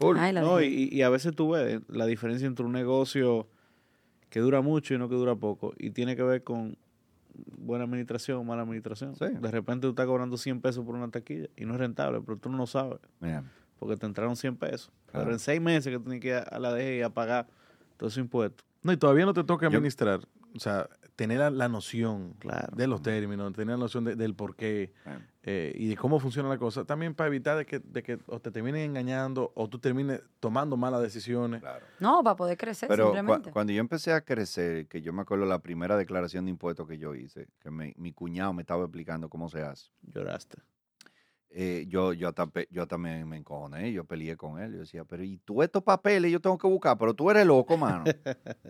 [0.00, 0.16] Full.
[0.18, 3.48] Ay, No, y a veces tú ves la diferencia entre un negocio
[4.30, 5.72] que dura mucho y no que dura poco.
[5.78, 6.76] Y tiene que ver con
[7.58, 9.14] buena administración o mala administración.
[9.16, 9.26] Sí.
[9.26, 12.38] De repente tú estás cobrando 100 pesos por una taquilla y no es rentable, pero
[12.38, 13.44] tú no lo sabes Mira,
[13.78, 14.90] porque te entraron 100 pesos.
[15.06, 15.24] Claro.
[15.26, 17.46] Pero en seis meses que tú tienes que ir a- la DGI a pagar
[17.96, 18.64] todos esos impuestos.
[18.82, 20.20] No, y todavía no te toca Yo- administrar.
[20.54, 22.76] O sea, tener la, la noción Claro.
[22.76, 26.20] de los términos, tener la noción de- del por qué eh, eh, y de cómo
[26.20, 26.84] funciona la cosa.
[26.84, 30.76] También para evitar de que, de que o te terminen engañando o tú termines tomando
[30.76, 31.60] malas decisiones.
[31.62, 31.86] claro.
[32.00, 33.50] No, para poder crecer Pero simplemente.
[33.50, 36.98] cuando yo empecé a crecer, que yo me acuerdo la primera declaración de impuestos que
[36.98, 39.90] yo hice, que me- mi cuñado me estaba explicando cómo se hace.
[40.02, 40.58] Lloraste.
[41.50, 44.72] Eh, yo, yo, pe- yo también me encojoné, yo peleé con él.
[44.74, 46.98] Yo decía, pero ¿y tú estos papeles yo tengo que buscar?
[46.98, 48.04] Pero tú eres loco, mano.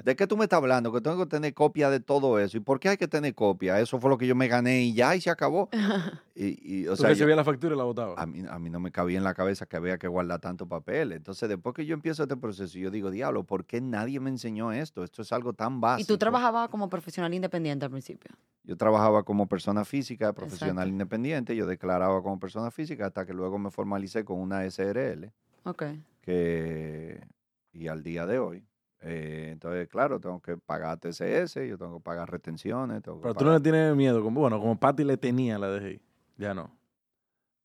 [0.05, 0.93] ¿De qué tú me estás hablando?
[0.93, 2.57] Que tengo que tener copia de todo eso.
[2.57, 3.81] ¿Y por qué hay que tener copia?
[3.81, 5.69] Eso fue lo que yo me gané y ya, y se acabó.
[6.39, 8.19] Y, y, o Tú sea, yo- recibías la factura y la botabas.
[8.19, 10.69] a mí, a mí no me cabía en la cabeza que había que guardar tanto
[10.69, 11.12] papel.
[11.12, 14.70] Entonces, después que yo empiezo este proceso, yo digo, diablo, ¿por qué nadie me enseñó
[14.70, 15.03] esto?
[15.03, 16.09] Esto es algo tan y básico.
[16.09, 18.31] tú trabajabas como profesional independiente al principio.
[18.65, 20.89] Yo trabajaba como persona física, profesional Exacto.
[20.90, 21.57] independiente.
[21.57, 25.32] Yo declaraba como persona física hasta que luego me formalicé con una SRL.
[25.64, 25.82] Ok.
[26.22, 27.20] que
[27.72, 28.64] y al día de hoy.
[29.01, 33.02] eh, entonces, claro, tengo que pagar TCS, yo tengo que pagar retenciones.
[33.02, 34.22] Tengo que Pero tú no pagar- le tienes miedo.
[34.22, 36.01] Como, bueno, como Patty le tenía la DGI.
[36.38, 36.70] Ya no.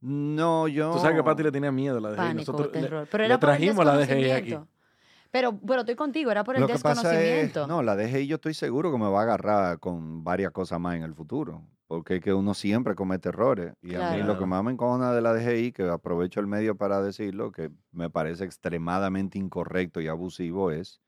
[0.01, 0.91] No, yo...
[0.93, 2.17] Tú sabes que Patty le tenía miedo a la DGI.
[2.17, 3.07] Pánico, Nosotros le- terror.
[3.11, 4.57] Pero le era por el trajimos la DGI aquí.
[5.31, 7.67] Pero, pero estoy contigo, era por el Lo que pasa es, desconocimiento.
[7.67, 10.95] no, la DGI yo estoy seguro que me va a agarrar con varias cosas más
[10.95, 11.61] en el futuro,
[11.91, 13.73] porque es que uno siempre comete errores.
[13.81, 16.77] Y a mí lo que más me encojona de la DGI, que aprovecho el medio
[16.77, 21.01] para decirlo, que me parece extremadamente incorrecto y abusivo, es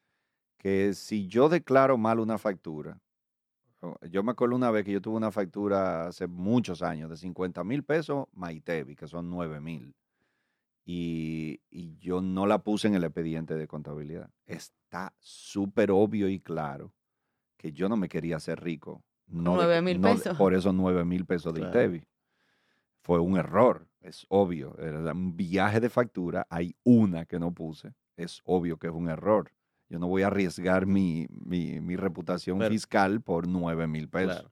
[0.58, 3.00] que si yo declaro mal una factura,
[4.12, 7.64] yo me acuerdo una vez que yo tuve una factura hace muchos años de 50
[7.64, 9.96] mil pesos Maitevi, que son 9 mil.
[10.84, 14.30] Y, y yo no la puse en el expediente de contabilidad.
[14.46, 16.94] Está súper obvio y claro
[17.56, 19.02] que yo no me quería hacer rico.
[19.34, 20.38] No de- 9,000 no de- pesos.
[20.38, 21.72] Por esos 9 mil pesos de Claro.
[21.80, 22.04] ITEVI.
[23.02, 24.78] Fue un error, es obvio.
[24.80, 27.94] Era un viaje de factura, hay una que no puse.
[28.16, 29.52] Es obvio que es un error.
[29.90, 34.36] Yo no voy a arriesgar mi, mi, mi reputación Pero- fiscal por 9 mil pesos.
[34.36, 34.52] Claro.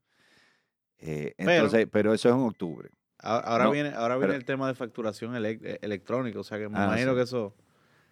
[0.99, 2.89] Eh, Pero- entonces, pero eso es en octubre.
[3.19, 6.39] Ahora, No, viene, ahora viene pero- el tema de facturación eh, electrónica.
[6.39, 7.15] O sea que me Ah, imagino sí.
[7.17, 7.55] que eso.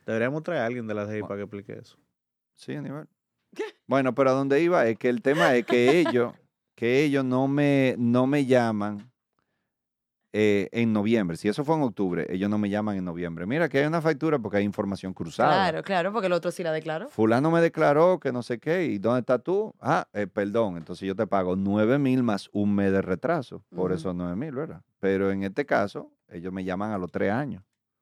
[0.06, 1.28] Deberíamos traer a alguien de la DGI Bueno.
[1.28, 1.98] para que explique eso.
[2.56, 3.08] Sí, Aníbal.
[3.88, 6.34] Bueno, pero a donde iba es que el tema es que ellos,
[6.80, 9.12] que ellos no me, no me llaman
[10.32, 11.36] eh, en noviembre.
[11.36, 13.46] Si eso fue en octubre, ellos no me llaman en noviembre.
[13.46, 15.56] Mira que hay una factura porque hay información cruzada.
[15.56, 17.10] Claro, claro, porque el otro sí la declaró.
[17.10, 19.74] Fulano me declaró que no sé qué, ¿y dónde estás tú?
[19.82, 23.92] Ah, eh, perdón, entonces yo te pago 9 mil más un mes de retraso, por
[23.92, 23.98] Ujú.
[23.98, 24.82] esos 9 mil, ¿verdad?
[25.02, 27.62] Pero en este caso, ellos me llaman a los tres años.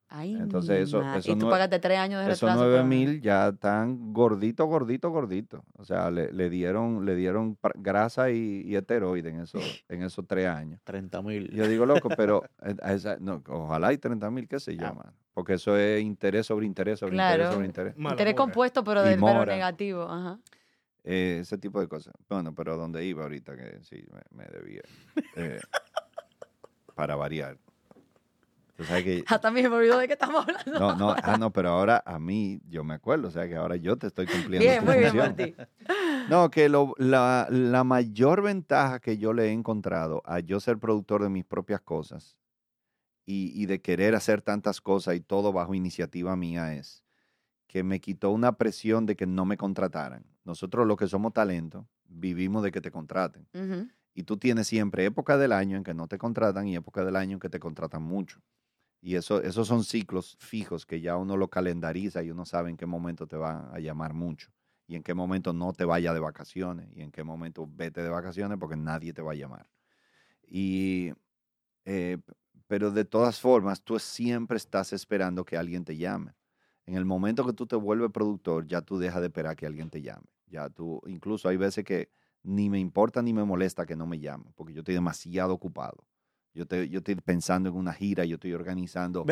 [0.09, 2.61] Ay, Entonces, eso- eso y tú pagaste tres años de Esos retraso.
[2.63, 5.65] 9 por- mil ya están gordito, gordito, gordito.
[5.73, 10.25] O sea, le, le dieron, le dieron grasa y, y esteroide en esos, en esos
[10.25, 10.79] tres años.
[10.85, 11.49] 30 mil.
[11.51, 12.43] Yo digo, loco, pero
[12.81, 15.13] a esa- no, ojalá hay 30 mil, qué sé yo, Ah.
[15.33, 17.33] Porque eso es interés sobre interés sobre Claro.
[17.35, 17.97] interés sobre interés.
[17.97, 18.43] Mala Interés mora.
[18.43, 20.01] compuesto, pero, del, pero negativo.
[20.03, 20.39] Ajá.
[21.03, 22.13] Eh, ese tipo de cosas.
[22.27, 24.81] Bueno, pero donde iba ahorita, que sí, me, me debía.
[25.35, 25.59] Eh,
[26.95, 27.57] para variar.
[28.77, 29.23] Tú sabes que...
[29.27, 30.79] Hasta a mí me olvidó de qué estamos hablando.
[30.79, 33.75] No, no, ah, no, pero ahora a mí, yo me acuerdo, o sea que ahora
[33.75, 35.35] yo te estoy cumpliendo Bien, muy bien, función.
[35.35, 35.55] Martí.
[36.29, 40.77] No, que lo- la, la mayor ventaja que yo le he encontrado a yo ser
[40.77, 42.37] productor de mis propias cosas
[43.25, 47.03] y, y de querer hacer tantas cosas y todo bajo iniciativa mía es
[47.67, 50.25] que me quitó una presión de que no me contrataran.
[50.43, 53.47] Nosotros los que somos talento vivimos de que te contraten.
[54.13, 57.15] Y tú tienes siempre época del año en que no te contratan y época del
[57.15, 58.41] año en que te contratan mucho.
[59.01, 62.77] Y eso, esos son ciclos fijos que ya uno lo calendariza y uno sabe en
[62.77, 64.51] qué momento te van a llamar mucho.
[64.87, 66.89] Y en qué momento no te vaya de vacaciones.
[66.95, 69.67] Y en qué momento vete de vacaciones porque nadie te va a llamar.
[70.47, 71.11] Y,
[71.85, 72.17] eh,
[72.67, 76.35] pero de todas formas, tú siempre estás esperando que alguien te llame.
[76.85, 79.89] En el momento que tú te vuelves productor, ya tú dejas de esperar que alguien
[79.89, 80.27] te llame.
[80.47, 82.09] Ya tú, incluso hay veces que
[82.43, 86.05] ni me importa ni me molesta que no me llamen, porque yo estoy demasiado ocupado.
[86.53, 89.23] Yo, te- yo estoy pensando en una gira, yo estoy organizando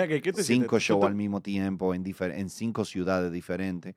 [0.44, 3.96] cinco shows al mismo tiempo en cinco ciudades diferentes.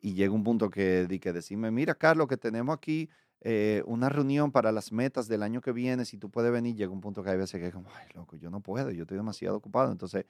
[0.00, 3.10] Y llega un punto que, di que decirme, mira, Carlos, que tenemos aquí
[3.42, 6.92] eh, una reunión para las metas del año que viene, si tú puedes venir, llega
[6.92, 9.16] un punto que hay veces que es como, ay, loco, yo no puedo, yo estoy
[9.18, 9.92] demasiado ocupado.
[9.92, 10.24] Entonces,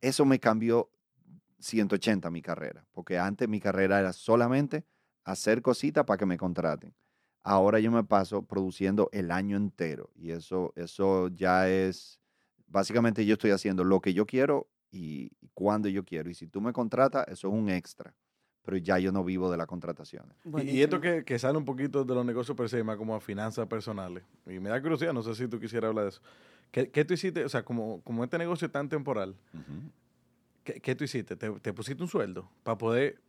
[0.00, 0.90] eso me cambió
[1.58, 4.84] 180 mi carrera, porque antes mi carrera era solamente
[5.24, 6.94] hacer cositas para que me contraten.
[7.48, 12.20] Ahora yo me paso produciendo el año entero y eso, eso ya es,
[12.66, 16.28] básicamente yo estoy haciendo lo que yo quiero y, y cuando yo quiero.
[16.28, 18.14] Y si tú me contratas, eso es un extra,
[18.62, 20.36] pero ya yo no vivo de las contrataciones.
[20.62, 23.20] Y- esto que, que sale un poquito de los negocios per se, más como a
[23.20, 24.24] finanzas personales.
[24.46, 26.20] Y me da curiosidad, no sé si tú quisieras hablar de eso.
[26.70, 27.44] ¿Qué, qué tú hiciste?
[27.46, 29.34] O sea, como, como este negocio es tan temporal,
[30.64, 31.34] ¿qué, qué tú hiciste?
[31.36, 33.20] ¿Te, te pusiste un sueldo para poder,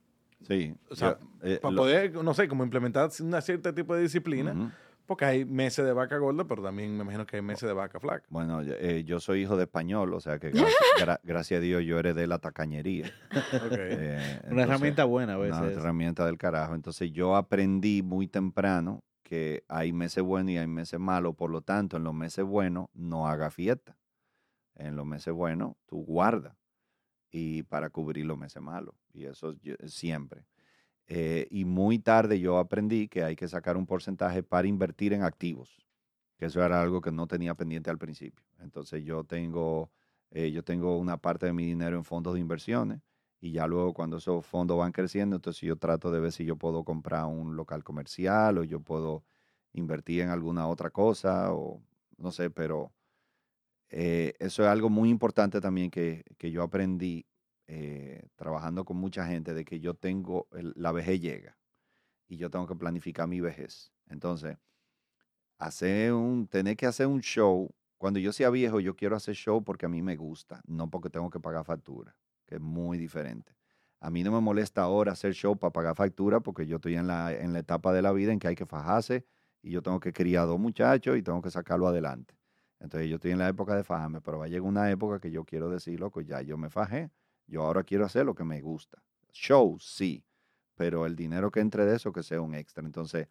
[0.42, 0.74] Sí.
[0.90, 4.02] O sea, yo, eh, para lo- poder, no sé, como implementar una cierto tipo de
[4.04, 4.74] disciplina?
[5.06, 8.00] Porque hay meses de vaca gorda, pero también me imagino que hay meses de vaca
[8.00, 8.26] flaca.
[8.30, 11.62] Bueno, yo- eh, yo soy hijo de español, o sea que gracias, gra- gracias a
[11.62, 13.12] Dios yo heredé la tacañería.
[13.72, 15.78] Eh, Una herramienta buena a Una veces.
[15.78, 16.76] herramienta del carajo.
[16.76, 21.36] Entonces yo aprendí muy temprano que hay meses buenos y hay meses malos.
[21.36, 23.98] Por lo tanto, en los meses buenos no haga fiesta.
[24.76, 26.56] En los meses buenos tú guarda
[27.32, 28.96] y para cubrir los meses malos.
[29.14, 30.46] Y eso yo- siempre.
[31.08, 35.24] Eh, y muy tarde yo aprendí que hay que sacar un porcentaje para invertir en
[35.24, 35.86] activos.
[36.38, 38.46] Que eso era algo que no tenía pendiente al principio.
[38.60, 39.92] Entonces yo tengo,
[40.32, 43.02] eh, yo tengo una parte de mi dinero en fondos de inversiones
[43.42, 46.58] y ya luego cuando esos fondos van creciendo, entonces yo trato de ver si yo
[46.58, 49.24] puedo comprar un local comercial o yo puedo
[49.74, 51.82] invertir en alguna otra cosa o
[52.18, 52.92] no sé, pero
[53.90, 57.26] eh, eso es algo muy importante también que, que yo aprendí
[57.68, 61.60] eh, trabajando con mucha gente, de que yo tengo, la vejez llega
[62.28, 63.92] y yo tengo que planificar mi vejez.
[64.08, 64.58] Entonces,
[65.60, 69.64] hacer un, tener que hacer un show, cuando yo sea viejo, yo quiero hacer show
[69.64, 72.16] porque a mí me gusta, no porque tengo que pagar factura,
[72.48, 73.54] que es muy diferente.
[74.00, 77.06] A mí no me molesta ahora hacer show para pagar factura porque yo estoy en
[77.08, 79.26] la, en la etapa de la vida en que hay que fajarse
[79.62, 82.39] y yo tengo que criar dos muchachos y tengo que sacarlo adelante.
[82.80, 85.32] Entonces yo estoy en la época de fajarme, pero va a llegar una época que
[85.32, 87.12] yo quiero decir, loco, ya yo me fajé,
[87.48, 89.04] yo ahora quiero hacer lo que me gusta.
[89.32, 90.26] Show, sí,
[90.76, 92.86] pero el dinero que entre de eso que sea un extra.
[92.86, 93.28] Entonces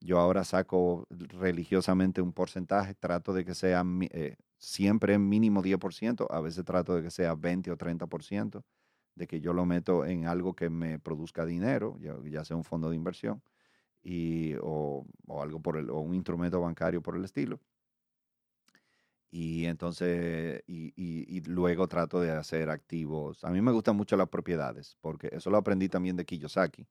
[0.00, 6.40] yo ahora saco religiosamente un porcentaje, trato de que sea eh, siempre mínimo 10%, a
[6.40, 8.64] veces trato de que sea 20 o 30%,
[9.14, 12.64] de que yo lo meto en algo que me produzca dinero, ya, ya sea un
[12.64, 13.42] fondo de inversión
[14.02, 17.60] y, o, o algo por el, o un instrumento bancario por el estilo.
[19.38, 23.44] Y entonces, y, y- y luego trato de hacer activos.
[23.44, 26.86] A mí me gustan mucho las propiedades, porque eso lo aprendí también de Kiyosaki.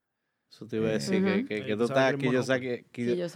[0.55, 2.85] Eso te iba a decir que, que, tú estás yo saque-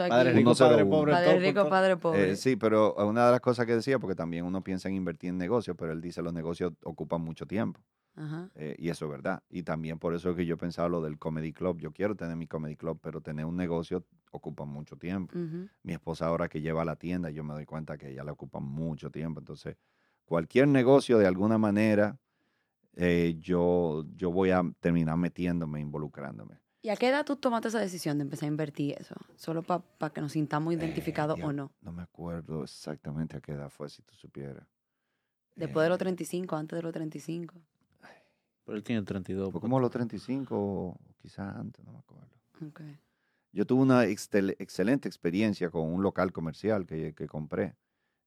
[0.07, 0.55] padre rico, 101.
[0.55, 1.11] padre pobre.
[1.11, 1.69] Padre rico, todo.
[1.69, 2.31] padre pobre.
[2.31, 5.31] Eh, sí, pero una de las cosas que decía, porque también uno piensa en invertir
[5.31, 7.81] en negocios, pero él dice los negocios ocupan mucho tiempo.
[8.15, 8.49] Ajá.
[8.55, 9.43] eh, y eso es verdad.
[9.49, 11.79] Y también por eso es que yo pensaba lo del comedy club.
[11.79, 15.37] Yo quiero tener mi comedy club, pero tener un negocio ocupa mucho tiempo.
[15.83, 18.59] Mi esposa ahora que lleva la tienda, yo me doy cuenta que ella le ocupa
[18.61, 19.39] mucho tiempo.
[19.41, 19.75] Entonces,
[20.25, 22.17] cualquier negocio de alguna manera,
[22.95, 26.59] eh, yo, yo voy a terminar metiéndome, involucrándome.
[26.81, 29.15] ¿Y a qué edad tú tomaste esa decisión de empezar a invertir eso?
[29.35, 31.71] ¿Solo para que nos sintamos identificados Eh, o no?
[31.81, 34.65] No me acuerdo exactamente a qué edad fue, si tú supieras.
[35.55, 37.55] Después de los Eh, 35, antes de los 35.
[38.65, 39.51] Pero él tiene 32.
[39.51, 42.29] Fue como a los 35 o quizás antes, no me acuerdo.
[42.65, 42.81] Ok.
[43.51, 47.75] Yo tuve una excel- excelente experiencia con un local comercial que, que compré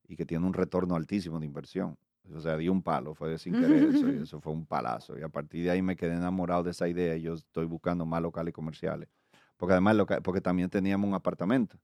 [0.09, 1.97] y que tiene un retorno altísimo de inversión.
[2.34, 5.18] O sea, di un palo, fue sin querer eso, eso fue un palazo.
[5.18, 8.04] Y a partir de ahí me quedé enamorado de esa idea y yo estoy buscando
[8.06, 9.09] más locales comerciales.
[9.56, 11.76] Porque además, porque también teníamos un apartamento.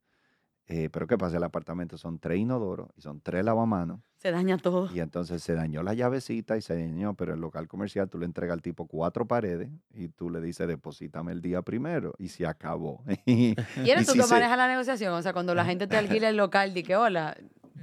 [0.70, 1.38] Eh, pero ¿qué pasa?
[1.38, 4.00] El apartamento son tres inodoros y son tres lavamanos.
[4.18, 4.90] Se daña todo.
[4.94, 8.26] Y entonces se dañó la llavecita y se dañó, pero el local comercial tú le
[8.26, 12.12] entregas al tipo cuatro paredes y tú le dices, deposítame el día primero.
[12.18, 13.02] Y se acabó.
[13.24, 15.14] ¿Y eres Y tú si que se- manejas la negociación?
[15.14, 17.34] O sea, cuando la gente te alquila el local, di que hola,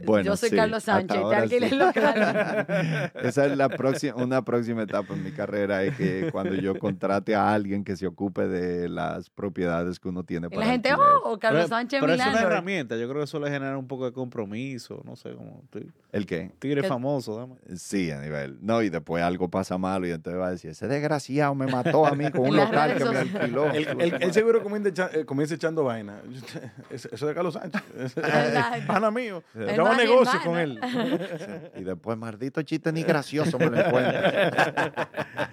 [0.03, 1.17] Bueno, yo soy sí, Carlos Sánchez
[1.49, 1.65] te sí.
[1.65, 2.67] el local.
[3.23, 7.33] Esa es la próxima, una próxima etapa en mi carrera, es que cuando yo contrate
[7.35, 10.89] a alguien que se ocupe de las propiedades que uno tiene Y para la gente,
[10.89, 11.09] alquiler.
[11.23, 12.95] oh, Carlos Sánchez pero es una herramienta.
[12.97, 15.01] Yo creo que eso le genera un poco de compromiso.
[15.05, 16.51] No sé, como ti- ¿El qué?
[16.59, 17.37] tigre Que- famoso.
[17.37, 17.55] dame.
[17.77, 18.57] Sí, a nivel.
[18.61, 22.05] No, y después algo pasa malo y entonces va a decir, ese desgraciado me mató
[22.05, 23.71] a mí con un local que me alquiló.
[23.71, 26.21] El, el- el seguro comienza, echa- eh, comienza echando vaina.
[26.89, 27.81] Eso eso de Carlos Sánchez.
[28.87, 29.43] Pana mío.
[29.55, 30.79] El Man y negocio con él.
[31.75, 34.21] Y después, maldito chiste ni gracioso me lo encuentro.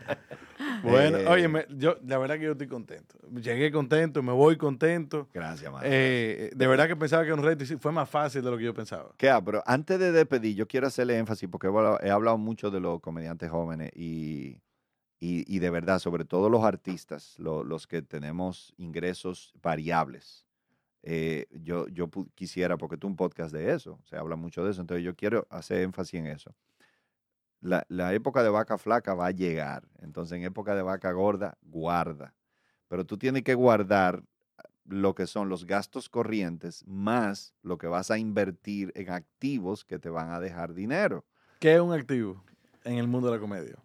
[0.83, 3.17] Bueno, Eh, oye, me- yo, la verdad que yo estoy contento.
[3.41, 5.29] Llegué contento, me voy contento.
[5.33, 5.85] Gracias, mano.
[5.89, 8.75] Eh, de verdad que pensaba que un reto fue más fácil de lo que yo
[8.75, 9.11] pensaba.
[9.17, 9.33] ¿Qué?
[9.45, 12.81] Pero antes de despedir, yo quiero hacerle énfasis porque he hablado, he hablado mucho de
[12.81, 14.61] los comediantes jóvenes y,
[15.21, 20.47] y, y de verdad, sobre todo los artistas, lo- los que tenemos ingresos variables.
[21.03, 24.81] Eh, yo yo quisiera, porque tú un podcast de eso, se habla mucho de eso,
[24.81, 26.55] entonces yo quiero hacer énfasis en eso.
[27.61, 31.57] La, la época de vaca flaca va a llegar, entonces en época de vaca gorda,
[31.62, 32.35] guarda.
[32.89, 34.23] Pero tú tienes que guardar
[34.85, 39.99] lo que son los gastos corrientes más lo que vas a invertir en activos que
[40.01, 41.24] te van a dejar dinero.
[41.61, 42.45] ¿Qué es un activo
[42.85, 43.77] en el mundo de la comedia?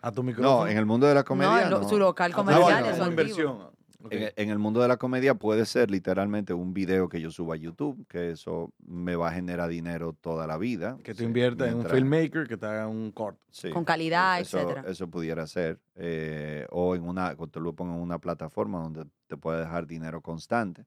[0.00, 0.64] A tu micrófono.
[0.64, 1.68] No, en el mundo de la comedia.
[1.68, 3.10] no, su local Ah, comercial bueno, es su activo.
[3.10, 3.70] inversión.
[4.04, 4.12] Ok.
[4.12, 7.54] En, en el mundo de la comedia puede ser literalmente un video que yo suba
[7.54, 10.98] a YouTube, que eso me va a generar dinero toda la vida.
[11.04, 13.44] Que tú Sí, inviertas en un filmmaker que te haga un corto.
[13.50, 14.90] Sí, Con calidad, eso, etcétera.
[14.90, 15.80] Eso pudiera ser.
[15.94, 20.20] eh, o en una, te lo pongo en una plataforma donde te puede dejar dinero
[20.20, 20.84] constante.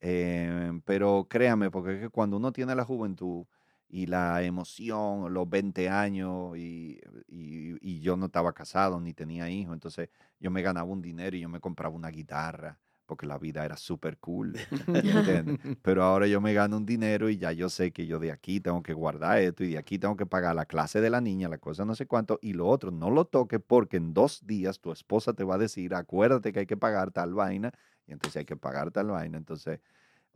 [0.00, 3.46] Eh, pero créame, porque es que cuando uno tiene la juventud
[3.88, 9.48] y la emoción, los 20 años, y, y- y yo no estaba casado ni tenía
[9.50, 10.10] hijos, entonces
[10.40, 13.76] yo me ganaba un dinero y yo me compraba una guitarra, porque la vida era
[13.78, 14.54] súper cool.
[14.92, 15.56] ¿entiendes?
[15.82, 18.60] Pero ahora yo me gano un dinero y ya yo sé que yo de aquí
[18.60, 21.48] tengo que guardar esto y de aquí tengo que pagar la clase de la niña,
[21.48, 24.80] la cosa no sé cuánto, y lo otro, no lo toques porque en dos días
[24.80, 27.72] tu esposa te va a decir, acuérdate que hay que pagar tal vaina,
[28.06, 29.36] y entonces hay que pagar tal vaina.
[29.38, 29.80] Entonces,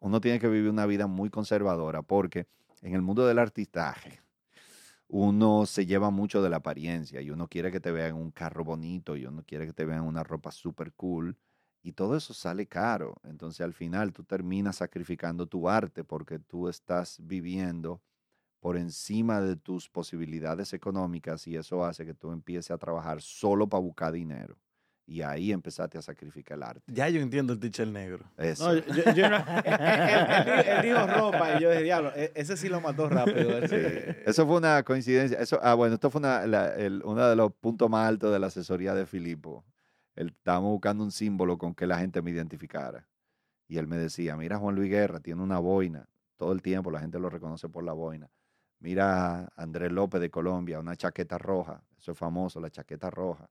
[0.00, 2.46] uno tiene que vivir una vida muy conservadora porque
[2.82, 4.20] en el mundo del artistaje,
[5.08, 8.64] uno se lleva mucho de la apariencia y uno quiere que te vean un carro
[8.64, 11.38] bonito y uno quiere que te vean una ropa súper cool
[11.82, 13.16] y todo eso sale caro.
[13.24, 18.02] Entonces al final tú terminas sacrificando tu arte porque tú estás viviendo
[18.60, 23.68] por encima de tus posibilidades económicas y eso hace que tú empieces a trabajar solo
[23.68, 24.58] para buscar dinero.
[25.04, 26.82] Y ahí empezaste a sacrificar el arte.
[26.86, 28.24] Ya yo entiendo el teacher negro.
[28.38, 28.72] Eso.
[28.72, 32.12] No, yo, yo- yo no- él, él- él- él dijo ropa y yo dije, diablo,
[32.14, 33.58] e- ese sí lo mató rápido.
[33.68, 34.22] Sí, ese".
[34.26, 35.38] Eso fue una coincidencia.
[35.38, 38.38] Eso, ah, bueno, esto fue una, la- el- uno de los puntos más altos de
[38.38, 39.64] la asesoría de Filipo.
[40.14, 43.08] Él, estábamos buscando un símbolo con que la gente me identificara.
[43.68, 46.08] Y él me decía, mira Juan Luis Guerra, tiene una boina.
[46.36, 48.28] Todo el tiempo la gente lo reconoce por la boina.
[48.78, 51.82] Mira a Andrés López de Colombia, una chaqueta roja.
[51.98, 53.48] Eso es famoso, la chaqueta roja.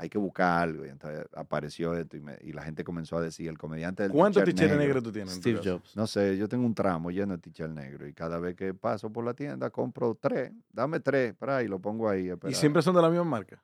[0.00, 0.86] Hay que buscar algo.
[0.86, 4.12] Y entonces apareció esto y, me- y la gente comenzó a decir, el comediante del
[4.12, 4.76] ¿Cuántos negro.
[4.76, 5.34] negros tú tienes?
[5.34, 5.60] Steve?
[5.62, 5.94] Jobs.
[5.94, 9.12] No sé, yo tengo un tramo lleno de t-shirt negro y cada vez que paso
[9.12, 10.52] por la tienda compro tres.
[10.72, 12.30] Dame tres para ahí, lo pongo ahí.
[12.48, 13.62] ¿Y siempre son de la misma marca?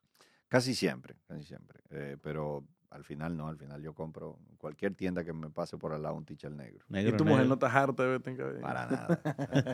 [0.48, 1.80] Casi siempre, casi siempre.
[1.90, 5.92] Eh, pero al final no, al final yo compro cualquier tienda que me pase por
[5.92, 6.84] al lado un t-shirt negro.
[6.88, 8.60] Negro, ¿Y tu mujer no está harta de verte en cabello?
[8.60, 9.20] Para nada.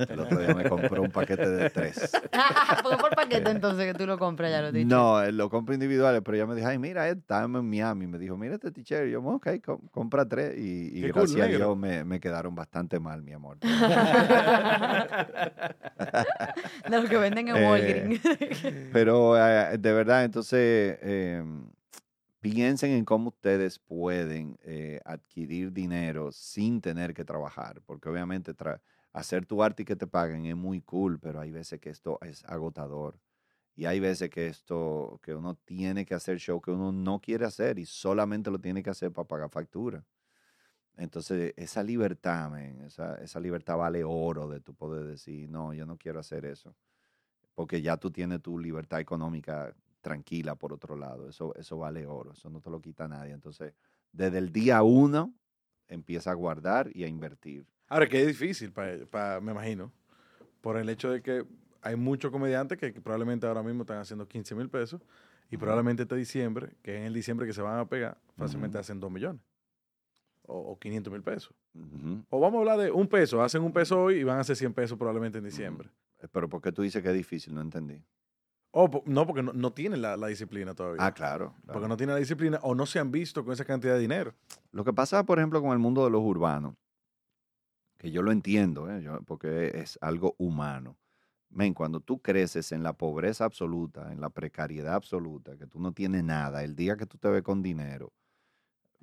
[0.08, 2.10] El otro día me compró un paquete de tres.
[2.82, 4.84] Fue por paquete entonces que tú lo compras, ya lo dije.
[4.84, 8.06] No, eh, lo compro individuales, pero ella me dijo, ay, mira, eh, estábamos en Miami.
[8.06, 8.72] Me dijo, mira este.
[8.80, 10.58] Y yo, ok, com- compra tres.
[10.58, 11.46] Y, y cool, gracias a.
[11.48, 13.58] Dios me, me quedaron bastante mal, mi amor.
[16.88, 18.20] De los que venden en Eh, Walgreens.
[18.92, 21.42] Pero eh, de verdad, entonces, eh,
[22.42, 28.52] piensen en cómo ustedes pueden eh, adquirir dinero sin tener que trabajar, porque obviamente
[29.12, 32.18] hacer tu arte y que te paguen es muy cool, pero hay veces que esto
[32.20, 33.20] es agotador.
[33.76, 37.46] Y hay veces que esto, que uno tiene que hacer show que uno no quiere
[37.46, 40.04] hacer y solamente lo tiene que hacer para pagar factura.
[40.96, 45.86] Entonces, esa libertad, man, esa, esa libertad vale oro de tu poder decir, no, yo
[45.86, 46.76] no quiero hacer eso.
[47.54, 51.28] Porque ya tú tienes tu libertad económica tranquila por otro lado.
[51.28, 53.32] Eso, eso vale oro, eso no te lo quita nadie.
[53.32, 53.72] Entonces,
[54.12, 55.32] desde el día uno,
[55.88, 57.64] empieza a guardar y a invertir.
[57.88, 59.90] Ahora, que es difícil, pa- me imagino,
[60.60, 61.44] por el hecho de que
[61.80, 65.00] hay muchos comediantes que, que probablemente ahora mismo están haciendo 15 mil pesos
[65.50, 68.78] y probablemente este diciembre, que es en el diciembre que se van a pegar, fácilmente
[68.78, 69.42] hacen 2 millones
[70.42, 71.54] o, o 500 mil pesos.
[72.30, 74.56] O vamos a hablar de un peso, hacen un peso hoy y van a hacer
[74.56, 75.90] 100 pesos probablemente en diciembre.
[76.20, 77.54] Eh, Pero ¿por qué tú dices que es difícil?
[77.54, 78.02] No entendí.
[78.72, 81.04] O po- no, porque no, no tienen la, la disciplina todavía.
[81.04, 81.54] Ah, claro.
[81.64, 81.72] claro.
[81.74, 84.34] Porque no tienen la disciplina o no se han visto con esa cantidad de dinero.
[84.72, 86.74] Lo que pasa, por ejemplo, con el mundo de los urbanos,
[87.98, 89.02] que yo lo entiendo, ¿eh?
[89.02, 90.96] Yo- porque es algo humano.
[91.50, 95.92] Men, cuando tú creces en la pobreza absoluta, en la precariedad absoluta, que tú no
[95.92, 98.10] tienes nada, el día que tú te ves con dinero,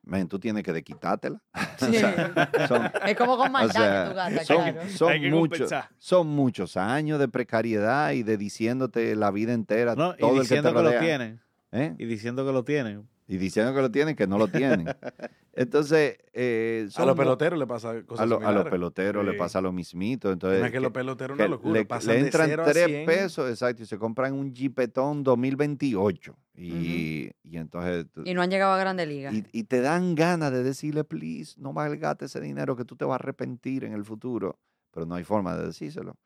[0.10, 1.42] men, tú tienes que desquitártela.
[1.82, 4.90] O sea, son, Es como con o maldad sea, que tú gastas, son, claro.
[4.90, 10.18] son muchos, son muchos años de precariedad y de diciéndote la vida entera No, y
[10.18, 11.42] todo el que te diciendo que, lo tienen.
[11.72, 11.96] ¿eh?
[11.98, 13.08] Y diciendo que lo tienen.
[13.30, 14.88] Y diciendo que lo tienen, que no lo tienen.
[15.54, 19.38] Entonces, eh, A los peloteros le pasa cosas a, lo- a los peloteros le Sí.
[19.38, 20.32] pasa lo mismito.
[20.32, 21.74] Entonces, es que los peloteros que una locura.
[21.74, 23.06] le, pasan le de entran cero a 3 100.
[23.06, 26.36] pesos, exacto, y se compran un Jeepetón 2028.
[26.56, 29.32] Y, y entonces, tú- Y no han llegado a Grande Liga.
[29.32, 33.06] y, y te dan ganas de decirle, please, no malgate ese dinero que tú te
[33.06, 34.58] vas a arrepentir en el futuro.
[34.92, 36.18] Pero no hay forma de decírselo.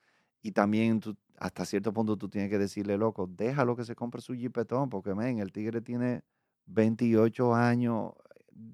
[0.41, 4.21] Y también tú, hasta cierto punto tú tienes que decirle, loco, déjalo que se compre
[4.21, 6.21] su Jeepetón, porque, men, el tigre tiene
[6.65, 8.13] 28 años.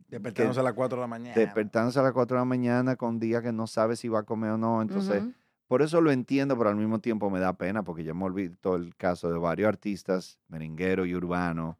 [0.07, 1.35] Despertándose a las 4 de la mañana.
[1.35, 4.23] despertándose a las 4 de la mañana con días que no sabe si va a
[4.23, 4.81] comer o no.
[4.81, 5.23] Entonces,
[5.67, 8.75] por eso lo entiendo, pero al mismo tiempo me da pena porque ya hemos visto
[8.75, 11.77] el caso de varios artistas, merenguero y urbano,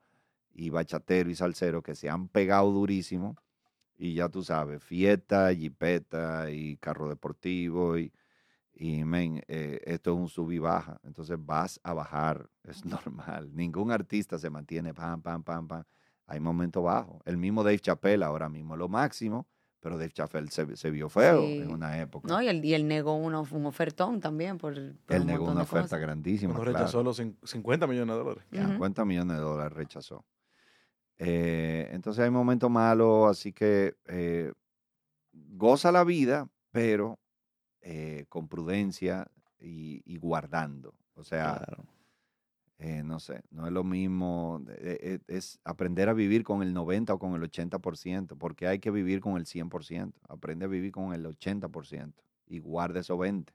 [0.54, 3.36] y bachatero y salsero, que se han pegado durísimo.
[3.98, 7.98] Y ya tú sabes, fiesta, jipeta y carro deportivo.
[7.98, 8.14] Y,
[8.74, 11.00] y men, eh, esto es un sub y baja.
[11.04, 13.50] Entonces vas a bajar, es normal.
[13.56, 15.84] Ningún artista se mantiene pam, pam, pam, pam.
[16.30, 17.22] Hay momentos bajos.
[17.26, 19.48] El mismo Dave Chappelle ahora mismo es lo máximo,
[19.80, 21.58] pero Dave Chappelle se, se vio feo Sí.
[21.60, 22.28] en una época.
[22.28, 25.46] No, y él, y él negó uno, un ofertón también por, por Él un negó
[25.46, 26.00] una de oferta cosas.
[26.02, 26.54] grandísima.
[26.54, 26.72] Claro.
[26.72, 28.44] rechazó los cin- 50 millones de dólares.
[28.52, 28.68] Ujú.
[28.74, 30.26] 50 millones de dólares rechazó.
[31.18, 34.54] Eh, entonces hay momentos malos, así que eh,
[35.34, 37.20] goza la vida, pero
[37.82, 39.28] eh, con prudencia
[39.60, 40.94] y, y guardando.
[41.16, 41.84] O sea, Claro.
[42.80, 46.74] Eh, no sé, no es lo mismo, eh, eh, es aprender a vivir con el
[46.74, 50.14] 90 o con el 80%, porque hay que vivir con el 100%.
[50.30, 52.14] Aprende a vivir con el 80%
[52.48, 53.54] y guarda esos 20.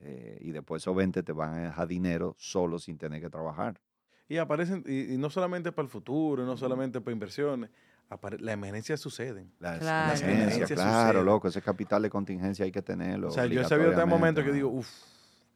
[0.00, 3.80] Eh, y después esos 20 te van a dejar dinero solo sin tener que trabajar.
[4.28, 7.70] Y aparecen, y, y no solamente para el futuro, no solamente para inversiones,
[8.08, 9.50] apare- las emergencias suceden.
[9.58, 10.04] Las Claro.
[10.12, 11.26] emergencias, Emergencias claro, suceden.
[11.26, 13.28] loco, ese capital de contingencia hay que tenerlo.
[13.28, 14.88] o sea, yo he sabido hasta momentos que obligatoriamente, digo, uff,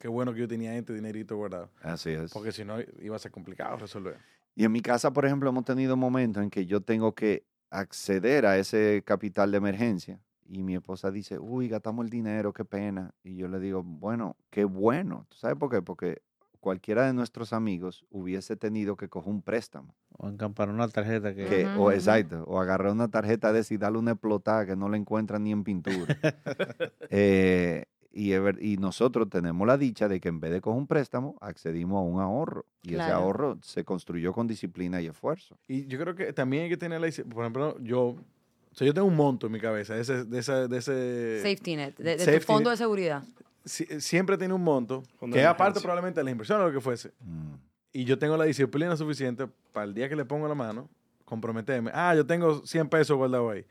[0.02, 1.70] qué bueno que yo tenía este dinerito guardado.
[1.80, 2.32] Así es.
[2.32, 4.16] Porque si no, iba a ser complicado resolver.
[4.56, 8.44] Y en mi casa, por ejemplo, hemos tenido momentos en que yo tengo que acceder
[8.44, 10.18] a ese capital de emergencia.
[10.48, 13.14] Y mi esposa dice, uy, gastamos el dinero, qué pena.
[13.22, 15.24] Y yo le digo, bueno, qué bueno.
[15.28, 15.82] ¿Tú sabes por qué?
[15.82, 16.20] Porque
[16.58, 19.94] cualquiera de nuestros amigos hubiese tenido que coger un préstamo.
[20.18, 21.64] O encampar una tarjeta que...
[21.78, 24.96] O exacto, o agarrar una tarjeta de esa y darle una explotada que no la
[24.96, 26.18] encuentran ni en pintura.
[27.14, 31.98] Eh, y, nosotros tenemos la dicha de que en vez de coger un préstamo, accedimos
[31.98, 32.66] a un ahorro.
[32.82, 35.56] Y ese ahorro se construyó con disciplina y esfuerzo.
[35.66, 38.92] Y yo creo que también hay que tener la Por ejemplo, yo, o sea, yo
[38.92, 42.16] tengo un monto en mi cabeza, de ese, de ese, de ese Safety net, de,
[42.16, 42.74] de Safety tu fondo net.
[42.74, 43.22] de seguridad.
[43.64, 46.80] si- siempre tiene un monto, Fondo que aparte probablemente de la inversión o lo que
[46.80, 47.12] fuese.
[47.20, 47.54] Mm.
[47.94, 50.88] Y yo tengo la disciplina suficiente para el día que le pongo la mano,
[51.24, 51.90] comprometerme.
[51.94, 53.64] Ah, yo tengo 100 pesos guardados ahí.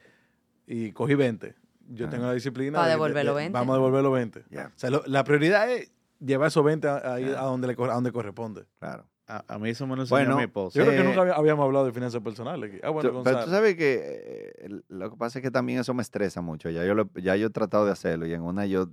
[0.68, 1.56] Y cogí 20.
[1.94, 2.10] Yo Ah.
[2.10, 2.78] tengo la disciplina.
[2.78, 3.54] Pa' de- de- devolver los de- 20.
[3.54, 4.44] Vamos a devolver los 20.
[4.50, 7.42] Ya, O sea, lo- la prioridad es llevar esos 20 a, ahí Ah.
[7.42, 8.66] a, donde le, a donde corresponde.
[8.80, 9.08] claro.
[9.28, 10.42] A, a mí eso me lo enseñó Bueno.
[10.42, 12.82] Yo creo que Eh, nunca había- habíamos hablado de finanzas personales aquí.
[12.84, 15.94] Ah, bueno, Tú- pero tú sabes que eh, lo que pasa es que también eso
[15.94, 16.70] me estresa mucho.
[16.70, 18.90] Ya yo, lo- ya yo he tratado de hacerlo y en una yo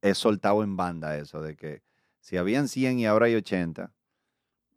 [0.00, 1.82] he soltado en banda eso de que
[2.20, 3.90] si habían 100 y ahora hay 80,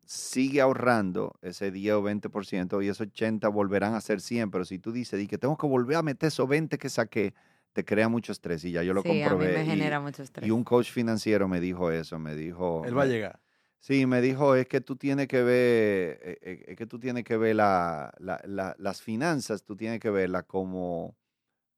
[0.08, 4.52] sigue ahorrando ese 10 o 20% y esos 80 volverán a ser 100.
[4.52, 7.34] Pero si tú dices "Di que tengo que volver a meter esos 20 que saqué,
[7.74, 9.66] te crea mucho estrés y ya yo lo sí, a mí comprobé.
[9.66, 10.48] me y- mucho estrés.
[10.48, 12.84] y un coach financiero me dijo eso, me dijo...
[12.86, 13.40] Él va a llegar.
[13.80, 17.24] Sí, me dijo, es que tú tienes que ver, eh, eh, es que tú tienes
[17.24, 21.16] que ver la, la- la- las finanzas, tú tienes que verlas como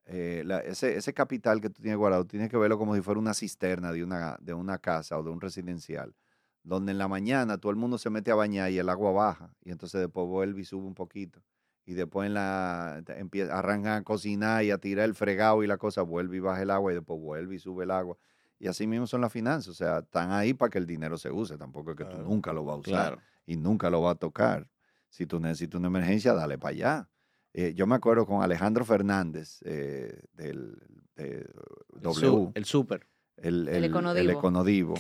[0.06, 3.20] eh, la- ese, ese capital que tú tienes guardado, tienes que verlo como si fuera
[3.20, 6.16] una cisterna de una, de una casa o de un residencial,
[6.64, 9.54] donde en la mañana todo el mundo se mete a bañar y el agua baja,
[9.64, 11.42] y entonces después vuelve y sube un poquito.
[11.86, 15.78] Y después en la, empieza, arrancan a cocinar y a tirar el fregado y la
[15.78, 18.16] cosa, vuelve y baja el agua y después vuelve y sube el agua.
[18.60, 21.32] Y así mismo son las finanzas, o sea, están ahí para que el dinero se
[21.32, 22.20] use, tampoco es que Claro.
[22.24, 23.22] tú nunca lo vas a usar Claro.
[23.48, 24.70] y nunca lo va a tocar.
[25.10, 27.10] Si tú necesitas una emergencia, dale para allá.
[27.54, 30.78] Eh, yo me acuerdo con Alejandro Fernández eh, del
[31.16, 33.08] de El W, su- El súper.
[33.44, 34.20] El, El el- Econodivo.
[34.22, 34.94] el Econodivo.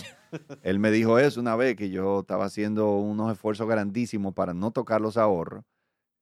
[0.61, 4.71] Él me dijo eso una vez que yo estaba haciendo unos esfuerzos grandísimos para no
[4.71, 5.63] tocar los ahorros.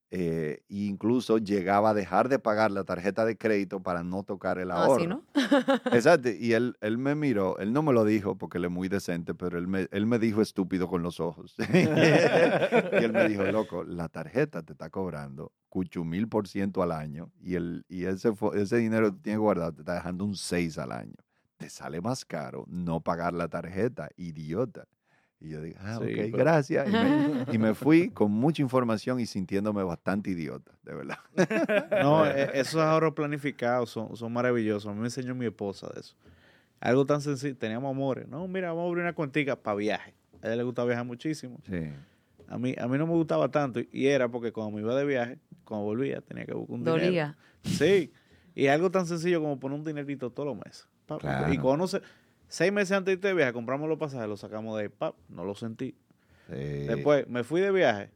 [0.10, 4.58] eh, e incluso llegaba a dejar de pagar la tarjeta de crédito para no tocar
[4.58, 4.94] el No, ahorro.
[4.96, 5.24] así, ¿no?
[5.92, 8.88] Exacto, y él, él me miró, él no me lo dijo porque él es muy
[8.88, 11.56] decente, pero él me, él me dijo estúpido con los ojos.
[11.74, 16.94] y él me dijo, loco, la tarjeta te está cobrando cucho mil por ciento al
[16.94, 20.78] año y, el, y ese, ese dinero que tienes guardado te está dejando un 6
[20.78, 21.16] al año.
[21.58, 24.88] Te sale más caro no pagar la tarjeta, idiota.
[25.40, 26.88] Y yo digo, ah, Sí, ok, pero- gracias.
[26.88, 31.18] Y me, y me fui con mucha información y sintiéndome bastante idiota, de verdad.
[32.02, 34.88] No, e- esos ahorros planificados son, son maravillosos.
[34.90, 36.16] A mí me enseñó mi esposa de eso.
[36.80, 37.56] Algo tan sencillo.
[37.56, 38.28] Teníamos amores.
[38.28, 40.14] No, mira, vamos a abrir una cuentica para viaje.
[40.42, 41.60] A ella le gusta viajar muchísimo.
[41.68, 41.90] Sí.
[42.48, 43.80] A mí, a mí no me gustaba tanto.
[43.92, 47.04] Y era porque cuando me iba de viaje, cuando volvía, tenía que buscar un dinero.
[47.04, 47.38] Dolía.
[47.64, 48.12] Sí.
[48.56, 50.88] Y algo tan sencillo como poner un dinerito todos los meses.
[51.20, 51.54] Claro.
[51.54, 52.02] Y cuando se,
[52.48, 54.90] seis meses antes de irte de viaje, compramos los pasajes, los sacamos de ahí.
[54.90, 55.96] Pap, no lo sentí.
[56.50, 56.56] sí.
[56.88, 58.12] Después me fui de viaje.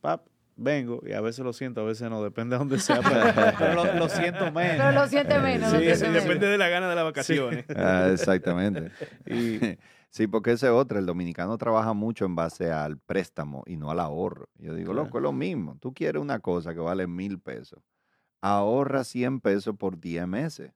[0.00, 0.26] Pap,
[0.56, 3.00] vengo y a veces lo siento, a veces no, depende de dónde sea.
[3.00, 3.20] Pero,
[3.58, 4.76] pero lo, lo siento menos.
[4.78, 5.72] Pero lo siente menos.
[5.72, 6.22] lo Sí, siente sí, menos.
[6.24, 7.64] Depende de la gana de las vacaciones.
[7.76, 8.90] Ah, exactamente.
[9.26, 9.58] Y
[10.12, 14.00] Sí, porque ese otro, el dominicano trabaja mucho en base al préstamo y no al
[14.00, 14.48] ahorro.
[14.56, 15.04] Yo digo, Claro.
[15.04, 15.76] loco, es lo mismo.
[15.80, 17.78] Tú quieres una cosa que vale mil pesos.
[18.40, 20.72] Ahorra 100 pesos por 10 meses.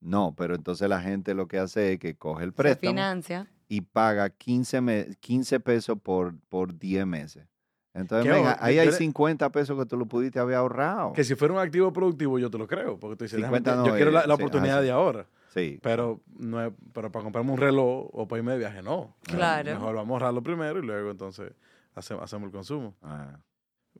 [0.00, 3.46] No, pero entonces la gente lo que hace es que coge el Se préstamo financia.
[3.68, 7.46] y paga 15, me- 15 pesos por, por 10 meses.
[7.94, 11.12] Entonces, ¿Qué venga, ahí hay le- 50 pesos que tú lo pudiste haber ahorrado.
[11.14, 12.98] Que si fuera un activo productivo, yo te lo creo.
[12.98, 15.26] Porque tú dices, 50 déjame- no yo quiero la, la sí, oportunidad ah, de ahora.
[15.52, 15.80] Sí.
[15.82, 19.16] Pero, no es- pero para comprarme un reloj o para irme de viaje, no.
[19.24, 19.72] Claro.
[19.72, 21.50] Mejor vamos a ahorrarlo primero y luego entonces
[21.94, 22.94] hacemos, hacemos el consumo.
[23.02, 23.38] Ah,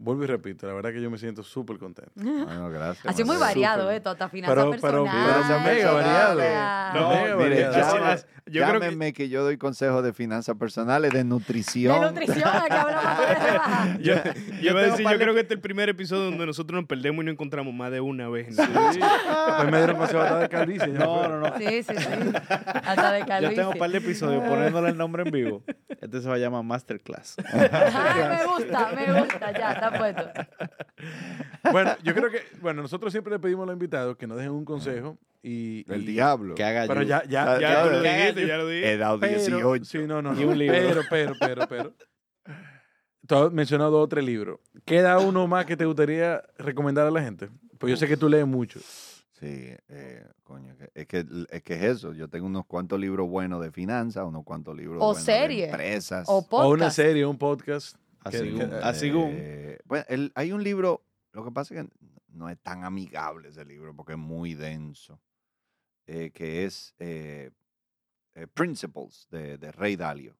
[0.00, 2.12] Vuelvo y repito, la verdad que yo me siento súper contento.
[2.15, 3.05] bueno, gracias.
[3.07, 3.47] Así muy Mateo.
[3.49, 3.97] variado, Súper.
[3.97, 4.00] ¿eh?
[4.00, 5.44] Toda finanzas Pero- pero- personales.
[5.49, 6.34] pero es mega variado.
[6.94, 7.75] No, Mega Mire, variado.
[7.99, 8.17] llame-
[8.49, 12.00] Yo- yo creo que- llámenme que yo doy consejos de finanzas personales, de nutrición.
[12.00, 14.23] De nutrición, aquí hablamos Yo, yo
[14.62, 17.26] Yo decir, yo creo que este es el primer episodio donde nosotros nos perdemos y
[17.26, 18.55] nos encontramos más de una vez.
[18.57, 20.92] la- Pues me dieron consejo hasta de calvicie.
[20.92, 21.58] ya no, no, no.
[21.58, 22.33] Sí, sí, sí.
[22.84, 23.57] Hasta de Yo calvicie.
[23.57, 25.62] tengo un par de episodios poniéndole el nombre en vivo.
[26.00, 27.34] Este se va a llamar Masterclass.
[27.52, 27.58] Ay,
[28.39, 30.31] me gusta, me gusta, ya, está puesto.
[31.73, 34.52] Bueno, yo creo que, bueno, nosotros siempre le pedimos a los invitados que nos dejen
[34.52, 35.84] un consejo y...
[35.92, 36.55] El y- diablo.
[36.55, 38.92] Que haga Pero ya, ya, Ya, Ya lo dijiste, ya lo dijiste.
[38.92, 39.84] He dado pero, 18.
[39.84, 40.50] sí, no, no, Y no.
[40.52, 40.76] un libro.
[40.76, 41.94] Pero, pero, pero, pero.
[43.26, 44.58] Tú has mencionado dos o tres libros.
[44.84, 47.48] ¿Queda uno más que te gustaría recomendar a la gente?
[47.78, 48.81] Pues yo sé que tú lees mucho.
[48.81, 52.12] Sí, eh, coño, es que, es que es eso.
[52.15, 55.66] Yo tengo unos cuantos libros buenos de finanzas, unos cuantos libros O buenos serie.
[55.66, 56.24] de empresas.
[56.28, 56.48] O O una
[56.86, 56.97] podcast.
[56.97, 57.97] serie, un podcast.
[58.20, 58.64] Así, que-.
[59.40, 61.90] Eh, bueno, el- hay un libro, lo que pasa es que
[62.28, 65.20] no es tan amigable ese libro porque es muy denso,
[66.06, 67.50] eh, que es eh,
[68.34, 70.36] eh, Principles de, de Rey Dalio.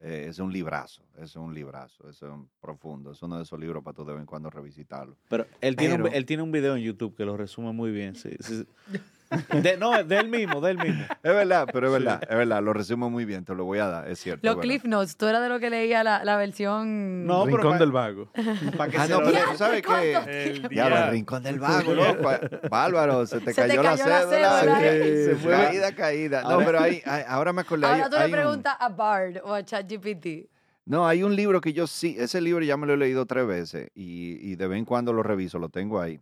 [0.00, 3.82] Eh, es un librazo, es un librazo, es un profundo, es uno de esos libros
[3.82, 5.16] para tú de vez en cuando revisitarlo.
[5.28, 8.14] Pero él tiene, un, él tiene un video en YouTube que lo resume muy bien.
[8.14, 8.64] Sí, sí.
[9.62, 11.02] De- no, de él mismo, de él mismo.
[11.22, 13.86] Es verdad, pero es verdad, es verdad, lo resumo muy bien, te lo voy a
[13.86, 14.46] dar, es cierto.
[14.46, 14.62] Los es.
[14.62, 17.26] Cliff Notes, tú eras de lo que leía la, la versión.
[17.26, 18.30] No, pero Rincón pa- del Vago.
[18.76, 20.14] Pa' que Ah, se no, pero tú sabes que...
[20.48, 22.30] El Ya, el rincón del vago, loco.
[22.70, 24.80] Bárbaro, se te Se te cayó, la cayó la cédula.
[24.80, 25.52] sí, Se fue.
[25.52, 26.42] Caída, caída.
[26.42, 27.86] No, Ahora- pero ahí, ahí- ahora me acordé.
[27.86, 30.48] hay- Ahora tú hay le un- preguntas a Bard o a ChatGPT.
[30.86, 33.46] no, hay un libro que yo sí, ese libro ya me lo he leído tres
[33.46, 36.18] veces y, y de vez en cuando lo reviso, lo tengo ahí.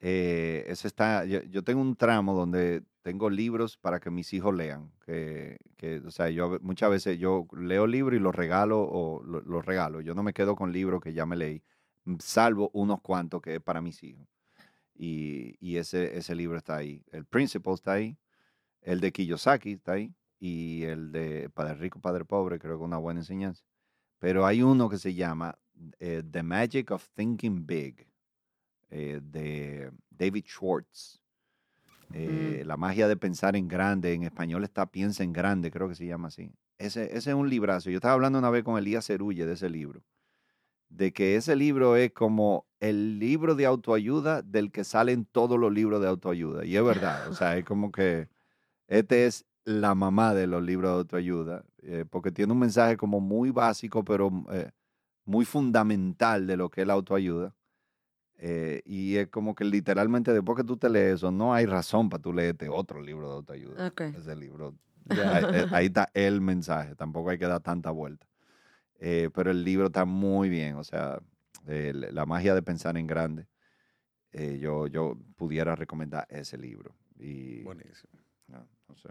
[0.00, 4.92] Eh, ese está, yo, tengo un tramo donde tengo libros para que mis hijos lean.
[5.04, 9.40] Que, que, o sea, yo muchas veces yo leo libros y los regalo o lo-
[9.42, 10.00] los regalo.
[10.00, 11.62] Yo no me quedo con libros que ya me leí,
[12.04, 14.26] mm, salvo unos cuantos que es para mis hijos.
[14.94, 17.04] Y, y ese, ese libro está ahí.
[17.12, 18.18] El Principle está ahí.
[18.82, 20.14] El de Kiyosaki está ahí.
[20.38, 23.64] Y el de Padre Rico, Padre Pobre, creo que es una buena enseñanza.
[24.18, 25.58] Pero hay uno que se llama
[26.00, 28.06] eh, The Magic of Thinking Big,
[28.90, 31.20] eh, de David Schwartz.
[32.12, 35.94] Eh, La magia de pensar en grande, en español está Piensa en grande, creo que
[35.96, 36.52] se llama así.
[36.78, 37.90] Ese, ese es un librazo.
[37.90, 40.02] Yo estaba hablando una vez con Elías Cerulle de ese libro.
[40.88, 45.72] de que ese libro es como el libro de autoayuda del que salen todos los
[45.72, 46.64] libros de autoayuda.
[46.64, 48.28] Y es verdad, o sea, es como que
[48.88, 53.20] este es la mamá de los libros de autoayuda, eh, porque tiene un mensaje como
[53.20, 54.72] muy básico, pero eh,
[55.26, 57.55] muy fundamental de lo que es la autoayuda.
[58.38, 62.08] Eh, y es como que literalmente después que tú te lees eso, no hay razón
[62.10, 63.86] para tú leerte otro libro de autoayuda.
[63.88, 64.00] Ok.
[64.02, 64.74] Ese libro,
[65.06, 68.26] ya, ahí, ahí está el mensaje, tampoco hay que dar tanta vuelta.
[68.98, 71.20] Eh, pero el libro está muy bien, o sea,
[71.66, 73.46] eh, la la magia de pensar en grande.
[74.32, 76.94] eh, yo, yo pudiera recomendar ese libro.
[77.18, 78.12] Y, Buenísimo.
[78.48, 79.08] no, no sé.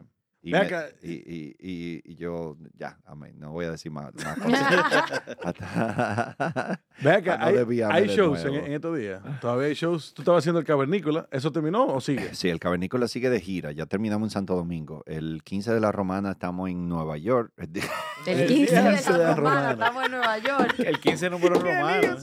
[0.47, 4.13] Y, me- acá, y, y- y- y yo, ya, amén, no voy a decir más,
[4.13, 5.23] más cosas.
[5.43, 9.21] Hasta- Ve acá, para no hay, hay shows en, en estos días.
[9.41, 10.13] Todavía hay shows.
[10.13, 11.27] Tú estabas haciendo el cavernícola.
[11.31, 12.35] ¿Eso terminó o sigue?
[12.35, 13.71] Sí, el Cavernícola sigue de gira.
[13.71, 15.03] Ya terminamos en Santo Domingo.
[15.07, 17.51] El 15 de la Romana estamos en Nueva York.
[17.57, 19.71] El El 15 de la 15 de la romana, romana.
[19.73, 20.75] estamos en Nueva York.
[20.79, 22.15] El 15 número romano.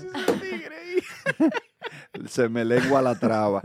[2.29, 3.63] Se me lengua la traba.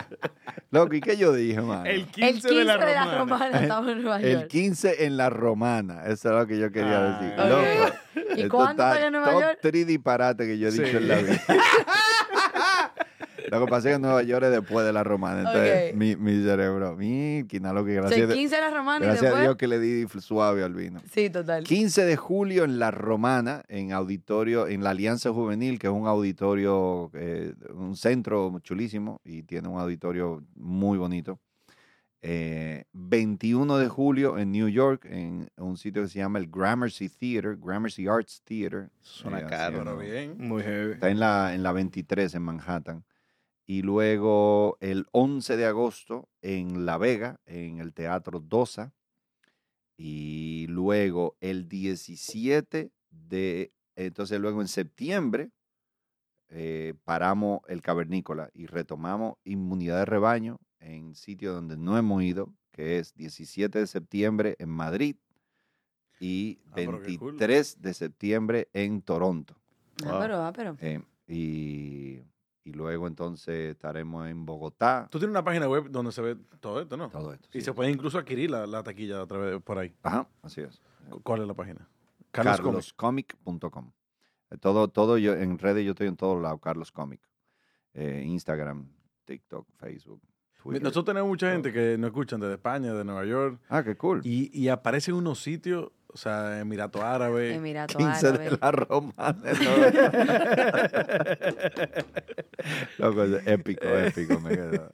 [0.70, 1.84] Loco, ¿y qué yo dije, mano?
[1.86, 3.18] El El, 15, El 15 de la romana.
[3.18, 4.46] romana, estamos en Nueva York.
[4.48, 6.02] 15 en la Romana.
[6.06, 7.50] Eso es lo que yo quería Ah, decir.
[7.50, 9.58] Loco, ¿Y cuándo está está en Nueva top York?
[9.62, 10.96] tres disparates que yo he dicho Sí.
[10.96, 11.40] en la vida.
[13.50, 15.38] Lo que pasa es que Nueva York es después de la Romana.
[15.40, 15.96] Entonces, Ok.
[15.96, 19.04] mi, mi cerebro, mi, quina lo que O sea, gracias, el 15 de la romana
[19.04, 19.42] y gracias a después.
[19.44, 21.00] Dios que le di suave al vino.
[21.12, 21.64] Sí, total.
[21.64, 26.06] 15 de julio en La Romana, en auditorio, en la Alianza Juvenil, que es un
[26.06, 31.38] auditorio, eh, un centro chulísimo y tiene un auditorio muy bonito.
[32.22, 37.08] Eh, 21 de julio en New York, en un sitio que se llama el Gramercy
[37.08, 38.88] Theater, Gramercy Arts Theater.
[39.00, 39.96] Suena Eh, caro, ¿no?
[39.98, 40.34] bien.
[40.38, 40.92] Muy heavy.
[40.94, 43.04] Está en la, en la 23 en Manhattan.
[43.66, 48.94] Y luego el 11 de agosto en La Vega, en el Teatro Dosa.
[49.96, 53.72] Y luego el 17 de...
[53.96, 55.50] Entonces luego en septiembre
[56.48, 62.54] eh, paramos el cavernícola y retomamos inmunidad de rebaño en sitio donde no hemos ido,
[62.70, 65.16] que es 17 de septiembre en Madrid
[66.20, 67.32] y Ah, pero qué cool.
[67.32, 69.56] 23 de septiembre en Toronto.
[70.04, 70.76] Ah, pero, ah, pero.
[70.80, 72.22] Eh, y,
[72.66, 75.06] y luego entonces estaremos en Bogotá.
[75.10, 77.08] Tú tienes una página web donde se ve todo esto, ¿no?
[77.10, 77.48] Todo esto.
[77.52, 77.64] Y sí.
[77.66, 79.94] se puede incluso adquirir la, la taquilla a través por ahí.
[80.02, 80.82] Ajá, así es.
[81.08, 81.88] Cu- ¿Cuál es la página?
[82.32, 83.92] Carloscomic.com.
[84.50, 87.20] Eh, Todo, todo yo, en redes yo estoy en todos lados, Carlos Comic.
[87.94, 88.88] Eh, Instagram,
[89.24, 90.20] TikTok, Facebook,
[90.62, 90.82] Twitter.
[90.82, 94.20] Nosotros tenemos mucha gente que nos escuchan desde España, de Nueva York, Ah, qué cool.
[94.24, 97.54] y, y aparecen unos sitios, o sea, Emirato Árabe.
[97.54, 98.44] Emirato 15 Árabe.
[98.50, 99.36] de la Romana.
[99.44, 99.70] ¿no?
[102.98, 104.40] Loco, es épico, épico.
[104.40, 104.88] Me quedo.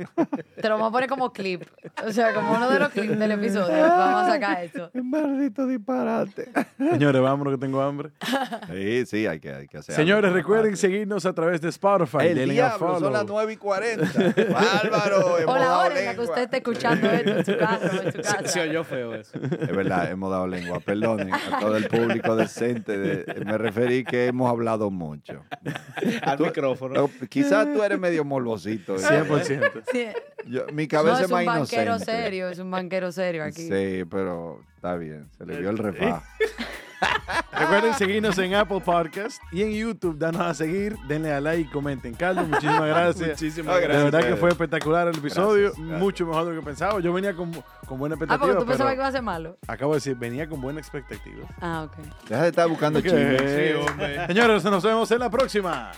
[0.60, 1.62] Te lo vamos a poner como clip.
[2.06, 3.82] O sea, como uno de los clips del episodio.
[3.82, 4.90] Vamos a sacar esto.
[5.02, 6.50] Maldito disparate.
[6.78, 8.10] Señores, vámonos que tengo hambre.
[8.70, 10.36] Sí, sí, hay que, hay que hacer Señores, algo.
[10.36, 12.18] recuerden seguirnos a través de Spotify.
[12.28, 14.04] El denle diablo, son las 9 y 40.
[14.52, 15.38] Bárbaro.
[15.42, 18.02] hemos O la hora en la que usted esté escuchando esto en su carro o
[18.02, 18.48] en su Se, casa.
[18.48, 19.38] se oyó feo eso.
[19.38, 20.80] Es verdad, hemos dado lengua.
[21.02, 22.98] Perdonen a todo el público decente.
[22.98, 25.44] de- me referí que hemos hablado mucho.
[26.22, 26.94] Al Tú- micrófono.
[26.94, 28.96] No, Quizás tú eres medio morbosito.
[28.96, 28.98] ¿eh?
[28.98, 29.82] 100%.
[29.92, 30.06] Sí.
[30.46, 32.12] Yo- mi No, cabeza es es más un banquero inocente.
[32.22, 33.62] serio, es un banquero serio aquí.
[33.68, 35.28] Sí, pero está bien.
[35.38, 36.22] Se le dio el refajo.
[37.52, 40.18] Recuerden seguirnos en Apple Podcast y en YouTube.
[40.18, 42.14] Danos a seguir, denle a like y comenten.
[42.14, 43.28] Carlos, muchísimas gracias.
[43.30, 44.04] Muchísimas Ah, De gracias.
[44.12, 46.00] verdad que fue espectacular el episodio, Gracias, gracias.
[46.00, 47.00] mucho mejor de lo que pensaba.
[47.00, 47.52] Yo venía con,
[47.86, 49.56] con buena Ah, porque expectativa, tú pensabas que iba a ser malo.
[49.68, 51.46] acabo de decir, venía con buena expectativa.
[51.60, 51.96] Ah, ok.
[52.28, 53.04] Deja de estar buscando Ok.
[53.04, 53.40] chismes.
[53.40, 54.26] Sí, hombre.
[54.28, 55.92] Señores, nos vemos en la próxima.